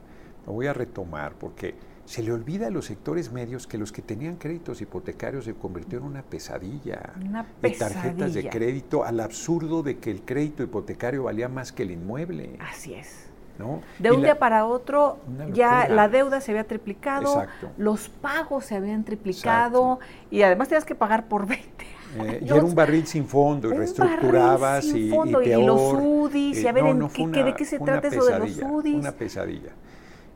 lo 0.46 0.54
voy 0.54 0.66
a 0.66 0.72
retomar 0.72 1.34
porque 1.34 1.74
se 2.06 2.22
le 2.22 2.32
olvida 2.32 2.68
a 2.68 2.70
los 2.70 2.86
sectores 2.86 3.30
medios 3.30 3.66
que 3.66 3.76
los 3.76 3.92
que 3.92 4.00
tenían 4.00 4.36
créditos 4.36 4.80
hipotecarios 4.80 5.44
se 5.44 5.52
convirtió 5.52 5.98
en 5.98 6.04
una 6.04 6.22
pesadilla. 6.22 7.12
Una 7.28 7.44
pesadilla. 7.44 7.88
De 7.88 7.94
tarjetas 7.94 8.32
de 8.32 8.48
crédito 8.48 9.04
al 9.04 9.20
absurdo 9.20 9.82
de 9.82 9.98
que 9.98 10.10
el 10.10 10.22
crédito 10.22 10.62
hipotecario 10.62 11.24
valía 11.24 11.50
más 11.50 11.72
que 11.72 11.82
el 11.82 11.90
inmueble. 11.90 12.56
Así 12.58 12.94
es. 12.94 13.26
¿no? 13.58 13.82
De 13.98 14.10
un 14.10 14.22
día 14.22 14.38
para 14.38 14.64
otro 14.64 15.18
ya 15.52 15.86
la 15.86 16.08
deuda 16.08 16.40
se 16.40 16.52
había 16.52 16.66
triplicado, 16.66 17.44
los 17.76 18.08
pagos 18.08 18.64
se 18.64 18.76
habían 18.76 19.04
triplicado 19.04 20.00
y 20.30 20.40
además 20.40 20.68
tenías 20.68 20.86
que 20.86 20.94
pagar 20.94 21.28
por 21.28 21.46
20 21.46 21.91
Eh, 22.14 22.44
y 22.44 22.48
era 22.48 22.62
un 22.62 22.74
barril 22.74 23.06
sin 23.06 23.26
fondo 23.26 23.72
y 23.72 23.76
reestructurabas 23.76 24.84
y, 24.86 25.10
fondo, 25.10 25.42
y, 25.42 25.50
los 25.64 25.94
UDIs, 25.94 26.62
y 26.62 26.66
a 26.66 26.72
ver 26.72 26.86
en 26.86 27.08
qué, 27.08 27.44
de 27.44 27.54
qué 27.54 27.64
se 27.64 27.78
trata 27.78 28.08
eso 28.08 28.24
de 28.24 28.38
los 28.38 28.58
UDIs. 28.58 28.96
Una 28.96 29.12
pesadilla. 29.12 29.72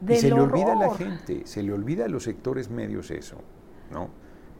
y 0.08 0.16
se 0.16 0.28
le 0.28 0.40
olvida 0.40 0.72
a 0.72 0.76
la 0.76 0.94
gente, 0.94 1.46
se 1.46 1.62
le 1.62 1.72
olvida 1.72 2.06
a 2.06 2.08
los 2.08 2.24
sectores 2.24 2.70
medios 2.70 3.10
eso, 3.10 3.36
¿no? 3.90 4.08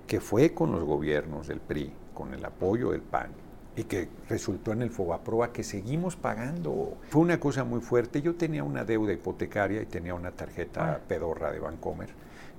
Que 0.06 0.20
fue 0.20 0.52
con 0.52 0.72
los 0.72 0.84
gobiernos 0.84 1.48
del 1.48 1.60
PRI, 1.60 1.92
con 2.14 2.34
el 2.34 2.44
apoyo 2.44 2.90
del 2.90 3.02
PAN, 3.02 3.30
y 3.76 3.84
que 3.84 4.08
resultó 4.28 4.72
en 4.72 4.82
el 4.82 4.90
Fobaproa 4.90 5.52
que 5.52 5.62
seguimos 5.62 6.16
pagando. 6.16 6.96
Fue 7.08 7.22
una 7.22 7.38
cosa 7.38 7.64
muy 7.64 7.80
fuerte. 7.80 8.22
Yo 8.22 8.34
tenía 8.34 8.64
una 8.64 8.84
deuda 8.84 9.12
hipotecaria 9.12 9.82
y 9.82 9.86
tenía 9.86 10.14
una 10.14 10.30
tarjeta 10.30 10.92
ah. 10.92 11.00
pedorra 11.06 11.52
de 11.52 11.60
Bancomer. 11.60 12.08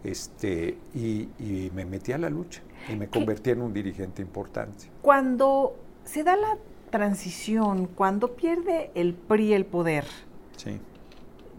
Este, 0.03 0.77
y, 0.93 1.71
me 1.73 1.85
metí 1.85 2.11
a 2.11 2.17
la 2.17 2.29
lucha 2.29 2.61
y 2.89 2.95
me 2.95 3.07
convertí 3.07 3.51
en 3.51 3.61
un 3.61 3.73
dirigente 3.73 4.21
importante. 4.21 4.89
Cuando 5.01 5.75
se 6.03 6.23
da 6.23 6.35
la 6.35 6.57
transición, 6.89 7.87
cuando 7.87 8.33
pierde 8.35 8.91
el 8.95 9.13
PRI 9.13 9.53
el 9.53 9.65
poder, 9.65 10.05
sí. 10.55 10.79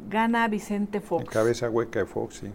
gana 0.08 0.48
Vicente 0.48 1.00
Fox. 1.00 1.24
En 1.24 1.30
cabeza 1.30 1.68
hueca 1.68 2.00
de 2.00 2.06
Fox, 2.06 2.36
sí. 2.36 2.52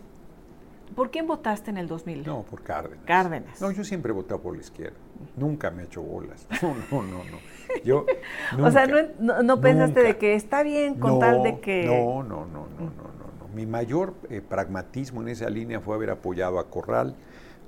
¿Por 0.96 1.10
quién 1.10 1.26
votaste 1.26 1.72
en 1.72 1.78
el 1.78 1.88
2000? 1.88 2.26
No, 2.26 2.44
por 2.44 2.62
Cárdenas. 2.62 3.06
Cárdenas. 3.06 3.62
No, 3.62 3.72
yo 3.72 3.84
siempre 3.84 4.12
he 4.12 4.14
votado 4.14 4.42
por 4.42 4.56
la 4.56 4.62
izquierda. 4.62 4.98
Nunca 5.38 5.72
me 5.72 5.84
he 5.84 5.86
hecho 5.86 6.02
bolas. 6.02 6.48
No, 6.62 6.76
no, 6.76 7.04
no, 7.04 7.18
no. 7.24 7.84
Yo, 7.84 8.06
o 8.62 8.72
sea, 8.72 8.88
no, 9.20 9.62
pensaste 9.62 10.02
de 10.02 10.18
que 10.18 10.36
está 10.36 10.64
bien 10.64 10.96
con 10.96 11.20
tal 11.20 11.42
de 11.42 11.60
que... 11.60 11.86
No, 11.86 12.22
no, 12.22 12.46
no, 12.46 12.68
no, 12.68 12.86
no, 12.86 13.04
no. 13.40 13.48
Mi 13.56 13.66
mayor 13.66 14.14
eh, 14.30 14.42
pragmatismo 14.42 15.22
en 15.22 15.30
esa 15.30 15.50
línea 15.50 15.80
fue 15.80 15.96
haber 15.96 16.12
apoyado 16.12 16.60
a 16.60 16.70
Corral 16.70 17.16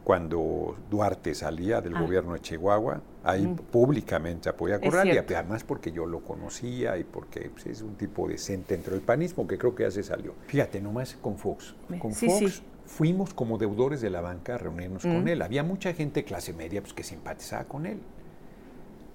cuando 0.06 0.78
Duarte 0.90 1.34
salía 1.34 1.82
del 1.82 1.98
ah. 1.98 2.02
gobierno 2.02 2.34
de 2.34 2.40
Chihuahua. 2.40 3.02
Ahí 3.24 3.48
públicamente 3.72 4.48
apoyé 4.48 4.76
a 4.76 4.80
Corral 4.80 5.08
y 5.08 5.18
además 5.18 5.64
porque 5.64 5.92
yo 5.92 6.06
lo 6.06 6.20
conocía 6.20 6.96
y 7.00 7.04
porque 7.04 7.50
pues, 7.50 7.66
es 7.66 7.82
un 7.82 7.96
tipo 7.96 8.28
decente 8.28 8.76
dentro 8.76 8.94
del 8.94 9.02
panismo 9.02 9.48
que 9.48 9.58
creo 9.58 9.74
que 9.74 9.82
ya 9.82 9.90
se 9.90 10.04
salió. 10.04 10.36
Fíjate, 10.46 10.80
nomás 10.80 11.18
con 11.20 11.40
Fox. 11.40 11.74
Con 12.00 12.14
Fox 12.14 12.62
fuimos 12.86 13.34
como 13.34 13.58
deudores 13.58 14.00
de 14.00 14.12
la 14.12 14.22
banca 14.22 14.56
a 14.56 14.58
reunirnos 14.60 15.02
con 15.02 15.24
mm. 15.24 15.28
él. 15.28 15.42
Había 15.42 15.64
mucha 15.64 15.92
gente 15.94 16.24
clase 16.24 16.54
media 16.54 16.82
pues, 16.82 16.94
que 16.94 17.04
simpatizaba 17.04 17.64
con 17.64 17.88
él. 17.88 17.98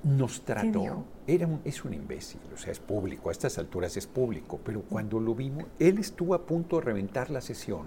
Nos 0.03 0.43
trató, 0.43 1.05
era 1.27 1.47
un, 1.47 1.61
es 1.65 1.85
un 1.85 1.93
imbécil, 1.93 2.41
o 2.55 2.57
sea, 2.57 2.73
es 2.73 2.81
público, 2.81 3.29
a 3.29 3.33
estas 3.33 3.59
alturas 3.59 3.97
es 3.99 4.07
público, 4.07 4.59
pero 4.65 4.81
cuando 4.81 5.21
lo 5.21 5.35
vimos, 5.35 5.67
él 5.79 5.99
estuvo 5.99 6.35
a 6.35 6.47
punto 6.47 6.77
de 6.77 6.83
reventar 6.83 7.31
la 7.31 7.43
sesión, 7.43 7.87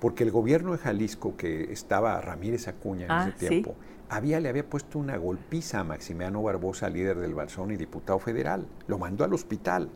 porque 0.00 0.24
el 0.24 0.32
gobierno 0.32 0.72
de 0.72 0.78
Jalisco, 0.78 1.36
que 1.36 1.72
estaba 1.72 2.20
Ramírez 2.20 2.66
Acuña 2.66 3.04
en 3.04 3.10
ah, 3.12 3.28
ese 3.28 3.48
tiempo, 3.48 3.76
había, 4.08 4.40
le 4.40 4.48
había 4.48 4.68
puesto 4.68 4.98
una 4.98 5.16
golpiza 5.16 5.80
a 5.80 5.84
Maximiano 5.84 6.42
Barbosa, 6.42 6.90
líder 6.90 7.18
del 7.18 7.34
Balsón 7.34 7.70
y 7.70 7.76
diputado 7.76 8.18
federal. 8.18 8.66
Lo 8.86 8.98
mandó 8.98 9.24
al 9.24 9.32
hospital. 9.32 9.88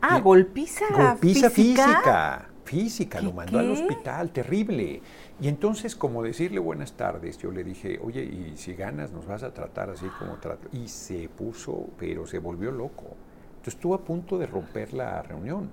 Ah, 0.00 0.20
golpiza, 0.20 0.86
golpiza 0.90 1.50
física 1.50 1.84
física, 1.86 2.48
lo 3.20 3.32
mandó 3.32 3.58
al 3.58 3.70
hospital, 3.70 4.30
terrible. 4.30 5.00
Y 5.40 5.48
entonces, 5.48 5.94
como 5.94 6.22
decirle 6.22 6.58
buenas 6.58 6.92
tardes, 6.92 7.38
yo 7.38 7.50
le 7.50 7.64
dije, 7.64 8.00
oye, 8.02 8.22
y 8.24 8.56
si 8.56 8.74
ganas, 8.74 9.12
nos 9.12 9.26
vas 9.26 9.42
a 9.42 9.52
tratar 9.52 9.90
así 9.90 10.06
como 10.18 10.36
trato. 10.36 10.68
Y 10.72 10.88
se 10.88 11.28
puso, 11.28 11.88
pero 11.98 12.26
se 12.26 12.38
volvió 12.38 12.70
loco. 12.70 13.16
Entonces 13.50 13.74
estuvo 13.74 13.94
a 13.94 14.04
punto 14.04 14.38
de 14.38 14.46
romper 14.46 14.92
la 14.92 15.22
reunión. 15.22 15.70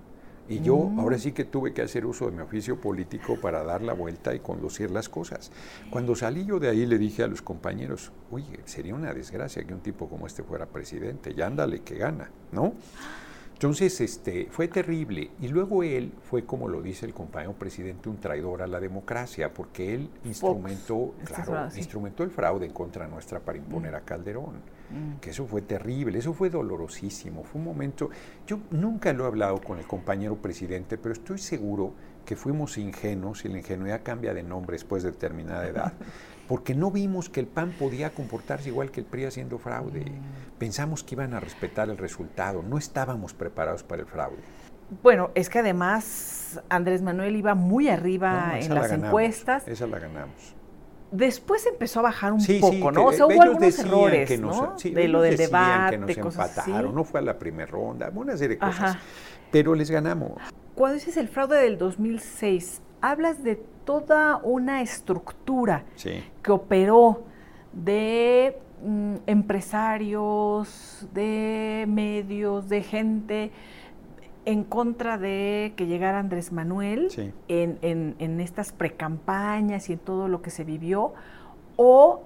Y 0.50 0.62
yo 0.62 0.78
mm. 0.78 1.00
ahora 1.00 1.20
sí 1.20 1.32
que 1.32 1.46
tuve 1.46 1.74
que 1.74 1.84
hacer 1.84 2.08
uso 2.08 2.26
de 2.26 2.32
mi 2.32 2.42
oficio 2.42 2.82
político 2.82 3.40
para 3.40 3.64
dar 3.64 3.84
la 3.84 3.94
vuelta 3.94 4.34
y 4.34 4.40
conducir 4.40 4.90
las 4.90 5.08
cosas. 5.08 5.52
Cuando 5.92 6.16
salí 6.16 6.44
yo 6.44 6.60
de 6.60 6.70
ahí 6.70 6.88
le 6.88 6.98
dije 6.98 7.22
a 7.24 7.28
los 7.28 7.44
compañeros, 7.44 8.12
oye, 8.32 8.60
sería 8.66 8.96
una 8.96 9.14
desgracia 9.14 9.64
que 9.64 9.74
un 9.76 9.82
tipo 9.82 10.10
como 10.10 10.26
este 10.26 10.42
fuera 10.42 10.66
presidente, 10.66 11.36
ya 11.36 11.46
ándale 11.46 11.82
que 11.82 11.96
gana, 11.96 12.32
¿no? 12.52 12.74
Entonces, 13.60 14.00
este, 14.00 14.48
fue 14.50 14.70
terrible. 14.70 15.32
Y 15.42 15.50
luego 15.50 15.84
él 15.84 16.14
fue, 16.22 16.46
como 16.46 16.70
lo 16.70 16.82
dice 16.82 17.06
el 17.06 17.14
compañero 17.14 17.52
presidente, 17.52 18.08
un 18.08 18.16
traidor 18.16 18.62
a 18.62 18.68
la 18.68 18.80
democracia, 18.80 19.54
porque 19.54 19.96
él 19.96 20.10
instrumentó, 20.24 21.14
claro, 21.26 21.68
instrumentó 21.76 22.24
el 22.24 22.32
fraude 22.32 22.68
en 22.68 22.72
contra 22.72 23.06
nuestra 23.06 23.42
para 23.42 23.58
imponer 23.58 23.92
mm. 23.92 23.96
a 23.96 24.00
Calderón. 24.00 24.56
Mm. 24.90 25.20
Que 25.20 25.32
eso 25.32 25.46
fue 25.46 25.62
terrible, 25.62 26.20
eso 26.20 26.32
fue 26.32 26.50
dolorosísimo. 26.50 27.44
Fue 27.44 27.60
un 27.60 27.66
momento. 27.66 28.10
Yo 28.48 28.60
nunca 28.72 29.12
lo 29.12 29.26
he 29.26 29.28
hablado 29.28 29.60
con 29.60 29.78
el 29.78 29.86
compañero 29.86 30.38
presidente, 30.38 30.98
pero 30.98 31.12
estoy 31.12 31.38
seguro 31.38 31.96
que 32.26 32.38
fuimos 32.38 32.78
ingenuos 32.78 33.44
y 33.44 33.50
la 33.50 33.58
ingenuidad 33.58 34.04
cambia 34.04 34.34
de 34.34 34.42
nombre 34.42 34.76
después 34.76 35.04
de 35.04 35.12
determinada 35.12 35.68
edad. 35.68 35.92
porque 36.50 36.74
no 36.74 36.90
vimos 36.90 37.30
que 37.30 37.40
el 37.40 37.46
PAN 37.46 37.76
podía 37.78 38.10
comportarse 38.10 38.70
igual 38.70 38.90
que 38.90 39.02
el 39.02 39.06
PRI 39.06 39.26
haciendo 39.26 39.60
fraude. 39.60 40.02
Mm. 40.02 40.58
Pensamos 40.58 41.04
que 41.04 41.14
iban 41.14 41.36
a 41.36 41.40
respetar 41.40 41.90
el 41.90 41.98
resultado, 41.98 42.64
no 42.64 42.80
estábamos 42.80 43.36
preparados 43.36 43.84
para 43.84 44.02
el 44.02 44.08
fraude. 44.08 44.42
Bueno, 45.04 45.30
es 45.36 45.48
que 45.48 45.60
además 45.60 46.60
Andrés 46.68 47.04
Manuel 47.04 47.36
iba 47.36 47.54
muy 47.54 47.88
arriba 47.88 48.58
en 48.60 48.74
las 48.74 48.92
encuestas. 48.92 49.68
Esa 49.68 49.86
la 49.86 50.00
ganamos. 50.00 50.56
Después 51.12 51.68
empezó 51.68 52.00
a 52.00 52.04
bajar 52.04 52.34
un 52.34 52.44
poco, 52.60 52.92
¿no? 52.92 53.06
O 53.06 53.14
sea, 53.14 53.28
hubo 53.28 53.42
algunos 53.44 53.78
errores, 53.78 54.42
¿no? 54.42 54.76
de 54.84 55.08
lo 55.08 55.22
del 55.22 55.38
debate, 55.38 56.00
que 56.00 56.20
nos 56.20 56.36
empataron, 56.36 56.96
no 56.96 57.04
fue 57.04 57.20
a 57.20 57.24
la 57.24 57.38
primera 57.38 57.70
ronda, 57.70 58.12
una 58.14 58.36
serie 58.36 58.56
de 58.56 58.60
cosas. 58.60 58.98
Pero 59.52 59.76
les 59.76 59.92
ganamos. 59.92 60.42
Cuando 60.74 60.96
dices 60.96 61.16
el 61.18 61.28
fraude 61.28 61.62
del 61.62 61.78
2006, 61.78 62.82
hablas 63.02 63.44
de 63.44 63.64
toda 63.90 64.40
una 64.44 64.84
estructura 64.84 65.84
que 66.44 66.52
operó 66.52 67.24
de 67.74 68.62
mm, 68.86 69.16
empresarios, 69.26 71.08
de 71.12 71.86
medios, 71.88 72.70
de 72.70 72.84
gente 72.84 73.52
en 74.46 74.64
contra 74.64 75.18
de 75.18 75.74
que 75.76 75.88
llegara 75.88 76.20
Andrés 76.20 76.52
Manuel 76.52 77.08
en, 77.48 78.40
estas 78.40 78.74
precampañas 78.74 79.90
y 79.90 79.94
en 79.94 80.00
todo 80.00 80.28
lo 80.28 80.44
que 80.44 80.52
se 80.52 80.64
vivió, 80.64 81.16
o 81.76 82.22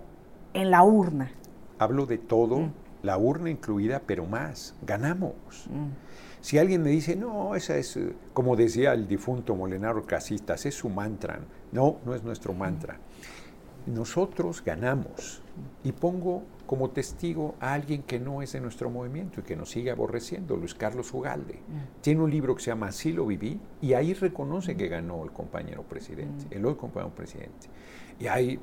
en 0.53 0.69
la 0.69 0.83
urna. 0.83 1.31
Hablo 1.79 2.05
de 2.05 2.17
todo, 2.17 2.57
mm. 2.57 2.71
la 3.03 3.17
urna 3.17 3.49
incluida, 3.49 4.01
pero 4.05 4.25
más, 4.25 4.75
ganamos. 4.85 5.33
Mm. 5.69 6.32
Si 6.43 6.57
alguien 6.57 6.83
me 6.83 6.89
dice, 6.89 7.15
no, 7.15 7.55
esa 7.55 7.77
es, 7.77 7.95
eh, 7.95 8.13
como 8.33 8.57
decía 8.57 8.91
el 8.91 9.07
difunto 9.07 9.55
Molenaro 9.55 10.05
Casistas, 10.05 10.65
es 10.65 10.75
su 10.75 10.89
mantra. 10.89 11.39
No, 11.71 11.99
no 12.05 12.13
es 12.13 12.21
nuestro 12.21 12.51
mantra. 12.51 12.99
Nosotros 13.85 14.61
ganamos. 14.61 15.41
Y 15.85 15.93
pongo 15.93 16.43
como 16.65 16.89
testigo 16.89 17.55
a 17.61 17.71
alguien 17.71 18.03
que 18.03 18.19
no 18.19 18.41
es 18.41 18.51
de 18.51 18.59
nuestro 18.59 18.89
movimiento 18.89 19.39
y 19.39 19.43
que 19.43 19.55
nos 19.55 19.69
sigue 19.69 19.89
aborreciendo, 19.89 20.57
Luis 20.57 20.75
Carlos 20.75 21.13
Ugalde. 21.13 21.53
Mm. 21.53 22.01
Tiene 22.01 22.21
un 22.21 22.29
libro 22.29 22.55
que 22.55 22.61
se 22.61 22.71
llama 22.71 22.87
Así 22.87 23.13
lo 23.13 23.25
viví 23.25 23.57
y 23.81 23.93
ahí 23.93 24.13
reconoce 24.13 24.75
que 24.75 24.89
ganó 24.89 25.23
el 25.23 25.31
compañero 25.31 25.83
presidente, 25.83 26.43
mm. 26.47 26.57
el 26.57 26.65
hoy 26.65 26.75
compañero 26.75 27.15
presidente. 27.15 27.69
Y 28.19 28.27
hay 28.27 28.59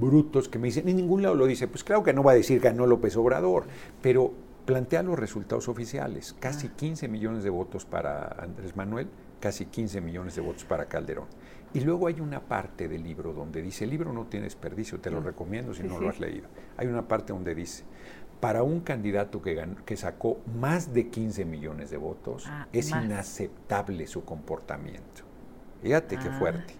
brutos 0.00 0.48
que 0.48 0.58
me 0.58 0.66
dicen, 0.66 0.88
en 0.88 0.96
ningún 0.96 1.22
lado 1.22 1.36
lo 1.36 1.46
dice, 1.46 1.68
pues 1.68 1.84
claro 1.84 2.02
que 2.02 2.12
no 2.12 2.24
va 2.24 2.32
a 2.32 2.34
decir 2.34 2.58
ganó 2.58 2.84
López 2.84 3.16
Obrador, 3.16 3.66
pero 4.00 4.32
plantea 4.64 5.02
los 5.02 5.18
resultados 5.18 5.68
oficiales, 5.68 6.34
casi 6.38 6.68
15 6.68 7.06
ah. 7.06 7.08
millones 7.08 7.44
de 7.44 7.50
votos 7.50 7.84
para 7.84 8.36
Andrés 8.38 8.76
Manuel, 8.76 9.08
casi 9.40 9.66
15 9.66 10.00
millones 10.00 10.36
de 10.36 10.42
votos 10.42 10.64
para 10.64 10.86
Calderón. 10.86 11.26
Y 11.74 11.80
luego 11.80 12.06
hay 12.06 12.20
una 12.20 12.40
parte 12.40 12.86
del 12.86 13.02
libro 13.02 13.32
donde 13.32 13.62
dice, 13.62 13.84
el 13.84 13.90
libro 13.90 14.12
no 14.12 14.26
tiene 14.26 14.44
desperdicio, 14.44 15.00
te 15.00 15.10
lo 15.10 15.20
mm. 15.20 15.24
recomiendo 15.24 15.74
si 15.74 15.82
no 15.82 15.98
lo 15.98 16.10
has 16.10 16.20
leído. 16.20 16.48
Hay 16.76 16.86
una 16.86 17.08
parte 17.08 17.32
donde 17.32 17.54
dice, 17.54 17.84
para 18.40 18.62
un 18.62 18.80
candidato 18.80 19.40
que, 19.40 19.64
que 19.86 19.96
sacó 19.96 20.40
más 20.58 20.92
de 20.92 21.08
15 21.08 21.44
millones 21.44 21.90
de 21.90 21.96
votos, 21.96 22.44
ah, 22.46 22.68
es 22.72 22.90
inaceptable 22.90 24.06
su 24.06 24.24
comportamiento. 24.24 25.22
Fíjate 25.80 26.18
qué 26.18 26.28
ah. 26.28 26.38
fuerte, 26.38 26.74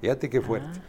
fíjate 0.00 0.30
qué 0.30 0.40
fuerte. 0.40 0.80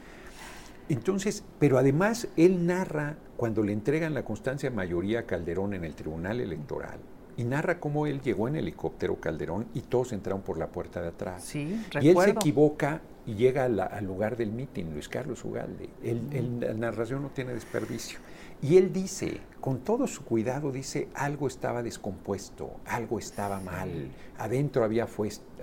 Entonces, 0.90 1.44
pero 1.60 1.78
además 1.78 2.28
él 2.38 2.66
narra 2.66 3.18
cuando 3.42 3.64
le 3.64 3.74
entregan 3.74 4.14
la 4.14 4.24
constancia 4.24 4.70
de 4.70 4.76
mayoría 4.76 5.22
a 5.22 5.24
Calderón 5.24 5.74
en 5.74 5.84
el 5.84 5.96
Tribunal 5.96 6.42
Electoral 6.42 7.00
y 7.36 7.44
narra 7.44 7.80
cómo 7.80 8.06
él 8.06 8.22
llegó 8.22 8.48
en 8.48 8.56
helicóptero 8.56 9.20
Calderón 9.20 9.66
y 9.74 9.82
todos 9.82 10.14
entraron 10.14 10.44
por 10.44 10.60
la 10.60 10.68
puerta 10.68 11.02
de 11.02 11.08
atrás. 11.08 11.44
Sí, 11.44 11.84
y 12.00 12.10
él 12.10 12.18
se 12.24 12.30
equivoca 12.30 13.02
y 13.26 13.34
llega 13.34 13.64
al 13.66 14.06
lugar 14.06 14.38
del 14.38 14.52
mitin, 14.52 14.94
Luis 14.94 15.10
Carlos 15.10 15.44
Ugalde. 15.44 15.90
la 16.04 16.76
narración 16.76 17.24
no 17.24 17.30
tiene 17.30 17.56
desperdicio. 17.56 18.20
Y 18.62 18.78
él 18.78 18.94
dice, 18.94 19.40
con 19.60 19.80
todo 19.80 20.06
su 20.06 20.24
cuidado, 20.24 20.72
dice, 20.72 21.08
algo 21.16 21.48
estaba 21.48 21.82
descompuesto, 21.82 22.76
algo 22.86 23.18
estaba 23.18 23.60
mal. 23.60 24.12
Adentro 24.38 24.84
había 24.84 25.08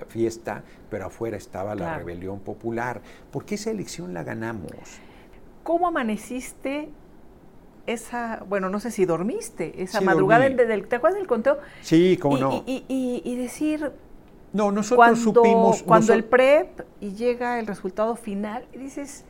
fiesta, 0.08 0.64
pero 0.90 1.06
afuera 1.06 1.36
estaba 1.36 1.76
la 1.76 1.96
rebelión 1.96 2.40
popular. 2.40 3.00
porque 3.30 3.54
esa 3.54 3.70
elección 3.70 4.14
la 4.14 4.24
ganamos? 4.24 4.98
¿Cómo 5.62 5.86
amaneciste 5.86 6.88
esa, 7.88 8.44
bueno, 8.48 8.68
no 8.68 8.80
sé 8.80 8.90
si 8.90 9.06
dormiste, 9.06 9.82
esa 9.82 10.00
madrugada 10.00 10.48
del, 10.48 10.86
¿te 10.86 10.96
acuerdas 10.96 11.18
del 11.18 11.26
conteo? 11.26 11.58
Sí, 11.80 12.18
cómo 12.18 12.36
no. 12.36 12.64
Y, 12.66 13.36
decir... 13.36 13.92
No, 14.52 14.70
nosotros 14.72 15.18
supimos... 15.18 15.82
Cuando 15.82 16.12
el 16.12 16.24
PREP 16.24 16.80
y 17.00 17.12
llega 17.12 17.58
el 17.58 17.66
resultado 17.66 18.14
final, 18.16 18.64
y 18.74 18.78
dices, 18.78 19.24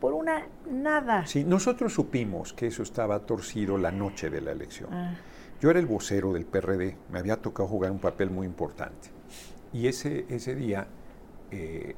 por 0.00 0.12
una 0.12 0.46
nada. 0.68 1.26
Sí, 1.26 1.44
nosotros 1.44 1.92
supimos 1.92 2.52
que 2.52 2.66
eso 2.66 2.82
estaba 2.82 3.20
torcido 3.20 3.78
la 3.78 3.92
noche 3.92 4.28
de 4.28 4.40
la 4.40 4.52
elección. 4.52 4.92
Ah. 4.92 5.14
Yo 5.60 5.70
era 5.70 5.78
el 5.78 5.86
vocero 5.86 6.32
del 6.32 6.46
PRD, 6.46 6.96
me 7.12 7.18
había 7.18 7.36
tocado 7.36 7.68
jugar 7.68 7.90
un 7.90 7.98
papel 7.98 8.30
muy 8.30 8.46
importante. 8.46 9.10
Y 9.72 9.86
ese, 9.86 10.24
ese 10.28 10.54
día, 10.54 10.88
eh, 11.50 11.94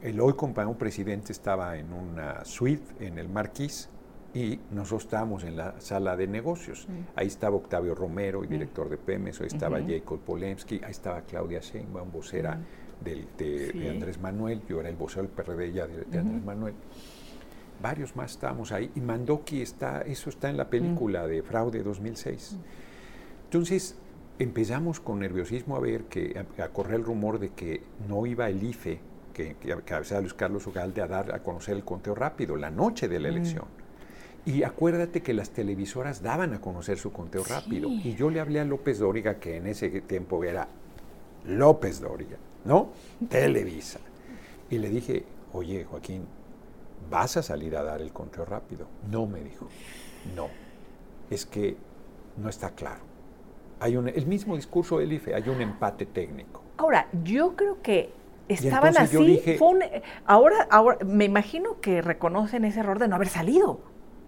el 0.00 0.20
hoy 0.20 0.34
compañero 0.34 0.78
presidente 0.78 1.32
estaba 1.32 1.76
en 1.76 1.92
una 1.92 2.44
suite 2.44 3.04
en 3.04 3.18
el 3.18 3.28
Marquís 3.28 3.90
y 4.32 4.60
nosotros 4.70 5.04
estábamos 5.04 5.44
en 5.44 5.56
la 5.56 5.80
sala 5.80 6.16
de 6.16 6.26
negocios. 6.26 6.86
Mm. 6.88 6.92
Ahí 7.16 7.26
estaba 7.26 7.56
Octavio 7.56 7.94
Romero, 7.94 8.42
el 8.42 8.48
mm. 8.48 8.52
director 8.52 8.88
de 8.88 8.96
Pemex, 8.96 9.40
ahí 9.40 9.48
estaba 9.48 9.80
Jacob 9.80 10.20
Polemski, 10.20 10.80
ahí 10.84 10.90
estaba 10.90 11.22
Claudia 11.22 11.60
Sheinbaum, 11.60 12.10
vocera 12.12 12.56
mm. 12.56 13.04
de, 13.04 13.90
Andrés 13.90 14.20
Manuel, 14.20 14.62
yo 14.68 14.80
era 14.80 14.88
el 14.88 14.96
vocero 14.96 15.22
del 15.22 15.30
PRD 15.30 15.72
ya 15.72 15.86
de, 15.86 16.18
Andrés 16.18 16.44
Manuel. 16.44 16.74
Varios 17.82 18.14
más 18.14 18.32
estábamos 18.32 18.72
ahí 18.72 18.90
y 18.94 19.00
Mandoki 19.00 19.62
está, 19.62 20.02
eso 20.02 20.28
está 20.28 20.50
en 20.50 20.58
la 20.58 20.68
película 20.68 21.26
de 21.26 21.42
Fraude 21.42 21.82
2006. 21.82 22.58
Entonces 23.44 23.96
empezamos 24.38 25.00
con 25.00 25.18
nerviosismo 25.18 25.76
a 25.76 25.80
ver 25.80 26.04
que, 26.04 26.44
a, 26.58 26.68
correr 26.68 26.96
el 26.96 27.04
rumor 27.04 27.38
de 27.38 27.50
que 27.50 27.82
no 28.06 28.26
iba 28.26 28.48
el 28.50 28.62
IFE, 28.62 29.00
que, 29.32 29.54
que 29.54 29.74
cabezaba 29.82 30.20
Luis 30.20 30.34
Carlos 30.34 30.66
Ugalde, 30.66 31.00
a 31.00 31.06
dar 31.06 31.34
a 31.34 31.42
conocer 31.42 31.74
el 31.74 31.84
conteo 31.84 32.14
rápido 32.14 32.54
la 32.56 32.70
noche 32.70 33.08
de 33.08 33.18
la 33.18 33.28
elección. 33.28 33.64
Y 34.46 34.62
acuérdate 34.62 35.22
que 35.22 35.34
las 35.34 35.50
televisoras 35.50 36.22
daban 36.22 36.54
a 36.54 36.60
conocer 36.60 36.98
su 36.98 37.12
conteo 37.12 37.44
rápido. 37.44 37.88
Y 37.90 38.14
yo 38.14 38.30
le 38.30 38.40
hablé 38.40 38.60
a 38.60 38.64
López 38.64 38.98
Dóriga, 38.98 39.38
que 39.38 39.56
en 39.56 39.66
ese 39.66 39.88
tiempo 40.00 40.42
era 40.44 40.68
López 41.46 42.00
Dóriga, 42.00 42.38
¿no? 42.64 42.90
Televisa. 43.28 44.00
Y 44.70 44.78
le 44.78 44.88
dije, 44.88 45.24
oye, 45.52 45.84
Joaquín, 45.84 46.24
¿vas 47.10 47.36
a 47.36 47.42
salir 47.42 47.76
a 47.76 47.82
dar 47.82 48.00
el 48.00 48.12
conteo 48.12 48.44
rápido? 48.44 48.86
No, 49.10 49.26
me 49.26 49.40
dijo. 49.40 49.68
No. 50.34 50.48
Es 51.28 51.44
que 51.44 51.76
no 52.36 52.48
está 52.48 52.70
claro 52.70 53.10
hay 53.80 53.96
un, 53.96 54.08
el 54.08 54.26
mismo 54.26 54.54
discurso 54.54 54.98
del 54.98 55.12
IFE, 55.14 55.34
hay 55.34 55.48
un 55.48 55.60
empate 55.60 56.06
técnico. 56.06 56.62
Ahora, 56.76 57.08
yo 57.24 57.56
creo 57.56 57.80
que 57.82 58.12
estaban 58.46 58.96
así. 58.96 59.42
ahora, 60.26 60.68
ahora, 60.70 60.98
me 61.04 61.24
imagino 61.24 61.80
que 61.80 62.02
reconocen 62.02 62.64
ese 62.64 62.80
error 62.80 62.98
de 62.98 63.08
no 63.08 63.16
haber 63.16 63.28
salido 63.28 63.80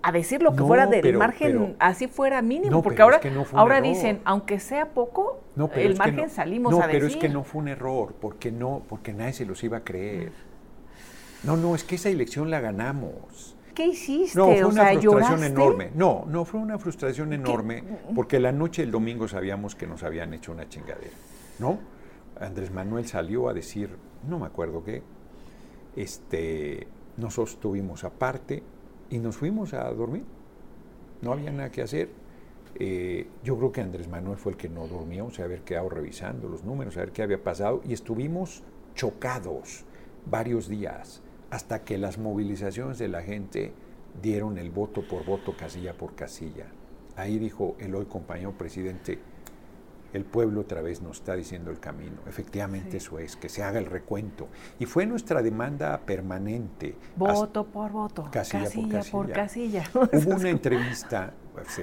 a 0.03 0.12
decir 0.12 0.42
lo 0.42 0.55
que 0.55 0.62
fuera 0.62 0.86
del 0.86 1.16
margen, 1.16 1.76
así 1.78 2.09
fuera 2.09 2.42
mínimo, 2.42 2.82
porque 2.82 3.03
ahora, 3.03 3.20
ahora 3.53 3.80
dicen, 3.80 4.20
aunque 4.24 4.59
sea 4.59 4.90
poco, 4.90 5.40
el 5.76 5.96
margen 5.96 6.28
salimos 6.30 6.72
a 6.74 6.86
decir. 6.86 6.86
No, 6.86 6.92
pero 6.92 7.07
es 7.07 7.16
que 7.16 7.28
no 7.28 7.44
fue 7.44 7.62
un 7.62 7.68
error, 7.68 8.14
porque 8.20 8.50
no, 8.50 8.82
porque 8.88 9.12
nadie 9.12 9.32
se 9.32 9.46
los 9.46 9.62
iba 9.62 9.78
a 9.78 9.84
creer. 9.84 10.32
No, 11.44 11.57
no, 11.57 11.74
es 11.74 11.84
que 11.84 11.96
esa 11.96 12.09
elección 12.09 12.50
la 12.50 12.61
ganamos. 12.61 13.57
¿Qué 13.74 13.86
hiciste? 13.86 14.38
No, 14.38 14.46
fue 14.46 14.64
una 14.64 14.84
frustración 14.86 15.44
enorme. 15.44 15.90
No, 15.94 16.24
no, 16.28 16.44
fue 16.44 16.61
una 16.61 16.78
frustración 16.78 17.32
enorme 17.32 17.82
porque 18.14 18.38
la 18.38 18.53
noche 18.53 18.82
del 18.82 18.90
domingo 18.90 19.28
sabíamos 19.28 19.74
que 19.74 19.86
nos 19.86 20.03
habían 20.03 20.34
hecho 20.34 20.53
una 20.53 20.68
chingadera, 20.68 21.16
¿no? 21.59 21.78
Andrés 22.40 22.70
Manuel 22.70 23.07
salió 23.07 23.48
a 23.48 23.55
decir, 23.55 23.90
no 24.28 24.38
me 24.38 24.46
acuerdo 24.46 24.84
qué, 24.84 25.03
este, 25.96 26.86
nosotros 27.16 27.55
estuvimos 27.55 28.05
aparte 28.05 28.62
y 29.12 29.18
nos 29.18 29.36
fuimos 29.36 29.74
a 29.74 29.92
dormir. 29.92 30.24
No 31.20 31.32
había 31.32 31.52
nada 31.52 31.70
que 31.70 31.82
hacer. 31.82 32.08
Eh, 32.76 33.28
yo 33.44 33.58
creo 33.58 33.70
que 33.70 33.82
Andrés 33.82 34.08
Manuel 34.08 34.38
fue 34.38 34.52
el 34.52 34.58
que 34.58 34.70
no 34.70 34.88
durmió, 34.88 35.26
o 35.26 35.30
sea, 35.30 35.44
haber 35.44 35.60
quedado 35.60 35.90
revisando 35.90 36.48
los 36.48 36.64
números, 36.64 36.96
a 36.96 37.00
ver 37.00 37.12
qué 37.12 37.22
había 37.22 37.44
pasado, 37.44 37.82
y 37.86 37.92
estuvimos 37.92 38.62
chocados 38.94 39.84
varios 40.24 40.66
días 40.66 41.20
hasta 41.50 41.84
que 41.84 41.98
las 41.98 42.16
movilizaciones 42.16 42.98
de 42.98 43.08
la 43.08 43.20
gente 43.20 43.74
dieron 44.22 44.56
el 44.56 44.70
voto 44.70 45.06
por 45.06 45.26
voto, 45.26 45.54
casilla 45.58 45.92
por 45.92 46.14
casilla. 46.14 46.68
Ahí 47.14 47.38
dijo 47.38 47.76
el 47.78 47.94
hoy 47.94 48.06
compañero 48.06 48.52
presidente, 48.56 49.18
el 50.12 50.24
pueblo 50.24 50.60
otra 50.60 50.82
vez 50.82 51.00
nos 51.02 51.18
está 51.18 51.34
diciendo 51.34 51.70
el 51.70 51.80
camino. 51.80 52.16
Efectivamente 52.26 52.98
eso 52.98 53.18
es, 53.18 53.36
que 53.36 53.48
se 53.48 53.62
haga 53.62 53.78
el 53.78 53.86
recuento. 53.86 54.48
Y 54.78 54.86
fue 54.86 55.06
nuestra 55.06 55.42
demanda 55.42 55.98
permanente. 55.98 56.96
Voto 57.16 57.64
por 57.64 57.92
voto, 57.92 58.28
casilla, 58.30 59.02
por 59.10 59.30
casilla. 59.30 59.84
Hubo 59.94 60.34
una 60.36 60.50
entrevista, 60.50 61.32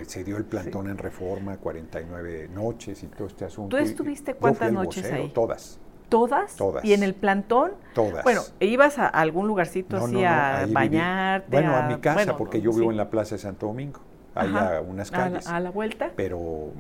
se, 0.06 0.24
dio 0.24 0.38
el 0.38 0.46
plantón 0.46 0.90
en 0.90 0.98
reforma, 0.98 1.58
49 1.58 2.50
noches 2.54 3.04
y 3.04 3.08
todo 3.08 3.28
este 3.28 3.46
asunto. 3.46 3.76
¿Tú 3.76 3.84
estuviste 3.84 4.34
cuántas 4.36 4.72
noches 4.72 5.12
ahí? 5.12 5.30
Todas. 5.30 5.80
¿Todas? 6.10 6.56
Todas. 6.56 6.84
¿Y 6.84 6.94
en 6.94 7.04
el 7.04 7.14
plantón? 7.14 7.74
Todas. 7.94 8.24
Bueno, 8.24 8.42
¿ibas 8.60 8.98
a 8.98 9.08
algún 9.08 9.48
lugarcito 9.48 9.98
así 9.98 10.24
a 10.24 10.68
bañarte? 10.70 11.52
Bueno, 11.52 11.76
a, 11.76 11.84
mi 11.84 11.98
casa, 12.00 12.36
porque 12.36 12.62
yo 12.62 12.72
vivo 12.74 12.90
en 12.90 12.98
la 12.98 13.12
Plaza 13.12 13.36
de 13.36 13.40
Santo 13.40 13.68
Domingo. 13.68 14.02
Hay 14.36 14.50
unas 14.88 15.12
calles. 15.12 15.48
¿A 15.48 15.60
la, 15.60 15.70
vuelta? 15.70 16.12
Pero, 16.16 16.72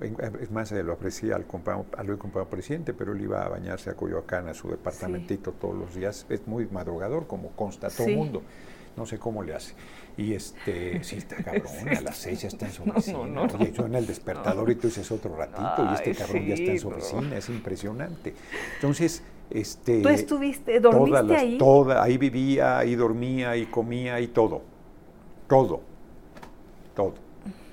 es 0.00 0.50
más, 0.50 0.72
lo 0.72 0.92
aprecié 0.92 1.32
al 1.32 1.46
compañero, 1.46 1.86
al 1.96 2.18
compañero 2.18 2.50
presidente, 2.50 2.92
pero 2.92 3.12
él 3.12 3.20
iba 3.20 3.44
a 3.44 3.48
bañarse 3.48 3.90
a 3.90 3.94
Coyoacán, 3.94 4.48
a 4.48 4.54
su 4.54 4.68
departamentito 4.68 5.52
todos 5.52 5.76
los 5.76 5.94
días. 5.94 6.26
Es 6.28 6.46
muy 6.46 6.66
madrugador, 6.66 7.26
como 7.26 7.50
consta 7.50 7.88
todo 7.90 8.08
el 8.08 8.16
mundo. 8.16 8.42
No 8.96 9.06
sé 9.06 9.18
cómo 9.18 9.42
le 9.42 9.54
hace. 9.54 9.74
Y 10.16 10.34
este, 10.34 11.02
sí, 11.02 11.16
está 11.16 11.36
cabrón, 11.36 11.88
a 11.96 12.00
las 12.00 12.16
seis 12.16 12.42
ya 12.42 12.48
está 12.48 12.66
en 12.66 12.72
su 12.72 12.82
oficina. 12.84 13.18
No, 13.18 13.26
no, 13.26 13.42
Oye, 13.58 13.74
suena 13.74 13.98
el 13.98 14.06
despertador 14.06 14.70
y 14.70 14.76
tú 14.76 14.86
dices 14.86 15.10
otro 15.10 15.34
ratito 15.36 15.88
y 15.90 15.94
este 15.94 16.14
cabrón 16.14 16.46
ya 16.46 16.54
está 16.54 16.70
en 16.70 16.78
su 16.78 16.88
oficina, 16.88 17.36
es 17.36 17.48
impresionante. 17.48 18.34
Entonces, 18.76 19.22
este... 19.50 20.02
¿Tú 20.02 20.08
estuviste, 20.08 20.78
dormiste 20.80 21.36
ahí? 21.36 21.58
Toda, 21.58 22.02
ahí 22.02 22.18
vivía, 22.18 22.78
ahí 22.78 22.94
dormía, 22.94 23.56
y 23.56 23.66
comía, 23.66 24.20
y 24.20 24.28
todo. 24.28 24.62
Todo. 25.48 25.80
Todo. 26.94 27.23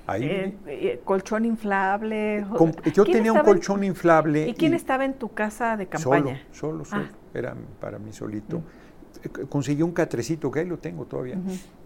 Ahí, 0.06 0.24
eh, 0.24 0.56
eh, 0.66 1.00
colchón 1.04 1.44
inflable. 1.44 2.44
yo 2.92 3.04
tenía 3.04 3.32
un 3.32 3.40
colchón 3.40 3.84
inflable. 3.84 4.48
¿Y 4.48 4.54
quién 4.54 4.74
estaba 4.74 5.04
en 5.04 5.14
tu 5.14 5.32
casa 5.32 5.76
de 5.76 5.86
campaña? 5.86 6.42
Solo, 6.50 6.84
solo, 6.84 6.84
solo. 6.84 7.04
Ah. 7.04 7.38
Era 7.38 7.56
para 7.80 7.98
mí 7.98 8.12
solito. 8.12 8.58
Mm 8.58 8.82
conseguí 9.48 9.82
un 9.82 9.92
catrecito, 9.92 10.50
que 10.50 10.60
ahí 10.60 10.66
lo 10.66 10.78
tengo 10.78 11.04
todavía, 11.04 11.36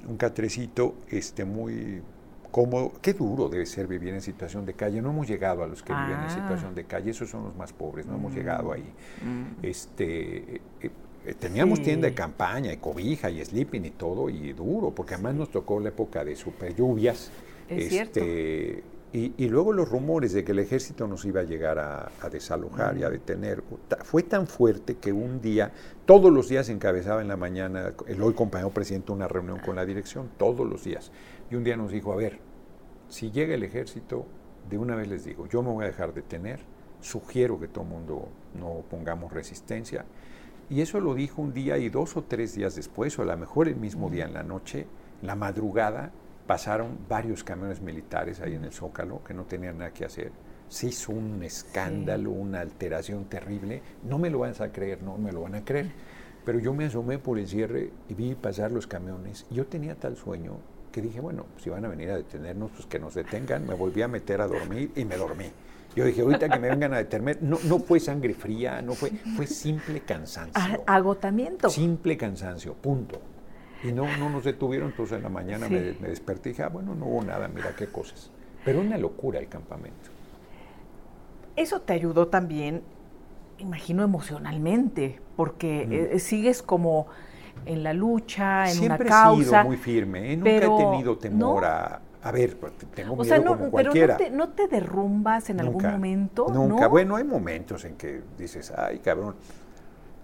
un 0.09 0.17
catrecito 0.17 0.97
este, 1.09 1.45
muy 1.45 2.03
cómodo. 2.51 2.93
Qué 3.01 3.13
duro 3.13 3.49
debe 3.49 3.67
ser 3.67 3.87
vivir 3.87 4.15
en 4.15 4.23
situación 4.23 4.65
de 4.65 4.75
calle. 4.75 5.03
No 5.03 5.11
hemos 5.11 5.29
llegado 5.29 5.63
a 5.63 5.67
los 5.67 5.83
que 5.83 5.93
viven 5.93 6.13
en 6.13 6.27
ah. 6.27 6.31
situación 6.31 6.75
de 6.75 6.85
calle, 6.85 7.11
esos 7.11 7.29
son 7.29 7.45
los 7.45 7.57
más 7.57 7.73
pobres, 7.73 8.07
no 8.07 8.15
hemos 8.15 8.33
mm. 8.33 8.37
llegado 8.37 8.73
ahí. 8.73 8.93
Mm. 9.23 9.65
Este, 9.65 10.57
eh, 10.57 10.61
eh, 11.25 11.35
teníamos 11.39 11.83
tienda 11.83 12.09
de 12.09 12.15
campaña, 12.15 12.73
y 12.73 12.77
cobija, 12.79 13.31
y 13.31 13.45
sleeping 13.45 13.85
y 13.85 13.91
todo, 13.91 14.31
y 14.31 14.53
duro, 14.53 14.91
porque 14.91 15.15
además 15.15 15.35
nos 15.35 15.51
tocó 15.51 15.81
la 15.81 15.91
época 15.91 16.25
de 16.25 16.37
super 16.37 16.75
lluvias. 16.75 17.31
Es 17.69 17.93
este, 17.93 18.85
y, 19.13 19.49
luego 19.49 19.73
los 19.73 19.89
rumores 19.89 20.35
de 20.35 20.45
que 20.45 20.53
el 20.53 20.59
ejército 20.59 21.07
nos 21.07 21.25
iba 21.25 21.41
a 21.41 21.45
llegar 21.45 21.79
a, 21.79 22.29
desalojar 22.29 22.99
y 22.99 23.05
a 23.05 23.09
detener, 23.09 23.63
fue 24.03 24.23
tan 24.23 24.47
fuerte 24.47 24.97
que 24.97 25.11
un 25.11 25.41
día, 25.41 25.73
todos 26.05 26.31
los 26.31 26.51
días 26.51 26.69
encabezaba 26.69 27.23
en 27.23 27.29
la 27.29 27.37
mañana, 27.37 27.95
el 28.07 28.23
hoy 28.23 28.35
compañero 28.35 28.71
presidente 28.71 29.13
una 29.13 29.27
reunión 29.27 29.59
con 29.61 29.77
la 29.77 29.87
dirección, 29.87 30.29
todos 30.37 30.69
los 30.69 30.85
días. 30.85 31.13
Y 31.51 31.55
un 31.55 31.65
día 31.65 31.79
nos 31.79 31.93
dijo, 31.93 32.13
a 32.13 32.17
ver, 32.17 32.41
si 33.09 33.31
llega 33.31 33.55
el 33.55 33.63
ejército, 33.63 34.27
de 34.69 34.77
una 34.77 34.97
vez 34.97 35.09
les 35.09 35.25
digo, 35.25 35.47
yo 35.47 35.63
me 35.63 35.71
voy 35.71 35.85
a 35.85 35.89
dejar 35.89 36.13
detener, 36.13 36.61
sugiero 37.01 37.59
que 37.59 37.69
todo 37.69 37.85
el 37.85 37.91
mundo 37.91 38.29
no 38.61 38.85
pongamos 38.91 39.33
resistencia. 39.33 40.05
Y 40.69 40.83
eso 40.83 41.01
lo 41.01 41.15
dijo 41.15 41.41
un 41.41 41.55
día 41.55 41.79
y 41.79 41.89
dos 41.89 42.19
o 42.19 42.25
tres 42.25 42.55
días 42.55 42.75
después, 42.75 43.19
o 43.19 43.23
a 43.23 43.25
lo 43.25 43.37
mejor 43.39 43.69
el 43.69 43.77
mismo 43.77 44.11
día 44.11 44.27
en 44.27 44.35
la 44.35 44.43
noche, 44.43 44.87
la 45.23 45.37
madrugada, 45.37 46.13
pasaron 46.47 46.99
varios 47.09 47.43
camiones 47.43 47.81
militares 47.81 48.41
ahí 48.41 48.55
en 48.55 48.65
el 48.65 48.73
Zócalo 48.73 49.23
que 49.25 49.35
no 49.35 49.45
tenían 49.45 49.79
nada 49.79 49.93
que 49.93 50.05
hacer. 50.05 50.33
Se 50.69 50.89
hizo 50.89 51.13
un 51.13 51.43
escándalo, 51.43 52.31
una 52.31 52.61
alteración 52.61 53.27
terrible. 53.27 53.83
No 54.05 54.19
me 54.19 54.31
lo 54.31 54.41
van 54.41 54.55
a 54.59 54.73
creer, 54.73 55.03
no 55.03 55.17
me 55.17 55.33
lo 55.33 55.43
van 55.43 55.55
a 55.55 55.65
creer. 55.65 55.91
Pero 56.45 56.59
yo 56.59 56.75
me 56.75 56.87
asomé 56.87 57.19
por 57.19 57.39
el 57.39 57.47
cierre 57.47 57.91
y 58.09 58.15
vi 58.15 58.35
pasar 58.35 58.73
los 58.73 58.87
camiones. 58.87 59.47
Yo 59.51 59.67
tenía 59.67 59.95
tal 59.97 60.17
sueño 60.17 60.59
que 60.93 61.03
dije, 61.03 61.21
bueno, 61.21 61.47
si 61.59 61.71
van 61.71 61.85
a 61.85 61.89
venir 61.89 62.11
a 62.11 62.17
detenernos, 62.17 62.71
pues 62.71 62.87
que 62.87 62.99
nos 62.99 63.15
detengan. 63.15 63.67
Me 63.67 63.75
volví 63.75 64.03
a 64.03 64.09
meter 64.09 64.41
a 64.41 64.47
dormir 64.47 64.93
y 64.97 65.05
me 65.05 65.17
dormí. 65.17 65.47
Yo 65.95 66.05
dije, 66.05 66.21
ahorita 66.21 66.49
que 66.49 66.59
me 66.59 66.69
vengan 66.69 66.95
a 66.95 66.99
detener, 66.99 67.43
no, 67.43 67.59
no 67.65 67.79
fue 67.79 67.99
sangre 68.01 68.35
fría, 68.35 68.83
no 68.83 68.93
fue, 68.93 69.11
fue 69.35 69.47
simple 69.47 70.01
cansancio. 70.01 70.83
Agotamiento. 70.87 71.71
Simple 71.71 72.17
cansancio, 72.17 72.75
punto. 72.75 73.21
Y 73.83 73.93
no, 73.93 74.05
no 74.19 74.31
nos 74.31 74.45
detuvieron, 74.45 74.91
entonces 74.91 75.17
en 75.17 75.23
la 75.23 75.29
mañana 75.29 75.69
me, 75.69 75.81
desperté 75.81 76.51
y 76.51 76.53
dije, 76.53 76.63
ah, 76.63 76.69
bueno, 76.69 76.95
no 76.95 77.07
hubo 77.07 77.23
nada, 77.23 77.49
mira 77.49 77.75
qué 77.77 77.87
cosas. 77.87 78.31
Pero 78.65 78.81
una 78.81 78.99
locura 78.99 79.39
el 79.39 79.49
campamento. 79.49 80.11
Eso 81.55 81.81
te 81.81 81.93
ayudó 81.93 82.29
también, 82.29 82.83
imagino, 83.59 84.03
emocionalmente, 84.03 85.21
porque 85.37 86.11
eh, 86.13 86.19
sigues 86.19 86.63
como 86.63 87.07
en 87.65 87.83
la 87.83 87.93
lucha, 87.93 88.71
en 88.71 88.85
una 88.85 88.99
causa. 88.99 89.35
Siempre 89.35 89.43
he 89.43 89.45
sido 89.45 89.65
muy 89.65 89.77
firme, 89.77 90.33
¿eh? 90.33 90.37
nunca 90.37 90.51
he 90.51 90.61
tenido 90.61 91.19
temor 91.19 91.65
a... 91.65 92.01
A 92.23 92.33
ver, 92.33 92.57
tengo 92.93 93.15
miedo 93.15 93.23
o 93.23 93.25
sea, 93.25 93.39
no, 93.39 93.71
pero 93.71 93.93
no 94.33 94.49
te, 94.49 94.67
derrumbas 94.67 95.49
en 95.49 95.61
algún 95.61 95.81
momento. 95.81 96.49
Nunca. 96.53 96.89
Bueno, 96.89 97.15
hay 97.15 97.23
momentos 97.23 97.85
en 97.85 97.95
que 97.95 98.21
dices, 98.37 98.73
ay, 98.77 98.99
cabrón, 98.99 99.37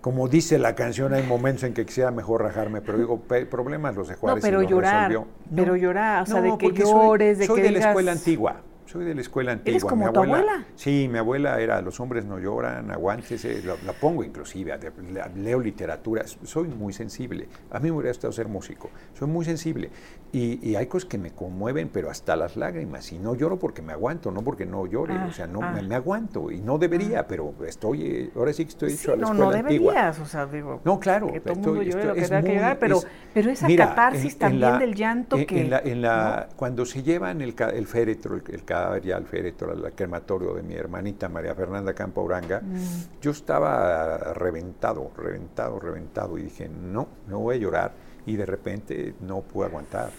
como 0.02 0.26
dice 0.26 0.58
la 0.58 0.74
canción, 0.74 1.14
hay 1.14 1.22
momentos 1.22 1.62
en 1.62 1.74
que 1.74 1.86
quisiera 1.86 2.10
mejor 2.10 2.42
rajarme, 2.42 2.80
pero 2.80 2.98
digo, 2.98 3.20
problemas 3.48 3.94
los 3.94 4.08
de 4.08 4.16
Juárez 4.16 4.42
no, 4.42 4.46
pero 4.46 4.60
y 4.60 4.64
los 4.64 4.70
llorar, 4.72 5.08
resolvió. 5.08 5.32
Pero 5.54 5.76
llorar, 5.76 6.22
o 6.24 6.26
sea, 6.26 6.42
de 6.42 6.58
que 6.58 6.72
llores, 6.72 7.38
de 7.38 7.46
soy 7.46 7.56
que 7.56 7.62
de 7.68 7.70
la 7.70 7.78
escuela 7.78 8.12
antigua. 8.12 8.56
Soy 8.92 9.06
de 9.06 9.14
la 9.14 9.22
escuela 9.22 9.52
antigua. 9.52 9.70
¿Eres 9.70 9.84
como 9.84 10.06
mi 10.06 10.12
tu 10.12 10.20
abuela, 10.20 10.36
abuela? 10.42 10.64
Sí, 10.74 11.08
mi 11.10 11.16
abuela 11.16 11.58
era 11.60 11.80
los 11.80 11.98
hombres 11.98 12.26
no 12.26 12.38
lloran, 12.38 12.90
aguántese, 12.90 13.62
la, 13.62 13.74
la 13.86 13.94
pongo 13.94 14.22
inclusive, 14.22 14.78
la- 15.14 15.28
leo 15.28 15.60
literatura, 15.60 16.24
soy 16.26 16.68
muy 16.68 16.92
sensible. 16.92 17.48
A 17.70 17.78
mí 17.78 17.90
me 17.90 17.96
hubiera 17.96 18.10
gustado 18.10 18.32
ser 18.34 18.48
músico, 18.48 18.90
soy 19.18 19.28
muy 19.28 19.46
sensible. 19.46 19.88
Y, 20.30 20.66
y 20.66 20.76
hay 20.76 20.86
cosas 20.86 21.08
que 21.08 21.18
me 21.18 21.30
conmueven, 21.30 21.88
pero 21.90 22.10
hasta 22.10 22.36
las 22.36 22.56
lágrimas. 22.56 23.10
Y 23.12 23.18
no 23.18 23.34
lloro 23.34 23.58
porque 23.58 23.80
me 23.82 23.92
aguanto, 23.92 24.30
no 24.30 24.42
porque 24.42 24.64
no 24.66 24.86
llore. 24.86 25.14
Ah, 25.14 25.26
o 25.28 25.32
sea, 25.32 25.46
no 25.46 25.60
ah. 25.62 25.72
me, 25.72 25.82
me 25.82 25.94
aguanto. 25.94 26.50
Y 26.50 26.60
no 26.62 26.78
debería, 26.78 27.26
pero 27.28 27.54
estoy, 27.66 28.02
eh, 28.06 28.30
ahora 28.36 28.52
sí 28.54 28.64
que 28.64 28.70
estoy 28.70 28.90
Sí, 28.90 28.96
hecho 29.04 29.12
a 29.12 29.16
la 29.16 29.20
no, 29.22 29.26
escuela 29.32 29.50
no 29.52 29.58
antigua. 29.68 29.92
deberías, 29.92 30.18
o 30.20 30.26
sea, 30.26 30.46
digo, 30.46 30.80
No, 30.84 30.98
claro. 31.00 31.26
que 31.32 31.40
todo 31.40 31.52
el 31.54 31.58
mundo 31.60 31.82
llore 31.82 32.04
lo 32.06 32.14
que 32.14 32.22
tenga 32.22 32.42
que 32.42 32.54
llorar, 32.54 32.78
pero, 32.78 32.96
es- 32.98 33.06
pero 33.34 33.50
esa 33.50 33.66
Mira, 33.66 33.88
catarsis 33.90 34.24
en- 34.24 34.30
en 34.32 34.38
también 34.38 34.60
la- 34.72 34.78
del 34.78 34.94
llanto 34.94 35.36
en- 35.38 35.46
que... 35.46 35.60
en 35.60 35.70
la- 35.70 35.78
en 35.80 36.02
la- 36.02 36.48
Cuando 36.56 36.86
se 36.86 37.02
llevan 37.02 37.40
el, 37.42 37.54
el 37.74 37.86
féretro, 37.86 38.34
el, 38.36 38.42
el 38.48 38.64
ya 39.02 39.16
al 39.16 39.26
féretro, 39.26 39.72
al 39.72 39.92
crematorio 39.94 40.54
de 40.54 40.62
mi 40.62 40.74
hermanita 40.74 41.28
María 41.28 41.54
Fernanda 41.54 41.94
Campo 41.94 42.22
Uranga, 42.22 42.60
Mm. 42.60 43.20
yo 43.20 43.30
estaba 43.30 44.18
reventado, 44.34 45.10
reventado, 45.16 45.78
reventado, 45.80 46.38
y 46.38 46.42
dije, 46.42 46.68
no, 46.68 47.08
no 47.28 47.40
voy 47.40 47.56
a 47.56 47.58
llorar. 47.58 47.92
Y 48.26 48.36
de 48.36 48.46
repente 48.46 49.14
no 49.20 49.40
pude 49.40 49.66
aguantar, 49.66 50.10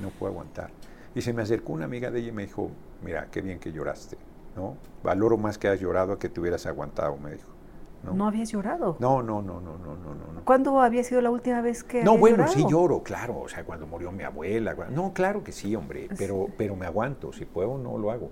no 0.00 0.08
pude 0.10 0.30
aguantar. 0.30 0.70
Y 1.14 1.20
se 1.22 1.32
me 1.32 1.42
acercó 1.42 1.72
una 1.74 1.84
amiga 1.84 2.10
de 2.10 2.20
ella 2.20 2.28
y 2.28 2.32
me 2.32 2.42
dijo, 2.46 2.70
mira, 3.02 3.28
qué 3.30 3.40
bien 3.42 3.58
que 3.58 3.70
lloraste, 3.72 4.16
¿no? 4.56 4.76
Valoro 5.02 5.36
más 5.36 5.58
que 5.58 5.68
hayas 5.68 5.80
llorado 5.80 6.12
a 6.14 6.18
que 6.18 6.28
te 6.28 6.40
hubieras 6.40 6.66
aguantado, 6.66 7.16
me 7.18 7.32
dijo. 7.32 7.53
¿No? 8.04 8.14
¿no? 8.14 8.26
habías 8.26 8.50
llorado. 8.50 8.96
No, 9.00 9.22
no, 9.22 9.42
no, 9.42 9.60
no, 9.60 9.76
no, 9.78 9.96
no, 9.96 10.32
no. 10.32 10.44
¿Cuándo 10.44 10.80
había 10.80 11.02
sido 11.02 11.20
la 11.20 11.30
última 11.30 11.60
vez 11.60 11.82
que 11.82 12.04
No, 12.04 12.16
bueno, 12.18 12.38
llorado? 12.38 12.54
sí 12.54 12.64
lloro, 12.68 13.02
claro, 13.02 13.40
o 13.40 13.48
sea, 13.48 13.64
cuando 13.64 13.86
murió 13.86 14.12
mi 14.12 14.24
abuela. 14.24 14.74
No, 14.90 15.12
claro 15.12 15.42
que 15.42 15.52
sí, 15.52 15.74
hombre, 15.74 16.08
pero, 16.16 16.48
pero 16.56 16.76
me 16.76 16.86
aguanto, 16.86 17.32
si 17.32 17.44
puedo, 17.44 17.78
no 17.78 17.98
lo 17.98 18.10
hago. 18.10 18.30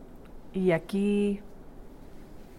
Y 0.53 0.73
aquí... 0.73 1.41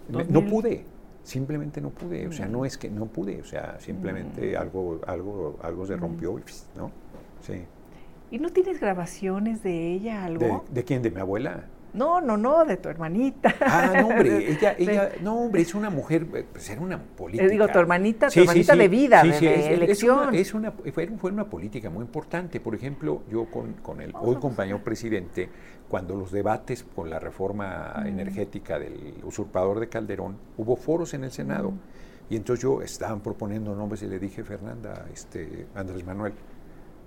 No 0.10 0.20
2000. 0.20 0.50
pude, 0.50 0.86
simplemente 1.24 1.80
no 1.80 1.90
pude, 1.90 2.28
o 2.28 2.32
sea, 2.34 2.48
no 2.48 2.66
es 2.66 2.78
que 2.78 2.90
no 2.90 3.06
pude, 3.06 3.40
o 3.40 3.46
sea, 3.46 3.80
simplemente 3.80 4.58
algo, 4.58 5.00
algo, 5.08 5.58
algo 5.62 5.86
se 5.86 5.96
rompió, 5.96 6.36
pss, 6.36 6.68
¿no? 6.76 6.92
Sí. 7.42 7.64
¿Y 8.32 8.40
no 8.40 8.50
tienes 8.50 8.82
grabaciones 8.82 9.64
de 9.64 9.94
ella, 9.94 10.26
algo? 10.26 10.66
¿De, 10.68 10.74
de 10.74 10.84
quién? 10.84 11.02
¿De 11.04 11.12
mi 11.12 11.22
abuela? 11.22 11.66
No, 11.94 12.20
no, 12.22 12.38
no, 12.38 12.66
de 12.66 12.78
tu 12.78 12.90
hermanita. 12.90 13.54
Ah, 13.62 13.92
no, 14.02 14.08
hombre, 14.08 14.52
ella, 14.52 14.76
ella, 14.78 15.12
no, 15.22 15.42
hombre, 15.42 15.62
es 15.62 15.76
una 15.76 15.90
mujer, 15.90 16.26
eh, 16.34 16.46
pues 16.52 16.70
era 16.70 16.82
una 16.82 16.98
política. 17.02 17.48
Digo, 17.50 17.68
tu 17.68 17.78
hermanita, 17.80 18.30
tu 18.30 18.40
hermanita 18.40 18.76
de 18.76 18.88
vida, 18.88 19.22
de- 19.24 19.30
de 19.30 19.36
es- 19.36 19.42
es, 19.66 19.68
elección. 19.72 20.28
una, 20.30 20.38
es 20.38 20.54
una- 20.54 20.72
fue, 20.72 21.08
fue 21.18 21.32
una 21.32 21.46
política 21.50 21.90
muy 21.90 22.04
importante. 22.04 22.60
Por 22.60 22.74
ejemplo, 22.76 23.22
yo 23.30 23.46
con, 23.52 23.74
con 23.74 24.02
el 24.02 24.12
hoy 24.20 24.38
compañero 24.38 24.84
presidente, 24.84 25.50
cuando 25.88 26.16
los 26.16 26.32
debates 26.32 26.84
con 26.96 27.10
la 27.10 27.20
reforma 27.20 27.94
Mm. 28.04 28.08
energética 28.08 28.80
del 28.80 29.16
usurpador 29.24 29.80
de 29.80 29.90
Calderón, 29.90 30.38
hubo 30.58 30.76
foros 30.76 31.14
en 31.14 31.24
el 31.26 31.32
Senado. 31.32 31.72
Mm. 31.72 31.80
Y 32.30 32.36
entonces 32.38 32.64
yo 32.64 32.82
estaban 32.82 33.20
proponiendo 33.20 33.76
nombres 33.76 34.02
y 34.02 34.08
le 34.08 34.18
dije, 34.18 34.44
Fernanda, 34.44 35.06
este, 35.14 35.68
Andrés 35.76 36.04
Manuel, 36.06 36.34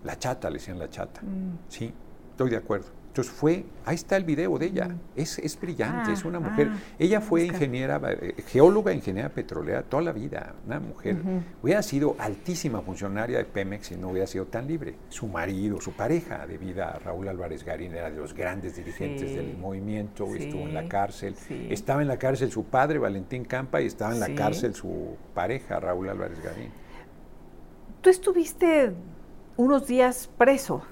la 0.05 0.17
chata, 0.19 0.49
le 0.51 0.59
decían 0.59 0.79
la 0.79 0.89
chata. 0.89 1.23
Mm. 1.23 1.59
Sí, 1.69 1.93
estoy 2.31 2.51
de 2.51 2.57
acuerdo. 2.59 2.87
Entonces 3.17 3.33
fue, 3.33 3.65
ahí 3.87 3.95
está 3.95 4.19
el 4.19 4.25
video 4.25 4.59
de 4.59 4.67
ella, 4.67 4.95
es, 5.15 5.39
es 5.39 5.59
brillante, 5.59 6.11
Ah, 6.11 6.13
es 6.13 6.23
una 6.27 6.39
mujer. 6.39 6.69
ah, 6.71 6.77
ella 6.99 7.23
fue 7.23 7.47
ingeniera, 7.47 7.99
eh, 8.11 8.35
geóloga, 8.47 8.93
ingeniera 8.93 9.31
petrolera 9.31 9.83
toda 9.85 10.03
la 10.03 10.13
vida, 10.13 10.55
una 10.67 10.81
mujer. 10.81 11.17
Hubiera 11.63 11.83
sido 11.83 12.15
altísima 12.19 12.83
funcionaria 12.83 13.39
de 13.39 13.47
Pemex 13.47 13.87
si 13.87 13.97
no 13.97 14.11
hubiera 14.11 14.27
sido 14.27 14.45
tan 14.45 14.67
libre. 14.67 14.97
Su 15.09 15.29
marido, 15.29 15.81
su 15.81 15.93
pareja 15.93 16.47
de 16.47 16.59
vida, 16.59 17.01
Raúl 17.03 17.27
Álvarez 17.27 17.65
Garín, 17.65 17.95
era 17.95 18.11
de 18.11 18.19
los 18.19 18.35
grandes 18.35 18.77
dirigentes 18.77 19.31
Sí. 19.31 19.35
del 19.37 19.57
movimiento, 19.57 20.27
estuvo 20.35 20.61
en 20.69 20.75
la 20.75 20.87
cárcel. 20.87 21.37
sí. 21.37 21.69
Estaba 21.71 22.03
en 22.03 22.09
la 22.09 22.19
cárcel 22.19 22.51
su 22.53 22.65
padre, 22.65 22.99
Valentín 22.99 23.47
Campa, 23.47 23.81
y 23.81 23.87
estaba 23.87 24.13
en 24.13 24.21
la 24.21 24.35
cárcel 24.35 24.75
su 24.75 25.17
pareja, 25.33 25.81
Raúl 25.81 26.11
Álvarez 26.11 26.39
Garín. 26.45 26.69
Tú 28.03 28.11
estuviste 28.11 28.93
unos 29.57 29.87
días 29.87 30.29
preso. 30.37 30.83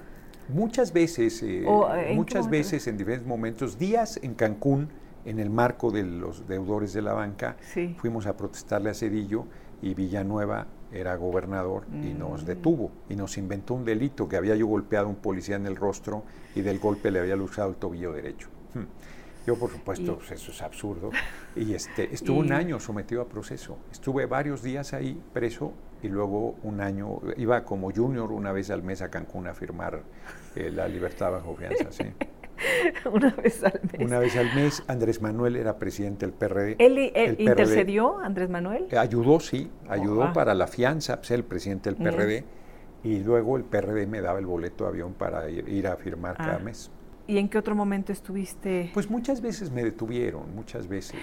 Muchas 0.49 0.93
veces, 0.93 1.41
eh, 1.43 1.63
O, 1.67 1.93
¿en 1.93 2.15
muchas 2.15 2.49
veces 2.49 2.87
en 2.87 2.97
diferentes 2.97 3.27
momentos, 3.27 3.77
días 3.79 4.19
en 4.21 4.33
Cancún, 4.35 4.89
en 5.25 5.39
el 5.39 5.49
marco 5.49 5.89
de 5.91 6.03
los 6.03 6.47
deudores 6.47 6.93
de 6.93 7.01
la 7.01 7.13
banca, 7.13 7.57
Sí. 7.73 7.95
fuimos 7.99 8.27
a 8.27 8.37
protestarle 8.37 8.91
a 8.91 8.93
Cedillo 8.93 9.45
y 9.81 9.93
Villanueva 9.95 10.67
era 10.91 11.15
gobernador 11.15 11.85
y 11.91 12.13
nos 12.13 12.43
Mm. 12.43 12.45
detuvo 12.45 12.91
y 13.09 13.15
nos 13.15 13.37
inventó 13.37 13.73
un 13.73 13.83
delito 13.85 14.29
que 14.29 14.37
había 14.37 14.55
yo 14.55 14.67
golpeado 14.67 15.07
a 15.07 15.09
un 15.09 15.15
policía 15.15 15.55
en 15.55 15.65
el 15.65 15.75
rostro 15.75 16.23
y 16.53 16.61
del 16.61 16.79
golpe 16.79 17.09
le 17.11 17.19
había 17.19 17.35
luchado 17.35 17.69
el 17.71 17.75
tobillo 17.75 18.13
derecho. 18.13 18.49
Hmm. 18.75 18.83
Yo, 19.47 19.55
por 19.57 19.69
supuesto, 19.71 20.13
Y- 20.13 20.15
pues, 20.15 20.31
eso 20.31 20.51
es 20.51 20.61
absurdo. 20.61 21.09
Y 21.55 21.73
este, 21.73 22.13
estuve 22.13 22.37
un 22.39 22.51
año 22.51 22.79
sometido 22.79 23.21
a 23.21 23.25
proceso. 23.27 23.77
Estuve 23.91 24.25
varios 24.27 24.61
días 24.61 24.93
ahí 24.93 25.21
preso 25.33 25.73
y 26.03 26.07
luego 26.07 26.55
un 26.63 26.81
año, 26.81 27.19
iba 27.37 27.63
como 27.63 27.91
junior 27.91 28.31
una 28.31 28.51
vez 28.51 28.69
al 28.69 28.83
mes 28.83 29.01
a 29.01 29.09
Cancún 29.09 29.47
a 29.47 29.53
firmar 29.53 30.01
eh, 30.55 30.71
la 30.71 30.87
libertad 30.87 31.31
bajo 31.31 31.55
fianza. 31.55 31.91
sí. 31.91 32.03
una 33.11 33.31
vez 33.31 33.63
al 33.63 33.79
mes. 33.91 34.01
Una 34.05 34.19
vez 34.19 34.37
al 34.37 34.53
mes, 34.55 34.83
Andrés 34.87 35.21
Manuel 35.21 35.55
era 35.55 35.77
presidente 35.77 36.25
del 36.25 36.33
PRD. 36.33 36.75
¿Él, 36.79 36.97
él 36.97 37.11
el 37.15 37.35
PRD. 37.35 37.49
intercedió, 37.51 38.19
Andrés 38.19 38.49
Manuel? 38.49 38.87
Ayudó, 38.97 39.39
sí, 39.39 39.69
ayudó 39.89 40.23
ah. 40.23 40.33
para 40.33 40.53
la 40.53 40.67
fianza, 40.67 41.17
pues, 41.17 41.31
el 41.31 41.43
presidente 41.43 41.91
del. 41.91 41.97
PRD. 42.01 42.43
Y 43.03 43.19
luego 43.19 43.57
el 43.57 43.63
PRD 43.63 44.07
me 44.07 44.21
daba 44.21 44.39
el 44.39 44.45
boleto 44.45 44.85
de 44.85 44.89
avión 44.91 45.13
para 45.13 45.49
ir, 45.49 45.67
ir 45.69 45.87
a 45.87 45.95
firmar 45.95 46.37
cada 46.37 46.55
Ah. 46.55 46.59
mes. 46.59 46.89
¿Y 47.27 47.39
en 47.39 47.49
qué 47.49 47.57
otro 47.57 47.75
momento 47.75 48.11
estuviste? 48.11 48.91
Pues 48.93 49.09
muchas 49.09 49.41
veces 49.41 49.71
me 49.71 49.83
detuvieron, 49.83 50.53
muchas 50.55 50.87
veces. 50.87 51.19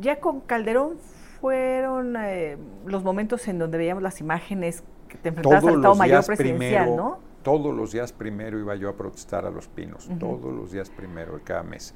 ya 0.00 0.20
con 0.20 0.40
Calderón 0.40 0.96
fueron 1.42 2.14
eh, 2.16 2.56
los 2.86 3.02
momentos 3.02 3.46
en 3.48 3.58
donde 3.58 3.76
veíamos 3.76 4.02
las 4.02 4.20
imágenes 4.20 4.82
que 5.08 5.18
te 5.18 5.28
enfrentabas 5.30 5.60
Todos 5.60 5.72
al 5.74 5.80
Estado 5.80 5.94
Mayor 5.96 6.24
Presidencial, 6.24 6.84
primero, 6.84 6.96
¿no? 6.96 7.18
todos 7.42 7.74
los 7.74 7.90
días 7.90 8.12
primero 8.12 8.58
iba 8.60 8.76
yo 8.76 8.88
a 8.88 8.96
protestar 8.96 9.44
a 9.44 9.50
Los 9.50 9.66
Pinos, 9.66 10.08
todos 10.20 10.54
los 10.54 10.70
días 10.70 10.88
primero 10.88 11.34
de 11.34 11.42
cada 11.42 11.64
mes. 11.64 11.92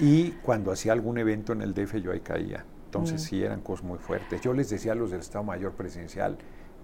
Y 0.00 0.32
cuando 0.42 0.72
hacía 0.72 0.92
algún 0.92 1.16
evento 1.18 1.52
en 1.52 1.62
el 1.62 1.72
DF 1.72 1.94
yo 2.02 2.10
ahí 2.10 2.18
caía. 2.20 2.64
Entonces 2.86 3.22
Mm. 3.22 3.24
sí 3.24 3.42
eran 3.44 3.60
cosas 3.60 3.84
muy 3.84 3.98
fuertes. 3.98 4.40
Yo 4.40 4.52
les 4.52 4.68
decía 4.68 4.92
a 4.92 4.94
los 4.96 5.12
del 5.12 5.20
Estado 5.20 5.44
Mayor 5.44 5.72
Presidencial, 5.74 6.36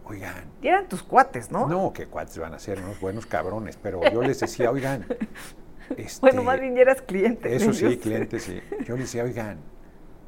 oigan, 0.04 0.44
Y 0.62 0.68
eran 0.68 0.88
tus 0.88 1.02
cuates, 1.02 1.50
¿no? 1.50 1.66
no, 1.66 1.92
que 1.92 2.06
cuates 2.06 2.38
van 2.38 2.54
a 2.54 2.58
ser 2.60 2.78
unos 2.80 3.00
buenos 3.00 3.26
cabrones, 3.26 3.76
pero 3.76 4.00
yo 4.12 4.22
les 4.22 4.38
decía, 4.38 4.70
oigan, 4.70 5.04
este, 5.96 6.20
Bueno, 6.20 6.44
más 6.44 6.60
bien 6.60 6.78
eras 6.78 7.02
cliente. 7.02 7.56
eso 7.56 7.72
sí, 7.72 7.86
ellos. 7.86 8.00
clientes 8.02 8.44
sí. 8.44 8.60
Yo 8.86 8.94
les 8.96 9.06
decía, 9.06 9.24
oigan, 9.24 9.58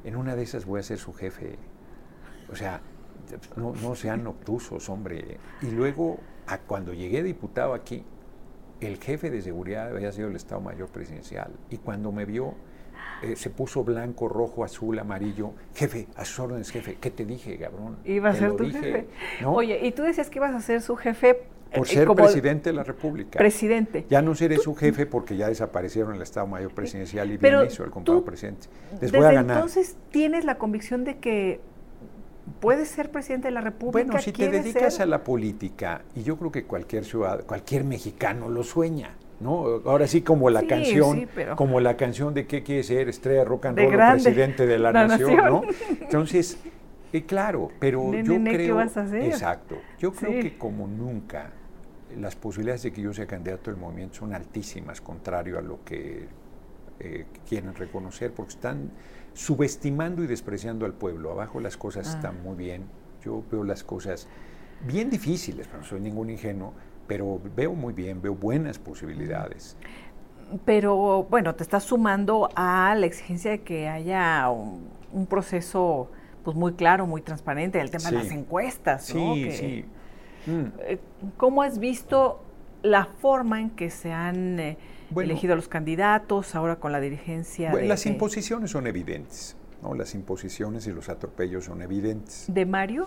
en 0.03 0.17
una 0.17 0.35
de 0.35 0.43
esas 0.43 0.65
voy 0.67 0.81
a 0.81 0.83
ser 0.83 0.99
su 0.99 1.13
jefe. 1.13 1.57
O 2.51 2.57
sea, 2.57 2.81
no, 3.57 3.75
no 3.83 3.95
sean 3.95 4.27
obtusos, 4.27 4.89
hombre. 4.89 5.39
Y 5.63 5.71
luego, 5.71 6.19
a 6.47 6.59
cuando 6.59 6.93
llegué 6.95 7.23
diputado 7.23 7.75
aquí, 7.75 8.05
el 8.81 8.99
jefe 8.99 9.31
de 9.31 9.41
seguridad 9.43 9.89
había 9.89 10.13
sido 10.13 10.29
el 10.29 10.37
Estado 10.37 10.61
Mayor 10.61 10.89
Presidencial. 10.89 11.51
Y 11.71 11.79
cuando 11.79 12.13
me 12.13 12.25
vio, 12.25 12.55
eh, 13.23 13.35
se 13.37 13.51
puso 13.51 13.83
blanco, 13.83 14.29
rojo, 14.29 14.63
azul, 14.65 14.99
amarillo. 14.99 15.53
Jefe, 15.75 16.07
a 16.17 16.25
sus 16.25 16.39
órdenes, 16.41 16.71
jefe. 16.71 16.99
¿Qué 17.01 17.11
te 17.11 17.25
dije, 17.25 17.59
cabrón? 17.59 17.97
Iba 18.05 18.31
a 18.31 18.33
Te 18.33 18.39
ser 18.41 18.55
tu 18.57 18.65
dije, 18.65 18.79
jefe. 18.79 19.07
¿no? 19.41 19.55
Oye, 19.55 19.87
y 19.87 19.93
tú 19.93 20.03
decías 20.03 20.29
que 20.31 20.39
ibas 20.39 20.55
a 20.55 20.61
ser 20.61 20.83
su 20.83 20.97
jefe. 20.97 21.43
Por 21.75 21.87
eh, 21.87 21.91
ser 21.91 22.07
como 22.07 22.23
presidente 22.23 22.71
de 22.71 22.77
la 22.77 22.85
República. 22.85 23.39
Presidente. 23.39 24.07
Ya 24.09 24.23
no 24.23 24.35
seré 24.35 24.59
su 24.59 24.75
jefe 24.75 25.05
porque 25.07 25.37
ya 25.37 25.49
desaparecieron 25.49 26.15
el 26.15 26.23
Estado 26.23 26.47
Mayor 26.47 26.73
Presidencial 26.73 27.33
y 27.33 27.39
Pero 27.39 27.61
bien 27.61 27.73
hizo 27.73 27.83
el 27.85 27.91
compadre 27.91 28.21
presidente. 28.21 28.69
Les 29.01 29.11
voy 29.11 29.25
a 29.25 29.33
ganar. 29.33 29.57
entonces 29.57 29.97
tienes 30.11 30.45
la 30.45 30.59
convicción 30.59 31.03
de 31.05 31.19
que 31.19 31.61
puedes 32.61 32.89
ser 32.89 33.11
presidente 33.11 33.49
de 33.49 33.53
la 33.53 33.61
República. 33.61 34.07
Bueno, 34.07 34.19
si 34.23 34.33
te 34.33 34.37
¿Quieres 34.39 34.65
dedicas 34.65 34.95
ser? 34.95 35.03
a 35.03 35.07
la 35.07 35.23
política, 35.25 36.03
y 36.15 36.23
yo 36.23 36.37
creo 36.37 36.51
que 36.53 36.65
cualquier 36.65 37.05
ciudad, 37.05 37.45
cualquier 37.45 37.85
mexicano 37.85 38.49
lo 38.49 38.63
sueña, 38.63 39.15
¿no? 39.41 39.81
Ahora 39.85 40.07
sí 40.07 40.23
como 40.23 40.49
la 40.51 40.61
Sí, 40.61 40.67
canción, 40.67 41.19
sí, 41.21 41.29
pero- 41.35 41.57
como 41.57 41.81
la 41.81 41.97
canción 41.97 42.35
de 42.35 42.47
qué 42.47 42.63
quiere 42.63 42.83
ser 42.83 43.09
estrella 43.09 43.41
de 43.41 43.45
rock 43.45 43.67
and 43.67 43.77
De 43.77 43.85
roll 43.85 43.95
o 43.95 43.97
grande, 43.97 44.23
presidente 44.23 44.67
de 44.67 44.79
la, 44.79 44.93
la 44.93 45.07
nación, 45.09 45.37
nación. 45.37 45.53
¿no? 45.53 45.63
Entonces, 46.01 46.59
eh, 47.13 47.25
claro, 47.25 47.71
pero 47.79 48.13
yo 48.15 48.35
¿qué 48.45 48.51
creo, 48.53 48.77
vas 48.77 48.97
a 48.97 49.03
hacer? 49.03 49.23
exacto, 49.25 49.77
yo 49.99 50.13
creo 50.13 50.33
Sí. 50.33 50.41
que 50.51 50.59
como 50.59 50.87
nunca 50.87 51.51
las 52.19 52.37
posibilidades 52.37 52.85
de 52.85 52.93
que 52.93 53.03
yo 53.03 53.13
sea 53.13 53.27
candidato 53.27 53.71
del 53.71 53.79
movimiento 53.81 54.15
son 54.17 54.33
altísimas, 54.35 55.01
contrario 55.01 55.59
a 55.59 55.63
lo 55.63 55.85
que 55.85 56.27
eh, 56.99 57.27
quieren 57.47 57.75
reconocer, 57.75 58.33
porque 58.33 58.55
están 58.55 58.91
subestimando 59.37 60.25
y 60.25 60.27
despreciando 60.27 60.87
al 60.87 60.95
pueblo. 60.95 61.31
Abajo 61.31 61.61
las 61.61 61.77
cosas 61.77 62.09
Ah. 62.09 62.17
están 62.17 62.43
muy 62.43 62.57
bien. 62.57 62.85
Yo 63.23 63.43
veo 63.51 63.65
las 63.65 63.85
cosas 63.85 64.29
bien 64.87 65.11
difíciles, 65.11 65.67
pero 65.67 65.81
no 65.83 65.85
soy 65.87 66.01
ningún 66.01 66.31
ingenuo, 66.31 66.73
pero 67.07 67.39
veo 67.55 67.75
muy 67.75 67.93
bien, 67.93 68.23
veo 68.23 68.35
buenas 68.35 68.79
posibilidades. 68.79 69.77
Pero 70.65 71.25
bueno, 71.25 71.55
te 71.55 71.63
estás 71.65 71.85
sumando 71.85 72.49
a 72.55 72.95
la 72.97 73.05
exigencia 73.07 73.51
de 73.51 73.61
que 73.63 73.89
haya 73.89 74.49
un, 74.49 74.89
un 75.13 75.27
proceso 75.27 76.09
pues 76.45 76.57
muy 76.57 76.73
claro, 76.75 77.07
muy 77.07 77.21
transparente, 77.21 77.81
el 77.81 77.91
tema 77.91 78.11
de 78.11 78.17
las 78.19 78.31
encuestas, 78.31 79.13
¿no? 79.15 79.35
Sí, 79.35 79.51
sí. 79.51 79.85
Eh, 80.49 80.99
¿Cómo 81.37 81.63
has 81.63 81.79
visto 81.81 82.41
la 82.83 83.05
forma 83.07 83.61
en 83.61 83.71
que 83.71 83.91
se 83.91 84.13
han 84.13 84.61
eh, 84.61 84.79
elegido 85.17 85.57
los 85.57 85.69
candidatos 85.69 86.55
ahora 86.55 86.77
con 86.77 86.93
la 86.93 87.01
dirigencia? 87.01 87.71
Bueno, 87.71 87.89
las 87.89 88.07
imposiciones 88.07 88.71
son 88.71 88.87
evidentes, 88.87 89.57
¿no? 89.83 89.95
Las 89.95 90.15
imposiciones 90.15 90.87
y 90.87 90.93
los 90.93 91.09
atropellos 91.09 91.65
son 91.65 91.83
evidentes. 91.83 92.47
¿De 92.49 92.67
Mario? 92.67 93.07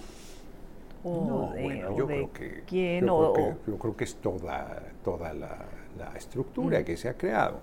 no, 1.03 1.53
bueno, 1.57 1.97
yo 1.97 2.07
creo 2.07 2.33
que, 2.33 2.63
¿quién? 2.67 3.05
Yo, 3.05 3.57
creo 3.79 3.95
que, 3.95 4.03
es 4.03 4.15
toda, 4.15 4.83
toda 5.03 5.33
la, 5.33 5.65
estructura 6.15 6.79
mm. 6.79 6.83
que 6.83 6.97
se 6.97 7.09
ha 7.09 7.13
creado. 7.15 7.61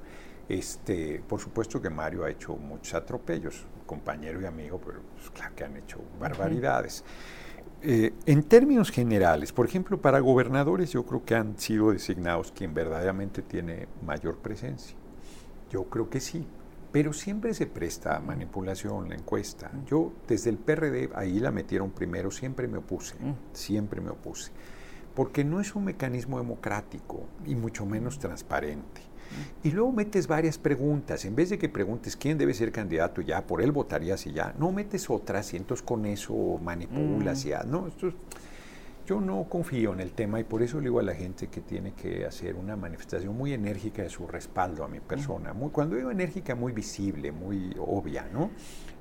Este, 0.49 1.21
por 1.27 1.41
supuesto 1.41 1.83
que 1.83 1.91
Mario 1.91 2.25
ha 2.25 2.31
hecho 2.31 2.55
muchos 2.57 2.95
atropellos, 2.95 3.65
compañero 3.85 4.41
y 4.41 4.45
amigo, 4.45 4.81
pero 4.85 5.01
pues, 5.15 5.31
claro 5.31 5.55
que 5.55 5.65
han 5.65 5.77
hecho 5.77 5.99
barbaridades. 6.21 7.05
Eh, 7.83 8.15
en 8.25 8.43
términos 8.43 8.91
generales, 8.91 9.53
por 9.53 9.67
ejemplo, 9.67 10.01
para 10.01 10.21
gobernadores 10.21 10.93
yo 10.93 11.05
creo 11.05 11.25
que 11.25 11.35
han 11.35 11.59
sido 11.59 11.93
designados 11.93 12.51
quien 12.53 12.73
verdaderamente 12.73 13.43
tiene 13.43 13.87
mayor 14.05 14.39
presencia. 14.39 14.97
Yo 15.71 15.85
creo 15.85 16.09
que 16.09 16.21
sí, 16.21 16.47
pero 16.91 17.13
siempre 17.13 17.53
se 17.53 17.67
presta 17.67 18.17
a 18.17 18.21
manipulación 18.21 19.11
la 19.11 19.15
encuesta. 19.15 19.71
Yo 19.87 20.13
desde 20.27 20.51
el 20.51 20.57
PRD, 20.57 21.11
ahí 21.15 21.39
la 21.39 21.51
metieron 21.51 21.91
primero, 21.91 22.31
siempre 22.31 22.67
me 22.67 22.79
opuse, 22.79 23.15
siempre 23.53 24.01
me 24.01 24.11
opuse, 24.11 24.51
porque 25.15 25.45
no 25.45 25.61
es 25.61 25.75
un 25.75 25.85
mecanismo 25.85 26.39
democrático 26.39 27.27
y 27.45 27.55
mucho 27.55 27.85
menos 27.85 28.19
transparente. 28.19 29.03
Y 29.63 29.71
luego 29.71 29.93
metes 29.93 30.27
varias 30.27 30.59
preguntas. 30.59 31.25
En 31.25 31.35
vez 31.35 31.51
de 31.51 31.59
que 31.59 31.69
preguntes 31.69 32.17
quién 32.17 32.39
debe 32.39 32.55
ser 32.55 32.73
candidato 32.73 33.21
ya, 33.21 33.47
por 33.47 33.63
él 33.63 33.73
votarías 33.73 34.27
y 34.27 34.33
ya, 34.33 34.55
no 34.59 34.73
metes 34.73 35.11
otras 35.11 35.53
y 35.55 35.57
entonces 35.57 35.85
con 35.85 36.07
eso 36.07 36.59
manipulas 36.63 37.45
y 37.45 37.51
ya. 37.51 37.63
No, 37.63 37.89
yo 39.07 39.21
no 39.21 39.45
confío 39.45 39.93
en 39.93 40.01
el 40.01 40.13
tema 40.13 40.41
y 40.41 40.45
por 40.45 40.63
eso 40.63 40.79
le 40.79 40.85
digo 40.85 40.99
a 40.99 41.03
la 41.05 41.15
gente 41.15 41.47
que 41.47 41.61
tiene 41.61 41.93
que 41.93 42.27
hacer 42.27 42.57
una 42.57 42.75
manifestación 42.75 43.37
muy 43.37 43.53
enérgica 43.53 44.03
de 44.03 44.11
su 44.11 44.27
respaldo 44.27 44.83
a 44.83 44.89
mi 44.89 44.99
persona. 44.99 45.53
Muy, 45.53 45.71
cuando 45.71 45.95
digo 45.95 46.11
enérgica, 46.11 46.57
muy 46.57 46.73
visible, 46.73 47.31
muy 47.31 47.75
obvia, 47.79 48.29
¿no? 48.33 48.51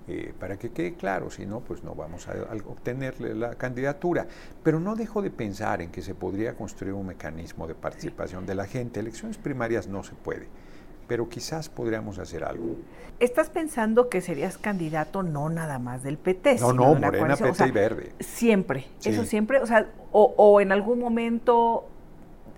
Eh, 0.08 0.32
para 0.40 0.58
que 0.58 0.70
quede 0.70 0.94
claro, 0.94 1.32
si 1.32 1.48
no, 1.48 1.62
pues 1.62 1.84
no 1.84 1.96
vamos 1.96 2.28
a, 2.28 2.34
obtenerle 2.68 3.34
la 3.34 3.56
candidatura. 3.56 4.28
Pero 4.62 4.80
no 4.80 4.96
dejo 4.96 5.24
de 5.24 5.32
pensar 5.32 5.82
en 5.82 5.90
que 5.90 6.04
se 6.04 6.14
podría 6.14 6.56
construir 6.56 6.94
un 6.94 7.08
mecanismo 7.08 7.66
de 7.66 7.74
participación 7.74 8.46
de 8.46 8.54
la 8.54 8.68
gente. 8.68 9.00
Elecciones 9.00 9.40
primarias 9.40 9.88
no 9.88 10.04
se 10.04 10.14
puede, 10.14 10.48
pero 11.08 11.30
quizás 11.30 11.70
podríamos 11.70 12.20
hacer 12.20 12.44
algo. 12.44 12.76
¿Estás 13.20 13.50
pensando 13.50 14.10
que 14.10 14.22
serías 14.22 14.58
candidato 14.58 15.24
no 15.24 15.50
nada 15.50 15.80
más 15.80 16.04
del 16.04 16.18
PT? 16.18 16.58
No, 16.60 16.74
no, 16.74 16.96
Morena, 16.96 17.36
PT 17.38 17.68
y 17.68 17.72
Verde. 17.72 18.12
Siempre, 18.20 18.88
eso 19.04 19.26
siempre, 19.26 19.60
o 19.60 19.66
sea, 19.66 19.88
o, 20.12 20.62
en 20.62 20.72
algún 20.72 21.00
momento 21.00 21.88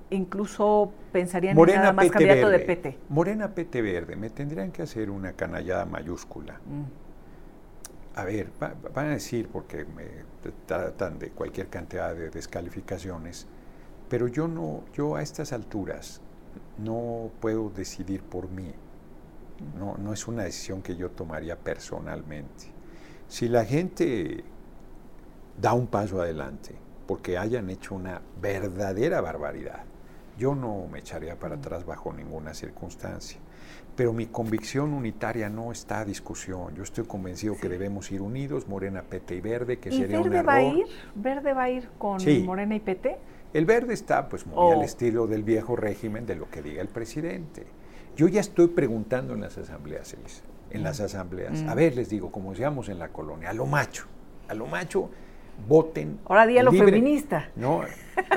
incluso 0.10 0.92
pensarían 1.12 1.58
en 1.58 1.66
nada 1.76 1.92
más 1.92 2.10
candidato 2.10 2.50
de 2.50 2.60
PT. 2.60 2.98
Morena, 3.10 3.54
PT, 3.54 3.82
Verde, 3.82 4.16
me 4.16 4.30
tendrían 4.30 4.72
que 4.72 4.82
hacer 4.82 5.10
una 5.10 5.34
canallada 5.34 5.86
mayúscula. 5.86 6.60
Mm 6.66 7.08
a 8.18 8.26
ver, 8.26 8.50
van 8.60 9.06
a 9.06 9.10
decir, 9.10 9.48
porque 9.48 9.86
me 9.86 10.06
tratan 10.66 11.20
de 11.20 11.30
cualquier 11.30 11.68
cantidad 11.68 12.16
de 12.16 12.32
descalificaciones, 12.32 13.46
pero 14.10 14.28
yo 14.28 14.48
no, 14.48 14.84
yo 14.96 15.16
a 15.16 15.22
estas 15.22 15.54
alturas 15.54 16.20
no 16.78 17.32
puedo 17.40 17.70
decidir 17.70 18.22
por 18.24 18.50
mí. 18.50 18.74
No, 19.78 19.98
no 19.98 20.14
es 20.14 20.28
una 20.28 20.44
decisión 20.44 20.82
que 20.82 20.96
yo 20.96 21.12
tomaría 21.12 21.58
personalmente. 21.58 22.66
Si 23.28 23.48
la 23.48 23.66
gente 23.66 24.44
da 25.60 25.74
un 25.74 25.88
paso 25.88 26.22
adelante 26.22 26.76
porque 27.08 27.38
hayan 27.38 27.70
hecho 27.70 27.96
una 27.96 28.22
verdadera 28.40 29.22
barbaridad, 29.22 29.84
yo 30.38 30.54
no 30.54 30.88
me 30.92 31.00
echaría 31.00 31.40
para 31.40 31.56
atrás 31.56 31.86
bajo 31.86 32.14
ninguna 32.14 32.54
circunstancia 32.54 33.40
pero 33.98 34.14
mi 34.14 34.28
convicción 34.28 34.94
unitaria 34.94 35.50
no 35.50 35.72
está 35.72 36.02
a 36.02 36.06
discusión. 36.06 36.76
Yo 36.76 36.84
estoy 36.84 37.06
convencido 37.06 37.58
que 37.60 37.68
debemos 37.68 38.12
ir 38.12 38.22
unidos, 38.22 38.68
Morena, 38.68 39.02
PT 39.02 39.36
y 39.36 39.42
Verde, 39.42 39.80
que 39.80 39.92
sería 39.92 40.20
un 40.20 40.32
error. 40.32 40.48
Va 40.48 40.54
a 40.54 40.64
ir? 40.64 40.86
¿Verde 41.16 41.52
va 41.52 41.64
a 41.64 41.70
ir 41.72 41.90
con 41.98 42.20
Morena 42.46 42.76
y 42.76 42.80
PT? 42.80 43.18
El 43.54 43.66
verde 43.66 43.94
está 43.94 44.28
pues 44.30 44.46
muy 44.46 44.72
al 44.72 44.80
oh. 44.80 44.84
estilo 44.84 45.28
del 45.28 45.44
viejo 45.44 45.76
régimen 45.76 46.26
de 46.26 46.36
lo 46.36 46.50
que 46.50 46.62
diga 46.62 46.82
el 46.82 46.90
presidente. 46.90 47.66
Yo 48.16 48.28
ya 48.28 48.42
estoy 48.42 48.68
preguntando 48.68 49.34
en 49.34 49.42
las 49.42 49.58
asambleas, 49.58 50.14
Elisa, 50.14 50.42
en 50.72 50.84
las 50.84 51.00
mm. 51.00 51.04
asambleas. 51.04 51.62
A 51.62 51.74
mm. 51.74 51.76
ver, 51.76 51.96
les 51.96 52.10
digo, 52.10 52.32
como 52.32 52.52
decíamos 52.52 52.90
en 52.90 53.00
la 53.00 53.10
colonia, 53.10 53.52
a 53.52 53.54
lo 53.54 53.66
macho, 53.66 54.06
a 54.48 54.54
lo 54.54 54.66
macho, 54.66 55.10
voten. 55.68 56.20
Ahora 56.26 56.46
día 56.46 56.64
lo 56.64 56.72
feminista. 56.72 57.50
No, 57.56 57.82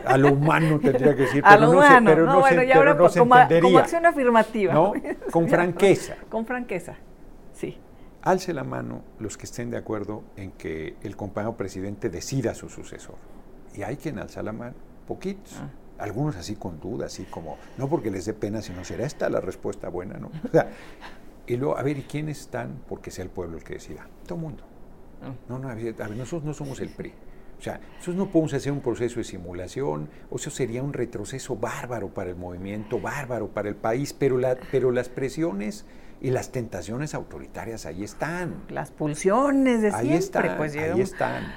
a 0.05 0.17
lo 0.17 0.33
humano 0.33 0.79
tendría 0.79 1.15
que 1.15 1.23
decir, 1.23 1.43
pero 1.49 1.55
a 1.55 1.57
lo 1.57 1.67
no 1.67 1.79
humano, 1.79 2.11
pero 2.11 2.27
no, 2.27 2.41
bueno, 2.41 2.63
se, 2.63 2.73
ahora 2.73 2.97
como, 2.97 3.35
como, 3.61 3.79
acción 3.79 4.07
afirmativa. 4.07 4.75
¿no? 4.75 4.93
Con 5.31 5.49
franqueza. 5.49 6.17
Con 6.29 6.47
franqueza, 6.47 6.97
sí. 7.53 7.79
Alce 8.23 8.53
la 8.53 8.65
mano 8.65 9.03
los 9.19 9.39
que 9.39 9.47
estén 9.47 9.71
de 9.71 9.79
acuerdo 9.79 10.25
en 10.37 10.53
que 10.53 10.97
el 11.03 11.17
compañero 11.17 11.57
presidente 11.57 12.11
decida 12.11 12.55
su 12.55 12.69
sucesor. 12.69 13.17
Y 13.75 13.83
hay 13.83 13.97
quien 13.97 14.19
alza 14.19 14.43
la 14.43 14.53
mano, 14.53 14.75
poquitos. 15.07 15.57
Ah. 15.57 15.71
Algunos 15.99 16.37
así 16.37 16.57
con 16.57 16.81
duda, 16.81 17.07
así 17.07 17.25
como, 17.25 17.59
no 17.77 17.89
porque 17.89 18.11
les 18.11 18.25
dé 18.25 18.33
pena, 18.33 18.63
sino 18.63 18.85
será 18.85 19.05
esta 19.05 19.29
la 19.29 19.41
respuesta 19.41 19.89
buena, 19.91 20.19
¿no? 20.19 20.29
O 20.49 20.51
sea, 20.51 20.71
y 21.47 21.57
luego, 21.57 21.77
a 21.77 21.83
ver, 21.83 21.99
¿y 21.99 22.03
quiénes 22.03 22.41
están? 22.41 22.81
Porque 22.89 23.11
sea 23.11 23.25
el 23.25 23.31
pueblo 23.31 23.59
el 23.59 23.65
que 23.65 23.75
decida. 23.75 24.07
Todo 24.27 24.37
el 24.37 24.41
mundo. 24.43 24.65
Ah. 25.23 25.33
No, 25.49 25.59
no, 25.59 25.69
a 25.69 25.75
ver, 25.75 25.95
nosotros 26.17 26.45
no 26.45 26.55
somos 26.55 26.81
el 26.81 26.89
PRI. 26.91 27.13
O 27.59 27.63
sea, 27.63 27.79
nosotros 27.97 28.17
no 28.17 28.31
podemos 28.31 28.55
hacer 28.55 28.73
un 28.73 28.81
proceso 28.81 29.17
de 29.17 29.25
simulación, 29.25 30.09
o 30.31 30.37
eso 30.37 30.49
sería 30.49 30.83
un 30.83 30.95
retroceso 30.95 31.57
bárbaro 31.57 32.09
para 32.09 32.31
el 32.31 32.37
movimiento, 32.37 32.99
bárbaro 32.99 33.49
para 33.49 33.69
el 33.69 33.77
país, 33.77 34.15
pero, 34.15 34.39
la, 34.39 34.57
pero 34.71 34.91
las 34.93 35.11
presiones 35.11 35.85
y 36.23 36.31
las 36.31 36.53
tentaciones 36.53 37.15
autoritarias 37.15 37.85
ahí 37.85 38.03
están. 38.03 38.63
Las 38.71 38.91
pulsiones 38.91 39.83
de 39.83 39.89
ahí 39.89 40.07
siempre. 40.07 40.17
Están, 40.17 40.57
pues, 40.57 40.77
ahí 40.77 41.01
están. 41.01 41.53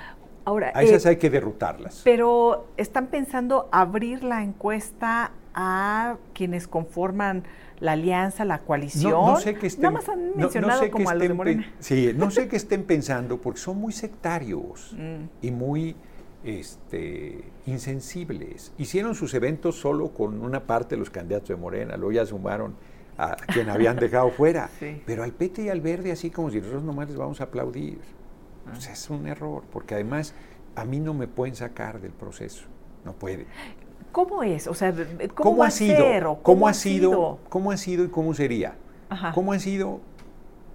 Ahora, 0.45 0.71
a 0.73 0.83
esas 0.83 1.05
eh, 1.05 1.09
hay 1.09 1.15
que 1.17 1.29
derrotarlas. 1.29 2.01
Pero 2.03 2.67
están 2.77 3.07
pensando 3.07 3.69
abrir 3.71 4.23
la 4.23 4.43
encuesta 4.43 5.31
a 5.53 6.17
quienes 6.33 6.67
conforman 6.67 7.43
la 7.79 7.93
alianza, 7.93 8.45
la 8.45 8.59
coalición. 8.59 9.11
No, 9.11 9.37
sé 9.37 9.55
qué 9.55 9.67
estén, 9.67 9.83
Nada 9.83 9.93
más 9.95 10.09
han 10.09 10.35
mencionado 10.35 10.89
como 10.89 11.09
a 11.09 11.13
los 11.15 11.27
de 11.27 11.33
Morena. 11.33 11.73
Sí, 11.79 12.11
no 12.15 12.31
sé 12.31 12.47
qué 12.47 12.55
estén 12.55 12.83
pensando 12.83 13.39
porque 13.39 13.59
son 13.59 13.77
muy 13.77 13.93
sectarios 13.93 14.93
mm. 14.97 15.45
y 15.45 15.51
muy 15.51 15.95
este, 16.43 17.43
insensibles. 17.65 18.71
Hicieron 18.77 19.15
sus 19.15 19.33
eventos 19.33 19.75
solo 19.75 20.09
con 20.09 20.41
una 20.41 20.61
parte 20.61 20.95
de 20.95 20.99
los 20.99 21.09
candidatos 21.09 21.49
de 21.49 21.55
Morena, 21.55 21.97
luego 21.97 22.13
ya 22.13 22.25
sumaron 22.25 22.75
a 23.17 23.35
quien 23.35 23.69
habían 23.69 23.97
dejado 23.97 24.29
fuera. 24.31 24.69
Pero 25.05 25.23
al 25.23 25.31
PT 25.31 25.63
y 25.63 25.69
al 25.69 25.81
Verde 25.81 26.11
así 26.11 26.29
como 26.29 26.49
si 26.49 26.57
nosotros 26.57 26.83
nomás 26.83 27.09
les 27.09 27.17
vamos 27.17 27.41
a 27.41 27.45
aplaudir. 27.45 27.99
Pues 28.71 28.87
es 28.87 29.09
un 29.09 29.27
error, 29.27 29.63
porque 29.71 29.95
además 29.95 30.33
a 30.75 30.85
mí 30.85 30.99
no 30.99 31.13
me 31.13 31.27
pueden 31.27 31.55
sacar 31.55 32.01
del 32.01 32.11
proceso. 32.11 32.65
No 33.05 33.13
puede. 33.13 33.45
¿Cómo 34.11 34.43
es? 34.43 34.67
O 34.67 34.73
sea, 34.73 34.93
¿cómo, 35.33 35.63
ha 35.63 35.71
sido? 35.71 36.39
¿Cómo, 36.43 36.67
ha 36.67 36.73
sido? 36.73 37.39
¿Cómo 37.49 37.71
ha 37.71 37.77
sido 37.77 38.05
y 38.05 38.09
cómo 38.09 38.33
sería? 38.33 38.75
¿Cómo 39.33 39.53
han 39.53 39.59
sido? 39.59 40.01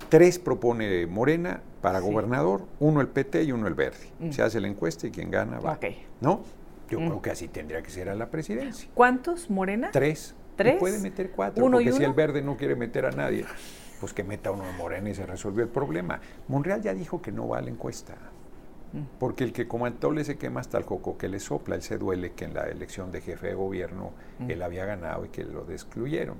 Tres 0.09 0.39
propone 0.39 1.07
Morena 1.07 1.62
para 1.82 2.01
gobernador, 2.01 2.62
uno 2.80 3.01
el 3.01 3.09
PT 3.09 3.45
y 3.45 3.53
uno 3.53 3.66
el 3.66 3.74
Verde. 3.74 4.11
Mm. 4.18 4.30
Se 4.30 4.43
hace 4.43 4.61
la 4.61 4.68
encuesta 4.68 5.07
y 5.07 5.11
quien 5.11 5.30
gana 5.30 5.61
va. 5.61 5.78
¿No? 6.20 6.41
Yo 6.89 7.01
mm. 7.01 7.07
creo 7.07 7.22
que 7.22 7.30
así 7.30 7.49
tendría 7.49 7.82
que 7.82 7.91
ser 7.91 8.09
a 8.09 8.14
la 8.14 8.30
presidencia. 8.30 8.89
¿Cuántos 8.95 9.51
Morena? 9.51 9.91
Tres. 9.93 10.34
¿Tres? 10.57 10.76
puede 10.80 10.99
meter 10.99 11.30
cuatro, 11.30 11.64
¿Uno 11.64 11.76
porque 11.76 11.93
si 11.93 12.03
el 12.03 12.14
Verde 12.14 12.43
no 12.43 12.57
quiere 12.57 12.74
meter 12.74 13.07
a 13.07 13.12
nadie, 13.12 13.45
pues 14.01 14.12
que 14.12 14.24
meta 14.24 14.51
uno 14.51 14.64
de 14.64 14.72
Morena 14.72 15.11
y 15.11 15.14
se 15.14 15.26
resuelve 15.26 15.62
el 15.62 15.68
problema. 15.68 16.20
Monreal 16.49 16.82
ya 16.82 16.94
dijo 16.94 17.20
que 17.20 17.32
no 17.32 17.49
va 17.49 17.59
a 17.59 17.62
la 17.62 17.70
encuesta. 17.70 18.14
Porque 19.18 19.44
el 19.44 19.53
que 19.53 19.68
como 19.68 19.92
tole 19.92 20.24
se 20.24 20.38
quema 20.38 20.61
hasta 20.61 20.78
el 20.78 20.86
coco 20.86 21.18
que 21.18 21.28
le 21.28 21.40
sopla, 21.40 21.74
él 21.74 21.82
se 21.82 21.99
duele 21.99 22.32
que 22.32 22.46
en 22.46 22.55
la 22.55 22.64
elección 22.64 23.12
de 23.12 23.20
jefe 23.20 23.49
de 23.49 23.55
gobierno 23.55 24.12
él 24.49 24.62
había 24.62 24.86
ganado 24.86 25.26
y 25.26 25.28
que 25.28 25.44
lo 25.44 25.70
excluyeron. 25.70 26.38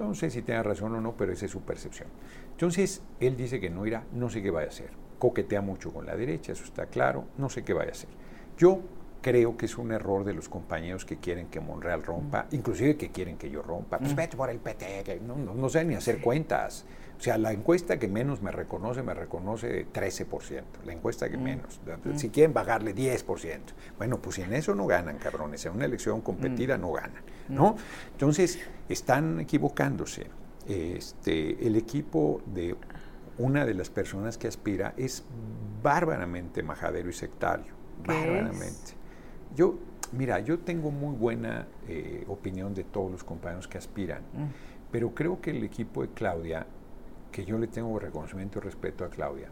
No 0.00 0.14
sé 0.14 0.30
si 0.30 0.42
tiene 0.42 0.62
razón 0.62 0.94
o 0.96 1.00
no, 1.00 1.16
pero 1.16 1.32
esa 1.32 1.44
es 1.44 1.52
su 1.52 1.60
percepción. 1.60 2.08
Entonces, 2.50 3.02
él 3.20 3.36
dice 3.36 3.60
que 3.60 3.70
no 3.70 3.86
irá, 3.86 4.04
no 4.12 4.28
sé 4.28 4.42
qué 4.42 4.50
vaya 4.50 4.66
a 4.66 4.70
hacer. 4.70 4.90
Coquetea 5.18 5.60
mucho 5.60 5.92
con 5.92 6.06
la 6.06 6.16
derecha, 6.16 6.50
eso 6.50 6.64
está 6.64 6.86
claro, 6.86 7.26
no 7.38 7.48
sé 7.48 7.62
qué 7.62 7.72
vaya 7.72 7.90
a 7.90 7.92
hacer. 7.92 8.10
Yo 8.58 8.80
creo 9.22 9.56
que 9.56 9.66
es 9.66 9.78
un 9.78 9.92
error 9.92 10.24
de 10.24 10.34
los 10.34 10.48
compañeros 10.48 11.04
que 11.04 11.16
quieren 11.16 11.46
que 11.46 11.60
Monreal 11.60 12.02
rompa, 12.02 12.46
inclusive 12.50 12.96
que 12.96 13.10
quieren 13.10 13.38
que 13.38 13.48
yo 13.48 13.62
rompa. 13.62 13.98
Pues 13.98 14.14
vete 14.14 14.36
por 14.36 14.50
el 14.50 14.58
PT, 14.58 15.02
que 15.04 15.20
no, 15.20 15.36
no, 15.36 15.54
no 15.54 15.68
sé 15.68 15.84
ni 15.84 15.94
hacer 15.94 16.20
cuentas. 16.20 16.84
O 17.22 17.24
sea, 17.24 17.38
la 17.38 17.52
encuesta 17.52 18.00
que 18.00 18.08
menos 18.08 18.42
me 18.42 18.50
reconoce, 18.50 19.00
me 19.04 19.14
reconoce 19.14 19.86
13%, 19.86 20.62
la 20.84 20.92
encuesta 20.92 21.30
que 21.30 21.36
mm. 21.36 21.42
menos. 21.42 21.80
Si 22.16 22.30
quieren 22.30 22.52
bajarle 22.52 22.96
10%, 22.96 23.60
bueno, 23.96 24.18
pues 24.18 24.36
si 24.36 24.42
en 24.42 24.52
eso 24.52 24.74
no 24.74 24.88
ganan, 24.88 25.18
cabrones, 25.18 25.64
en 25.64 25.74
una 25.74 25.84
elección 25.84 26.20
competida 26.20 26.76
no 26.78 26.90
ganan, 26.90 27.22
¿no? 27.48 27.76
Entonces, 28.10 28.58
están 28.88 29.38
equivocándose. 29.38 30.26
Este, 30.66 31.64
el 31.64 31.76
equipo 31.76 32.42
de 32.46 32.76
una 33.38 33.66
de 33.66 33.74
las 33.74 33.88
personas 33.88 34.36
que 34.36 34.48
aspira 34.48 34.92
es 34.96 35.24
bárbaramente 35.80 36.64
majadero 36.64 37.08
y 37.08 37.12
sectario. 37.12 37.72
Bárbaramente. 38.04 39.01
Yo, 39.54 39.78
mira, 40.12 40.40
yo 40.40 40.58
tengo 40.60 40.90
muy 40.90 41.14
buena 41.14 41.66
eh, 41.88 42.24
opinión 42.28 42.74
de 42.74 42.84
todos 42.84 43.10
los 43.10 43.24
compañeros 43.24 43.68
que 43.68 43.78
aspiran, 43.78 44.22
mm. 44.22 44.90
pero 44.90 45.14
creo 45.14 45.40
que 45.40 45.50
el 45.50 45.62
equipo 45.62 46.02
de 46.02 46.08
Claudia, 46.08 46.66
que 47.30 47.44
yo 47.44 47.58
le 47.58 47.66
tengo 47.66 47.98
reconocimiento 47.98 48.58
y 48.58 48.62
respeto 48.62 49.04
a 49.04 49.10
Claudia, 49.10 49.50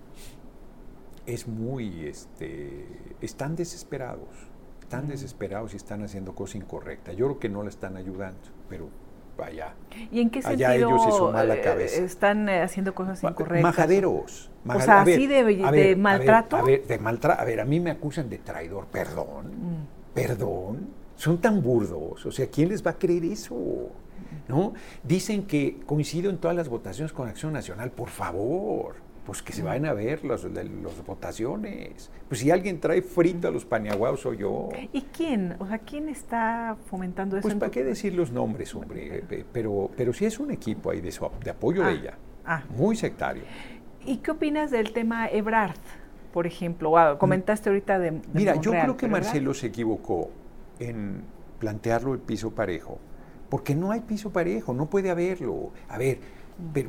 es 1.26 1.46
muy, 1.46 2.06
este, 2.06 2.86
están 3.20 3.56
desesperados, 3.56 4.28
están 4.80 5.06
mm. 5.06 5.08
desesperados 5.08 5.74
y 5.74 5.76
están 5.76 6.02
haciendo 6.02 6.34
cosas 6.34 6.56
incorrectas. 6.56 7.16
Yo 7.16 7.26
creo 7.26 7.38
que 7.38 7.48
no 7.48 7.62
le 7.62 7.68
están 7.68 7.96
ayudando, 7.96 8.40
pero 8.68 8.88
vaya. 9.40 9.74
¿Y 10.12 10.20
en 10.20 10.30
qué 10.30 10.42
sentido 10.42 10.72
ellos 10.72 11.32
la 11.32 11.56
eh, 11.56 11.60
cabeza. 11.60 12.02
están 12.02 12.48
eh, 12.48 12.62
haciendo 12.62 12.94
cosas 12.94 13.22
incorrectas? 13.22 13.62
Majaderos. 13.62 14.50
o 14.66 14.80
sea, 14.80 15.00
así 15.02 15.26
de, 15.26 15.96
maltrato. 15.96 16.56
A 16.56 16.62
ver, 16.62 16.86
de 16.86 16.98
maltrato. 16.98 17.40
A 17.40 17.44
ver, 17.44 17.60
a 17.60 17.64
mí 17.64 17.80
me 17.80 17.90
acusan 17.90 18.28
de 18.30 18.38
traidor, 18.38 18.86
perdón, 18.86 19.46
mm. 19.46 20.14
perdón. 20.14 21.00
Son 21.16 21.38
tan 21.38 21.60
burdos, 21.60 22.24
o 22.24 22.32
sea, 22.32 22.46
¿quién 22.46 22.70
les 22.70 22.86
va 22.86 22.92
a 22.92 22.98
creer 22.98 23.24
eso? 23.24 23.54
¿No? 24.48 24.72
Dicen 25.02 25.46
que 25.46 25.80
coincido 25.84 26.30
en 26.30 26.38
todas 26.38 26.56
las 26.56 26.68
votaciones 26.68 27.12
con 27.12 27.28
Acción 27.28 27.52
Nacional, 27.52 27.90
por 27.90 28.08
favor 28.08 29.09
pues 29.30 29.42
que 29.42 29.52
se 29.52 29.62
vayan 29.62 29.86
a 29.86 29.92
ver 29.92 30.24
las 30.24 30.42
los 30.42 31.06
votaciones. 31.06 32.10
Pues 32.26 32.40
si 32.40 32.50
alguien 32.50 32.80
trae 32.80 33.00
frito 33.00 33.46
a 33.46 33.52
los 33.52 33.64
paniaguaos 33.64 34.22
soy 34.22 34.38
yo. 34.38 34.70
¿Y 34.92 35.02
quién? 35.02 35.54
O 35.60 35.68
sea, 35.68 35.78
¿quién 35.78 36.08
está 36.08 36.76
fomentando 36.86 37.36
eso? 37.36 37.42
Pues 37.46 37.54
para 37.54 37.70
qué 37.70 37.84
decir 37.84 38.12
los 38.12 38.32
nombres, 38.32 38.74
hombre. 38.74 39.22
Pero, 39.52 39.88
pero 39.96 40.12
sí 40.12 40.24
es 40.24 40.40
un 40.40 40.50
equipo 40.50 40.90
ahí 40.90 41.00
de, 41.00 41.16
de 41.44 41.50
apoyo 41.50 41.82
de 41.84 41.88
ah, 41.88 41.92
ella. 41.92 42.18
Ah. 42.44 42.64
Muy 42.76 42.96
sectario. 42.96 43.44
¿Y 44.04 44.16
qué 44.16 44.32
opinas 44.32 44.72
del 44.72 44.92
tema 44.92 45.28
Ebrard, 45.28 45.78
por 46.32 46.48
ejemplo? 46.48 46.98
Ah, 46.98 47.16
comentaste 47.16 47.68
ahorita 47.68 48.00
de... 48.00 48.20
Mira, 48.34 48.56
yo 48.56 48.72
creo 48.72 48.96
que 48.96 49.06
Marcelo 49.06 49.54
se 49.54 49.68
equivocó 49.68 50.32
en 50.80 51.22
plantearlo 51.60 52.14
el 52.14 52.18
piso 52.18 52.50
parejo. 52.50 52.98
Porque 53.48 53.76
no 53.76 53.92
hay 53.92 54.00
piso 54.00 54.30
parejo, 54.30 54.74
no 54.74 54.86
puede 54.86 55.08
haberlo. 55.08 55.70
A 55.88 55.98
ver, 55.98 56.18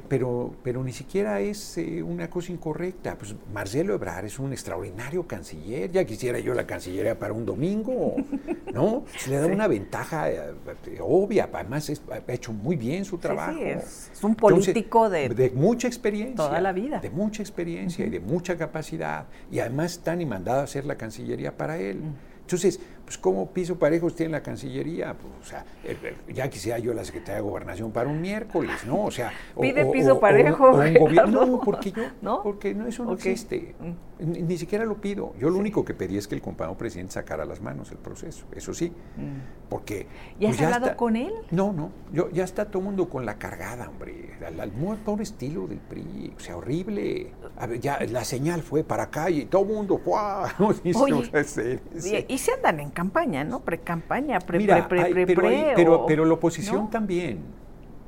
pero, 0.07 0.53
pero, 0.63 0.83
ni 0.83 0.91
siquiera 0.91 1.39
es 1.39 1.77
eh, 1.77 2.03
una 2.03 2.29
cosa 2.29 2.51
incorrecta. 2.51 3.17
Pues 3.17 3.35
Marcelo 3.53 3.93
Ebrard 3.93 4.25
es 4.25 4.39
un 4.39 4.51
extraordinario 4.51 5.25
canciller. 5.27 5.91
Ya 5.91 6.05
quisiera 6.05 6.39
yo 6.39 6.53
la 6.53 6.65
cancillería 6.65 7.17
para 7.17 7.33
un 7.33 7.45
domingo, 7.45 8.15
¿no? 8.73 9.05
Se 9.17 9.29
le 9.29 9.37
da 9.37 9.47
una 9.47 9.67
ventaja 9.67 10.29
eh, 10.29 10.53
obvia. 10.99 11.49
Además, 11.51 11.91
ha 12.09 12.31
hecho 12.31 12.53
muy 12.53 12.75
bien 12.75 13.05
su 13.05 13.17
trabajo. 13.17 13.57
Sí, 13.57 13.63
es, 13.63 14.11
un 14.21 14.35
político 14.35 15.09
de, 15.09 15.29
de, 15.29 15.49
mucha 15.51 15.87
experiencia. 15.87 16.35
Toda 16.35 16.61
la 16.61 16.71
vida. 16.71 16.99
De 16.99 17.09
mucha 17.09 17.41
experiencia 17.41 18.05
y 18.05 18.09
de 18.09 18.19
mucha 18.19 18.57
capacidad. 18.57 19.25
Y 19.51 19.59
además 19.59 19.93
está 19.93 20.15
ni 20.15 20.25
mandado 20.25 20.61
a 20.61 20.63
hacer 20.63 20.85
la 20.85 20.95
cancillería 20.95 21.55
para 21.55 21.77
él. 21.77 22.01
Entonces, 22.41 22.79
pues 23.05 23.17
¿cómo 23.17 23.51
piso 23.51 23.77
parejos 23.77 24.15
tiene 24.15 24.31
la 24.31 24.41
Cancillería? 24.41 25.13
Pues, 25.13 25.33
o 25.41 25.45
sea, 25.45 25.65
ya 26.33 26.49
quisiera 26.49 26.79
yo 26.79 26.93
la 26.93 27.03
Secretaría 27.03 27.35
de 27.35 27.41
Gobernación 27.41 27.91
para 27.91 28.09
un 28.09 28.21
miércoles, 28.21 28.85
¿no? 28.85 29.03
O 29.03 29.11
sea, 29.11 29.31
pide 29.59 29.85
piso 29.85 30.19
parejo. 30.19 30.71
un 30.71 30.93
gobierno, 30.99 31.45
no, 31.45 31.61
porque 31.61 31.91
yo, 31.91 32.03
¿no? 32.21 32.41
Porque 32.43 32.73
no, 32.73 32.87
eso 32.87 33.03
no 33.03 33.13
existe. 33.13 33.75
Mm. 33.79 34.47
Ni, 34.47 34.57
siquiera 34.57 34.85
lo 34.85 35.01
pido. 35.01 35.33
Yo 35.39 35.49
lo 35.49 35.57
único 35.57 35.83
que 35.83 35.95
pedí 35.95 36.15
es 36.17 36.27
que 36.27 36.35
el 36.35 36.41
compañero 36.41 36.77
presidente 36.77 37.13
sacara 37.13 37.43
las 37.43 37.59
manos 37.59 37.91
el 37.91 37.97
proceso, 37.97 38.45
eso 38.55 38.73
sí. 38.73 38.89
Mm. 38.89 39.67
Porque. 39.67 40.07
¿Y 40.39 40.45
has 40.45 40.57
pues, 40.57 40.61
hablado 40.61 40.95
con 40.95 41.15
él? 41.15 41.33
No, 41.49 41.73
no. 41.73 41.91
Yo, 42.13 42.29
ya 42.29 42.43
está 42.43 42.65
todo 42.65 42.79
el 42.79 42.85
mundo 42.85 43.09
con 43.09 43.25
la 43.25 43.39
cargada, 43.39 43.89
hombre. 43.89 44.31
Al, 44.45 44.71
muy 44.71 44.97
pobre 44.97 45.23
estilo 45.23 45.67
del 45.67 45.79
PRI. 45.79 46.33
O 46.37 46.39
sea, 46.39 46.57
horrible. 46.57 47.33
ya 47.79 47.99
la 48.09 48.23
señal 48.23 48.61
fue 48.61 48.83
para 48.83 49.03
acá 49.03 49.29
y 49.29 49.45
todo 49.45 49.63
el 49.63 49.69
mundo 49.69 49.97
fue. 49.97 50.19
y, 50.83 52.33
y 52.33 52.37
se 52.37 52.53
andan 52.53 52.79
en 52.79 52.91
campaña, 53.01 53.43
¿no? 53.43 53.61
Pre-campaña, 53.61 54.39
pre, 54.39 54.59
pre, 54.59 54.83
pre, 54.83 55.25
pero, 55.25 55.41
pero, 55.75 56.05
pero, 56.05 56.25
la 56.25 56.33
oposición 56.35 56.89
también. 56.91 57.39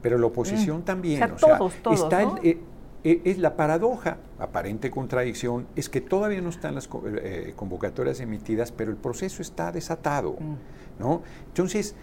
Pero 0.03 0.19
la 0.19 0.27
oposición 0.27 0.79
mm. 0.79 0.83
también. 0.83 1.23
O 1.23 1.37
sea, 1.39 1.57
todos, 1.57 1.73
todos, 1.81 2.03
está 2.03 2.21
eh, 2.43 2.59
eh, 3.03 3.21
es 3.23 3.39
la 3.39 3.55
paradoja, 3.55 4.17
aparente 4.37 4.91
contradicción, 4.91 5.65
es 5.75 5.89
que 5.89 5.99
todavía 5.99 6.41
no 6.41 6.49
están 6.49 6.75
las 6.75 6.87
eh, 7.23 7.53
convocatorias 7.55 8.19
emitidas, 8.19 8.71
pero 8.71 8.91
el 8.91 8.97
proceso 8.97 9.41
está 9.41 9.71
desatado, 9.71 10.33
mm. 10.39 11.01
¿no? 11.01 11.23
Entonces... 11.47 11.95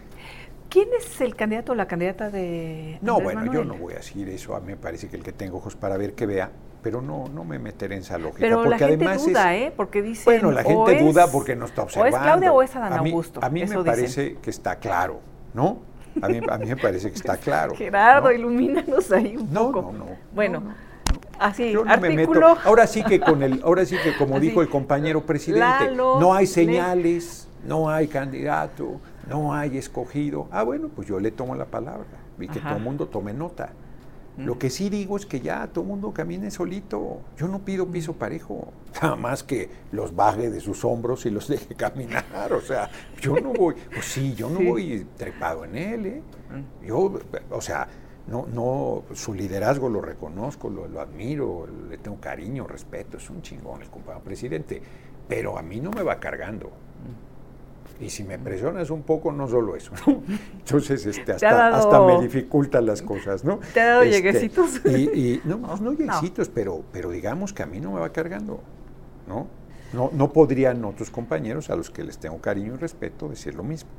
¿Quién 0.68 0.88
es 0.99 1.20
el 1.20 1.36
candidato 1.36 1.72
o 1.72 1.74
la 1.74 1.86
candidata 1.86 2.30
de... 2.30 2.99
No, 3.03 3.20
bueno, 3.20 3.53
yo 3.53 3.64
no 3.64 3.74
voy 3.74 3.95
a 3.95 3.97
decir 3.97 4.28
eso, 4.28 4.55
a 4.55 4.61
mí 4.61 4.68
me 4.68 4.76
parece 4.76 5.09
que 5.09 5.16
el 5.16 5.22
que 5.22 5.32
tengo 5.32 5.59
ojos 5.59 5.74
para 5.74 5.97
ver 5.97 6.14
que 6.14 6.26
vea, 6.26 6.53
pero 6.83 7.03
no, 7.03 7.26
no 7.28 7.45
me 7.45 7.59
meteré 7.59 7.97
en 7.97 8.03
esa 8.03 8.18
lógica. 8.18 8.41
Pero 8.41 8.57
porque 8.57 8.70
la 8.70 8.78
gente 8.78 9.05
además 9.05 9.26
duda, 9.26 9.57
¿eh? 9.57 9.72
Porque 9.76 10.03
dice. 10.03 10.24
Bueno, 10.24 10.51
la 10.51 10.64
gente 10.64 11.03
duda 11.03 11.26
porque 11.31 11.57
no 11.57 11.66
está 11.66 11.83
observando. 11.83 12.16
O 12.16 12.18
es 12.18 12.22
Claudia 12.22 12.53
o 12.53 12.62
es 12.62 12.76
Adán 12.76 12.93
Augusto. 12.95 13.41
A 13.43 13.51
mí, 13.51 13.64
me 13.64 13.85
parece 13.85 14.37
que 14.43 14.51
está 14.51 14.76
claro, 14.76 15.20
¿no? 15.55 15.78
A 16.22 16.28
mí, 16.28 16.41
a 16.49 16.59
mí 16.59 16.66
me 16.66 16.76
parece 16.76 17.11
que 17.11 17.16
está 17.16 17.37
claro. 17.39 17.74
Gerardo, 17.74 18.33
ilumínanos 18.33 19.11
ahí 19.12 19.37
un 19.37 19.49
poco. 19.49 19.83
No, 19.83 19.93
no, 19.93 19.99
no. 19.99 20.07
Bueno. 20.33 20.62
Así, 21.39 21.72
Yo 21.72 21.85
no 21.85 21.97
me 21.99 22.11
meto. 22.11 22.59
Ahora 22.64 22.87
sí 22.87 23.03
que 23.03 23.18
con 23.18 23.43
el, 23.43 23.62
ahora 23.64 23.87
sí 23.87 23.97
que 24.03 24.14
como 24.14 24.39
dijo 24.41 24.61
el 24.61 24.68
compañero 24.68 25.24
presidente, 25.24 25.91
no 25.97 26.35
hay 26.35 26.47
señales, 26.47 27.49
no 27.64 27.89
hay 27.89 28.09
candidato, 28.09 29.01
no 29.26 29.55
hay 29.55 29.78
escogido. 29.78 30.49
Ah, 30.51 30.62
bueno, 30.64 30.91
pues 30.95 31.09
yo 31.09 31.18
le 31.18 31.31
tomo 31.31 31.55
la 31.55 31.64
palabra 31.64 32.05
y 32.39 32.47
que 32.49 32.61
todo 32.61 32.76
el 32.76 32.83
mundo 32.83 33.07
tome 33.07 33.33
nota. 33.33 33.70
Lo 34.45 34.59
que 34.59 34.70
sí 34.70 34.88
digo 34.88 35.16
es 35.16 35.26
que 35.26 35.41
ya 35.41 35.66
todo 35.66 35.82
el 35.84 35.88
mundo 35.88 36.12
camine 36.12 36.51
solito. 36.51 37.20
Yo 37.36 37.49
no 37.49 37.61
pido 37.61 37.86
piso 37.86 38.14
parejo, 38.14 38.72
nada 39.03 39.16
más 39.16 39.43
que 39.43 39.68
los 39.93 40.14
baje 40.14 40.51
de 40.51 40.61
sus 40.61 40.84
hombros 40.84 41.26
y 41.26 41.30
los 41.30 41.49
deje 41.49 41.74
caminar. 41.74 42.53
O 42.53 42.61
sea, 42.61 42.91
yo 43.20 43.34
no 43.41 43.53
voy, 43.53 43.74
pues 43.93 44.07
sí, 44.07 44.34
yo 44.34 44.49
no 44.49 44.61
voy 44.61 45.07
trepado 45.16 45.64
en 45.64 45.76
él. 45.76 46.07
¿eh? 46.07 46.22
Yo, 46.86 47.18
o 47.51 47.61
sea, 47.61 47.88
no, 48.26 48.47
no, 48.47 49.05
su 49.14 49.34
liderazgo 49.34 49.88
lo 49.88 50.01
reconozco, 50.01 50.70
lo, 50.70 50.86
lo, 50.86 51.01
admiro, 51.01 51.66
le 51.88 51.99
tengo 51.99 52.20
cariño, 52.20 52.66
respeto, 52.66 53.16
es 53.16 53.28
un 53.28 53.43
chingón 53.43 53.82
el 53.82 53.91
compañero 53.91 54.22
presidente, 54.24 54.80
pero 55.28 55.59
a 55.59 55.62
mí 55.62 55.80
no 55.80 55.91
me 55.91 56.03
va 56.03 56.20
cargando. 56.20 56.70
Y 58.01 58.09
si 58.09 58.24
me 58.24 58.38
presionas 58.38 58.88
un 58.90 59.03
poco, 59.03 59.30
no 59.30 59.46
solo 59.46 59.76
eso, 59.76 59.92
Entonces, 60.59 61.05
este, 61.05 61.32
hasta, 61.32 62.01
me 62.07 62.20
dificultan 62.20 62.86
las 62.86 63.03
cosas, 63.03 63.44
¿no? 63.44 63.61
¿Te 63.74 63.80
ha 63.80 63.86
dado 63.86 64.03
este, 64.03 64.16
lleguecitos? 64.16 64.80
Y, 64.86 65.40
no, 65.44 65.59
pues 65.66 65.80
no, 65.82 65.92
lleguecitos, 65.92 66.48
Pero, 66.48 66.82
pero 66.92 67.11
digamos 67.11 67.53
que 67.53 67.62
a 67.62 67.66
mí 67.66 67.78
no 67.78 67.92
me 67.92 68.01
va 68.01 68.11
cargando, 68.11 68.61
¿no? 69.28 69.46
No, 69.92 70.09
no 70.12 70.32
podrían 70.32 70.84
otros 70.84 71.11
compañeros 71.11 71.68
a 71.68 71.76
los 71.76 71.90
que 71.90 72.05
les 72.05 72.16
tengo 72.18 72.38
cariño 72.40 72.74
y 72.74 72.76
respeto 72.76 73.28
decir 73.28 73.55
lo 73.55 73.64
mismo. 73.64 73.90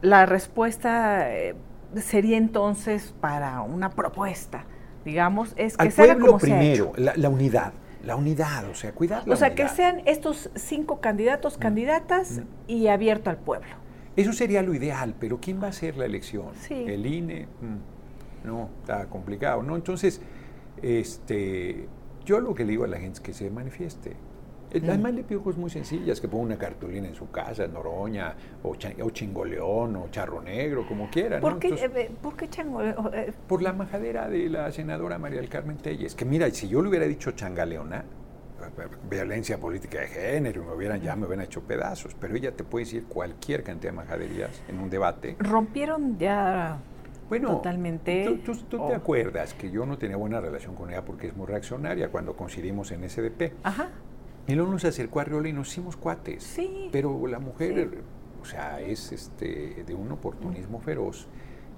La 0.00 0.24
respuesta 0.24 1.34
eh, 1.34 1.56
sería 1.96 2.36
entonces 2.36 3.12
para 3.20 3.60
una 3.62 3.90
propuesta, 3.90 4.64
digamos, 5.04 5.52
es 5.56 5.76
que 5.76 5.82
Al 5.82 5.92
pueblo 5.92 6.38
primero, 6.38 6.92
La, 6.96 7.28
unidad 7.28 7.72
la 8.04 8.16
unidad, 8.16 8.68
o 8.68 8.74
sea, 8.74 8.92
cuidar 8.92 9.28
O 9.28 9.36
sea, 9.36 9.54
que 9.54 9.68
sean 9.68 10.02
estos 10.06 10.50
cinco 10.54 11.00
candidatos, 11.00 11.56
mm. 11.56 11.60
candidatas 11.60 12.38
mm. 12.38 12.42
y 12.70 12.88
abierto 12.88 13.30
al 13.30 13.38
pueblo. 13.38 13.68
Eso 14.16 14.32
sería 14.32 14.62
lo 14.62 14.74
ideal, 14.74 15.14
pero 15.18 15.38
¿quién 15.40 15.60
va 15.60 15.66
a 15.66 15.70
hacer 15.70 15.96
la 15.96 16.06
elección? 16.06 16.48
¿El 16.70 17.04
INE? 17.06 17.46
Mm, 17.60 18.46
no, 18.46 18.70
está 18.80 19.06
complicado, 19.06 19.62
¿no? 19.62 19.76
Entonces, 19.76 20.20
este, 20.82 21.88
yo 22.24 22.40
lo 22.40 22.54
que 22.54 22.64
le 22.64 22.70
digo 22.70 22.84
a 22.84 22.88
la 22.88 22.98
gente 22.98 23.14
es 23.14 23.20
que 23.20 23.34
se 23.34 23.50
manifieste. 23.50 24.16
Además 24.74 25.14
le 25.14 25.22
pido 25.24 25.42
cosas 25.42 25.58
muy 25.60 25.70
sencillas, 25.70 26.20
que 26.20 26.28
ponga 26.28 26.44
una 26.44 26.58
cartulina 26.58 27.08
en 27.08 27.14
su 27.14 27.30
casa, 27.30 27.66
Noroña, 27.66 28.34
o, 28.62 28.70
o 28.70 29.10
Chingoleón, 29.10 29.96
o 29.96 30.08
Charro 30.10 30.42
Negro, 30.42 30.86
como 30.86 31.10
quiera. 31.10 31.40
¿Por, 31.40 31.58
qué, 31.58 31.68
eh, 31.68 32.10
¿Por 32.20 32.36
qué 32.36 32.48
Changoleón? 32.48 33.10
Eh, 33.14 33.32
por 33.46 33.62
la 33.62 33.72
majadera 33.72 34.28
de 34.28 34.48
la 34.48 34.70
senadora 34.72 35.18
María 35.18 35.40
del 35.40 35.48
Carmen 35.48 35.76
Telles, 35.76 36.14
que 36.14 36.24
mira, 36.24 36.50
si 36.50 36.68
yo 36.68 36.82
le 36.82 36.88
hubiera 36.88 37.06
dicho 37.06 37.32
Changaleona, 37.32 38.04
violencia 39.08 39.58
política 39.58 40.00
de 40.00 40.08
género, 40.08 40.64
me 40.64 40.74
hubieran, 40.74 41.00
ya 41.00 41.14
me 41.14 41.26
hubieran 41.26 41.44
hecho 41.44 41.62
pedazos, 41.62 42.14
pero 42.18 42.34
ella 42.34 42.52
te 42.52 42.64
puede 42.64 42.84
decir 42.84 43.04
cualquier 43.04 43.62
cantidad 43.62 43.92
de 43.92 43.96
majaderías 43.96 44.62
en 44.68 44.80
un 44.80 44.90
debate. 44.90 45.36
Rompieron 45.38 46.18
ya 46.18 46.78
bueno, 47.28 47.56
totalmente. 47.56 48.40
Tú, 48.44 48.78
te 48.86 48.94
acuerdas 48.94 49.54
que 49.54 49.70
yo 49.70 49.84
no 49.84 49.98
tenía 49.98 50.16
buena 50.16 50.40
relación 50.40 50.74
con 50.74 50.90
ella 50.90 51.04
porque 51.04 51.28
es 51.28 51.36
muy 51.36 51.46
reaccionaria 51.46 52.08
cuando 52.08 52.36
coincidimos 52.36 52.92
en 52.92 53.08
SDP. 53.08 53.52
Ajá. 53.64 53.88
Y 54.48 54.54
luego 54.54 54.70
nos 54.70 54.84
acercó 54.84 55.20
a 55.20 55.24
Riola 55.24 55.48
y 55.48 55.52
nos 55.52 55.68
hicimos 55.68 55.96
cuates. 55.96 56.42
Sí. 56.42 56.88
Pero 56.92 57.26
la 57.26 57.38
mujer, 57.38 58.02
o 58.40 58.44
sea, 58.44 58.80
es 58.80 59.12
este, 59.12 59.84
de 59.84 59.94
un 59.94 60.12
oportunismo 60.12 60.80
feroz 60.80 61.28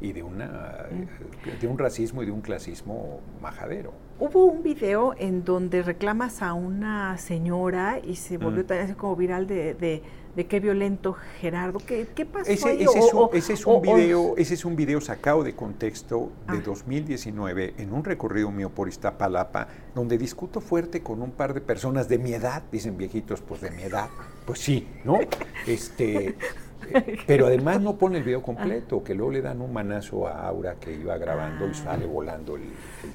y 0.01 0.13
de, 0.13 0.23
una, 0.23 0.87
mm. 0.91 1.61
de 1.61 1.67
un 1.67 1.79
racismo 1.79 2.23
y 2.23 2.27
de 2.27 2.33
un 2.33 2.41
clasismo 2.41 3.21
majadero. 3.41 3.93
Hubo 4.21 4.45
un 4.45 4.63
video 4.63 5.15
en 5.19 5.45
donde 5.45 5.83
reclamas 5.83 6.43
a 6.43 6.53
una 6.53 7.17
señora 7.19 8.01
y 8.03 8.17
se 8.17 8.37
volvió 8.37 8.65
también 8.65 8.87
así 8.87 8.95
como 8.95 9.17
viral 9.17 9.47
de, 9.47 9.75
de, 9.75 10.03
qué 10.37 10.61
violento 10.61 11.17
Gerardo. 11.41 11.79
¿Qué, 11.85 12.09
qué 12.15 12.25
pasó? 12.25 12.51
Ese, 12.51 12.69
ahí? 12.69 12.83
ese, 12.83 12.99
es 12.99 13.13
un, 13.13 13.29
ese, 13.33 13.53
es 13.55 13.67
un, 13.67 13.83
video, 13.83 14.35
ese 14.37 14.55
es 14.55 14.65
un 14.65 14.77
video 14.77 15.01
sacado 15.01 15.43
de 15.43 15.55
contexto 15.55 16.31
de 16.51 16.61
2019 16.61 17.75
ah. 17.77 17.83
en 17.83 17.93
un 17.93 18.05
recorrido 18.05 18.51
mío 18.51 18.71
por 18.71 18.89
Iztapalapa, 18.89 19.69
donde 19.95 20.19
discuto 20.19 20.61
fuerte 20.61 21.03
con 21.03 21.23
un 21.23 21.33
par 21.33 21.55
de 21.55 21.61
personas 21.61 22.09
de 22.09 22.19
mi 22.19 22.33
edad, 22.33 22.63
dicen 22.71 22.97
viejitos, 22.97 23.41
pues 23.41 23.61
de 23.61 23.71
mi 23.71 23.83
edad. 23.83 24.09
Pues 24.47 24.61
sí, 24.61 24.87
¿no? 25.05 25.19
Este. 25.67 26.37
Pero 27.27 27.47
además 27.47 27.81
no 27.81 27.97
pone 27.97 28.19
el 28.19 28.25
video 28.25 28.43
completo, 28.43 29.03
que 29.03 29.15
luego 29.15 29.33
le 29.33 29.43
dan 29.43 29.61
un 29.61 29.73
manazo 29.73 30.27
a 30.27 30.47
Aura 30.47 30.77
que 30.77 30.95
iba 30.95 31.19
grabando 31.19 31.67
y 31.67 31.71
ah. 31.71 31.75
sale 31.75 32.07
volando 32.07 32.57
el, 32.57 32.63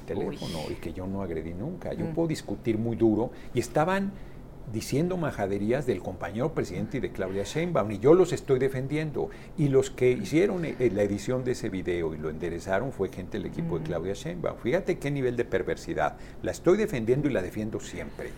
teléfono 0.06 0.58
y 0.70 0.74
que 0.74 0.92
yo 0.92 1.06
no 1.06 1.22
agredí 1.22 1.54
nunca. 1.54 1.92
Yo 1.92 2.06
mm. 2.06 2.14
puedo 2.14 2.28
discutir 2.28 2.78
muy 2.78 2.96
duro 2.96 3.30
y 3.52 3.60
estaban 3.60 4.12
diciendo 4.72 5.16
majaderías 5.16 5.86
del 5.86 6.00
compañero 6.00 6.54
presidente 6.54 6.98
y 6.98 7.00
de 7.00 7.12
Claudia 7.12 7.44
Sheinbaum 7.44 7.90
y 7.92 7.98
yo 7.98 8.14
los 8.14 8.32
estoy 8.32 8.58
defendiendo 8.58 9.30
y 9.56 9.68
los 9.68 9.90
que 9.90 10.10
hicieron 10.10 10.64
eh, 10.64 10.90
la 10.92 11.02
edición 11.02 11.44
de 11.44 11.52
ese 11.52 11.68
video 11.68 12.14
y 12.14 12.18
lo 12.18 12.30
enderezaron 12.30 12.92
fue 12.92 13.08
gente 13.08 13.38
del 13.38 13.46
equipo 13.46 13.78
de. 13.78 13.84
Claudia 13.84 14.14
Sheinbaum. 14.14 14.58
Fíjate 14.58 14.98
qué 14.98 15.10
nivel 15.10 15.36
de 15.36 15.44
perversidad. 15.44 16.16
La 16.42 16.50
estoy 16.50 16.76
defendiendo 16.78 17.28
y 17.28 17.32
la 17.32 17.42
defiendo 17.42 17.80
siempre. 17.80 18.30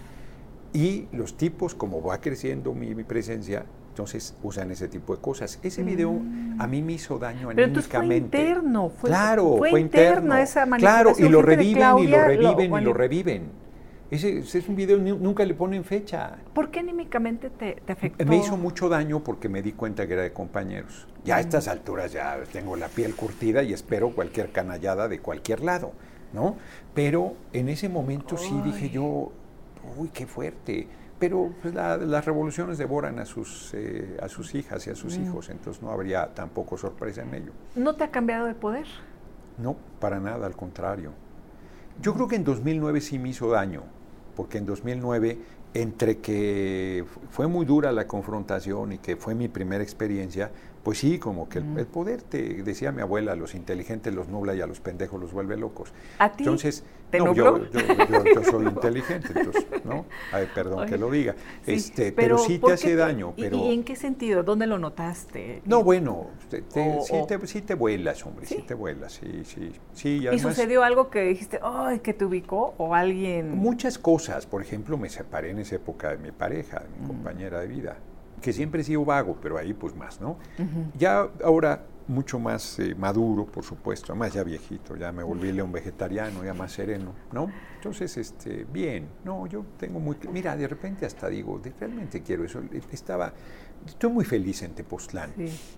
Y 0.73 1.07
los 1.13 1.37
tipos, 1.37 1.75
como 1.75 2.03
va 2.03 2.21
creciendo 2.21 2.75
mi 2.75 2.93
presencia, 3.05 3.65
entonces 3.97 4.35
usan 4.43 4.71
ese 4.71 4.89
tipo 4.89 5.17
de 5.17 5.23
cosas. 5.23 5.59
Ese 5.63 5.83
video 5.83 6.13
mm. 6.13 6.61
a 6.61 6.67
mí 6.67 6.83
me 6.83 6.93
hizo 6.93 7.19
daño 7.19 7.49
Pero 7.55 7.65
anímicamente. 7.65 8.37
Fue 8.37 8.47
interno, 8.47 8.91
fue, 8.91 9.09
claro, 9.09 9.57
fue, 9.57 9.81
interno. 9.81 10.37
Esa 10.37 10.67
claro, 10.77 11.15
y 11.19 11.31
lo 11.31 11.41
reviven 11.41 11.99
y 12.01 12.07
lo 12.07 12.23
reviven 12.23 12.75
y 12.75 12.85
lo 12.85 12.93
reviven. 12.93 13.66
Ese, 14.11 14.39
es 14.39 14.69
un 14.69 14.77
video, 14.77 14.99
nunca 14.99 15.45
le 15.45 15.55
ponen 15.55 15.85
fecha. 15.85 16.39
¿Por 16.55 16.71
qué 16.71 16.81
anímicamente 16.81 17.51
te, 17.51 17.83
afectó? 17.89 18.25
Me 18.25 18.37
hizo 18.37 18.57
mucho 18.57 18.89
daño 18.89 19.25
porque 19.25 19.49
me 19.49 19.63
di 19.63 19.73
cuenta 19.73 20.07
que 20.07 20.13
era 20.13 20.23
de 20.23 20.33
compañeros. 20.33 21.09
Ya 21.25 21.37
a 21.37 21.41
estas 21.41 21.67
alturas 21.67 22.13
ya 22.13 22.39
tengo 22.53 22.77
la 22.77 22.89
piel 22.89 23.15
curtida 23.17 23.63
y 23.63 23.73
espero 23.73 24.11
cualquier 24.11 24.53
canallada 24.53 25.09
de 25.09 25.19
cualquier 25.19 25.63
lado, 25.63 25.93
¿no? 26.33 26.57
Pero 26.95 27.35
en 27.53 27.69
ese 27.69 27.89
momento 27.89 28.37
sí 28.37 28.55
dije 28.65 28.91
yo, 28.91 29.33
uy, 29.97 30.09
qué 30.13 30.27
fuerte 30.27 30.87
pero 31.19 31.53
pues, 31.63 31.75
las 31.75 32.25
revoluciones 32.25 32.79
devoran 32.79 33.19
a 33.19 33.25
sus, 33.25 33.73
eh, 33.75 34.17
a 34.23 34.29
sus 34.29 34.55
hijas 34.55 34.87
y 34.87 34.91
a 34.91 34.95
sus 34.95 35.19
mm. 35.19 35.25
hijos, 35.25 35.49
entonces 35.49 35.83
no 35.83 35.91
habría 35.91 36.35
tampoco 36.35 36.77
sorpresa 36.77 37.23
en 37.23 37.35
ello. 37.35 37.53
¿No 37.75 37.97
te 37.97 38.05
ha 38.05 38.11
cambiado 38.11 38.47
el 38.49 38.55
poder? 38.55 38.87
No, 39.59 39.77
para 39.99 40.21
nada, 40.21 40.47
al 40.47 40.57
contrario. 40.57 41.13
Yo 42.03 42.13
creo 42.13 42.29
que 42.29 42.37
en 42.37 42.45
2009 42.45 43.01
sí 43.01 43.19
me 43.19 43.31
hizo 43.31 43.49
daño, 43.51 43.85
porque 44.37 44.59
en 44.59 44.67
2009, 44.67 45.39
entre 45.75 46.19
que 46.19 47.05
fue 47.31 47.49
muy 47.49 47.67
dura 47.67 47.91
la 47.91 48.07
confrontación 48.07 48.93
y 48.93 48.99
que 48.99 49.17
fue 49.17 49.35
mi 49.35 49.49
primera 49.49 49.83
experiencia, 49.83 50.51
pues 50.87 50.99
sí, 50.99 51.19
como 51.19 51.49
que 51.49 51.59
el, 51.59 51.65
poder, 51.89 52.23
te 52.23 52.63
decía 52.63 52.93
mi 52.93 53.03
abuela, 53.03 53.35
los 53.35 53.57
inteligentes 53.57 54.15
los 54.15 54.29
nubla 54.29 54.55
y 54.55 54.61
a 54.61 54.69
los 54.69 54.79
pendejos 54.79 55.21
los 55.21 55.33
vuelve 55.33 55.57
locos. 55.57 55.93
¿A 56.21 56.31
ti? 56.31 56.45
Entonces, 56.45 56.85
no, 57.13 57.35
yo, 57.35 57.59
yo, 57.73 58.45
soy 58.45 58.67
inteligente, 58.69 59.31
entonces, 59.35 59.67
¿no? 59.85 60.07
Ay, 60.31 60.47
perdón 60.55 60.87
que 60.87 60.97
lo 60.97 61.11
diga. 61.11 61.35
este, 61.67 62.13
pero, 62.13 62.39
sí 62.39 62.61
te 62.61 62.75
hace 62.75 62.95
daño. 62.95 63.35
Pero, 63.37 63.57
¿Y 63.57 63.75
en 63.75 63.83
qué 63.83 63.97
sentido? 63.97 64.45
¿Dónde 64.45 64.69
lo 64.69 64.79
notaste? 64.79 65.61
No, 65.65 65.83
bueno, 65.83 66.29
te, 66.49 66.63
sí, 67.47 67.63
te, 67.63 67.75
vuelas, 67.75 68.25
hombre, 68.25 68.47
sí, 68.47 68.63
te 68.63 68.75
vuelas, 68.75 69.15
sí, 69.15 69.43
sí. 69.45 69.73
sí 69.93 70.29
y, 70.33 70.39
sucedió 70.39 70.85
algo 70.85 71.11
que 71.11 71.23
dijiste, 71.23 71.59
ay, 71.65 71.99
que 71.99 72.15
te 72.15 72.25
ubicó 72.25 72.75
o 72.79 72.95
alguien...? 72.95 73.59
Muchas 73.59 73.99
cosas, 73.99 74.47
por 74.47 74.63
ejemplo, 74.63 74.97
me 74.97 75.09
separé 75.09 75.51
en 75.51 75.59
esa 75.59 75.75
época 75.75 76.11
de 76.11 76.19
mi 76.19 76.31
pareja, 76.31 76.79
de 76.79 76.89
mi 76.91 77.07
mm. 77.07 77.09
compañera 77.09 77.59
de 77.59 77.67
vida 77.67 77.97
que 78.47 78.53
siempre 78.53 78.83
he 78.83 78.85
sido 78.85 79.05
vago, 79.05 79.37
pero 79.43 79.59
ahí 79.59 79.75
pues 79.75 79.97
más, 79.97 80.21
¿no? 80.21 80.39
Ya 80.97 81.29
ahora 81.43 81.85
mucho 82.07 82.39
más 82.39 82.79
eh, 82.79 82.95
maduro, 82.95 83.45
por 83.45 83.65
supuesto, 83.65 84.13
además 84.13 84.35
ya 84.35 84.45
viejito, 84.45 84.95
ya 84.95 85.11
me 85.11 85.25
volví 85.25 85.51
león 85.51 85.73
vegetariano, 85.73 86.45
ya 86.45 86.55
más 86.55 86.71
sereno, 86.71 87.13
¿no? 87.33 87.51
Entonces, 87.75 88.17
este, 88.17 88.65
bien, 88.73 89.09
no, 89.25 89.49
yo 89.49 89.65
tengo 89.77 89.99
muy... 89.99 90.17
Mira, 90.31 90.57
de 90.57 90.69
repente 90.69 91.05
hasta 91.05 91.27
digo, 91.27 91.61
realmente 91.81 92.23
quiero 92.23 92.45
eso. 92.45 92.63
Estaba, 92.93 93.33
Estoy 93.87 94.11
muy 94.11 94.25
feliz 94.25 94.63
en 94.63 94.73
Tepoztlán. 94.73 95.33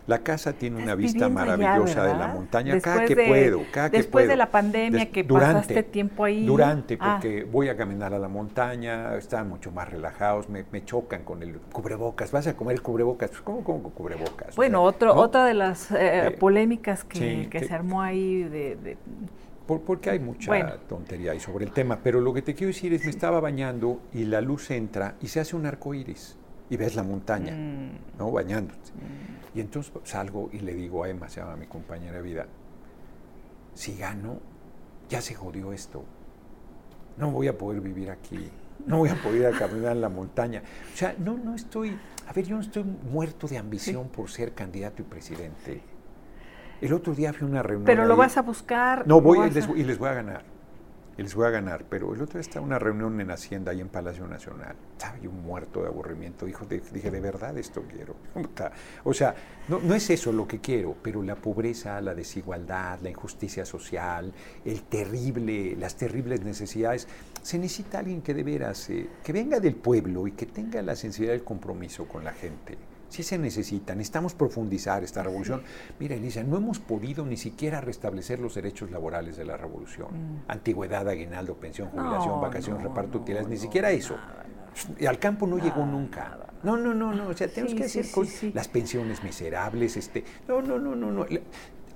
La 0.07 0.21
casa 0.21 0.53
tiene 0.53 0.83
una 0.83 0.95
vista 0.95 1.29
maravillosa 1.29 2.05
de 2.05 2.15
la 2.15 2.29
montaña. 2.29 2.81
cada 2.81 3.05
que 3.05 3.15
puedo, 3.15 3.63
cada 3.71 3.91
que 3.91 3.99
puedo. 3.99 4.03
Después 4.03 4.29
de 4.29 4.37
la 4.37 4.51
pandemia 4.51 5.11
que 5.11 5.25
pasaste 5.25 5.83
tiempo 5.83 6.25
ahí. 6.25 6.47
Durante, 6.47 6.97
ah. 7.01 7.19
porque 7.21 7.45
voy 7.45 7.69
a 7.69 7.77
caminar 7.77 8.15
a 8.15 8.19
la 8.19 8.29
montaña, 8.29 9.15
están 9.17 9.49
mucho 9.49 9.71
más 9.71 9.91
relajados, 9.91 10.49
me, 10.49 10.65
chocan 10.85 11.25
con 11.25 11.43
el 11.43 11.59
cubrebocas. 11.73 12.33
¿Vas 12.33 12.47
a 12.47 12.57
comer 12.57 12.77
el 12.77 12.83
cubrebocas? 12.83 13.31
Pues, 13.31 13.43
¿Cómo 13.43 13.63
con 13.63 13.81
cubrebocas? 13.83 14.57
Bueno, 14.57 14.83
otro, 14.83 15.15
otra 15.15 15.45
de 15.45 15.55
las 15.55 15.91
eh, 15.91 16.29
eh, 16.29 16.31
polémicas 16.31 17.05
que, 17.05 17.49
se 17.51 17.75
armó 17.75 18.01
ahí 18.01 18.45
de, 18.45 18.97
porque 19.77 20.09
hay 20.09 20.19
mucha 20.19 20.79
tontería 20.89 21.33
ahí 21.33 21.41
sobre 21.41 21.67
el 21.67 21.73
tema, 21.73 21.99
pero 22.03 22.21
lo 22.23 22.33
que 22.33 22.41
te 22.41 22.55
quiero 22.55 22.69
decir 22.69 22.95
es, 22.95 23.05
me 23.05 23.11
estaba 23.11 23.39
bañando 23.41 24.01
y 24.15 24.25
la 24.25 24.41
luz 24.41 24.71
entra 24.71 25.17
y 25.21 25.29
se 25.29 25.41
hace 25.41 25.57
un 25.57 25.67
arco 25.67 25.93
iris 25.93 26.38
y 26.71 26.77
ves 26.77 26.95
la 26.95 27.03
montaña, 27.03 27.55
mm. 27.55 28.19
¿no? 28.19 28.31
Bañándote. 28.31 28.93
Mm. 28.93 29.59
Y 29.59 29.61
entonces 29.61 29.93
salgo 30.05 30.51
y 30.53 30.61
le 30.61 30.75
digo 30.75 31.05
a 31.05 31.09
Emma, 31.09 31.29
se 31.29 31.41
llama 31.41 31.57
mi 31.57 31.67
compañera 31.67 32.17
de 32.17 32.23
vida, 32.23 32.47
si 33.75 33.97
gano, 33.97 34.41
ya 35.09 35.21
se 35.21 35.35
jodió 35.35 35.73
esto. 35.73 36.05
No 37.17 37.31
voy 37.31 37.49
a 37.49 37.57
poder 37.57 37.81
vivir 37.81 38.11
aquí. 38.11 38.51
No 38.87 38.99
voy 38.99 39.09
a 39.09 39.17
poder 39.17 39.57
caminar 39.59 39.93
en 39.93 40.01
la 40.01 40.09
montaña. 40.09 40.63
O 40.93 40.97
sea, 40.97 41.15
no, 41.19 41.37
no 41.37 41.55
estoy, 41.55 41.99
a 42.29 42.33
ver, 42.33 42.47
yo 42.47 42.57
no 42.57 42.63
estoy 42.63 42.85
muerto 42.85 43.49
de 43.49 43.59
ambición 43.59 44.09
por 44.09 44.31
ser 44.31 44.55
candidato 44.55 45.03
y 45.03 45.05
presidente. 45.05 45.83
El 46.81 46.93
otro 46.93 47.13
día 47.13 47.33
fui 47.33 47.47
a 47.47 47.51
una 47.51 47.63
reunión. 47.63 47.87
Pero 47.87 48.07
lo 48.07 48.17
vas 48.17 48.37
a 48.37 48.43
buscar. 48.43 49.07
No, 49.07 49.21
voy 49.21 49.51
y 49.75 49.83
les 49.83 49.99
voy 49.99 50.09
a 50.09 50.15
ganar 50.15 50.58
y 51.19 51.23
les 51.23 51.35
voy 51.35 51.47
a 51.47 51.51
ganar. 51.51 51.85
Pero 51.91 52.15
el 52.15 52.23
otro 52.23 52.35
día 52.35 52.41
estaba 52.41 52.65
una 52.65 52.79
reunión 52.79 53.21
en 53.21 53.31
Hacienda, 53.31 53.73
ahí 53.73 53.81
en 53.81 53.89
Palacio 53.89 54.27
Nacional. 54.27 54.77
Estaba 54.93 55.19
yo 55.19 55.31
muerto 55.31 55.83
de 55.83 55.89
aburrimiento. 55.89 56.47
Dijo, 56.47 56.65
dije, 56.65 57.11
de 57.11 57.21
verdad 57.21 57.59
esto 57.59 57.83
quiero. 57.83 58.17
O 59.05 59.13
sea, 59.13 59.35
no, 59.69 59.81
no, 59.81 59.95
es 59.95 60.11
eso 60.11 60.33
lo 60.33 60.47
que 60.47 60.61
quiero, 60.61 60.97
pero 61.03 61.23
la 61.23 61.35
pobreza, 61.35 62.01
la 62.01 62.15
desigualdad, 62.15 63.01
la 63.01 63.11
injusticia 63.11 63.65
social, 63.65 64.33
el 64.65 64.83
terrible, 64.83 65.75
las 65.77 65.97
terribles 65.97 66.43
necesidades. 66.43 67.09
Se 67.43 67.59
necesita 67.59 67.99
alguien 67.99 68.23
que 68.23 68.35
de 68.35 68.45
veras, 68.45 68.91
eh, 68.91 69.09
que 69.25 69.33
venga 69.33 69.59
del 69.59 69.75
pueblo 69.75 70.27
y 70.27 70.33
que 70.33 70.47
tenga 70.47 70.81
la 70.83 70.95
sensibilidad 70.95 71.35
del 71.35 71.45
compromiso 71.45 72.07
con 72.07 72.23
la 72.25 72.33
gente. 72.33 72.79
Sí 73.09 73.23
se 73.23 73.39
necesita, 73.39 73.95
necesitamos 73.95 74.35
profundizar 74.35 75.03
esta 75.03 75.23
revolución. 75.23 75.63
Mira, 75.99 76.15
Elisa, 76.15 76.43
no 76.43 76.57
hemos 76.57 76.79
podido 76.79 77.25
ni 77.25 77.37
siquiera 77.37 77.81
restablecer 77.81 78.39
los 78.39 78.55
derechos 78.55 78.91
laborales 78.91 79.37
de 79.37 79.45
la 79.45 79.57
revolución. 79.57 80.09
Mm. 80.09 80.43
Antigüedad, 80.49 81.09
aguinaldo, 81.09 81.55
pensión, 81.55 81.89
jubilación, 81.89 82.41
vacación, 82.41 82.81
reparto, 82.83 83.19
utilidades, 83.19 83.49
ni 83.49 83.57
siquiera 83.57 83.91
eso. 83.91 84.17
Y 84.99 85.07
al 85.07 85.19
campo 85.19 85.47
no 85.47 85.59
llegó 85.59 85.85
nunca. 85.87 86.39
No, 86.63 86.77
no, 86.77 86.93
no, 86.93 87.15
no. 87.15 87.29
O 87.29 87.35
sea, 87.35 87.49
tenemos 87.49 87.75
que 87.75 87.85
hacer 87.85 88.07
las 88.55 88.69
pensiones 88.69 89.23
miserables, 89.23 89.97
este. 89.97 90.25
No, 90.47 90.61
no, 90.61 90.79
no, 90.79 90.95
no, 90.95 91.11
no. 91.11 91.27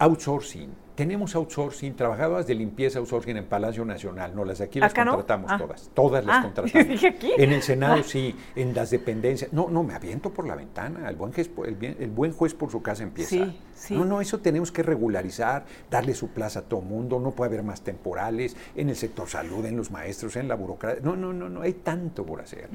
Outsourcing 0.02 0.82
tenemos 0.94 1.34
outsourcing, 1.34 1.94
trabajadoras 1.94 2.46
de 2.46 2.54
limpieza 2.54 2.98
outsourcing 2.98 3.36
en 3.36 3.46
Palacio 3.46 3.84
Nacional, 3.84 4.34
no 4.34 4.44
las 4.44 4.58
de 4.58 4.64
aquí 4.64 4.78
las 4.78 4.92
contratamos 4.92 5.50
ah. 5.50 5.58
todas, 5.58 5.90
todas 5.94 6.24
las 6.24 6.38
ah, 6.38 6.42
contratamos. 6.54 7.04
Aquí. 7.04 7.32
En 7.38 7.52
el 7.52 7.62
Senado 7.62 8.00
ah. 8.00 8.04
sí, 8.04 8.36
en 8.54 8.74
las 8.74 8.90
dependencias. 8.90 9.52
No, 9.52 9.68
no, 9.70 9.82
me 9.82 9.94
aviento 9.94 10.30
por 10.30 10.46
la 10.46 10.54
ventana, 10.54 11.08
el 11.08 11.16
buen, 11.16 11.32
juez, 11.32 11.50
el, 11.64 12.10
buen 12.10 12.32
juez 12.32 12.54
por 12.54 12.70
su 12.70 12.82
casa 12.82 13.02
empieza. 13.02 13.30
Sí, 13.30 13.60
sí. 13.74 13.94
No, 13.94 14.04
no, 14.04 14.20
eso 14.20 14.40
tenemos 14.40 14.70
que 14.70 14.82
regularizar, 14.82 15.64
darle 15.90 16.14
su 16.14 16.28
plaza 16.28 16.60
a 16.60 16.62
todo 16.62 16.82
mundo, 16.82 17.18
no 17.18 17.30
puede 17.30 17.48
haber 17.48 17.62
más 17.62 17.80
temporales 17.80 18.56
en 18.76 18.90
el 18.90 18.96
sector 18.96 19.28
salud, 19.28 19.64
en 19.64 19.76
los 19.76 19.90
maestros, 19.90 20.36
en 20.36 20.46
la 20.48 20.54
burocracia. 20.54 21.00
No, 21.02 21.16
no, 21.16 21.32
no, 21.32 21.48
no, 21.48 21.62
hay 21.62 21.72
tanto 21.72 22.24
por 22.24 22.40
hacer. 22.40 22.68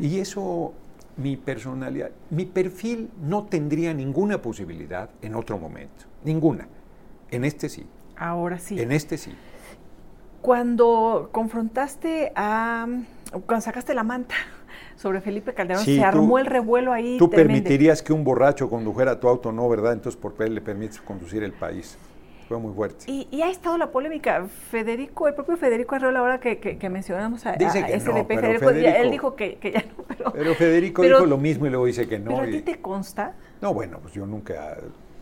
Y 0.00 0.18
eso 0.18 0.74
mi 1.18 1.36
personalidad, 1.36 2.10
mi 2.30 2.46
perfil 2.46 3.10
no 3.20 3.44
tendría 3.44 3.92
ninguna 3.92 4.40
posibilidad 4.40 5.10
en 5.20 5.34
otro 5.34 5.58
momento, 5.58 6.04
ninguna. 6.24 6.68
En 7.30 7.44
este 7.44 7.68
sí. 7.68 7.86
Ahora 8.16 8.58
sí. 8.58 8.80
En 8.80 8.92
este 8.92 9.18
sí. 9.18 9.32
Cuando 10.42 11.28
confrontaste 11.32 12.32
a. 12.34 12.86
Cuando 13.46 13.60
sacaste 13.60 13.94
la 13.94 14.04
manta 14.04 14.34
sobre 14.96 15.20
Felipe 15.20 15.52
Calderón, 15.54 15.84
se 15.84 16.02
armó 16.02 16.38
el 16.38 16.46
revuelo 16.46 16.92
ahí. 16.92 17.18
Tú 17.18 17.30
permitirías 17.30 18.02
que 18.02 18.12
un 18.12 18.24
borracho 18.24 18.70
condujera 18.70 19.20
tu 19.20 19.28
auto, 19.28 19.52
¿no? 19.52 19.68
¿Verdad? 19.68 19.92
Entonces, 19.92 20.20
¿por 20.20 20.34
qué 20.34 20.48
le 20.48 20.60
permites 20.60 21.00
conducir 21.00 21.42
el 21.42 21.52
país? 21.52 21.98
Fue 22.48 22.58
muy 22.58 22.72
fuerte. 22.72 23.04
Y, 23.06 23.42
ha 23.42 23.50
estado 23.50 23.76
la 23.76 23.90
polémica. 23.90 24.46
Federico, 24.70 25.28
el 25.28 25.34
propio 25.34 25.58
Federico 25.58 25.94
Arreola, 25.94 26.20
ahora 26.20 26.40
que, 26.40 26.58
que, 26.58 26.88
mencionamos 26.88 27.44
a, 27.44 27.52
dice 27.52 27.84
que 27.84 27.98
no, 27.98 28.24
Federico, 28.24 28.70
él 28.70 29.10
dijo 29.10 29.36
que, 29.36 29.58
ya 29.62 29.82
no. 29.82 30.04
Pero, 30.08 30.32
pero 30.32 30.54
Federico 30.54 31.02
dijo 31.02 31.26
lo 31.26 31.36
mismo 31.36 31.66
y 31.66 31.68
luego 31.68 31.84
dice 31.84 32.08
que 32.08 32.18
no. 32.18 32.30
¿Pero 32.30 32.42
a 32.42 32.46
ti 32.46 32.62
te 32.62 32.80
consta? 32.80 33.34
No, 33.60 33.74
bueno, 33.74 33.98
pues 34.00 34.14
yo 34.14 34.24
nunca. 34.24 34.78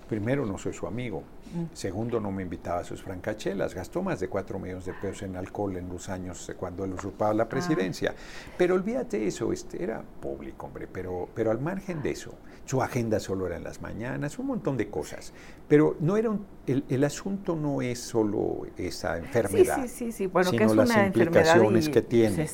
Primero, 0.08 0.46
no 0.46 0.58
soy 0.58 0.72
su 0.72 0.86
amigo. 0.86 1.22
Mm. 1.54 1.74
Segundo, 1.74 2.20
no 2.20 2.30
me 2.30 2.42
invitaba 2.42 2.80
a 2.80 2.84
sus 2.84 3.02
francachelas. 3.02 3.74
Gastó 3.74 4.02
más 4.02 4.20
de 4.20 4.28
cuatro 4.28 4.58
millones 4.58 4.84
de 4.84 4.92
pesos 4.92 5.22
en 5.22 5.36
alcohol 5.36 5.76
en 5.76 5.88
los 5.88 6.08
años 6.08 6.52
cuando 6.58 6.84
él 6.84 6.92
usurpaba 6.92 7.34
la 7.34 7.44
ah. 7.44 7.48
presidencia. 7.48 8.14
Pero 8.56 8.74
olvídate 8.74 9.26
eso, 9.26 9.52
este, 9.52 9.82
era 9.82 10.02
público, 10.20 10.66
hombre. 10.66 10.86
Pero, 10.86 11.28
pero 11.34 11.50
al 11.50 11.60
margen 11.60 12.02
de 12.02 12.10
eso, 12.10 12.34
su 12.64 12.82
agenda 12.82 13.20
solo 13.20 13.46
era 13.46 13.56
en 13.56 13.64
las 13.64 13.80
mañanas, 13.80 14.38
un 14.38 14.46
montón 14.46 14.76
de 14.76 14.88
cosas. 14.88 15.32
Pero 15.68 15.96
no 16.00 16.16
era 16.16 16.36
el, 16.66 17.04
asunto 17.04 17.56
no 17.56 17.82
es 17.82 18.00
solo 18.00 18.62
esa 18.76 19.18
enfermedad, 19.18 19.82
sí, 19.82 19.88
sí, 19.88 20.12
sí, 20.12 20.26
Bueno, 20.26 20.50
sino 20.50 20.58
que 20.58 20.64
es 20.64 20.76
las 20.76 20.90
una 20.90 21.06
implicaciones 21.06 21.88
que 21.88 22.02
tiene. 22.02 22.48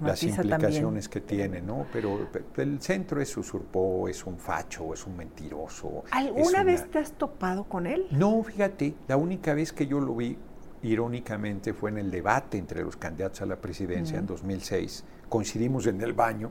Las 0.00 0.22
implicaciones 0.22 1.08
que 1.08 1.20
tiene, 1.20 1.60
¿no? 1.60 1.86
Pero, 1.92 2.28
el 2.56 2.80
centro 2.80 3.20
es 3.20 3.36
usurpó, 3.36 4.08
es 4.08 4.24
un 4.24 4.38
facho, 4.38 4.94
es 4.94 5.06
un 5.06 5.16
mentiroso. 5.16 6.04
¿Alguna 6.10 6.62
vez 6.62 6.90
te 6.90 6.98
has 6.98 7.12
topado 7.12 7.64
con 7.64 7.86
él? 7.86 8.06
No, 8.10 8.42
fíjate, 8.42 8.94
la 9.08 9.16
única 9.16 9.54
vez 9.54 9.72
que 9.72 9.86
yo 9.86 10.00
lo 10.00 10.14
vi 10.14 10.36
irónicamente 10.82 11.72
fue 11.72 11.90
en 11.90 11.98
el 11.98 12.10
debate 12.10 12.58
entre 12.58 12.82
los 12.82 12.96
candidatos 12.96 13.42
a 13.42 13.46
la 13.46 13.56
presidencia 13.56 14.18
en 14.18 14.26
2006. 14.26 15.04
Coincidimos 15.28 15.86
en 15.86 16.00
el 16.00 16.12
baño 16.12 16.50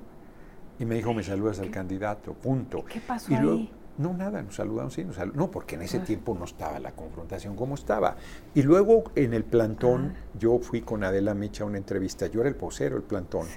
y 0.80 0.86
me 0.86 0.96
dijo, 0.96 1.14
me 1.14 1.24
saludas 1.24 1.60
al 1.60 1.70
candidato, 1.70 2.34
punto. 2.34 2.84
¿Qué 2.86 3.00
pasó 3.00 3.36
ahí? 3.36 3.72
No, 3.98 4.12
nada, 4.12 4.41
nos 4.41 4.56
saludamos, 4.56 4.94
sí, 4.94 5.04
nos 5.04 5.16
saludamos. 5.16 5.38
No, 5.38 5.52
porque 5.52 5.76
en 5.76 5.84
ese 5.84 6.00
tiempo 6.00 6.36
no 6.38 6.46
estaba 6.46 6.80
la 6.80 6.94
confrontación 6.94 7.56
como 7.56 7.76
estaba. 7.76 8.16
Y 8.56 8.64
luego 8.64 9.04
en 9.16 9.34
el 9.34 9.44
plantón, 9.44 10.14
ah. 10.16 10.38
yo 10.39 10.58
fui 10.60 10.82
con 10.82 11.04
Adela 11.04 11.36
Micha 11.36 11.64
a 11.64 11.68
una 11.68 11.78
entrevista. 11.78 12.26
Yo 12.26 12.39
era 12.41 12.50
el 12.50 12.56
posero, 12.56 12.98
el 12.98 13.04
plantón. 13.04 13.48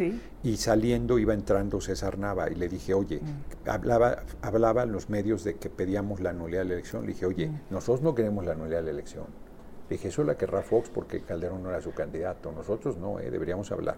Y 0.43 0.59
saliendo 0.59 1.18
iba 1.18 1.32
entrando 1.32 1.80
César 1.80 2.18
Nava 2.18 2.51
y 2.51 2.55
le 2.55 2.68
dije, 2.68 2.93
oye, 2.93 3.20
mm. 3.20 3.68
hablaba, 3.68 4.24
hablaba 4.43 4.82
en 4.82 4.93
los 4.93 5.09
medios 5.09 5.43
de 5.43 5.57
que 5.57 5.70
pedíamos 5.70 6.20
la 6.20 6.34
nulidad 6.34 6.62
de 6.62 6.64
la 6.66 6.74
elección. 6.74 7.03
Le 7.03 7.09
dije, 7.09 7.24
oye, 7.24 7.49
mm. 7.49 7.61
nosotros 7.70 8.03
no 8.03 8.14
queremos 8.14 8.45
la 8.45 8.55
nulidad 8.55 8.80
de 8.80 8.84
la 8.84 8.91
elección. 8.91 9.24
Le 9.89 9.97
dije, 9.97 10.09
eso 10.09 10.22
la 10.22 10.37
querrá 10.37 10.62
Fox 10.62 10.91
porque 10.91 11.22
Calderón 11.22 11.62
no 11.62 11.70
era 11.70 11.80
su 11.80 11.95
candidato. 11.95 12.53
Nosotros 12.53 12.99
no, 12.99 13.20
eh, 13.20 13.30
deberíamos 13.30 13.72
hablar. 13.72 13.97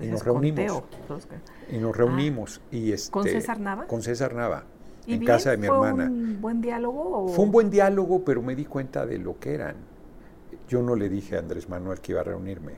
y 0.00 0.06
nos 0.06 0.24
reunimos. 0.24 0.82
Y 1.70 1.76
nos 1.76 1.94
reunimos. 1.94 2.62
y 2.70 2.92
este, 2.92 3.10
¿Con 3.10 3.24
César 3.24 3.60
Nava? 3.60 3.86
Con 3.86 4.00
César 4.00 4.34
Nava 4.34 4.64
en 5.06 5.24
casa 5.24 5.50
de 5.50 5.56
mi 5.56 5.66
hermana. 5.66 6.06
¿Fue 6.06 6.14
un 6.14 6.40
buen 6.40 6.60
diálogo? 6.60 7.28
Fue 7.28 7.44
un 7.44 7.52
buen 7.52 7.70
diálogo, 7.70 8.24
pero 8.24 8.42
me 8.42 8.54
di 8.54 8.64
cuenta 8.64 9.06
de 9.06 9.18
lo 9.18 9.38
que 9.38 9.54
eran. 9.54 9.76
Yo 10.68 10.82
no 10.82 10.96
le 10.96 11.08
dije 11.08 11.36
a 11.36 11.40
Andrés 11.40 11.68
Manuel 11.68 12.00
que 12.00 12.12
iba 12.12 12.20
a 12.20 12.24
reunirme. 12.24 12.72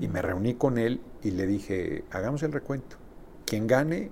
Y 0.00 0.08
me 0.08 0.22
reuní 0.22 0.54
con 0.54 0.78
él 0.78 1.00
y 1.22 1.32
le 1.32 1.46
dije, 1.46 2.04
hagamos 2.10 2.42
el 2.42 2.52
recuento. 2.52 2.96
Quien 3.44 3.66
gane 3.66 4.10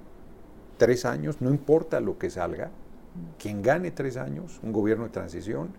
tres 0.76 1.04
años, 1.04 1.40
no 1.40 1.50
importa 1.50 2.00
lo 2.00 2.18
que 2.18 2.30
salga, 2.30 2.70
quien 3.38 3.62
gane 3.62 3.90
tres 3.90 4.16
años, 4.16 4.60
un 4.62 4.72
gobierno 4.72 5.04
de 5.04 5.10
transición 5.10 5.70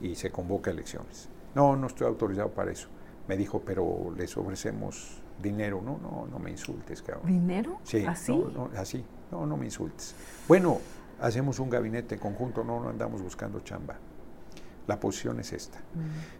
y 0.00 0.14
se 0.14 0.30
convoca 0.30 0.70
elecciones. 0.70 1.28
No, 1.54 1.76
no 1.76 1.86
estoy 1.86 2.06
autorizado 2.06 2.50
para 2.50 2.70
eso. 2.70 2.88
Me 3.28 3.36
dijo, 3.36 3.62
pero 3.64 4.12
les 4.16 4.36
ofrecemos 4.36 5.22
dinero. 5.42 5.80
No, 5.82 5.98
no, 5.98 6.26
no 6.30 6.38
me 6.38 6.50
insultes, 6.50 7.02
cabrón. 7.02 7.26
¿Dinero? 7.26 7.78
Sí. 7.82 8.04
¿Así? 8.06 8.36
No, 8.36 8.50
no, 8.50 8.70
así. 8.76 9.04
No, 9.32 9.46
no 9.46 9.56
me 9.56 9.64
insultes. 9.64 10.14
Bueno, 10.46 10.78
hacemos 11.20 11.58
un 11.58 11.70
gabinete 11.70 12.18
conjunto, 12.18 12.64
no, 12.64 12.80
no 12.80 12.88
andamos 12.88 13.22
buscando 13.22 13.60
chamba. 13.60 13.96
La 14.86 15.00
posición 15.00 15.40
es 15.40 15.52
esta. 15.52 15.80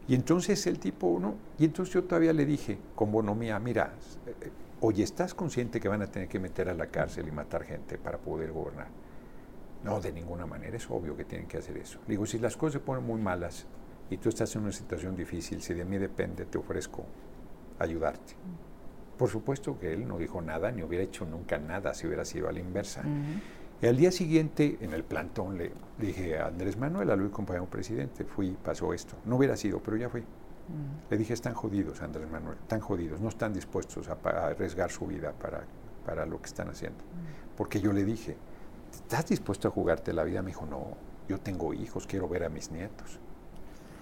Y 0.07 0.15
entonces 0.15 0.67
el 0.67 0.79
tipo, 0.79 1.19
¿no? 1.21 1.35
Y 1.59 1.65
entonces 1.65 1.95
yo 1.95 2.05
todavía 2.05 2.33
le 2.33 2.47
dije, 2.47 2.79
con 2.95 3.11
bonomía, 3.11 3.59
mira, 3.59 3.93
eh, 4.27 4.51
oye, 4.81 5.03
¿estás 5.03 5.35
consciente 5.35 5.81
que 5.81 5.89
van 5.89 6.03
a 6.03 6.07
tener 6.07 6.29
que 6.29 6.39
meter 6.39 6.69
a 6.69 6.75
la 6.75 6.87
cárcel 6.87 7.27
y 7.27 7.33
matar 7.33 7.65
gente 7.65 7.99
para 7.99 8.19
poder 8.19 8.53
gobernar? 8.53 8.87
No, 9.83 10.01
de 10.01 10.13
ninguna 10.13 10.47
manera, 10.47 10.77
es 10.77 10.89
obvio 10.91 11.17
que 11.17 11.25
tienen 11.25 11.49
que 11.49 11.59
hacer 11.59 11.77
eso. 11.77 11.99
Digo, 12.07 12.25
si 12.27 12.39
las 12.39 12.57
cosas 12.57 12.75
se 12.75 12.81
ponen 12.81 13.05
muy 13.05 13.21
malas 13.21 13.67
y 14.11 14.17
tú 14.17 14.29
estás 14.29 14.55
en 14.55 14.63
una 14.63 14.73
situación 14.73 15.17
difícil, 15.17 15.61
si 15.61 15.75
de 15.75 15.85
mí 15.85 15.99
depende, 15.99 16.47
te 16.47 16.59
ofrezco 16.59 17.05
ayudarte. 17.79 18.35
Por 19.17 19.29
supuesto 19.29 19.79
que 19.79 19.93
él 19.93 20.07
no 20.07 20.19
dijo 20.19 20.41
nada, 20.43 20.71
ni 20.71 20.83
hubiera 20.83 21.05
hecho 21.05 21.25
nunca 21.25 21.59
nada 21.59 21.95
si 21.95 22.07
hubiera 22.07 22.25
sido 22.25 22.49
a 22.49 22.53
la 22.53 22.61
inversa. 22.61 23.03
Y 23.81 23.87
al 23.87 23.97
día 23.97 24.11
siguiente, 24.11 24.79
en 24.81 24.93
el 24.93 25.05
plantón, 25.05 25.59
le 25.59 25.73
dije 25.99 26.39
a 26.39 26.47
Andrés 26.47 26.79
Manuel, 26.79 27.11
a 27.11 27.17
Luis 27.17 27.31
compañero 27.31 27.67
presidente, 27.67 28.25
fui, 28.25 28.57
pasó 28.63 28.95
esto. 28.95 29.17
No 29.27 29.37
hubiera 29.37 29.57
sido, 29.57 29.81
pero 29.81 29.97
ya 29.99 30.09
fui. 30.09 30.23
Mm. 30.23 31.11
Le 31.11 31.17
dije, 31.19 31.35
están 31.35 31.55
jodidos, 31.55 32.01
Andrés 32.01 32.29
Manuel, 32.31 32.57
están 32.61 32.81
jodidos, 32.81 33.21
no 33.21 33.29
están 33.29 33.53
dispuestos 33.53 34.09
a, 34.09 34.15
arriesgar 34.47 34.91
su 34.91 35.07
vida 35.07 35.33
para, 35.33 35.65
para, 36.07 36.25
lo 36.25 36.41
que 36.41 36.47
están 36.47 36.71
haciendo. 36.71 36.99
Mm. 37.05 37.57
Porque 37.57 37.81
yo 37.81 37.93
le 37.93 38.05
dije, 38.05 38.37
¿estás 38.93 39.27
dispuesto 39.27 39.69
a 39.69 39.71
jugarte 39.71 40.13
la 40.15 40.25
vida? 40.25 40.41
Me 40.41 40.49
dijo, 40.49 40.65
no, 40.65 40.97
yo 41.29 41.39
tengo 41.39 41.75
hijos, 41.75 42.07
quiero 42.07 42.29
ver 42.29 42.45
a 42.45 42.49
mis 42.49 42.71
nietos. 42.71 43.21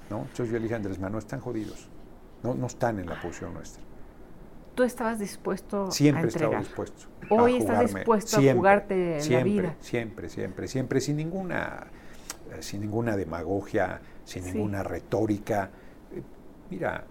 ¿No? 0.08 0.18
Entonces 0.18 0.48
yo 0.50 0.54
le 0.54 0.60
dije, 0.60 0.74
Andrés 0.76 1.00
Manuel, 1.00 1.18
están 1.18 1.40
jodidos, 1.40 1.88
no, 2.42 2.54
no 2.54 2.66
están 2.66 3.00
en 3.00 3.06
la 3.06 3.20
posición 3.20 3.54
nuestra 3.54 3.82
tú 4.74 4.82
estabas 4.82 5.18
dispuesto 5.18 5.90
siempre 5.90 6.22
a 6.22 6.24
entregar. 6.24 6.64
Siempre 6.64 6.84
dispuesto. 6.84 7.08
Hoy 7.30 7.56
estás 7.56 7.80
dispuesto 7.80 8.38
a 8.38 8.52
jugarte 8.54 9.20
siempre, 9.20 9.38
la 9.38 9.44
vida. 9.44 9.76
Siempre, 9.80 10.28
siempre, 10.28 10.68
siempre, 10.68 11.00
sin 11.00 11.16
ninguna, 11.16 11.86
eh, 12.52 12.62
sin 12.62 12.80
ninguna 12.80 13.16
demagogia, 13.16 14.00
sin 14.24 14.44
ninguna 14.44 14.82
retórica. 14.82 15.70
Eh, 16.12 16.22
mira, 16.70 17.04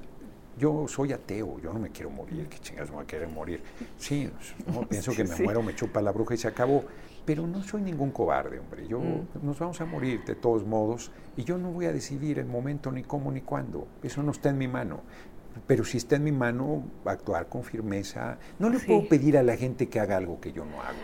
yo 0.57 0.87
soy 0.87 1.13
ateo, 1.13 1.59
yo 1.59 1.73
no 1.73 1.79
me 1.79 1.89
quiero 1.89 2.09
morir, 2.09 2.47
¿qué 2.47 2.59
chingados 2.59 2.91
me 2.91 2.97
voy 2.97 3.03
a 3.05 3.07
querer 3.07 3.27
morir? 3.27 3.63
Sí, 3.97 4.29
no, 4.67 4.81
pienso 4.89 5.11
que 5.13 5.23
me 5.23 5.35
muero, 5.37 5.63
me 5.63 5.73
chupa 5.73 6.01
la 6.01 6.11
bruja 6.11 6.35
y 6.35 6.37
se 6.37 6.47
acabó, 6.47 6.83
pero 7.25 7.47
no 7.47 7.63
soy 7.63 7.81
ningún 7.81 8.11
cobarde, 8.11 8.59
hombre, 8.59 8.87
yo 8.87 8.99
mm. 8.99 9.27
nos 9.41 9.57
vamos 9.57 9.81
a 9.81 9.85
morir 9.85 10.23
de 10.25 10.35
todos 10.35 10.63
modos 10.65 11.11
y 11.37 11.43
yo 11.43 11.57
no 11.57 11.71
voy 11.71 11.85
a 11.85 11.91
decidir 11.91 12.37
el 12.37 12.45
momento 12.45 12.91
ni 12.91 13.01
cómo 13.01 13.31
ni 13.31 13.41
cuándo, 13.41 13.87
eso 14.03 14.21
no 14.21 14.31
está 14.31 14.49
en 14.49 14.59
mi 14.59 14.67
mano 14.67 15.01
pero 15.67 15.83
si 15.85 15.97
está 15.97 16.15
en 16.15 16.23
mi 16.23 16.31
mano, 16.31 16.83
actuar 17.05 17.47
con 17.47 17.63
firmeza. 17.63 18.37
No 18.59 18.69
le 18.69 18.79
puedo 18.79 19.07
pedir 19.07 19.37
a 19.37 19.43
la 19.43 19.55
gente 19.55 19.87
que 19.87 19.99
haga 19.99 20.17
algo 20.17 20.39
que 20.39 20.51
yo 20.51 20.65
no 20.65 20.81
hago. 20.81 20.97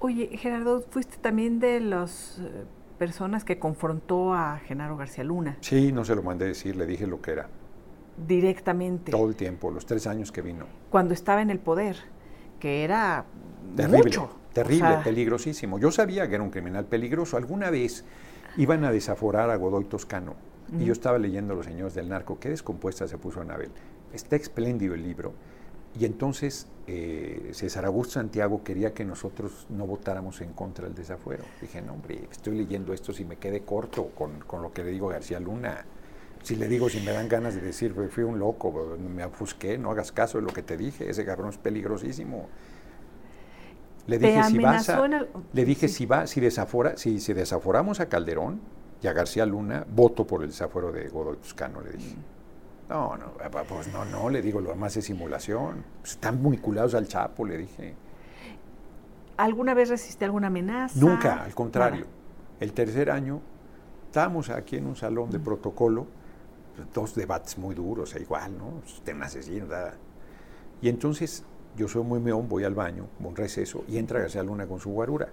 Oye, 0.00 0.36
Gerardo, 0.36 0.84
fuiste 0.90 1.16
también 1.16 1.58
de 1.58 1.80
las 1.80 2.38
eh, 2.38 2.64
personas 2.98 3.44
que 3.44 3.58
confrontó 3.58 4.34
a 4.34 4.58
Genaro 4.58 4.96
García 4.96 5.24
Luna. 5.24 5.56
Sí, 5.60 5.92
no 5.92 6.04
se 6.04 6.14
lo 6.14 6.22
mandé 6.22 6.46
decir, 6.46 6.76
le 6.76 6.86
dije 6.86 7.06
lo 7.06 7.20
que 7.20 7.32
era. 7.32 7.48
Directamente. 8.26 9.12
Todo 9.12 9.28
el 9.28 9.36
tiempo, 9.36 9.70
los 9.70 9.86
tres 9.86 10.06
años 10.06 10.32
que 10.32 10.42
vino. 10.42 10.66
Cuando 10.90 11.14
estaba 11.14 11.42
en 11.42 11.50
el 11.50 11.58
poder, 11.58 11.96
que 12.60 12.84
era 12.84 13.24
terrible, 13.74 13.98
mucho. 13.98 14.30
terrible, 14.52 14.98
peligrosísimo. 15.04 15.78
Yo 15.78 15.90
sabía 15.90 16.28
que 16.28 16.34
era 16.34 16.44
un 16.44 16.50
criminal 16.50 16.86
peligroso. 16.86 17.36
Alguna 17.36 17.70
vez 17.70 18.04
iban 18.56 18.84
a 18.84 18.92
desaforar 18.92 19.50
a 19.50 19.56
Godoy 19.56 19.84
Toscano. 19.84 20.34
Y 20.80 20.84
yo 20.84 20.92
estaba 20.92 21.18
leyendo 21.18 21.54
Los 21.54 21.66
Señores 21.66 21.94
del 21.94 22.08
Narco, 22.08 22.40
qué 22.40 22.48
descompuesta 22.48 23.06
se 23.06 23.18
puso 23.18 23.40
Anabel. 23.40 23.70
Está 24.12 24.36
espléndido 24.36 24.94
el 24.94 25.02
libro. 25.02 25.32
Y 25.98 26.04
entonces 26.04 26.68
eh, 26.86 27.50
César 27.52 27.84
Augusto 27.86 28.14
Santiago 28.14 28.62
quería 28.62 28.92
que 28.92 29.04
nosotros 29.04 29.66
no 29.70 29.86
votáramos 29.86 30.40
en 30.40 30.52
contra 30.52 30.86
del 30.86 30.94
desafuero. 30.94 31.44
Dije, 31.60 31.82
no, 31.82 31.94
hombre, 31.94 32.28
estoy 32.30 32.56
leyendo 32.56 32.92
esto 32.92 33.12
si 33.12 33.24
me 33.24 33.36
quede 33.36 33.62
corto 33.62 34.10
con, 34.14 34.40
con, 34.40 34.62
lo 34.62 34.72
que 34.72 34.84
le 34.84 34.90
digo 34.90 35.10
a 35.10 35.14
García 35.14 35.40
Luna. 35.40 35.84
Si 36.42 36.54
le 36.54 36.68
digo, 36.68 36.88
si 36.88 37.00
me 37.00 37.12
dan 37.12 37.28
ganas 37.28 37.54
de 37.56 37.60
decir, 37.60 37.92
fui 38.10 38.22
un 38.22 38.38
loco, 38.38 38.96
me 38.98 39.24
ofusqué, 39.24 39.78
no 39.78 39.90
hagas 39.90 40.12
caso 40.12 40.38
de 40.38 40.44
lo 40.44 40.52
que 40.52 40.62
te 40.62 40.76
dije, 40.76 41.10
ese 41.10 41.24
cabrón 41.24 41.50
es 41.50 41.58
peligrosísimo. 41.58 42.48
Le 44.06 44.18
dije, 44.18 44.44
si 44.44 44.58
vas 44.58 44.92
le 45.52 45.64
dije 45.64 45.88
si 45.88 46.06
va, 46.06 46.28
si 46.28 46.40
desafora, 46.40 46.96
si, 46.96 47.18
si 47.18 47.32
desaforamos 47.32 47.98
a 47.98 48.08
Calderón 48.08 48.60
y 49.02 49.08
a 49.08 49.12
García 49.12 49.44
Luna, 49.44 49.84
voto 49.90 50.24
por 50.24 50.42
el 50.42 50.50
desafuero 50.50 50.92
de 50.92 51.08
Godoy 51.08 51.38
Tuscano, 51.38 51.80
le 51.80 51.90
dije. 51.90 52.16
No, 52.88 53.16
no, 53.16 53.32
pues 53.68 53.92
no, 53.92 54.04
no, 54.04 54.30
le 54.30 54.40
digo, 54.40 54.60
lo 54.60 54.70
demás 54.70 54.96
es 54.96 55.06
simulación. 55.06 55.84
Pues 56.00 56.12
están 56.12 56.42
vinculados 56.42 56.94
al 56.94 57.08
Chapo, 57.08 57.44
le 57.44 57.58
dije. 57.58 57.94
¿Alguna 59.36 59.74
vez 59.74 59.88
resiste 59.88 60.24
alguna 60.24 60.46
amenaza? 60.46 60.98
Nunca, 60.98 61.42
al 61.42 61.54
contrario. 61.54 62.06
El 62.60 62.72
tercer 62.72 63.10
año, 63.10 63.40
estábamos 64.06 64.50
aquí 64.50 64.76
en 64.76 64.86
un 64.86 64.96
salón 64.96 65.30
de 65.30 65.40
protocolo, 65.40 66.06
dos 66.94 67.14
debates 67.14 67.58
muy 67.58 67.74
duros, 67.74 68.14
e 68.14 68.22
igual, 68.22 68.56
¿no? 68.56 68.82
Temas 69.04 69.28
asesinos, 69.28 69.68
Y 70.80 70.88
entonces 70.88 71.44
yo 71.76 71.88
soy 71.88 72.04
muy 72.04 72.20
meón, 72.20 72.48
voy 72.48 72.64
al 72.64 72.74
baño, 72.74 73.08
un 73.20 73.36
receso, 73.36 73.84
y 73.88 73.98
entra 73.98 74.20
García 74.20 74.42
Luna 74.42 74.66
con 74.66 74.80
su 74.80 74.90
guarura 74.90 75.28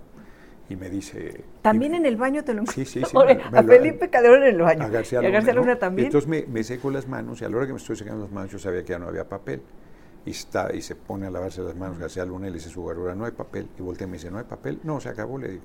y 0.74 0.76
me 0.76 0.90
dice... 0.90 1.44
¿También 1.62 1.96
en 1.96 2.06
el 2.06 2.18
baño 2.18 2.44
te 2.44 2.54
lo 2.54 2.66
Sí, 2.66 2.86
sí, 2.86 3.02
sí. 3.04 3.18
a 3.54 3.64
Felipe 3.64 4.10
Calderón 4.10 4.44
en 4.44 4.56
el 4.56 4.62
baño. 4.62 4.84
A 4.84 4.90
García 4.90 5.20
Luna, 5.20 5.30
a 5.30 5.32
García 5.32 5.54
Luna 5.54 5.80
también. 5.80 6.08
entonces 6.08 6.28
me, 6.28 6.46
me, 6.48 6.64
seco 6.64 6.92
las 6.92 7.08
manos 7.08 7.42
y 7.42 7.46
a 7.46 7.50
la 7.50 7.58
hora 7.58 7.66
que 7.68 7.74
me 7.74 7.78
estoy 7.78 7.96
secando 7.96 8.24
las 8.24 8.32
manos 8.32 8.52
yo 8.52 8.60
sabía 8.60 8.82
que 8.84 8.90
ya 8.90 9.00
no 9.00 9.08
había 9.08 9.28
papel. 9.28 9.62
Y, 10.26 10.32
está, 10.32 10.74
y 10.74 10.82
se 10.82 10.96
pone 10.96 11.28
a 11.28 11.30
lavarse 11.30 11.62
las 11.62 11.76
manos 11.76 12.00
García 12.00 12.26
Luna 12.26 12.48
y 12.48 12.50
le 12.50 12.58
dice 12.58 12.70
su 12.70 12.82
guarura, 12.82 13.14
no 13.14 13.26
hay 13.26 13.32
papel. 13.32 13.70
Y 13.78 13.82
voltea 13.82 14.08
y 14.08 14.10
me 14.10 14.18
dice, 14.18 14.32
no 14.32 14.38
hay 14.38 14.46
papel. 14.46 14.80
No, 14.84 15.00
se 15.00 15.10
acabó, 15.10 15.38
le 15.38 15.50
digo. 15.50 15.64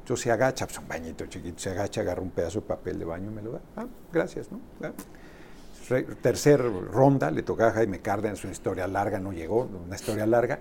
Entonces 0.00 0.24
se 0.24 0.32
agacha, 0.32 0.66
pues 0.66 0.78
un 0.78 0.88
bañito 0.88 1.26
chiquito, 1.26 1.58
se 1.58 1.70
agacha, 1.70 2.00
agarra 2.00 2.22
un 2.22 2.30
pedazo 2.30 2.60
de 2.60 2.66
papel 2.66 2.98
de 2.98 3.04
baño 3.04 3.30
y 3.30 3.34
me 3.34 3.42
lo 3.42 3.52
da. 3.52 3.60
Ah, 3.76 3.86
gracias, 4.12 4.50
¿no? 4.50 4.60
Ah. 4.82 4.92
tercer 6.22 6.62
ronda, 6.90 7.30
le 7.30 7.42
toca 7.42 7.68
a 7.68 7.70
Jaime 7.72 8.00
Cárdenas, 8.00 8.42
una 8.42 8.52
historia 8.52 8.88
larga, 8.88 9.20
no 9.20 9.32
llegó, 9.32 9.68
una 9.86 9.96
historia 9.96 10.26
larga. 10.26 10.58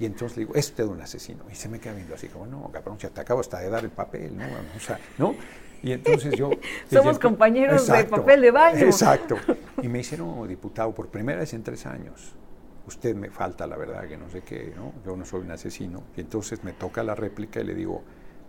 Y 0.00 0.06
entonces 0.06 0.36
le 0.36 0.44
digo, 0.44 0.54
es 0.54 0.72
un 0.78 1.00
asesino. 1.00 1.44
Y 1.50 1.54
se 1.54 1.68
me 1.68 1.80
queda 1.80 1.94
viendo 1.94 2.14
así 2.14 2.28
como, 2.28 2.46
no, 2.46 2.70
cabrón, 2.70 3.00
se 3.00 3.10
te 3.10 3.20
acabo 3.20 3.40
hasta 3.40 3.58
de 3.58 3.68
dar 3.68 3.84
el 3.84 3.90
papel, 3.90 4.36
¿no? 4.36 4.44
O 4.76 4.80
sea, 4.80 4.98
¿no? 5.18 5.34
Y 5.82 5.92
entonces 5.92 6.34
yo... 6.36 6.50
Somos 6.90 7.18
compañeros 7.18 7.86
de 7.86 8.04
papel 8.04 8.42
de 8.42 8.50
baño. 8.50 8.84
Exacto. 8.84 9.36
Y 9.80 9.86
me 9.86 10.00
hicieron 10.00 10.46
diputado 10.48 10.92
por 10.92 11.08
primera 11.08 11.38
vez 11.38 11.54
en 11.54 11.62
tres 11.62 11.86
años. 11.86 12.34
Usted 12.86 13.14
me 13.14 13.30
falta, 13.30 13.64
la 13.64 13.76
verdad, 13.76 14.08
que 14.08 14.16
no 14.16 14.28
sé 14.28 14.42
qué, 14.42 14.72
¿no? 14.74 14.92
Yo 15.06 15.16
no 15.16 15.24
soy 15.24 15.42
un 15.42 15.52
asesino. 15.52 16.02
Y 16.16 16.20
entonces 16.20 16.64
me 16.64 16.72
toca 16.72 17.04
la 17.04 17.14
réplica 17.14 17.60
y 17.60 17.64
le 17.64 17.76
digo, 17.76 18.02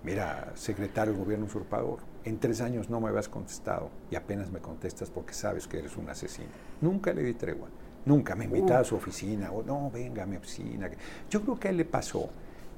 mira, 0.04 0.52
secretario 0.56 1.14
del 1.14 1.22
gobierno 1.22 1.46
usurpador, 1.46 2.00
en 2.24 2.40
tres 2.40 2.62
años 2.62 2.90
no 2.90 3.00
me 3.00 3.10
habías 3.10 3.30
contestado 3.30 3.92
y 4.10 4.16
apenas 4.16 4.50
me 4.50 4.60
contestas 4.60 5.12
porque 5.12 5.34
sabes 5.34 5.68
que 5.68 5.78
eres 5.78 5.98
un 5.98 6.10
asesino. 6.10 6.50
Nunca 6.82 7.14
le 7.14 7.22
di 7.22 7.34
tregua. 7.34 7.68
Nunca 8.06 8.36
me 8.36 8.46
invitaba 8.46 8.80
a 8.80 8.84
su 8.84 8.96
oficina 8.96 9.52
o 9.52 9.64
no, 9.64 9.92
venga 9.92 10.24
a 10.24 10.26
mi 10.26 10.38
oficina. 10.38 10.90
Yo 11.30 11.42
creo 11.42 11.60
que 11.60 11.68
a 11.68 11.72
él 11.72 11.78
le 11.78 11.86
pasó 11.86 12.30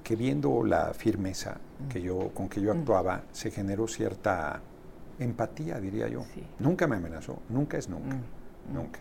que 0.03 0.15
viendo 0.15 0.63
la 0.63 0.93
firmeza 0.93 1.57
que 1.89 2.01
yo, 2.01 2.30
con 2.34 2.49
que 2.49 2.61
yo 2.61 2.74
mm. 2.74 2.80
actuaba, 2.80 3.24
se 3.32 3.51
generó 3.51 3.88
cierta 3.88 4.61
empatía, 5.19 5.80
diría 5.80 6.07
yo. 6.07 6.24
Nunca 6.59 6.88
me 6.88 6.95
amenazó, 6.95 7.39
nunca 7.49 7.78
es 7.78 7.88
nunca, 7.89 8.15
mm. 8.15 8.74
nunca. 8.74 8.99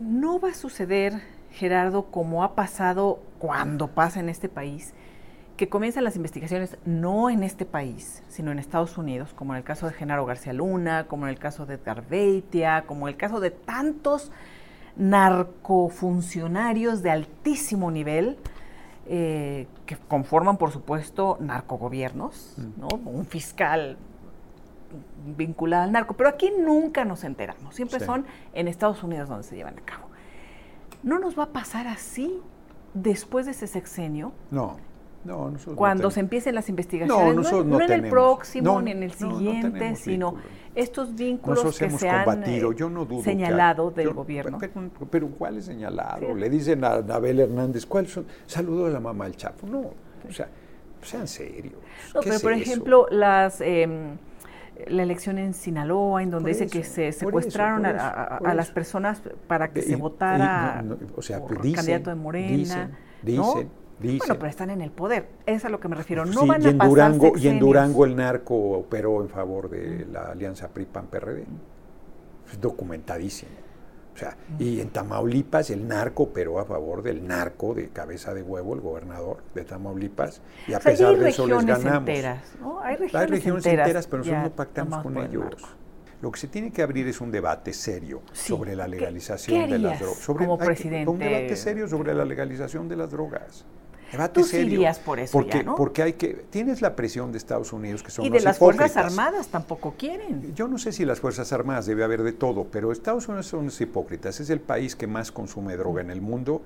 No 0.00 0.38
va 0.38 0.50
a 0.50 0.54
suceder, 0.54 1.22
Gerardo, 1.50 2.06
como 2.06 2.44
ha 2.44 2.54
pasado 2.54 3.20
cuando 3.38 3.88
pasa 3.88 4.20
en 4.20 4.28
este 4.28 4.48
país, 4.48 4.94
que 5.58 5.68
comienzan 5.68 6.04
las 6.04 6.14
investigaciones 6.14 6.78
no 6.86 7.28
en 7.28 7.42
este 7.42 7.66
país, 7.66 8.22
sino 8.28 8.52
en 8.52 8.60
Estados 8.60 8.96
Unidos, 8.96 9.34
como 9.34 9.52
en 9.52 9.58
el 9.58 9.64
caso 9.64 9.86
de 9.86 9.92
Genaro 9.92 10.24
García 10.24 10.52
Luna, 10.52 11.06
como 11.08 11.26
en 11.26 11.30
el 11.30 11.38
caso 11.38 11.66
de 11.66 11.74
Edgar 11.74 12.04
como 12.86 13.08
en 13.08 13.14
el 13.14 13.18
caso 13.18 13.40
de 13.40 13.50
tantos 13.50 14.30
narcofuncionarios 14.96 17.02
de 17.02 17.10
altísimo 17.10 17.90
nivel, 17.90 18.38
eh, 19.06 19.66
que 19.84 19.96
conforman, 19.96 20.58
por 20.58 20.70
supuesto, 20.70 21.38
narcogobiernos, 21.40 22.54
mm. 22.56 22.80
¿no? 22.80 22.88
un 23.04 23.26
fiscal 23.26 23.98
vinculado 25.36 25.82
al 25.82 25.92
narco, 25.92 26.14
pero 26.14 26.30
aquí 26.30 26.52
nunca 26.56 27.04
nos 27.04 27.24
enteramos, 27.24 27.74
siempre 27.74 27.98
son 27.98 28.26
en 28.54 28.68
Estados 28.68 29.02
Unidos 29.02 29.28
donde 29.28 29.42
se 29.42 29.56
llevan 29.56 29.76
a 29.76 29.82
cabo. 29.82 30.06
¿No 31.02 31.18
nos 31.18 31.36
va 31.36 31.44
a 31.44 31.48
pasar 31.48 31.88
así 31.88 32.40
después 32.94 33.46
de 33.46 33.52
ese 33.52 33.66
sexenio? 33.66 34.32
No. 34.52 34.76
No, 35.24 35.52
Cuando 35.74 36.10
se 36.10 36.20
empiecen 36.20 36.54
las 36.54 36.68
investigaciones, 36.68 37.52
no, 37.52 37.80
en 37.80 37.92
el 37.92 38.08
próximo 38.08 38.80
ni 38.80 38.92
en 38.92 39.02
el 39.02 39.12
siguiente, 39.12 39.96
sino 39.96 40.36
estos 40.74 41.14
vínculos 41.14 41.78
que 41.78 41.90
se 41.90 42.08
han 42.08 42.44
eh, 42.44 42.62
señalado 43.22 43.90
del 43.90 44.12
gobierno. 44.12 44.58
Pero, 45.10 45.28
¿cuál 45.30 45.58
es 45.58 45.64
señalado? 45.64 46.34
Le 46.34 46.48
dicen 46.48 46.84
a 46.84 46.94
Abel 46.94 47.40
Hernández, 47.40 47.84
¿cuál 47.84 48.06
son? 48.06 48.26
Saludó 48.46 48.86
a 48.86 48.90
la 48.90 49.00
mamá 49.00 49.24
del 49.24 49.36
Chapo. 49.36 49.66
No, 49.66 49.80
o 49.80 50.32
sea, 50.32 50.48
sean 51.02 51.26
serios. 51.26 51.74
pero 52.22 52.40
por 52.40 52.52
ejemplo, 52.52 53.06
las... 53.10 53.60
Eh, 53.60 54.16
la 54.86 55.02
elección 55.02 55.38
en 55.38 55.54
Sinaloa, 55.54 56.22
en 56.22 56.30
donde 56.30 56.50
dice 56.50 56.68
que 56.68 56.84
se 56.84 57.10
secuestraron 57.10 57.84
a, 57.84 58.54
las 58.54 58.70
personas 58.70 59.20
para 59.48 59.72
que 59.72 59.82
se 59.82 59.96
votara 59.96 60.84
o 61.16 61.20
sea, 61.20 61.40
por 61.40 61.60
candidato 61.72 62.10
de 62.10 62.16
Morena. 62.16 62.90
Dicen, 63.20 63.68
bueno, 64.00 64.34
pero 64.34 64.46
están 64.46 64.70
en 64.70 64.80
el 64.80 64.90
poder, 64.90 65.28
es 65.46 65.64
a 65.64 65.68
lo 65.68 65.80
que 65.80 65.88
me 65.88 65.96
refiero. 65.96 66.24
No 66.24 66.46
van 66.46 66.62
y 66.62 66.68
en 66.68 66.78
Durango, 66.78 67.32
Y 67.36 67.48
en 67.48 67.58
Durango 67.58 68.04
el 68.04 68.16
narco 68.16 68.54
operó 68.54 69.22
en 69.22 69.28
favor 69.28 69.68
de 69.68 70.06
la 70.06 70.30
alianza 70.30 70.68
PRI-PAN-PRD. 70.68 71.44
Es 72.52 72.60
documentadísimo. 72.60 73.50
O 74.14 74.18
sea, 74.18 74.36
y 74.58 74.80
en 74.80 74.90
Tamaulipas 74.90 75.70
el 75.70 75.86
narco 75.86 76.24
operó 76.24 76.58
a 76.58 76.64
favor 76.64 77.02
del 77.02 77.24
narco 77.24 77.72
de 77.72 77.90
cabeza 77.90 78.34
de 78.34 78.42
huevo, 78.42 78.74
el 78.74 78.80
gobernador 78.80 79.44
de 79.54 79.64
Tamaulipas, 79.64 80.42
y 80.66 80.72
a 80.72 80.80
pesar 80.80 81.16
de 81.16 81.28
eso 81.28 81.46
les 81.46 81.64
ganamos. 81.64 82.08
Enteras, 82.08 82.42
¿no? 82.60 82.80
Hay 82.80 82.96
regiones, 82.96 83.14
hay 83.14 83.26
regiones 83.28 83.66
enteras, 83.66 84.06
pero 84.08 84.18
nosotros 84.18 84.42
no 84.42 84.56
pactamos 84.56 85.02
con 85.04 85.18
ellos. 85.18 85.54
Lo 86.20 86.32
que 86.32 86.40
se 86.40 86.48
tiene 86.48 86.72
que 86.72 86.82
abrir 86.82 87.06
es 87.06 87.20
un 87.20 87.30
debate 87.30 87.72
serio 87.72 88.22
sobre 88.32 88.74
la 88.74 88.88
legalización 88.88 89.70
de 89.70 89.78
las 89.78 90.00
drogas. 90.00 90.26
como 90.26 90.58
presidente? 90.58 91.08
Un 91.08 91.18
debate 91.20 91.54
serio 91.54 91.86
sobre 91.86 92.12
la 92.12 92.24
legalización 92.24 92.88
de 92.88 92.96
las 92.96 93.10
drogas. 93.10 93.64
Debate 94.10 94.42
serio. 94.44 94.90
por 95.04 95.18
eso 95.20 95.32
porque, 95.32 95.62
¿no? 95.62 95.76
Porque 95.76 96.02
hay 96.02 96.12
que, 96.14 96.28
tienes 96.50 96.80
la 96.80 96.96
presión 96.96 97.30
de 97.32 97.38
Estados 97.38 97.72
Unidos 97.72 98.02
que 98.02 98.10
son 98.10 98.24
Y 98.24 98.30
de 98.30 98.40
las 98.40 98.58
Fuerzas 98.58 98.96
Armadas 98.96 99.48
tampoco 99.48 99.94
quieren. 99.98 100.54
Yo 100.54 100.68
no 100.68 100.78
sé 100.78 100.92
si 100.92 101.04
las 101.04 101.20
Fuerzas 101.20 101.52
Armadas 101.52 101.86
debe 101.86 102.04
haber 102.04 102.22
de 102.22 102.32
todo, 102.32 102.64
pero 102.64 102.92
Estados 102.92 103.28
Unidos 103.28 103.46
son 103.46 103.66
los 103.66 103.80
hipócritas. 103.80 104.40
Es 104.40 104.50
el 104.50 104.60
país 104.60 104.96
que 104.96 105.06
más 105.06 105.30
consume 105.30 105.76
droga 105.76 106.00
en 106.00 106.10
el 106.10 106.20
mundo. 106.20 106.62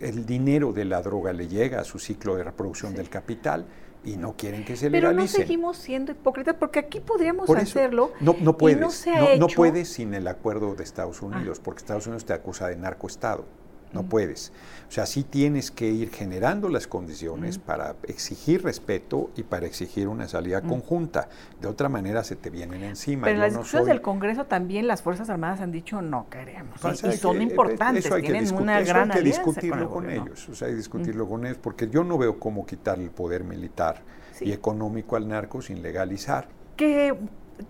El 0.00 0.26
dinero 0.26 0.72
de 0.72 0.84
la 0.84 1.02
droga 1.02 1.32
le 1.32 1.46
llega 1.46 1.80
a 1.80 1.84
su 1.84 1.98
ciclo 1.98 2.36
de 2.36 2.44
reproducción 2.44 2.94
del 2.94 3.08
capital 3.08 3.66
y 4.02 4.16
no 4.16 4.34
quieren 4.36 4.64
que 4.64 4.76
se. 4.76 4.90
Pero 4.90 5.12
no 5.12 5.26
seguimos 5.26 5.76
siendo 5.76 6.12
hipócritas 6.12 6.56
porque 6.58 6.78
aquí 6.78 7.00
podríamos 7.00 7.48
hacerlo. 7.50 8.12
No, 8.20 8.34
no 8.40 8.56
puedes. 8.56 9.06
no, 9.38 9.46
puedes 9.48 9.92
sin 9.92 10.14
el 10.14 10.26
acuerdo 10.26 10.74
de 10.74 10.82
Estados 10.82 11.22
Unidos, 11.22 11.58
ah. 11.60 11.62
porque 11.64 11.80
Estados 11.80 12.06
Unidos 12.06 12.24
te 12.24 12.32
acusa 12.32 12.68
de 12.68 12.76
narcoestado 12.76 13.59
no 13.92 14.04
puedes. 14.04 14.52
O 14.88 14.92
sea, 14.92 15.06
sí 15.06 15.22
tienes 15.22 15.70
que 15.70 15.88
ir 15.88 16.10
generando 16.10 16.68
las 16.68 16.86
condiciones 16.86 17.58
para 17.58 17.94
exigir 18.08 18.64
respeto 18.64 19.30
y 19.36 19.44
para 19.44 19.66
exigir 19.66 20.08
una 20.08 20.26
salida 20.26 20.62
conjunta. 20.62 21.28
De 21.60 21.68
otra 21.68 21.88
manera 21.88 22.24
se 22.24 22.34
te 22.34 22.50
vienen 22.50 22.82
encima. 22.82 23.24
Pero 23.24 23.36
en 23.36 23.40
las 23.40 23.52
discusiones 23.52 23.86
del 23.86 24.00
Congreso 24.00 24.46
también 24.46 24.88
las 24.88 25.02
Fuerzas 25.02 25.30
Armadas 25.30 25.60
han 25.60 25.70
dicho 25.70 26.02
no 26.02 26.28
queremos. 26.28 26.80
y, 27.04 27.12
son 27.16 27.40
importantes, 27.40 28.06
eso 28.06 28.14
hay 28.14 28.22
tienen 28.22 28.46
que 28.48 28.54
una 28.54 28.80
gran 28.80 29.10
hay 29.12 29.18
que 29.18 29.22
discutirlo 29.24 29.90
con, 29.90 30.10
ellos. 30.10 30.48
O 30.48 30.54
sea, 30.54 30.66
hay 30.66 30.72
que 30.72 30.78
discutirlo 30.78 31.28
con 31.28 31.46
ellos 31.46 31.58
porque 31.62 31.88
yo 31.88 32.02
no 32.02 32.18
veo 32.18 32.40
cómo 32.40 32.66
quitar 32.66 32.98
el 32.98 33.10
poder 33.10 33.44
militar 33.44 34.02
y 34.40 34.52
económico 34.52 35.16
al 35.16 35.28
narco 35.28 35.62
sin 35.62 35.82
legalizar. 35.82 36.48
¿Qué 36.76 37.14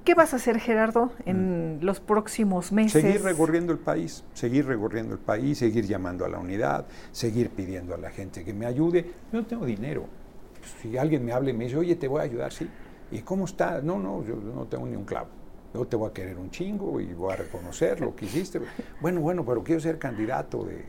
¿Qué 0.05 0.14
vas 0.14 0.32
a 0.32 0.36
hacer, 0.36 0.59
Gerardo, 0.59 1.12
en 1.24 1.78
mm. 1.78 1.84
los 1.84 2.01
próximos 2.01 2.72
meses? 2.72 3.03
Seguir 3.03 3.22
recorriendo 3.22 3.72
el 3.72 3.78
país, 3.78 4.24
seguir 4.32 4.66
recorriendo 4.66 5.14
el 5.14 5.20
país, 5.20 5.59
seguir 5.59 5.86
llamando 5.86 6.24
a 6.24 6.28
la 6.28 6.38
unidad, 6.38 6.86
seguir 7.12 7.51
pidiendo 7.51 7.95
a 7.95 7.99
la 7.99 8.11
gente 8.11 8.45
que 8.45 8.53
me 8.53 8.66
ayude. 8.66 9.03
Yo 9.32 9.41
no 9.41 9.47
tengo 9.47 9.66
dinero. 9.66 10.07
Si 10.80 10.97
alguien 10.97 11.24
me 11.24 11.32
habla 11.32 11.51
y 11.51 11.53
me 11.55 11.64
dice, 11.64 11.76
oye, 11.76 11.97
te 11.97 12.09
voy 12.09 12.20
a 12.20 12.24
ayudar, 12.24 12.53
sí. 12.53 12.68
¿Y 13.11 13.20
cómo 13.20 13.45
está? 13.45 13.80
No, 13.80 13.99
no, 13.99 14.24
yo 14.24 14.36
no 14.36 14.66
tengo 14.66 14.86
ni 14.86 14.97
un 14.97 15.05
clavo. 15.05 15.28
Yo 15.72 15.84
te 15.86 15.97
voy 15.97 16.11
a 16.11 16.12
querer 16.12 16.36
un 16.36 16.51
chingo 16.51 17.01
y 17.01 17.12
voy 17.14 17.32
a 17.32 17.36
reconocer 17.36 18.01
lo 18.01 18.14
que 18.14 18.26
hiciste. 18.26 18.61
Bueno, 19.01 19.20
bueno, 19.20 19.45
pero 19.45 19.62
quiero 19.62 19.80
ser 19.80 19.99
candidato 19.99 20.64
de, 20.64 20.84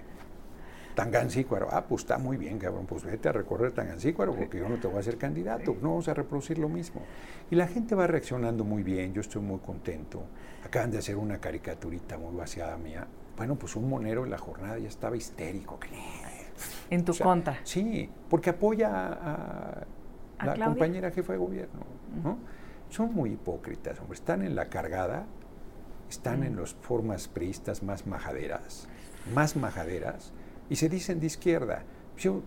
Tangancícuaro. 1.01 1.67
Ah, 1.71 1.85
pues 1.87 2.03
está 2.03 2.19
muy 2.19 2.37
bien, 2.37 2.59
cabrón, 2.59 2.85
pues 2.85 3.03
vete 3.03 3.29
a 3.29 3.31
recorrer 3.31 3.71
Tangancícuaro 3.71 4.35
porque 4.35 4.59
yo 4.59 4.69
no 4.69 4.77
te 4.77 4.87
voy 4.87 4.99
a 4.99 5.03
ser 5.03 5.17
candidato, 5.17 5.75
no 5.81 5.89
vamos 5.89 6.07
a 6.07 6.13
reproducir 6.13 6.59
lo 6.59 6.69
mismo. 6.69 7.01
Y 7.49 7.55
la 7.55 7.67
gente 7.67 7.95
va 7.95 8.05
reaccionando 8.05 8.63
muy 8.63 8.83
bien, 8.83 9.11
yo 9.11 9.21
estoy 9.21 9.41
muy 9.41 9.57
contento. 9.59 10.21
Acaban 10.63 10.91
de 10.91 10.99
hacer 10.99 11.15
una 11.15 11.39
caricaturita 11.39 12.19
muy 12.19 12.35
vaciada 12.35 12.77
mía. 12.77 13.07
Bueno, 13.35 13.55
pues 13.55 13.75
un 13.75 13.89
monero 13.89 14.25
en 14.25 14.29
la 14.29 14.37
jornada 14.37 14.77
ya 14.77 14.87
estaba 14.87 15.17
histérico. 15.17 15.79
En 16.91 17.03
tu 17.03 17.17
contra. 17.17 17.57
Sí, 17.63 18.07
porque 18.29 18.51
apoya 18.51 18.91
a, 18.93 19.85
la 20.45 20.65
compañera 20.65 21.09
jefa 21.09 21.33
de 21.33 21.39
gobierno. 21.39 21.81
¿no? 22.23 22.37
Son 22.89 23.11
muy 23.11 23.31
hipócritas, 23.31 23.99
hombre. 23.99 24.15
Están 24.15 24.43
en 24.43 24.53
la 24.55 24.69
cargada, 24.69 25.25
están 26.09 26.43
en 26.43 26.57
las 26.57 26.75
formas 26.75 27.27
priistas 27.27 27.81
más 27.81 28.05
majaderas, 28.05 28.87
más 29.33 29.55
majaderas, 29.55 30.33
y 30.69 30.75
se 30.75 30.89
dicen 30.89 31.19
de 31.19 31.27
izquierda. 31.27 31.83
Yo, 32.17 32.41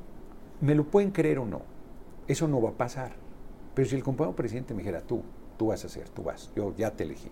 ¿Me 0.61 0.75
lo 0.75 0.85
pueden 0.85 1.11
creer 1.11 1.39
o 1.41 1.47
no? 1.47 1.63
Eso 2.27 2.49
no 2.49 2.61
va 2.63 2.71
a 2.71 2.73
pasar. 2.73 3.13
Pero 3.75 3.89
si 3.89 3.97
el 3.97 4.03
compañero 4.03 4.37
presidente 4.37 4.73
me 4.73 4.83
dijera, 4.83 5.01
tú, 5.01 5.23
tú 5.59 5.67
vas 5.67 5.85
a 5.85 5.89
hacer, 5.89 6.09
tú 6.09 6.23
vas, 6.23 6.51
yo 6.55 6.75
ya 6.77 6.91
te 6.91 7.05
elegí. 7.05 7.29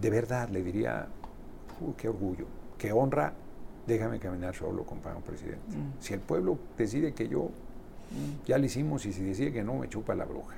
De 0.00 0.10
verdad 0.10 0.48
le 0.48 0.62
diría, 0.62 1.08
qué 1.98 2.08
orgullo, 2.08 2.46
qué 2.78 2.92
honra, 2.92 3.34
déjame 3.86 4.18
caminar 4.20 4.54
solo, 4.54 4.84
compañero 4.84 5.22
presidente. 5.22 5.76
Mm. 5.76 6.00
Si 6.00 6.14
el 6.14 6.20
pueblo 6.20 6.58
decide 6.78 7.12
que 7.12 7.28
yo, 7.28 7.42
mm, 7.42 8.46
ya 8.46 8.58
lo 8.58 8.64
hicimos, 8.64 9.04
y 9.06 9.12
si 9.12 9.22
decide 9.22 9.52
que 9.52 9.62
no, 9.62 9.74
me 9.74 9.88
chupa 9.88 10.14
la 10.14 10.24
bruja. 10.24 10.56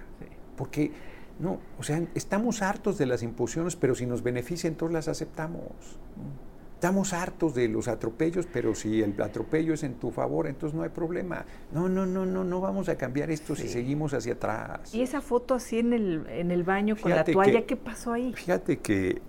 Porque, 0.57 0.93
no, 1.41 1.59
o 1.79 1.83
sea, 1.83 2.03
estamos 2.15 2.63
hartos 2.63 2.97
de 2.97 3.07
las 3.07 3.23
imposiciones, 3.23 3.77
pero 3.77 3.95
si 3.95 4.07
nos 4.07 4.23
beneficia, 4.23 4.69
entonces 4.69 4.95
las 4.95 5.09
aceptamos. 5.09 5.63
Mm. 5.63 6.56
Estamos 6.77 7.15
hartos 7.15 7.55
de 7.55 7.69
los 7.69 7.89
atropellos, 7.89 8.47
pero 8.53 8.75
si 8.75 9.01
el 9.03 9.19
atropello 9.23 9.73
es 9.73 9.83
en 9.83 9.95
tu 9.95 10.11
favor, 10.11 10.47
entonces 10.47 10.77
no 10.77 10.83
hay 10.83 10.91
problema. 10.91 11.47
No, 11.73 11.89
no, 11.89 12.05
no, 12.05 12.27
no, 12.27 12.45
no 12.45 12.61
vamos 12.61 12.91
a 12.91 12.97
cambiar 12.97 13.31
esto 13.31 13.57
si 13.57 13.67
seguimos 13.67 14.13
hacia 14.13 14.35
atrás. 14.35 14.95
Y 14.95 15.01
esa 15.01 15.23
foto 15.23 15.55
así 15.55 15.79
en 15.79 15.95
el, 15.95 16.27
en 16.29 16.51
el 16.51 16.65
baño 16.65 16.95
con 17.01 17.13
la 17.13 17.25
toalla, 17.25 17.65
¿qué 17.65 17.77
pasó 17.77 18.13
ahí? 18.13 18.35
Fíjate 18.35 18.81
que 18.81 19.23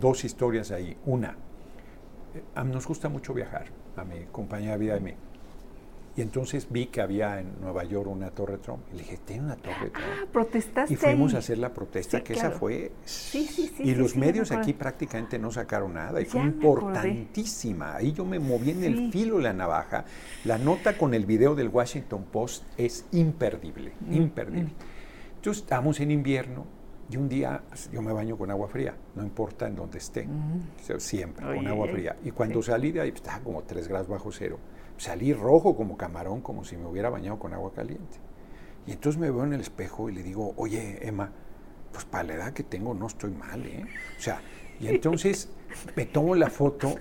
dos 0.00 0.24
historias 0.24 0.70
ahí. 0.70 0.96
Una, 1.04 1.36
eh, 2.34 2.64
nos 2.64 2.86
gusta 2.86 3.10
mucho 3.10 3.34
viajar, 3.34 3.66
a 3.94 4.04
mi 4.04 4.24
compañera 4.32 4.72
de 4.72 4.78
vida 4.78 4.94
y 4.94 4.96
a 4.96 5.00
mí. 5.00 5.14
Y 6.14 6.20
entonces 6.20 6.66
vi 6.70 6.86
que 6.86 7.00
había 7.00 7.40
en 7.40 7.58
Nueva 7.60 7.84
York 7.84 8.06
una 8.08 8.30
torre 8.30 8.58
Trump. 8.58 8.82
Y 8.92 8.96
le 8.96 9.02
dije, 9.02 9.18
¿tiene 9.24 9.44
una 9.44 9.56
torre 9.56 9.90
Trump? 9.90 9.96
Ah, 9.96 10.26
protestaste. 10.30 10.92
Y 10.92 10.96
fuimos 10.96 11.34
a 11.34 11.38
hacer 11.38 11.56
la 11.56 11.72
protesta, 11.72 12.22
que 12.22 12.34
esa 12.34 12.50
fue. 12.50 12.92
Sí, 13.04 13.46
sí, 13.46 13.72
sí. 13.74 13.82
Y 13.82 13.94
los 13.94 14.14
medios 14.14 14.52
aquí 14.52 14.74
prácticamente 14.74 15.38
no 15.38 15.50
sacaron 15.50 15.94
nada. 15.94 16.20
Y 16.20 16.26
fue 16.26 16.42
importantísima. 16.42 17.96
Ahí 17.96 18.12
yo 18.12 18.26
me 18.26 18.38
moví 18.38 18.70
en 18.70 18.84
el 18.84 19.10
filo 19.10 19.38
de 19.38 19.44
la 19.44 19.52
navaja. 19.54 20.04
La 20.44 20.58
nota 20.58 20.98
con 20.98 21.14
el 21.14 21.24
video 21.24 21.54
del 21.54 21.68
Washington 21.68 22.24
Post 22.30 22.64
es 22.76 23.06
imperdible, 23.12 23.92
mm, 24.00 24.12
imperdible. 24.12 24.70
Mm. 24.70 25.36
Entonces 25.36 25.62
estamos 25.62 25.98
en 26.00 26.10
invierno 26.10 26.66
y 27.10 27.16
un 27.16 27.28
día 27.28 27.62
pues, 27.68 27.90
yo 27.90 28.00
me 28.00 28.12
baño 28.12 28.36
con 28.36 28.50
agua 28.50 28.68
fría, 28.68 28.94
no 29.14 29.22
importa 29.22 29.66
en 29.66 29.76
donde 29.76 29.98
esté, 29.98 30.28
siempre 30.98 31.44
con 31.56 31.66
agua 31.66 31.88
fría. 31.88 32.16
Y 32.24 32.30
cuando 32.30 32.62
salí 32.62 32.92
de 32.92 33.00
ahí, 33.00 33.10
pues, 33.10 33.22
estaba 33.22 33.42
como 33.42 33.62
3 33.62 33.88
grados 33.88 34.08
bajo 34.08 34.30
cero. 34.30 34.58
Salí 35.02 35.32
rojo 35.32 35.74
como 35.74 35.96
camarón, 35.96 36.42
como 36.42 36.64
si 36.64 36.76
me 36.76 36.86
hubiera 36.86 37.10
bañado 37.10 37.36
con 37.36 37.52
agua 37.52 37.72
caliente. 37.74 38.18
Y 38.86 38.92
entonces 38.92 39.20
me 39.20 39.32
veo 39.32 39.42
en 39.42 39.52
el 39.52 39.60
espejo 39.60 40.08
y 40.08 40.14
le 40.14 40.22
digo, 40.22 40.54
oye, 40.56 41.00
Emma, 41.02 41.28
pues 41.90 42.04
para 42.04 42.22
la 42.22 42.34
edad 42.34 42.52
que 42.52 42.62
tengo 42.62 42.94
no 42.94 43.08
estoy 43.08 43.32
mal, 43.32 43.66
¿eh? 43.66 43.84
O 44.16 44.22
sea, 44.22 44.40
y 44.78 44.86
entonces 44.86 45.48
me 45.96 46.06
tomo 46.06 46.36
la 46.36 46.50
foto 46.50 46.94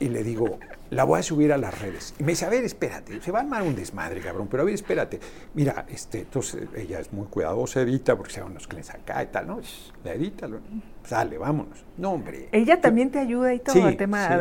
y 0.00 0.08
le 0.08 0.24
digo, 0.24 0.58
la 0.90 1.04
voy 1.04 1.20
a 1.20 1.22
subir 1.22 1.52
a 1.52 1.56
las 1.56 1.80
redes. 1.80 2.12
Y 2.18 2.24
me 2.24 2.32
dice, 2.32 2.44
a 2.44 2.48
ver, 2.48 2.64
espérate, 2.64 3.20
se 3.20 3.30
va 3.30 3.38
a 3.38 3.42
armar 3.42 3.62
un 3.62 3.76
desmadre, 3.76 4.20
cabrón, 4.20 4.48
pero 4.50 4.64
a 4.64 4.66
ver, 4.66 4.74
espérate. 4.74 5.20
Mira, 5.54 5.86
este, 5.88 6.22
entonces 6.22 6.68
ella 6.74 6.98
es 6.98 7.12
muy 7.12 7.28
cuidadosa, 7.28 7.82
edita, 7.82 8.16
porque 8.16 8.32
se 8.32 8.40
van 8.40 8.54
los 8.54 8.66
clientes 8.66 8.92
acá 8.92 9.22
y 9.22 9.28
tal, 9.28 9.46
¿no? 9.46 9.60
La 10.02 10.14
edita, 10.14 10.48
sale, 11.04 11.38
vámonos. 11.38 11.84
No, 11.96 12.12
hombre. 12.12 12.48
Ella 12.52 12.80
también 12.80 13.10
te 13.10 13.18
ayuda 13.18 13.54
y 13.54 13.60
todo 13.60 13.88
el 13.88 13.96
tema 13.96 14.28
de, 14.28 14.36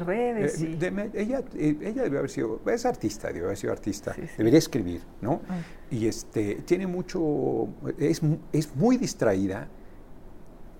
redes. 0.00 0.60
Eh, 0.60 1.10
ella, 1.14 1.42
eh, 1.54 1.76
ella 1.80 2.02
debe 2.02 2.18
haber 2.18 2.30
sido, 2.30 2.60
es 2.66 2.84
artista, 2.84 3.28
debe 3.28 3.46
haber 3.46 3.56
sido 3.56 3.72
artista, 3.72 4.14
debería 4.36 4.58
escribir, 4.58 5.02
¿no? 5.20 5.40
Ah. 5.48 5.58
Y 5.90 6.06
este, 6.06 6.56
tiene 6.66 6.86
mucho, 6.86 7.68
es, 7.98 8.20
es 8.52 8.76
muy 8.76 8.96
distraída 8.96 9.68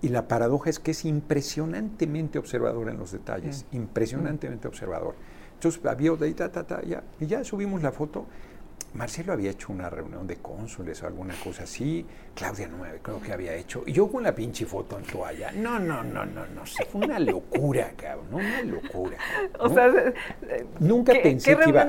y 0.05 0.09
la 0.09 0.28
paradoja 0.28 0.69
es 0.69 0.78
que 0.78 0.91
es 0.91 1.07
impresionantemente 1.07 2.39
observador 2.39 2.91
en 2.91 2.99
los 2.99 3.12
detalles, 3.12 3.65
impresionantemente 3.73 4.69
observador. 4.69 5.15
Entonces, 5.55 5.81
había 5.86 6.12
ta, 6.36 6.53
ta, 6.53 6.66
ta, 6.66 6.82
ya, 6.82 7.03
y 7.19 7.27
ya 7.27 7.43
subimos 7.43 7.82
la 7.82 7.91
foto. 7.91 8.27
Marcelo 8.94 9.32
había 9.32 9.50
hecho 9.50 9.72
una 9.72 9.90
reunión 9.90 10.26
de 10.26 10.36
cónsules 10.36 11.02
o 11.02 11.06
alguna 11.06 11.34
cosa 11.42 11.64
así. 11.64 12.06
Claudia 12.34 12.68
no 12.68 12.78
me 12.78 12.88
creo 13.02 13.20
que 13.20 13.32
había 13.32 13.54
hecho. 13.54 13.82
Y 13.86 13.92
yo 13.92 14.08
con 14.08 14.22
la 14.22 14.34
pinche 14.34 14.66
foto 14.66 14.98
en 14.98 15.04
toalla. 15.04 15.52
No, 15.52 15.78
no, 15.78 16.02
no, 16.02 16.24
no, 16.24 16.46
no. 16.46 16.62
Fue 16.64 17.04
una 17.04 17.18
locura, 17.18 17.92
cabrón. 17.96 18.26
Una 18.32 18.62
locura. 18.62 19.16
O 19.58 19.72
sea, 19.72 19.90
nunca 20.80 21.12
pensé 21.22 21.56
que 21.56 21.68
iba, 21.68 21.88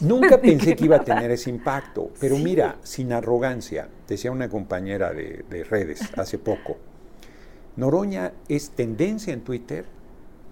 nunca 0.00 0.40
pensé 0.40 0.76
que 0.76 0.84
iba 0.84 0.96
a 0.96 1.04
tener 1.04 1.30
ese 1.30 1.50
impacto. 1.50 2.10
Pero 2.20 2.36
mira, 2.38 2.76
sin 2.82 3.12
arrogancia, 3.12 3.88
decía 4.06 4.30
una 4.30 4.48
compañera 4.48 5.12
de, 5.12 5.44
de 5.48 5.64
redes 5.64 6.10
hace 6.16 6.38
poco 6.38 6.76
Noroña 7.76 8.32
es 8.48 8.70
tendencia 8.70 9.32
en 9.32 9.40
Twitter. 9.40 9.86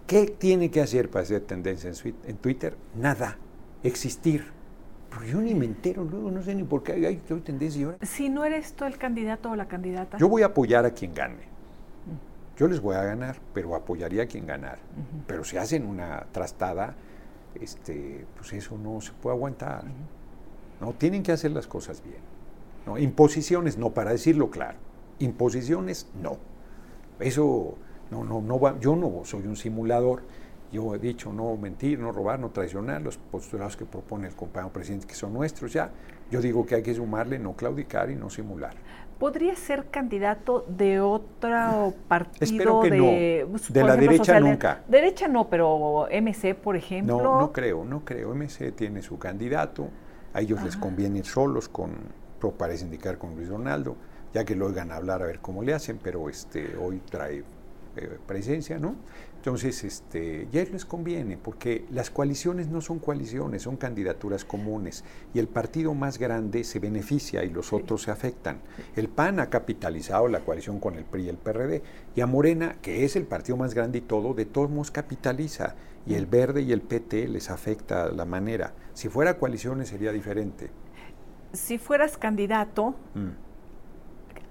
¿Qué 0.06 0.26
tiene 0.26 0.70
que 0.70 0.80
hacer 0.80 1.08
para 1.08 1.24
ser 1.24 1.42
tendencia 1.42 1.90
en, 2.26 2.36
Twitter? 2.36 2.76
Nada, 2.96 3.38
existir. 3.84 4.46
Pero 5.12 5.26
yo 5.26 5.40
ni 5.40 5.54
me 5.54 5.66
entero 5.66 6.04
luego, 6.04 6.30
no 6.30 6.42
sé 6.42 6.54
ni 6.54 6.64
por 6.64 6.82
qué 6.82 7.06
hay, 7.06 7.16
tendencia. 7.44 7.96
Si 8.00 8.30
no 8.30 8.44
eres 8.44 8.72
tú 8.72 8.84
el 8.84 8.96
candidato 8.96 9.50
o 9.50 9.56
la 9.56 9.68
candidata. 9.68 10.16
Yo 10.16 10.28
voy 10.28 10.42
a 10.42 10.46
apoyar 10.46 10.86
a 10.86 10.90
quien 10.92 11.12
gane. 11.12 11.52
Yo 12.56 12.66
les 12.66 12.80
voy 12.80 12.96
a 12.96 13.02
ganar, 13.02 13.36
pero 13.52 13.74
apoyaría 13.74 14.22
a 14.22 14.26
quien 14.26 14.46
ganar. 14.46 14.78
Pero 15.26 15.44
si 15.44 15.56
hacen 15.56 15.86
una 15.86 16.26
trastada, 16.32 16.94
este, 17.60 18.24
pues 18.36 18.52
eso 18.52 18.78
no 18.78 19.00
se 19.00 19.12
puede 19.12 19.36
aguantar. 19.36 19.84
No, 20.80 20.92
tienen 20.92 21.22
que 21.22 21.32
hacer 21.32 21.50
las 21.50 21.66
cosas 21.66 22.02
bien. 22.02 22.20
¿no? 22.86 22.98
Imposiciones 22.98 23.76
no, 23.78 23.90
para 23.90 24.12
decirlo 24.12 24.50
claro. 24.50 24.78
Imposiciones 25.18 26.08
no. 26.20 26.38
Eso 27.20 27.76
no, 28.10 28.24
no, 28.24 28.40
no 28.40 28.58
va, 28.58 28.78
yo 28.80 28.96
no 28.96 29.24
soy 29.24 29.46
un 29.46 29.56
simulador. 29.56 30.22
Yo 30.72 30.94
he 30.94 30.98
dicho 30.98 31.32
no 31.32 31.56
mentir, 31.56 31.98
no 31.98 32.12
robar, 32.12 32.40
no 32.40 32.50
traicionar 32.50 33.02
los 33.02 33.18
postulados 33.18 33.76
que 33.76 33.84
propone 33.84 34.28
el 34.28 34.34
compañero 34.34 34.72
presidente 34.72 35.06
que 35.06 35.14
son 35.14 35.34
nuestros 35.34 35.72
ya. 35.72 35.90
Yo 36.30 36.40
digo 36.40 36.64
que 36.64 36.76
hay 36.76 36.82
que 36.82 36.94
sumarle, 36.94 37.38
no 37.38 37.52
claudicar 37.54 38.10
y 38.10 38.16
no 38.16 38.30
simular. 38.30 38.74
¿Podría 39.18 39.54
ser 39.54 39.90
candidato 39.90 40.64
de 40.66 41.00
otro 41.00 41.94
partido? 42.08 42.44
Espero 42.44 42.80
que 42.80 42.90
de, 42.90 43.46
no. 43.48 43.58
De 43.68 43.84
la 43.84 43.96
derecha 43.96 44.40
nunca. 44.40 44.82
Derecha 44.88 45.28
no, 45.28 45.48
pero 45.48 46.08
MC, 46.10 46.54
por 46.54 46.74
ejemplo. 46.74 47.22
No, 47.22 47.38
no 47.38 47.52
creo, 47.52 47.84
no 47.84 48.04
creo. 48.04 48.34
MC 48.34 48.72
tiene 48.72 49.02
su 49.02 49.18
candidato. 49.18 49.88
A 50.32 50.40
ellos 50.40 50.62
les 50.62 50.76
conviene 50.78 51.18
ir 51.18 51.26
solos 51.26 51.68
con, 51.68 51.92
parece 52.56 52.84
indicar 52.84 53.18
con 53.18 53.36
Luis 53.36 53.50
Donaldo 53.50 53.96
ya 54.32 54.44
que 54.44 54.56
lo 54.56 54.66
oigan 54.66 54.90
hablar 54.92 55.22
a 55.22 55.26
ver 55.26 55.40
cómo 55.40 55.62
le 55.62 55.74
hacen, 55.74 55.98
pero 56.02 56.28
este, 56.28 56.76
hoy 56.76 57.02
trae 57.10 57.44
eh, 57.96 58.18
presencia, 58.26 58.78
¿no? 58.78 58.96
Entonces, 59.42 59.82
este, 59.82 60.46
ya 60.52 60.62
les 60.62 60.84
conviene, 60.84 61.36
porque 61.36 61.84
las 61.90 62.10
coaliciones 62.10 62.68
no 62.68 62.80
son 62.80 63.00
coaliciones, 63.00 63.62
son 63.62 63.76
candidaturas 63.76 64.44
comunes, 64.44 65.02
y 65.34 65.40
el 65.40 65.48
partido 65.48 65.94
más 65.94 66.18
grande 66.18 66.62
se 66.62 66.78
beneficia 66.78 67.42
y 67.42 67.50
los 67.50 67.72
otros 67.72 68.02
se 68.02 68.12
afectan. 68.12 68.60
El 68.94 69.08
PAN 69.08 69.40
ha 69.40 69.50
capitalizado 69.50 70.28
la 70.28 70.44
coalición 70.44 70.78
con 70.78 70.94
el 70.94 71.04
PRI 71.04 71.24
y 71.24 71.28
el 71.28 71.38
PRD, 71.38 71.82
y 72.14 72.20
a 72.20 72.28
Morena, 72.28 72.76
que 72.82 73.04
es 73.04 73.16
el 73.16 73.24
partido 73.24 73.56
más 73.56 73.74
grande 73.74 73.98
y 73.98 74.02
todo, 74.02 74.32
de 74.32 74.44
todos 74.44 74.70
modos 74.70 74.92
capitaliza, 74.92 75.74
y 76.06 76.14
el 76.14 76.26
Verde 76.26 76.62
y 76.62 76.70
el 76.70 76.80
PT 76.80 77.26
les 77.26 77.50
afecta 77.50 78.12
la 78.12 78.24
manera. 78.24 78.74
Si 78.94 79.08
fuera 79.08 79.38
coaliciones 79.38 79.88
sería 79.88 80.12
diferente. 80.12 80.70
Si 81.52 81.78
fueras 81.78 82.16
candidato, 82.16 82.94
mm. 83.16 83.51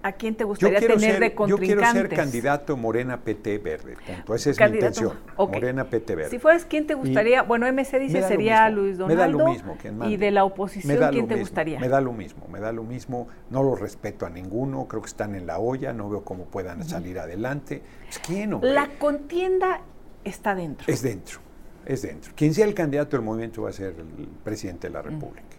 ¿A 0.03 0.13
quién 0.13 0.35
te 0.35 0.43
gustaría 0.43 0.79
tener 0.79 1.19
de 1.19 1.33
contrincante? 1.33 1.67
Yo 1.67 1.79
quiero 1.81 1.91
ser 1.91 2.09
candidato 2.09 2.77
Morena 2.77 3.21
PT 3.21 3.57
Verde, 3.59 3.95
punto. 4.05 4.35
Esa 4.35 4.49
es 4.49 4.59
mi 4.59 4.65
intención. 4.65 5.13
Morena 5.37 5.85
PT 5.85 6.15
Verde. 6.15 6.29
Si 6.29 6.39
fueras, 6.39 6.65
¿quién 6.65 6.87
te 6.87 6.93
gustaría? 6.93 7.43
bueno, 7.43 7.71
MC 7.71 7.99
dice 7.99 8.23
sería 8.23 8.69
Luis 8.69 8.97
Donaldo. 8.97 9.15
Me 9.15 9.21
da 9.21 9.27
lo 9.27 9.51
mismo. 9.51 9.77
¿Y 10.07 10.17
de 10.17 10.31
la 10.31 10.43
oposición 10.43 11.11
quién 11.11 11.27
te 11.27 11.35
gustaría? 11.35 11.79
Me 11.79 11.89
da 11.89 12.01
lo 12.01 12.13
mismo, 12.13 12.47
me 12.47 12.59
da 12.59 12.71
lo 12.71 12.83
mismo. 12.83 13.27
No 13.49 13.63
lo 13.63 13.75
respeto 13.75 14.25
a 14.25 14.29
ninguno, 14.29 14.87
creo 14.87 15.01
que 15.01 15.07
están 15.07 15.35
en 15.35 15.45
la 15.45 15.59
olla, 15.59 15.93
no 15.93 16.09
veo 16.09 16.23
cómo 16.23 16.45
puedan 16.45 16.83
salir 16.83 17.19
adelante. 17.19 17.81
Pues, 18.05 18.19
¿quién, 18.19 18.57
La 18.61 18.89
contienda 18.99 19.81
está 20.23 20.55
dentro. 20.55 20.85
Es 20.91 21.01
dentro, 21.01 21.39
es 21.85 22.01
dentro. 22.01 22.33
Quien 22.35 22.53
sea 22.53 22.65
el 22.65 22.73
candidato 22.73 23.17
del 23.17 23.25
movimiento 23.25 23.63
va 23.63 23.69
a 23.69 23.73
ser 23.73 23.95
el 23.97 24.27
presidente 24.43 24.87
de 24.87 24.93
la 24.93 25.01
República. 25.01 25.50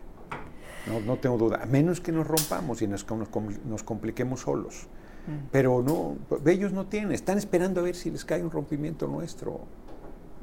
No, 0.86 1.00
no 1.00 1.16
tengo 1.16 1.38
duda, 1.38 1.60
a 1.62 1.66
menos 1.66 2.00
que 2.00 2.12
nos 2.12 2.26
rompamos 2.26 2.82
y 2.82 2.88
nos, 2.88 3.06
nos, 3.64 3.82
compliquemos 3.82 4.40
solos. 4.40 4.88
Mm. 5.26 5.46
Pero 5.52 5.82
no, 5.82 6.16
ellos 6.46 6.72
no 6.72 6.86
tienen, 6.86 7.12
están 7.12 7.38
esperando 7.38 7.80
a 7.80 7.84
ver 7.84 7.94
si 7.94 8.10
les 8.10 8.24
cae 8.24 8.42
un 8.42 8.50
rompimiento 8.50 9.06
nuestro. 9.06 9.60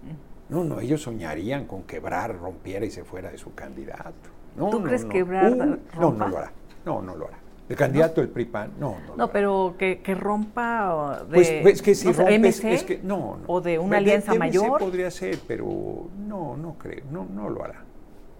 Mm. 0.03 0.53
No, 0.53 0.63
no, 0.63 0.79
ellos 0.79 1.01
soñarían 1.01 1.65
con 1.65 1.83
quebrar, 1.83 2.37
rompiera 2.37 2.85
y 2.85 2.91
se 2.91 3.03
fuera 3.03 3.31
de 3.31 3.37
su 3.37 3.53
candidato. 3.53 4.29
No, 4.55 4.69
¿Tú 4.69 4.81
crees 4.83 5.05
quebrar? 5.05 5.51
Uh, 5.51 5.77
no, 5.99 6.11
no 6.11 6.27
lo 6.27 6.37
hará. 6.37 6.51
No, 6.85 7.01
no 7.01 7.15
lo 7.15 7.27
hará. 7.27 7.37
El 7.69 7.75
candidato 7.75 8.19
del 8.19 8.31
PRIPAN, 8.31 8.71
no, 8.79 8.97
no. 9.07 9.15
No, 9.15 9.31
pero 9.31 9.75
que, 9.77 10.01
que, 10.01 10.15
rompa 10.15 11.23
de 11.29 11.35
pues, 11.35 11.53
pues 11.61 11.81
que 11.83 11.93
si 11.93 12.07
no 12.07 12.27
es 12.27 12.83
que 12.83 12.99
no, 13.03 13.37
no, 13.37 13.43
o 13.45 13.61
de 13.61 13.77
una 13.77 13.97
alianza 13.97 14.31
de, 14.31 14.39
mayor. 14.39 14.79
podría 14.79 15.11
ser, 15.11 15.37
pero 15.47 16.09
no, 16.17 16.57
no 16.57 16.75
creo, 16.79 17.03
no, 17.11 17.27
no 17.31 17.47
lo 17.47 17.63
hará. 17.63 17.83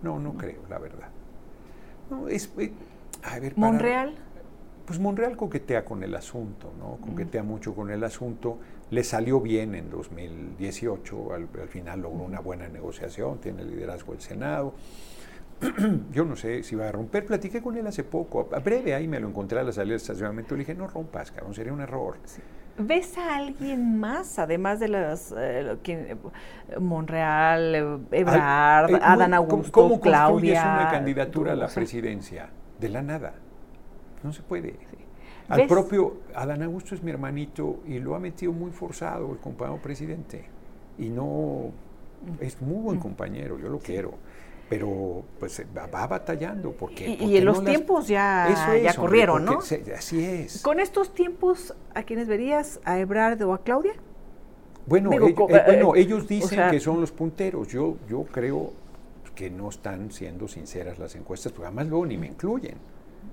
No, 0.01 0.19
no 0.19 0.33
creo, 0.33 0.61
la 0.67 0.79
verdad. 0.79 1.08
No, 2.09 2.27
es, 2.27 2.51
eh, 2.57 2.71
a 3.23 3.39
ver, 3.39 3.57
¿Monreal? 3.57 4.15
pues 4.89 4.99
Monreal 4.99 5.37
coquetea 5.37 5.85
con 5.85 6.01
el 6.01 6.15
asunto, 6.15 6.73
¿no? 6.79 6.97
Coquetea 6.97 7.43
mucho 7.43 7.75
con 7.75 7.91
el 7.91 8.03
asunto. 8.03 8.57
Le 8.89 9.03
salió 9.03 9.39
bien 9.39 9.75
en 9.75 9.91
2018, 9.91 11.33
al, 11.33 11.47
final 11.67 12.01
logró 12.01 12.23
una 12.23 12.39
buena 12.39 12.67
negociación, 12.67 13.37
tiene 13.37 13.61
el 13.61 13.69
liderazgo 13.69 14.13
del 14.13 14.21
Senado. 14.21 14.73
Yo 16.11 16.25
no 16.25 16.35
sé 16.35 16.63
si 16.63 16.75
va 16.75 16.87
a 16.89 16.91
romper. 16.91 17.27
Platiqué 17.27 17.61
con 17.61 17.77
él 17.77 17.85
hace 17.85 18.03
poco, 18.03 18.49
a 18.51 18.57
breve 18.57 18.95
ahí 18.95 19.07
me 19.07 19.19
lo 19.19 19.27
encontré 19.27 19.59
a 19.59 19.63
la 19.63 19.71
salida 19.71 19.91
del 19.91 20.01
estacionamiento. 20.01 20.55
Le 20.55 20.61
dije, 20.61 20.73
no 20.73 20.87
rompas, 20.87 21.29
cabrón, 21.29 21.53
sería 21.53 21.71
un 21.71 21.81
error. 21.81 22.15
¿Ves 22.81 23.17
a 23.17 23.35
alguien 23.35 23.99
más, 23.99 24.39
además 24.39 24.79
de 24.79 24.87
las 24.87 25.35
eh, 25.37 26.15
Monreal, 26.79 27.75
eh, 27.75 27.97
Ebrard, 28.11 28.91
eh, 28.91 28.99
Adán 29.01 29.33
Augusto, 29.33 29.71
¿cómo, 29.71 29.99
Claudia? 29.99 30.79
una 30.79 30.89
candidatura 30.89 31.53
a 31.53 31.55
la 31.55 31.67
presidencia? 31.67 32.49
De 32.79 32.87
la 32.87 33.01
nada. 33.01 33.33
No 34.23 34.31
se 34.31 34.41
puede. 34.41 34.75
Al 35.49 35.67
propio 35.67 36.21
Adán 36.33 36.63
Augusto 36.63 36.95
es 36.95 37.03
mi 37.03 37.11
hermanito 37.11 37.81
y 37.85 37.99
lo 37.99 38.15
ha 38.15 38.19
metido 38.19 38.53
muy 38.53 38.71
forzado 38.71 39.31
el 39.33 39.39
compañero 39.39 39.81
presidente. 39.81 40.45
Y 40.97 41.09
no 41.09 41.71
es 42.39 42.61
muy 42.61 42.81
buen 42.81 42.99
compañero, 42.99 43.59
yo 43.59 43.67
lo 43.67 43.79
quiero 43.79 44.13
pero 44.69 45.23
pues 45.39 45.65
va, 45.75 46.05
batallando 46.05 46.71
porque 46.71 47.17
y, 47.19 47.37
en 47.37 47.45
los 47.45 47.65
tiempos 47.65 48.07
ya, 48.07 48.79
ya 48.81 48.93
corrieron, 48.93 49.43
¿no? 49.43 49.59
así 49.59 50.23
es. 50.23 50.61
Con 50.61 50.79
estos 50.79 51.13
tiempos, 51.13 51.73
¿a 51.95 52.03
quiénes 52.03 52.27
verías? 52.27 52.79
¿A 52.85 52.99
Ebrard 52.99 53.41
o 53.41 53.53
a 53.53 53.63
Claudia? 53.63 53.93
Bueno, 54.85 55.11
eh, 55.11 55.35
eh, 55.49 55.81
ellos, 55.95 56.27
dicen 56.27 56.71
que 56.71 56.79
son 56.79 57.01
los 57.01 57.11
punteros. 57.11 57.67
Yo, 57.67 57.97
yo 58.07 58.23
creo 58.23 58.73
que 59.35 59.49
no 59.49 59.69
están 59.69 60.11
siendo 60.11 60.47
sinceras 60.47 60.97
las 60.99 61.15
encuestas, 61.15 61.51
porque 61.51 61.67
además 61.67 61.87
luego 61.87 62.05
ni 62.05 62.17
me 62.17 62.27
incluyen. 62.27 62.75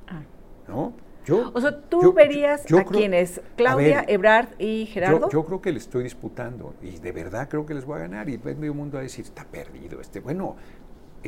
Ah. 0.08 0.22
¿No? 0.68 0.92
Yo, 1.24 1.50
o 1.52 1.60
sea, 1.60 1.80
¿tú 1.80 2.12
verías 2.12 2.70
a 2.72 2.84
quiénes? 2.84 3.40
¿Claudia, 3.56 4.04
Ebrard 4.06 4.48
y 4.60 4.86
Gerardo? 4.86 5.28
Yo, 5.28 5.44
creo 5.44 5.60
que 5.60 5.72
le 5.72 5.78
estoy 5.78 6.04
disputando 6.04 6.74
y 6.80 6.98
de 6.98 7.10
verdad 7.10 7.48
creo 7.48 7.66
que 7.66 7.74
les 7.74 7.84
voy 7.84 7.96
a 7.96 8.02
ganar. 8.02 8.28
Y 8.28 8.38
medio 8.38 8.74
mundo 8.74 8.94
va 8.94 9.00
a 9.00 9.02
decir, 9.02 9.24
está 9.24 9.44
perdido. 9.44 10.00
este 10.00 10.20
Bueno, 10.20 10.56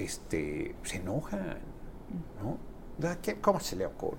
este, 0.04 0.74
se 0.82 0.96
enojan, 0.96 1.58
¿no? 2.42 2.58
¿Cómo 3.40 3.60
se 3.60 3.76
le 3.76 3.86
ocurre? 3.86 4.18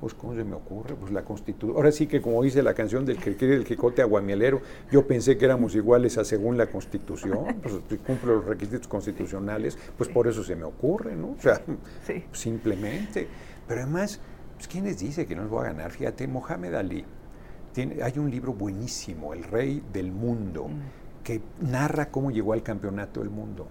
Pues, 0.00 0.14
¿cómo 0.14 0.34
se 0.34 0.44
me 0.44 0.54
ocurre? 0.54 0.94
Pues 0.94 1.12
la 1.12 1.24
Constitución. 1.24 1.76
Ahora 1.76 1.92
sí 1.92 2.06
que, 2.06 2.22
como 2.22 2.42
dice 2.42 2.62
la 2.62 2.72
canción 2.72 3.04
del 3.04 3.18
que 3.18 3.36
quiere 3.36 3.54
el 3.54 3.64
Quijote 3.64 4.00
aguamielero, 4.00 4.62
yo 4.90 5.06
pensé 5.06 5.36
que 5.36 5.44
éramos 5.44 5.74
iguales 5.74 6.16
a 6.16 6.24
según 6.24 6.56
la 6.56 6.66
Constitución, 6.66 7.60
pues 7.62 7.74
cumplo 8.06 8.36
los 8.36 8.46
requisitos 8.46 8.88
constitucionales, 8.88 9.76
pues 9.98 10.08
por 10.08 10.26
eso 10.26 10.42
se 10.42 10.56
me 10.56 10.64
ocurre, 10.64 11.16
¿no? 11.16 11.32
O 11.32 11.40
sea, 11.40 11.60
simplemente. 12.32 13.28
Pero 13.68 13.82
además, 13.82 14.20
pues, 14.56 14.68
¿quién 14.68 14.84
les 14.84 14.98
dice 14.98 15.26
que 15.26 15.34
no 15.34 15.42
les 15.42 15.50
voy 15.50 15.66
a 15.66 15.72
ganar? 15.72 15.90
Fíjate, 15.90 16.26
Mohamed 16.26 16.74
Ali, 16.74 17.04
tiene, 17.74 18.02
hay 18.02 18.18
un 18.18 18.30
libro 18.30 18.54
buenísimo, 18.54 19.34
El 19.34 19.44
Rey 19.44 19.82
del 19.92 20.12
Mundo, 20.12 20.68
mm. 20.68 21.22
que 21.24 21.42
narra 21.60 22.10
cómo 22.10 22.30
llegó 22.30 22.54
al 22.54 22.62
campeonato 22.62 23.20
del 23.20 23.30
mundo 23.30 23.68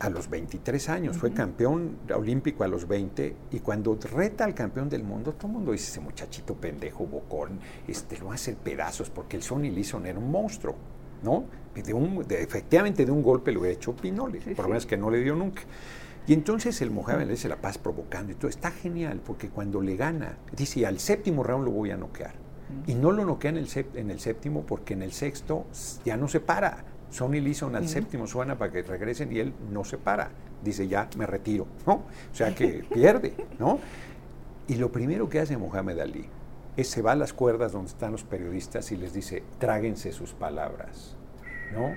a 0.00 0.08
los 0.08 0.30
23 0.30 0.88
años, 0.88 1.18
fue 1.18 1.32
campeón 1.32 1.98
olímpico 2.14 2.64
a 2.64 2.68
los 2.68 2.88
20 2.88 3.36
y 3.50 3.60
cuando 3.60 3.98
reta 4.14 4.46
al 4.46 4.54
campeón 4.54 4.88
del 4.88 5.04
mundo, 5.04 5.34
todo 5.34 5.48
el 5.48 5.52
mundo 5.52 5.72
dice, 5.72 5.90
ese 5.90 6.00
muchachito 6.00 6.54
pendejo, 6.54 7.06
bocón, 7.06 7.60
este, 7.86 8.18
lo 8.18 8.26
va 8.26 8.32
a 8.32 8.34
hacer 8.36 8.56
pedazos 8.56 9.10
porque 9.10 9.36
el 9.36 9.42
Sonny 9.42 9.70
Lisson 9.70 10.06
era 10.06 10.18
un 10.18 10.30
monstruo, 10.30 10.74
¿no? 11.22 11.44
De 11.74 11.92
un, 11.92 12.24
efectivamente 12.30 13.04
de 13.04 13.12
un 13.12 13.22
golpe 13.22 13.52
lo 13.52 13.60
hubiera 13.60 13.76
hecho 13.76 13.94
Pinole, 13.94 14.40
por 14.56 14.64
lo 14.64 14.70
menos 14.70 14.86
que 14.86 14.96
no 14.96 15.10
le 15.10 15.20
dio 15.20 15.36
nunca. 15.36 15.62
Y 16.26 16.32
entonces 16.32 16.80
el 16.80 16.90
Mohamed 16.90 17.26
le 17.26 17.32
dice 17.32 17.48
la 17.48 17.60
paz 17.60 17.76
provocando 17.76 18.32
y 18.32 18.36
todo, 18.36 18.48
está 18.48 18.70
genial 18.70 19.20
porque 19.24 19.50
cuando 19.50 19.82
le 19.82 19.96
gana, 19.96 20.38
dice, 20.56 20.86
al 20.86 20.98
séptimo 20.98 21.42
round 21.42 21.66
lo 21.66 21.72
voy 21.72 21.90
a 21.90 21.98
noquear. 21.98 22.34
Y 22.86 22.94
no 22.94 23.10
lo 23.10 23.24
noquea 23.24 23.50
en 23.50 23.56
el, 23.58 23.68
en 23.94 24.10
el 24.10 24.20
séptimo 24.20 24.64
porque 24.64 24.94
en 24.94 25.02
el 25.02 25.12
sexto 25.12 25.66
ya 26.04 26.16
no 26.16 26.28
se 26.28 26.40
para 26.40 26.84
Sonny 27.10 27.40
Lison 27.40 27.74
al 27.74 27.88
séptimo 27.88 28.26
suena 28.26 28.56
para 28.56 28.70
que 28.72 28.82
regresen 28.82 29.32
y 29.32 29.40
él 29.40 29.52
no 29.70 29.84
se 29.84 29.98
para. 29.98 30.30
Dice, 30.62 30.86
ya 30.88 31.08
me 31.16 31.26
retiro, 31.26 31.66
¿no? 31.86 31.94
O 31.94 32.34
sea 32.34 32.54
que 32.54 32.84
pierde, 32.94 33.34
¿no? 33.58 33.78
Y 34.68 34.76
lo 34.76 34.92
primero 34.92 35.28
que 35.28 35.40
hace 35.40 35.56
Mohamed 35.56 35.98
Ali 35.98 36.26
es 36.76 36.88
se 36.88 37.02
va 37.02 37.12
a 37.12 37.16
las 37.16 37.32
cuerdas 37.32 37.72
donde 37.72 37.90
están 37.90 38.12
los 38.12 38.22
periodistas 38.24 38.92
y 38.92 38.96
les 38.96 39.12
dice, 39.12 39.42
tráguense 39.58 40.12
sus 40.12 40.32
palabras, 40.32 41.16
¿no? 41.72 41.94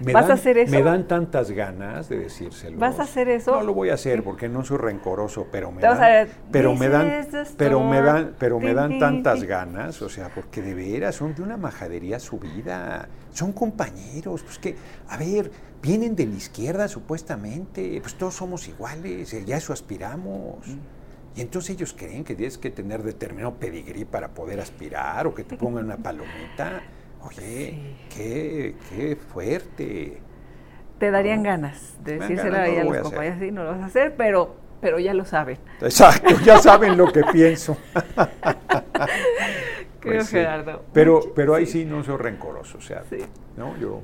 Me 0.00 0.12
¿Vas 0.12 0.24
dan, 0.24 0.30
a 0.32 0.34
hacer 0.34 0.58
eso? 0.58 0.70
Me 0.72 0.82
dan 0.82 1.06
tantas 1.06 1.50
ganas 1.50 2.08
de 2.08 2.18
decírselo. 2.18 2.78
¿Vas 2.78 2.98
a 2.98 3.02
hacer 3.02 3.28
eso? 3.28 3.52
No 3.52 3.62
lo 3.62 3.74
voy 3.74 3.90
a 3.90 3.94
hacer 3.94 4.22
porque 4.22 4.48
no 4.48 4.64
soy 4.64 4.78
rencoroso, 4.78 5.46
pero 5.50 5.70
me 5.70 5.82
dan, 5.82 6.28
pero 6.50 6.74
me 6.74 6.88
dan, 6.88 7.26
pero 7.56 7.80
me 7.80 8.00
dan, 8.00 8.34
pero 8.38 8.58
me 8.58 8.74
dan 8.74 8.98
tantas 8.98 9.44
ganas, 9.44 10.00
o 10.02 10.08
sea, 10.08 10.30
porque 10.34 10.62
de 10.62 10.74
veras 10.74 11.16
son 11.16 11.34
de 11.34 11.42
una 11.42 11.56
majadería 11.56 12.18
subida, 12.18 13.08
son 13.32 13.52
compañeros, 13.52 14.42
pues 14.42 14.58
que, 14.58 14.76
a 15.08 15.16
ver, 15.16 15.50
vienen 15.82 16.16
de 16.16 16.26
la 16.26 16.34
izquierda 16.34 16.88
supuestamente, 16.88 17.98
pues 18.00 18.14
todos 18.14 18.34
somos 18.34 18.68
iguales, 18.68 19.30
ya 19.44 19.56
eso 19.56 19.72
aspiramos. 19.72 20.66
Mm. 20.66 21.02
Y 21.34 21.40
entonces 21.40 21.70
ellos 21.70 21.94
creen 21.96 22.24
que 22.24 22.34
tienes 22.34 22.58
que 22.58 22.70
tener 22.70 23.02
determinado 23.02 23.54
pedigrí 23.54 24.04
para 24.04 24.28
poder 24.28 24.60
aspirar 24.60 25.26
o 25.26 25.34
que 25.34 25.44
te 25.44 25.56
pongan 25.56 25.86
una 25.86 25.96
palomita. 25.96 26.82
Oye, 27.24 27.96
qué, 28.14 28.74
qué 28.90 29.16
fuerte. 29.16 30.20
Te 30.98 31.10
darían 31.10 31.42
ganas 31.42 31.96
de 32.04 32.18
decírselo 32.18 32.56
a 32.56 32.66
los 32.66 32.98
compañeros, 32.98 33.38
sí, 33.40 33.50
no 33.50 33.64
lo 33.64 33.70
vas 33.70 33.80
a 33.80 33.86
hacer, 33.86 34.14
pero, 34.16 34.54
pero 34.80 34.98
ya 34.98 35.14
lo 35.14 35.24
saben. 35.24 35.58
Exacto, 35.80 36.38
ya 36.44 36.58
saben 36.58 36.96
lo 36.96 37.12
que 37.12 37.22
pienso. 37.32 37.76
Creo, 40.00 40.18
pues 40.18 40.30
Gerardo. 40.30 40.84
Pero, 40.92 41.20
pero 41.34 41.54
ahí 41.54 41.66
sí. 41.66 41.84
no 41.84 42.02
soy 42.02 42.16
rencoroso, 42.16 42.78
o 42.78 42.80
sea, 42.80 43.02
¿no? 43.56 43.76
Yo 43.78 44.02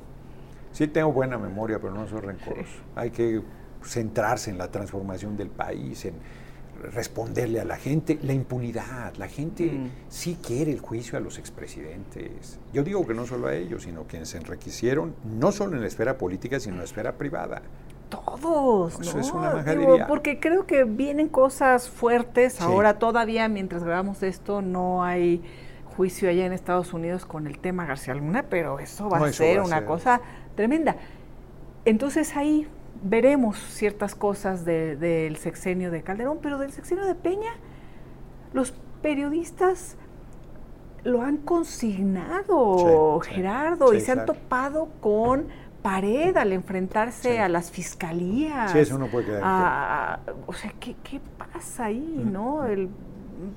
sí 0.71 0.87
tengo 0.87 1.11
buena 1.11 1.37
memoria, 1.37 1.79
pero 1.79 1.93
no 1.93 2.07
soy 2.07 2.21
rencoroso. 2.21 2.79
Hay 2.95 3.11
que 3.11 3.41
centrarse 3.83 4.49
en 4.49 4.57
la 4.57 4.69
transformación 4.69 5.37
del 5.37 5.49
país, 5.49 6.05
en 6.05 6.15
responderle 6.79 7.59
a 7.59 7.65
la 7.65 7.77
gente, 7.77 8.19
la 8.21 8.33
impunidad. 8.33 9.15
La 9.15 9.27
gente 9.27 9.65
mm. 9.65 9.91
sí 10.09 10.37
quiere 10.45 10.71
el 10.71 10.79
juicio 10.79 11.17
a 11.17 11.21
los 11.21 11.37
expresidentes. 11.37 12.59
Yo 12.73 12.83
digo 12.83 13.05
que 13.05 13.13
no 13.13 13.25
solo 13.25 13.47
a 13.47 13.55
ellos, 13.55 13.83
sino 13.83 14.03
quienes 14.03 14.29
se 14.29 14.37
enriquecieron, 14.37 15.15
no 15.23 15.51
solo 15.51 15.75
en 15.75 15.81
la 15.81 15.87
esfera 15.87 16.17
política, 16.17 16.59
sino 16.59 16.75
en 16.75 16.79
la 16.79 16.85
esfera 16.85 17.13
privada. 17.13 17.61
Todos, 18.09 18.99
Eso 18.99 19.19
es 19.19 19.31
una 19.31 19.51
majadería. 19.51 20.07
porque 20.07 20.39
creo 20.39 20.65
que 20.65 20.83
vienen 20.83 21.29
cosas 21.29 21.89
fuertes. 21.89 22.59
Ahora 22.59 22.97
todavía, 22.97 23.47
mientras 23.47 23.83
grabamos 23.83 24.23
esto, 24.23 24.63
no 24.63 25.03
hay 25.03 25.43
juicio 25.95 26.29
allá 26.29 26.45
en 26.45 26.53
Estados 26.53 26.93
Unidos 26.93 27.25
con 27.25 27.45
el 27.45 27.59
tema 27.59 27.85
García 27.85 28.15
Luna, 28.15 28.45
pero 28.49 28.79
eso 28.79 29.09
va 29.09 29.19
a 29.19 29.33
ser 29.33 29.59
una 29.61 29.85
cosa 29.85 30.21
tremenda. 30.55 30.95
Entonces 31.85 32.35
ahí 32.35 32.67
veremos 33.03 33.57
ciertas 33.57 34.15
cosas 34.15 34.65
del 34.65 35.37
sexenio 35.37 35.91
de 35.91 36.03
Calderón, 36.03 36.39
pero 36.41 36.57
del 36.57 36.71
sexenio 36.71 37.05
de 37.05 37.15
Peña, 37.15 37.51
los 38.53 38.73
periodistas 39.01 39.95
lo 41.03 41.21
han 41.21 41.37
consignado, 41.37 43.19
Gerardo, 43.21 43.93
y 43.93 44.01
se 44.01 44.11
han 44.11 44.25
topado 44.25 44.89
con 44.99 45.47
pared 45.81 46.35
al 46.35 46.51
enfrentarse 46.51 47.39
a 47.39 47.47
las 47.47 47.71
fiscalías. 47.71 48.71
Sí, 48.71 48.79
eso 48.79 48.97
no 48.97 49.07
puede 49.07 49.27
quedar. 49.27 50.19
o 50.45 50.53
sea, 50.53 50.73
¿qué, 50.79 50.95
¿qué, 51.03 51.21
pasa 51.37 51.85
ahí, 51.85 52.21
no? 52.29 52.65
El 52.65 52.89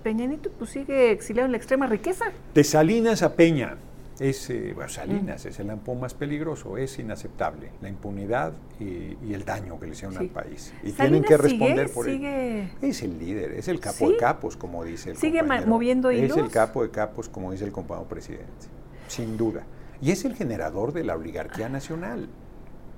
Peñanito 0.04 0.50
pues 0.50 0.70
sigue 0.70 1.10
exiliado 1.10 1.46
en 1.46 1.52
la 1.52 1.58
extrema 1.58 1.86
riqueza. 1.88 2.26
De 2.54 2.62
Salinas 2.62 3.22
a 3.22 3.34
Peña 3.34 3.76
es, 4.22 4.50
eh, 4.50 4.74
Salinas 4.86 5.44
es 5.46 5.58
el 5.58 5.66
lampón 5.66 5.98
más 5.98 6.14
peligroso, 6.14 6.76
es 6.76 6.98
inaceptable 6.98 7.72
la 7.80 7.88
impunidad 7.88 8.52
y, 8.78 9.32
el 9.32 9.44
daño 9.44 9.80
que 9.80 9.86
le 9.86 9.92
hicieron 9.92 10.16
al 10.16 10.28
país. 10.28 10.72
Y 10.84 10.92
tienen 10.92 11.24
que 11.24 11.36
responder 11.36 11.90
por 11.90 12.08
él. 12.08 12.70
Es 12.80 13.02
el 13.02 13.18
líder, 13.18 13.52
es 13.52 13.66
el 13.66 13.80
capo 13.80 14.10
de 14.10 14.16
capos, 14.16 14.56
como 14.56 14.84
dice 14.84 15.10
el 15.10 15.16
¿Sigue 15.16 15.42
moviendo 15.42 16.12
hilos? 16.12 16.36
Es 16.36 16.44
el 16.44 16.50
capo 16.50 16.82
de 16.82 16.90
capos, 16.90 17.28
como 17.28 17.50
dice 17.50 17.64
el 17.64 17.72
compañero 17.72 18.08
presidente, 18.08 18.68
sin 19.08 19.36
duda. 19.36 19.64
Y 20.00 20.12
es 20.12 20.24
el 20.24 20.36
generador 20.36 20.92
de 20.92 21.02
la 21.02 21.16
oligarquía 21.16 21.68
nacional. 21.68 22.28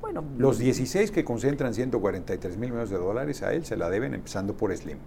Bueno, 0.02 0.22
Los 0.36 0.58
16 0.58 1.10
que 1.10 1.24
concentran 1.24 1.72
143 1.72 2.58
mil 2.58 2.70
millones 2.70 2.90
de 2.90 2.98
dólares 2.98 3.42
a 3.42 3.54
él 3.54 3.64
se 3.64 3.76
la 3.78 3.88
deben 3.88 4.12
empezando 4.12 4.54
por 4.54 4.76
Slim. 4.76 4.98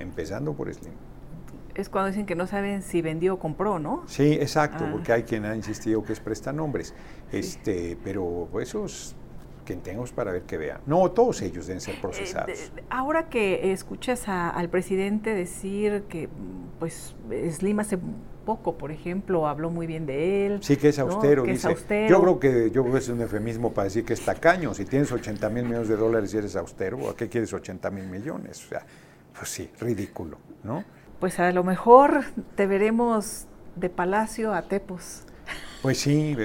Empezando 0.00 0.54
por 0.54 0.72
Slim 0.74 0.94
es 1.78 1.88
cuando 1.88 2.08
dicen 2.08 2.26
que 2.26 2.34
no 2.34 2.46
saben 2.46 2.82
si 2.82 3.02
vendió 3.02 3.34
o 3.34 3.38
compró, 3.38 3.78
¿no? 3.78 4.02
Sí, 4.06 4.32
exacto, 4.32 4.84
ah. 4.84 4.88
porque 4.92 5.12
hay 5.12 5.22
quien 5.22 5.44
ha 5.44 5.54
insistido 5.54 6.02
que 6.02 6.12
es 6.12 6.20
prestanombres. 6.20 6.92
Este, 7.30 7.96
pero 8.02 8.48
esos 8.60 9.14
que 9.64 9.76
tengamos 9.76 10.12
para 10.12 10.32
ver 10.32 10.42
que 10.42 10.56
vean. 10.56 10.80
No, 10.86 11.10
todos 11.10 11.42
ellos 11.42 11.66
deben 11.66 11.80
ser 11.80 12.00
procesados. 12.00 12.72
ahora 12.88 13.28
que 13.28 13.70
escuchas 13.72 14.26
al 14.26 14.68
presidente 14.70 15.34
decir 15.34 16.04
que, 16.08 16.28
pues, 16.78 17.14
Slim 17.50 17.80
hace 17.80 17.98
poco, 18.46 18.78
por 18.78 18.90
ejemplo, 18.90 19.46
habló 19.46 19.68
muy 19.68 19.86
bien 19.86 20.06
de 20.06 20.46
él. 20.46 20.58
Sí, 20.62 20.78
que 20.78 20.88
es 20.88 20.98
austero, 20.98 21.42
dice. 21.42 21.76
Yo 22.08 22.20
creo 22.22 22.40
que 22.40 22.70
yo 22.70 22.82
creo 22.82 22.94
que 22.94 22.98
es 22.98 23.08
un 23.10 23.20
eufemismo 23.20 23.74
para 23.74 23.84
decir 23.84 24.06
que 24.06 24.14
es 24.14 24.24
tacaño. 24.24 24.72
Si 24.72 24.86
tienes 24.86 25.12
80 25.12 25.50
mil 25.50 25.64
millones 25.64 25.88
de 25.88 25.96
dólares 25.96 26.32
y 26.32 26.38
eres 26.38 26.56
austero, 26.56 27.10
¿a 27.10 27.14
qué 27.14 27.28
quieres 27.28 27.52
80 27.52 27.90
mil 27.90 28.06
millones? 28.06 28.64
O 28.64 28.68
sea, 28.70 28.86
pues 29.36 29.50
sí, 29.50 29.70
ridículo, 29.78 30.38
¿no? 30.64 30.82
Pues 31.20 31.38
a 31.40 31.50
lo 31.52 31.64
mejor 31.64 32.24
te 32.54 32.66
veremos 32.66 33.46
de 33.76 33.90
Palacio 33.90 34.54
a 34.54 34.62
Tepos. 34.62 35.22
Pues 35.82 35.98
sí, 35.98 36.36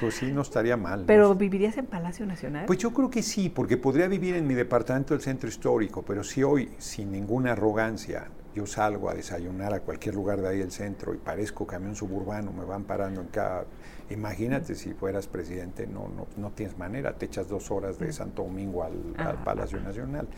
pues 0.00 0.14
sí, 0.14 0.32
no 0.32 0.42
estaría 0.42 0.76
mal. 0.76 1.04
¿Pero 1.06 1.34
vivirías 1.34 1.78
en 1.78 1.86
Palacio 1.86 2.26
Nacional? 2.26 2.66
Pues 2.66 2.78
yo 2.78 2.92
creo 2.92 3.08
que 3.08 3.22
sí, 3.22 3.48
porque 3.48 3.78
podría 3.78 4.06
vivir 4.06 4.36
en 4.36 4.46
mi 4.46 4.52
departamento 4.52 5.14
del 5.14 5.22
centro 5.22 5.48
histórico, 5.48 6.02
pero 6.02 6.22
si 6.22 6.42
hoy, 6.42 6.70
sin 6.76 7.10
ninguna 7.10 7.52
arrogancia, 7.52 8.28
yo 8.54 8.66
salgo 8.66 9.08
a 9.08 9.14
desayunar 9.14 9.72
a 9.72 9.80
cualquier 9.80 10.14
lugar 10.14 10.42
de 10.42 10.48
ahí 10.48 10.58
del 10.58 10.70
centro 10.70 11.14
y 11.14 11.18
parezco 11.18 11.66
camión 11.66 11.94
suburbano, 11.94 12.52
me 12.52 12.64
van 12.64 12.84
parando 12.84 13.22
en 13.22 13.28
cada... 13.28 13.64
Imagínate 14.10 14.74
si 14.74 14.92
fueras 14.92 15.26
presidente, 15.26 15.86
no, 15.86 16.08
no, 16.08 16.26
no 16.36 16.50
tienes 16.50 16.76
manera, 16.76 17.14
te 17.14 17.26
echas 17.26 17.48
dos 17.48 17.70
horas 17.70 17.98
de 17.98 18.12
Santo 18.12 18.42
Domingo 18.42 18.84
al, 18.84 19.14
al 19.18 19.42
Palacio 19.42 19.80
Nacional. 19.80 20.28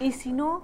¿Y 0.00 0.12
si 0.12 0.32
no, 0.32 0.62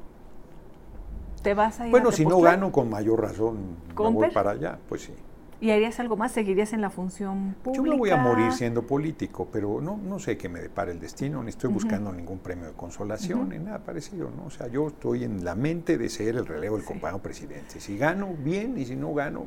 ¿Te 1.42 1.54
vas 1.54 1.80
a 1.80 1.86
ir 1.86 1.90
Bueno, 1.90 2.12
si 2.12 2.24
no 2.24 2.40
gano, 2.40 2.70
con 2.72 2.88
mayor 2.88 3.20
razón 3.20 3.76
voy 3.94 4.30
para 4.30 4.52
allá, 4.52 4.78
pues 4.88 5.02
sí. 5.02 5.12
¿Y 5.60 5.70
harías 5.70 6.00
algo 6.00 6.16
más? 6.16 6.32
¿Seguirías 6.32 6.72
en 6.72 6.80
la 6.80 6.90
función 6.90 7.54
pública? 7.62 7.84
Yo 7.84 7.92
no 7.92 7.98
voy 7.98 8.10
a 8.10 8.16
morir 8.16 8.50
siendo 8.50 8.82
político, 8.84 9.46
pero 9.52 9.80
no, 9.80 9.96
no 9.96 10.18
sé 10.18 10.36
qué 10.36 10.48
me 10.48 10.60
depara 10.60 10.90
el 10.90 10.98
destino, 10.98 11.40
ni 11.44 11.50
estoy 11.50 11.70
buscando 11.70 12.12
ningún 12.12 12.40
premio 12.40 12.66
de 12.66 12.72
consolación, 12.72 13.50
ni 13.50 13.60
nada 13.60 13.78
parecido, 13.78 14.28
¿no? 14.36 14.46
O 14.46 14.50
sea, 14.50 14.66
yo 14.66 14.88
estoy 14.88 15.22
en 15.22 15.44
la 15.44 15.54
mente 15.54 15.98
de 15.98 16.08
ser 16.08 16.34
el 16.34 16.46
relevo 16.46 16.76
del 16.76 16.84
compañero 16.84 17.22
presidente. 17.22 17.78
Si 17.78 17.96
gano, 17.96 18.30
bien, 18.38 18.76
y 18.76 18.86
si 18.86 18.96
no 18.96 19.14
gano, 19.14 19.46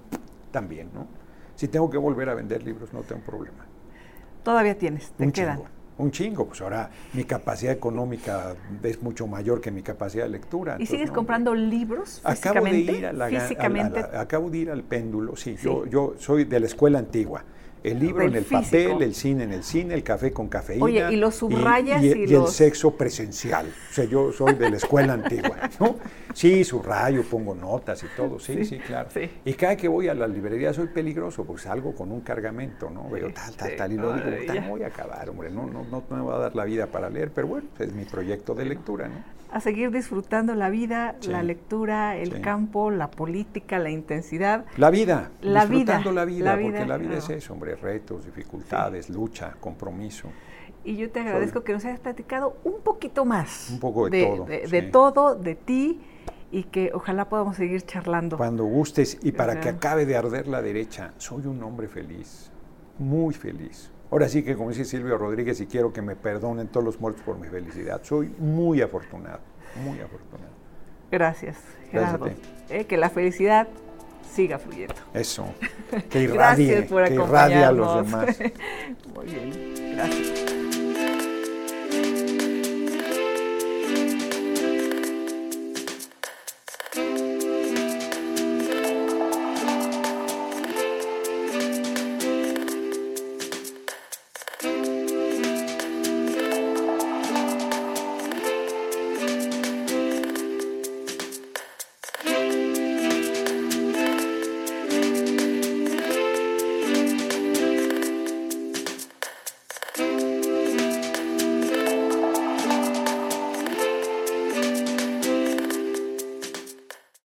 también, 0.52 0.90
¿no? 0.94 1.06
Si 1.56 1.68
tengo 1.68 1.90
que 1.90 1.98
volver 1.98 2.30
a 2.30 2.34
vender 2.34 2.64
libros, 2.64 2.94
no 2.94 3.02
tengo 3.02 3.22
problema. 3.22 3.66
Todavía 4.44 4.78
tienes, 4.78 5.12
te 5.12 5.30
quedan 5.34 5.64
un 5.98 6.12
chingo, 6.12 6.46
pues 6.46 6.62
ahora 6.62 6.90
mi 7.14 7.24
capacidad 7.24 7.74
económica 7.74 8.56
es 8.84 9.02
mucho 9.02 9.28
mayor 9.28 9.62
que 9.62 9.72
mi 9.72 9.82
capacidad 9.82 10.26
de 10.26 10.30
lectura. 10.30 10.76
¿Y 10.80 10.86
sigues 10.86 11.12
comprando 11.12 11.56
libros 11.56 12.22
físicamente? 12.26 12.92
Acabo 12.92 12.92
de 12.92 12.98
ir 12.98 13.06
a 13.06 13.14
la, 13.14 14.22
acabo 14.22 14.50
de 14.50 14.58
ir 14.58 14.72
al 14.72 14.84
péndulo, 14.84 15.36
sí, 15.36 15.56
Yo, 15.62 15.86
yo 15.86 16.16
soy 16.18 16.46
de 16.46 16.60
la 16.60 16.66
escuela 16.66 17.00
antigua. 17.00 17.44
El 17.92 18.00
libro 18.00 18.24
en 18.24 18.36
el 18.36 18.44
papel, 18.44 19.02
el 19.02 19.14
cine 19.14 19.44
en 19.44 19.54
el 19.54 19.64
cine, 19.64 19.94
el 19.94 20.04
café 20.04 20.32
con 20.34 20.48
cafeína. 20.48 20.84
Oye, 20.84 21.06
y 21.12 21.16
los 21.18 21.36
subrayas 21.36 22.04
y, 22.04 22.08
y, 22.08 22.34
el 22.34 22.48
sexo 22.48 22.96
presencial. 22.96 23.68
O 23.68 23.94
sea, 23.94 24.06
yo 24.06 24.32
soy 24.32 24.56
de 24.56 24.72
la 24.72 24.78
escuela 24.78 25.14
antigua, 25.26 25.70
¿no? 25.80 25.98
Sí, 26.34 26.64
subrayo, 26.64 27.24
pongo 27.24 27.56
notas 27.56 28.04
y 28.04 28.08
todo, 28.16 28.40
sí, 28.40 28.66
sí, 28.66 28.78
claro. 28.80 29.10
Y 29.46 29.54
cada 29.54 29.78
que 29.78 29.88
voy 29.88 30.10
a 30.10 30.14
la 30.14 30.28
librería 30.28 30.74
soy 30.74 30.88
peligroso, 30.88 31.46
pues 31.46 31.62
salgo 31.62 31.96
con 31.96 32.12
un 32.12 32.22
cargamento, 32.22 32.90
¿no? 32.90 33.10
Veo 33.10 33.32
tal, 33.32 33.56
tal, 33.56 33.76
tal, 33.76 33.92
y 33.94 33.96
lo 33.96 34.14
digo, 34.14 34.54
no 34.62 34.70
voy 34.70 34.84
a 34.84 34.88
acabar, 34.88 35.30
hombre, 35.30 35.50
no, 35.50 35.66
no, 35.68 35.86
no 35.90 36.04
me 36.10 36.22
va 36.22 36.36
a 36.36 36.40
dar 36.40 36.56
la 36.56 36.66
vida 36.66 36.88
para 36.88 37.10
leer, 37.10 37.32
pero 37.34 37.48
bueno, 37.48 37.68
es 37.80 37.94
mi 37.94 38.04
proyecto 38.04 38.54
de 38.54 38.66
lectura, 38.66 39.08
¿no? 39.08 39.35
A 39.56 39.62
seguir 39.62 39.90
disfrutando 39.90 40.54
la 40.54 40.70
vida, 40.70 41.16
la 41.30 41.42
lectura, 41.42 42.18
el 42.18 42.42
campo, 42.42 42.92
la 42.92 43.10
política, 43.10 43.80
la 43.80 43.90
intensidad. 43.90 44.66
La 44.76 44.90
vida, 44.90 45.32
la 45.40 45.66
disfrutando 45.66 46.10
vida, 46.10 46.22
la 46.22 46.26
vida, 46.26 46.72
porque 46.72 46.86
la 46.86 46.98
vida 46.98 47.18
es 47.20 47.30
eso, 47.30 47.54
hombre, 47.54 47.78
retos, 47.78 48.26
dificultades, 48.26 49.10
lucha, 49.10 49.56
compromiso. 49.62 50.28
Y 50.84 50.98
yo 50.98 51.10
te 51.10 51.22
agradezco 51.22 51.64
que 51.64 51.72
nos 51.72 51.86
hayas 51.86 52.02
platicado 52.02 52.58
un 52.66 52.82
poquito 52.82 53.24
más. 53.24 53.70
Un 53.70 53.80
poco 53.80 54.10
de, 54.10 54.26
todo. 54.26 54.46
De, 54.46 54.82
todo, 54.82 55.36
de 55.36 55.56
ti, 55.56 56.02
y 56.52 56.64
que 56.64 56.92
ojalá 56.94 57.30
podamos 57.30 57.56
seguir 57.56 57.82
charlando. 57.84 58.36
Cuando 58.36 58.66
gustes, 58.66 59.20
y 59.24 59.32
para 59.32 59.62
que 59.62 59.70
acabe 59.70 60.06
de 60.06 60.18
arder 60.18 60.50
la 60.50 60.62
derecha, 60.62 61.14
soy 61.16 61.46
un 61.46 61.64
hombre 61.64 61.88
feliz, 61.88 62.52
muy 63.00 63.34
feliz. 63.34 63.90
Ahora 64.16 64.30
sí 64.30 64.44
que 64.44 64.56
como 64.56 64.70
dice 64.70 64.86
Silvio 64.86 65.18
Rodríguez 65.18 65.60
y 65.60 65.66
quiero 65.66 65.92
que 65.92 66.02
me 66.02 66.16
perdonen 66.16 66.70
todos 66.70 66.86
los 66.86 67.02
muertos 67.02 67.22
por 67.26 67.38
mi 67.38 67.50
felicidad. 67.50 68.00
Soy 68.02 68.34
muy 68.40 68.82
afortunado, 68.82 69.42
muy 69.84 70.00
afortunado. 70.00 70.54
Gracias, 71.12 71.58
Gerardo. 71.92 72.30
Eh, 72.70 72.86
que 72.86 72.96
la 72.96 73.10
felicidad 73.10 73.68
siga 74.34 74.58
fluyendo. 74.58 74.96
Eso. 75.14 75.46
Que 76.10 76.22
irradie, 76.22 76.88
que 76.88 77.14
irradie 77.14 77.66
a 77.66 77.74
los 77.74 78.06
demás. 78.06 78.40
muy 79.14 79.26
bien. 79.26 79.96
Gracias. 79.98 80.85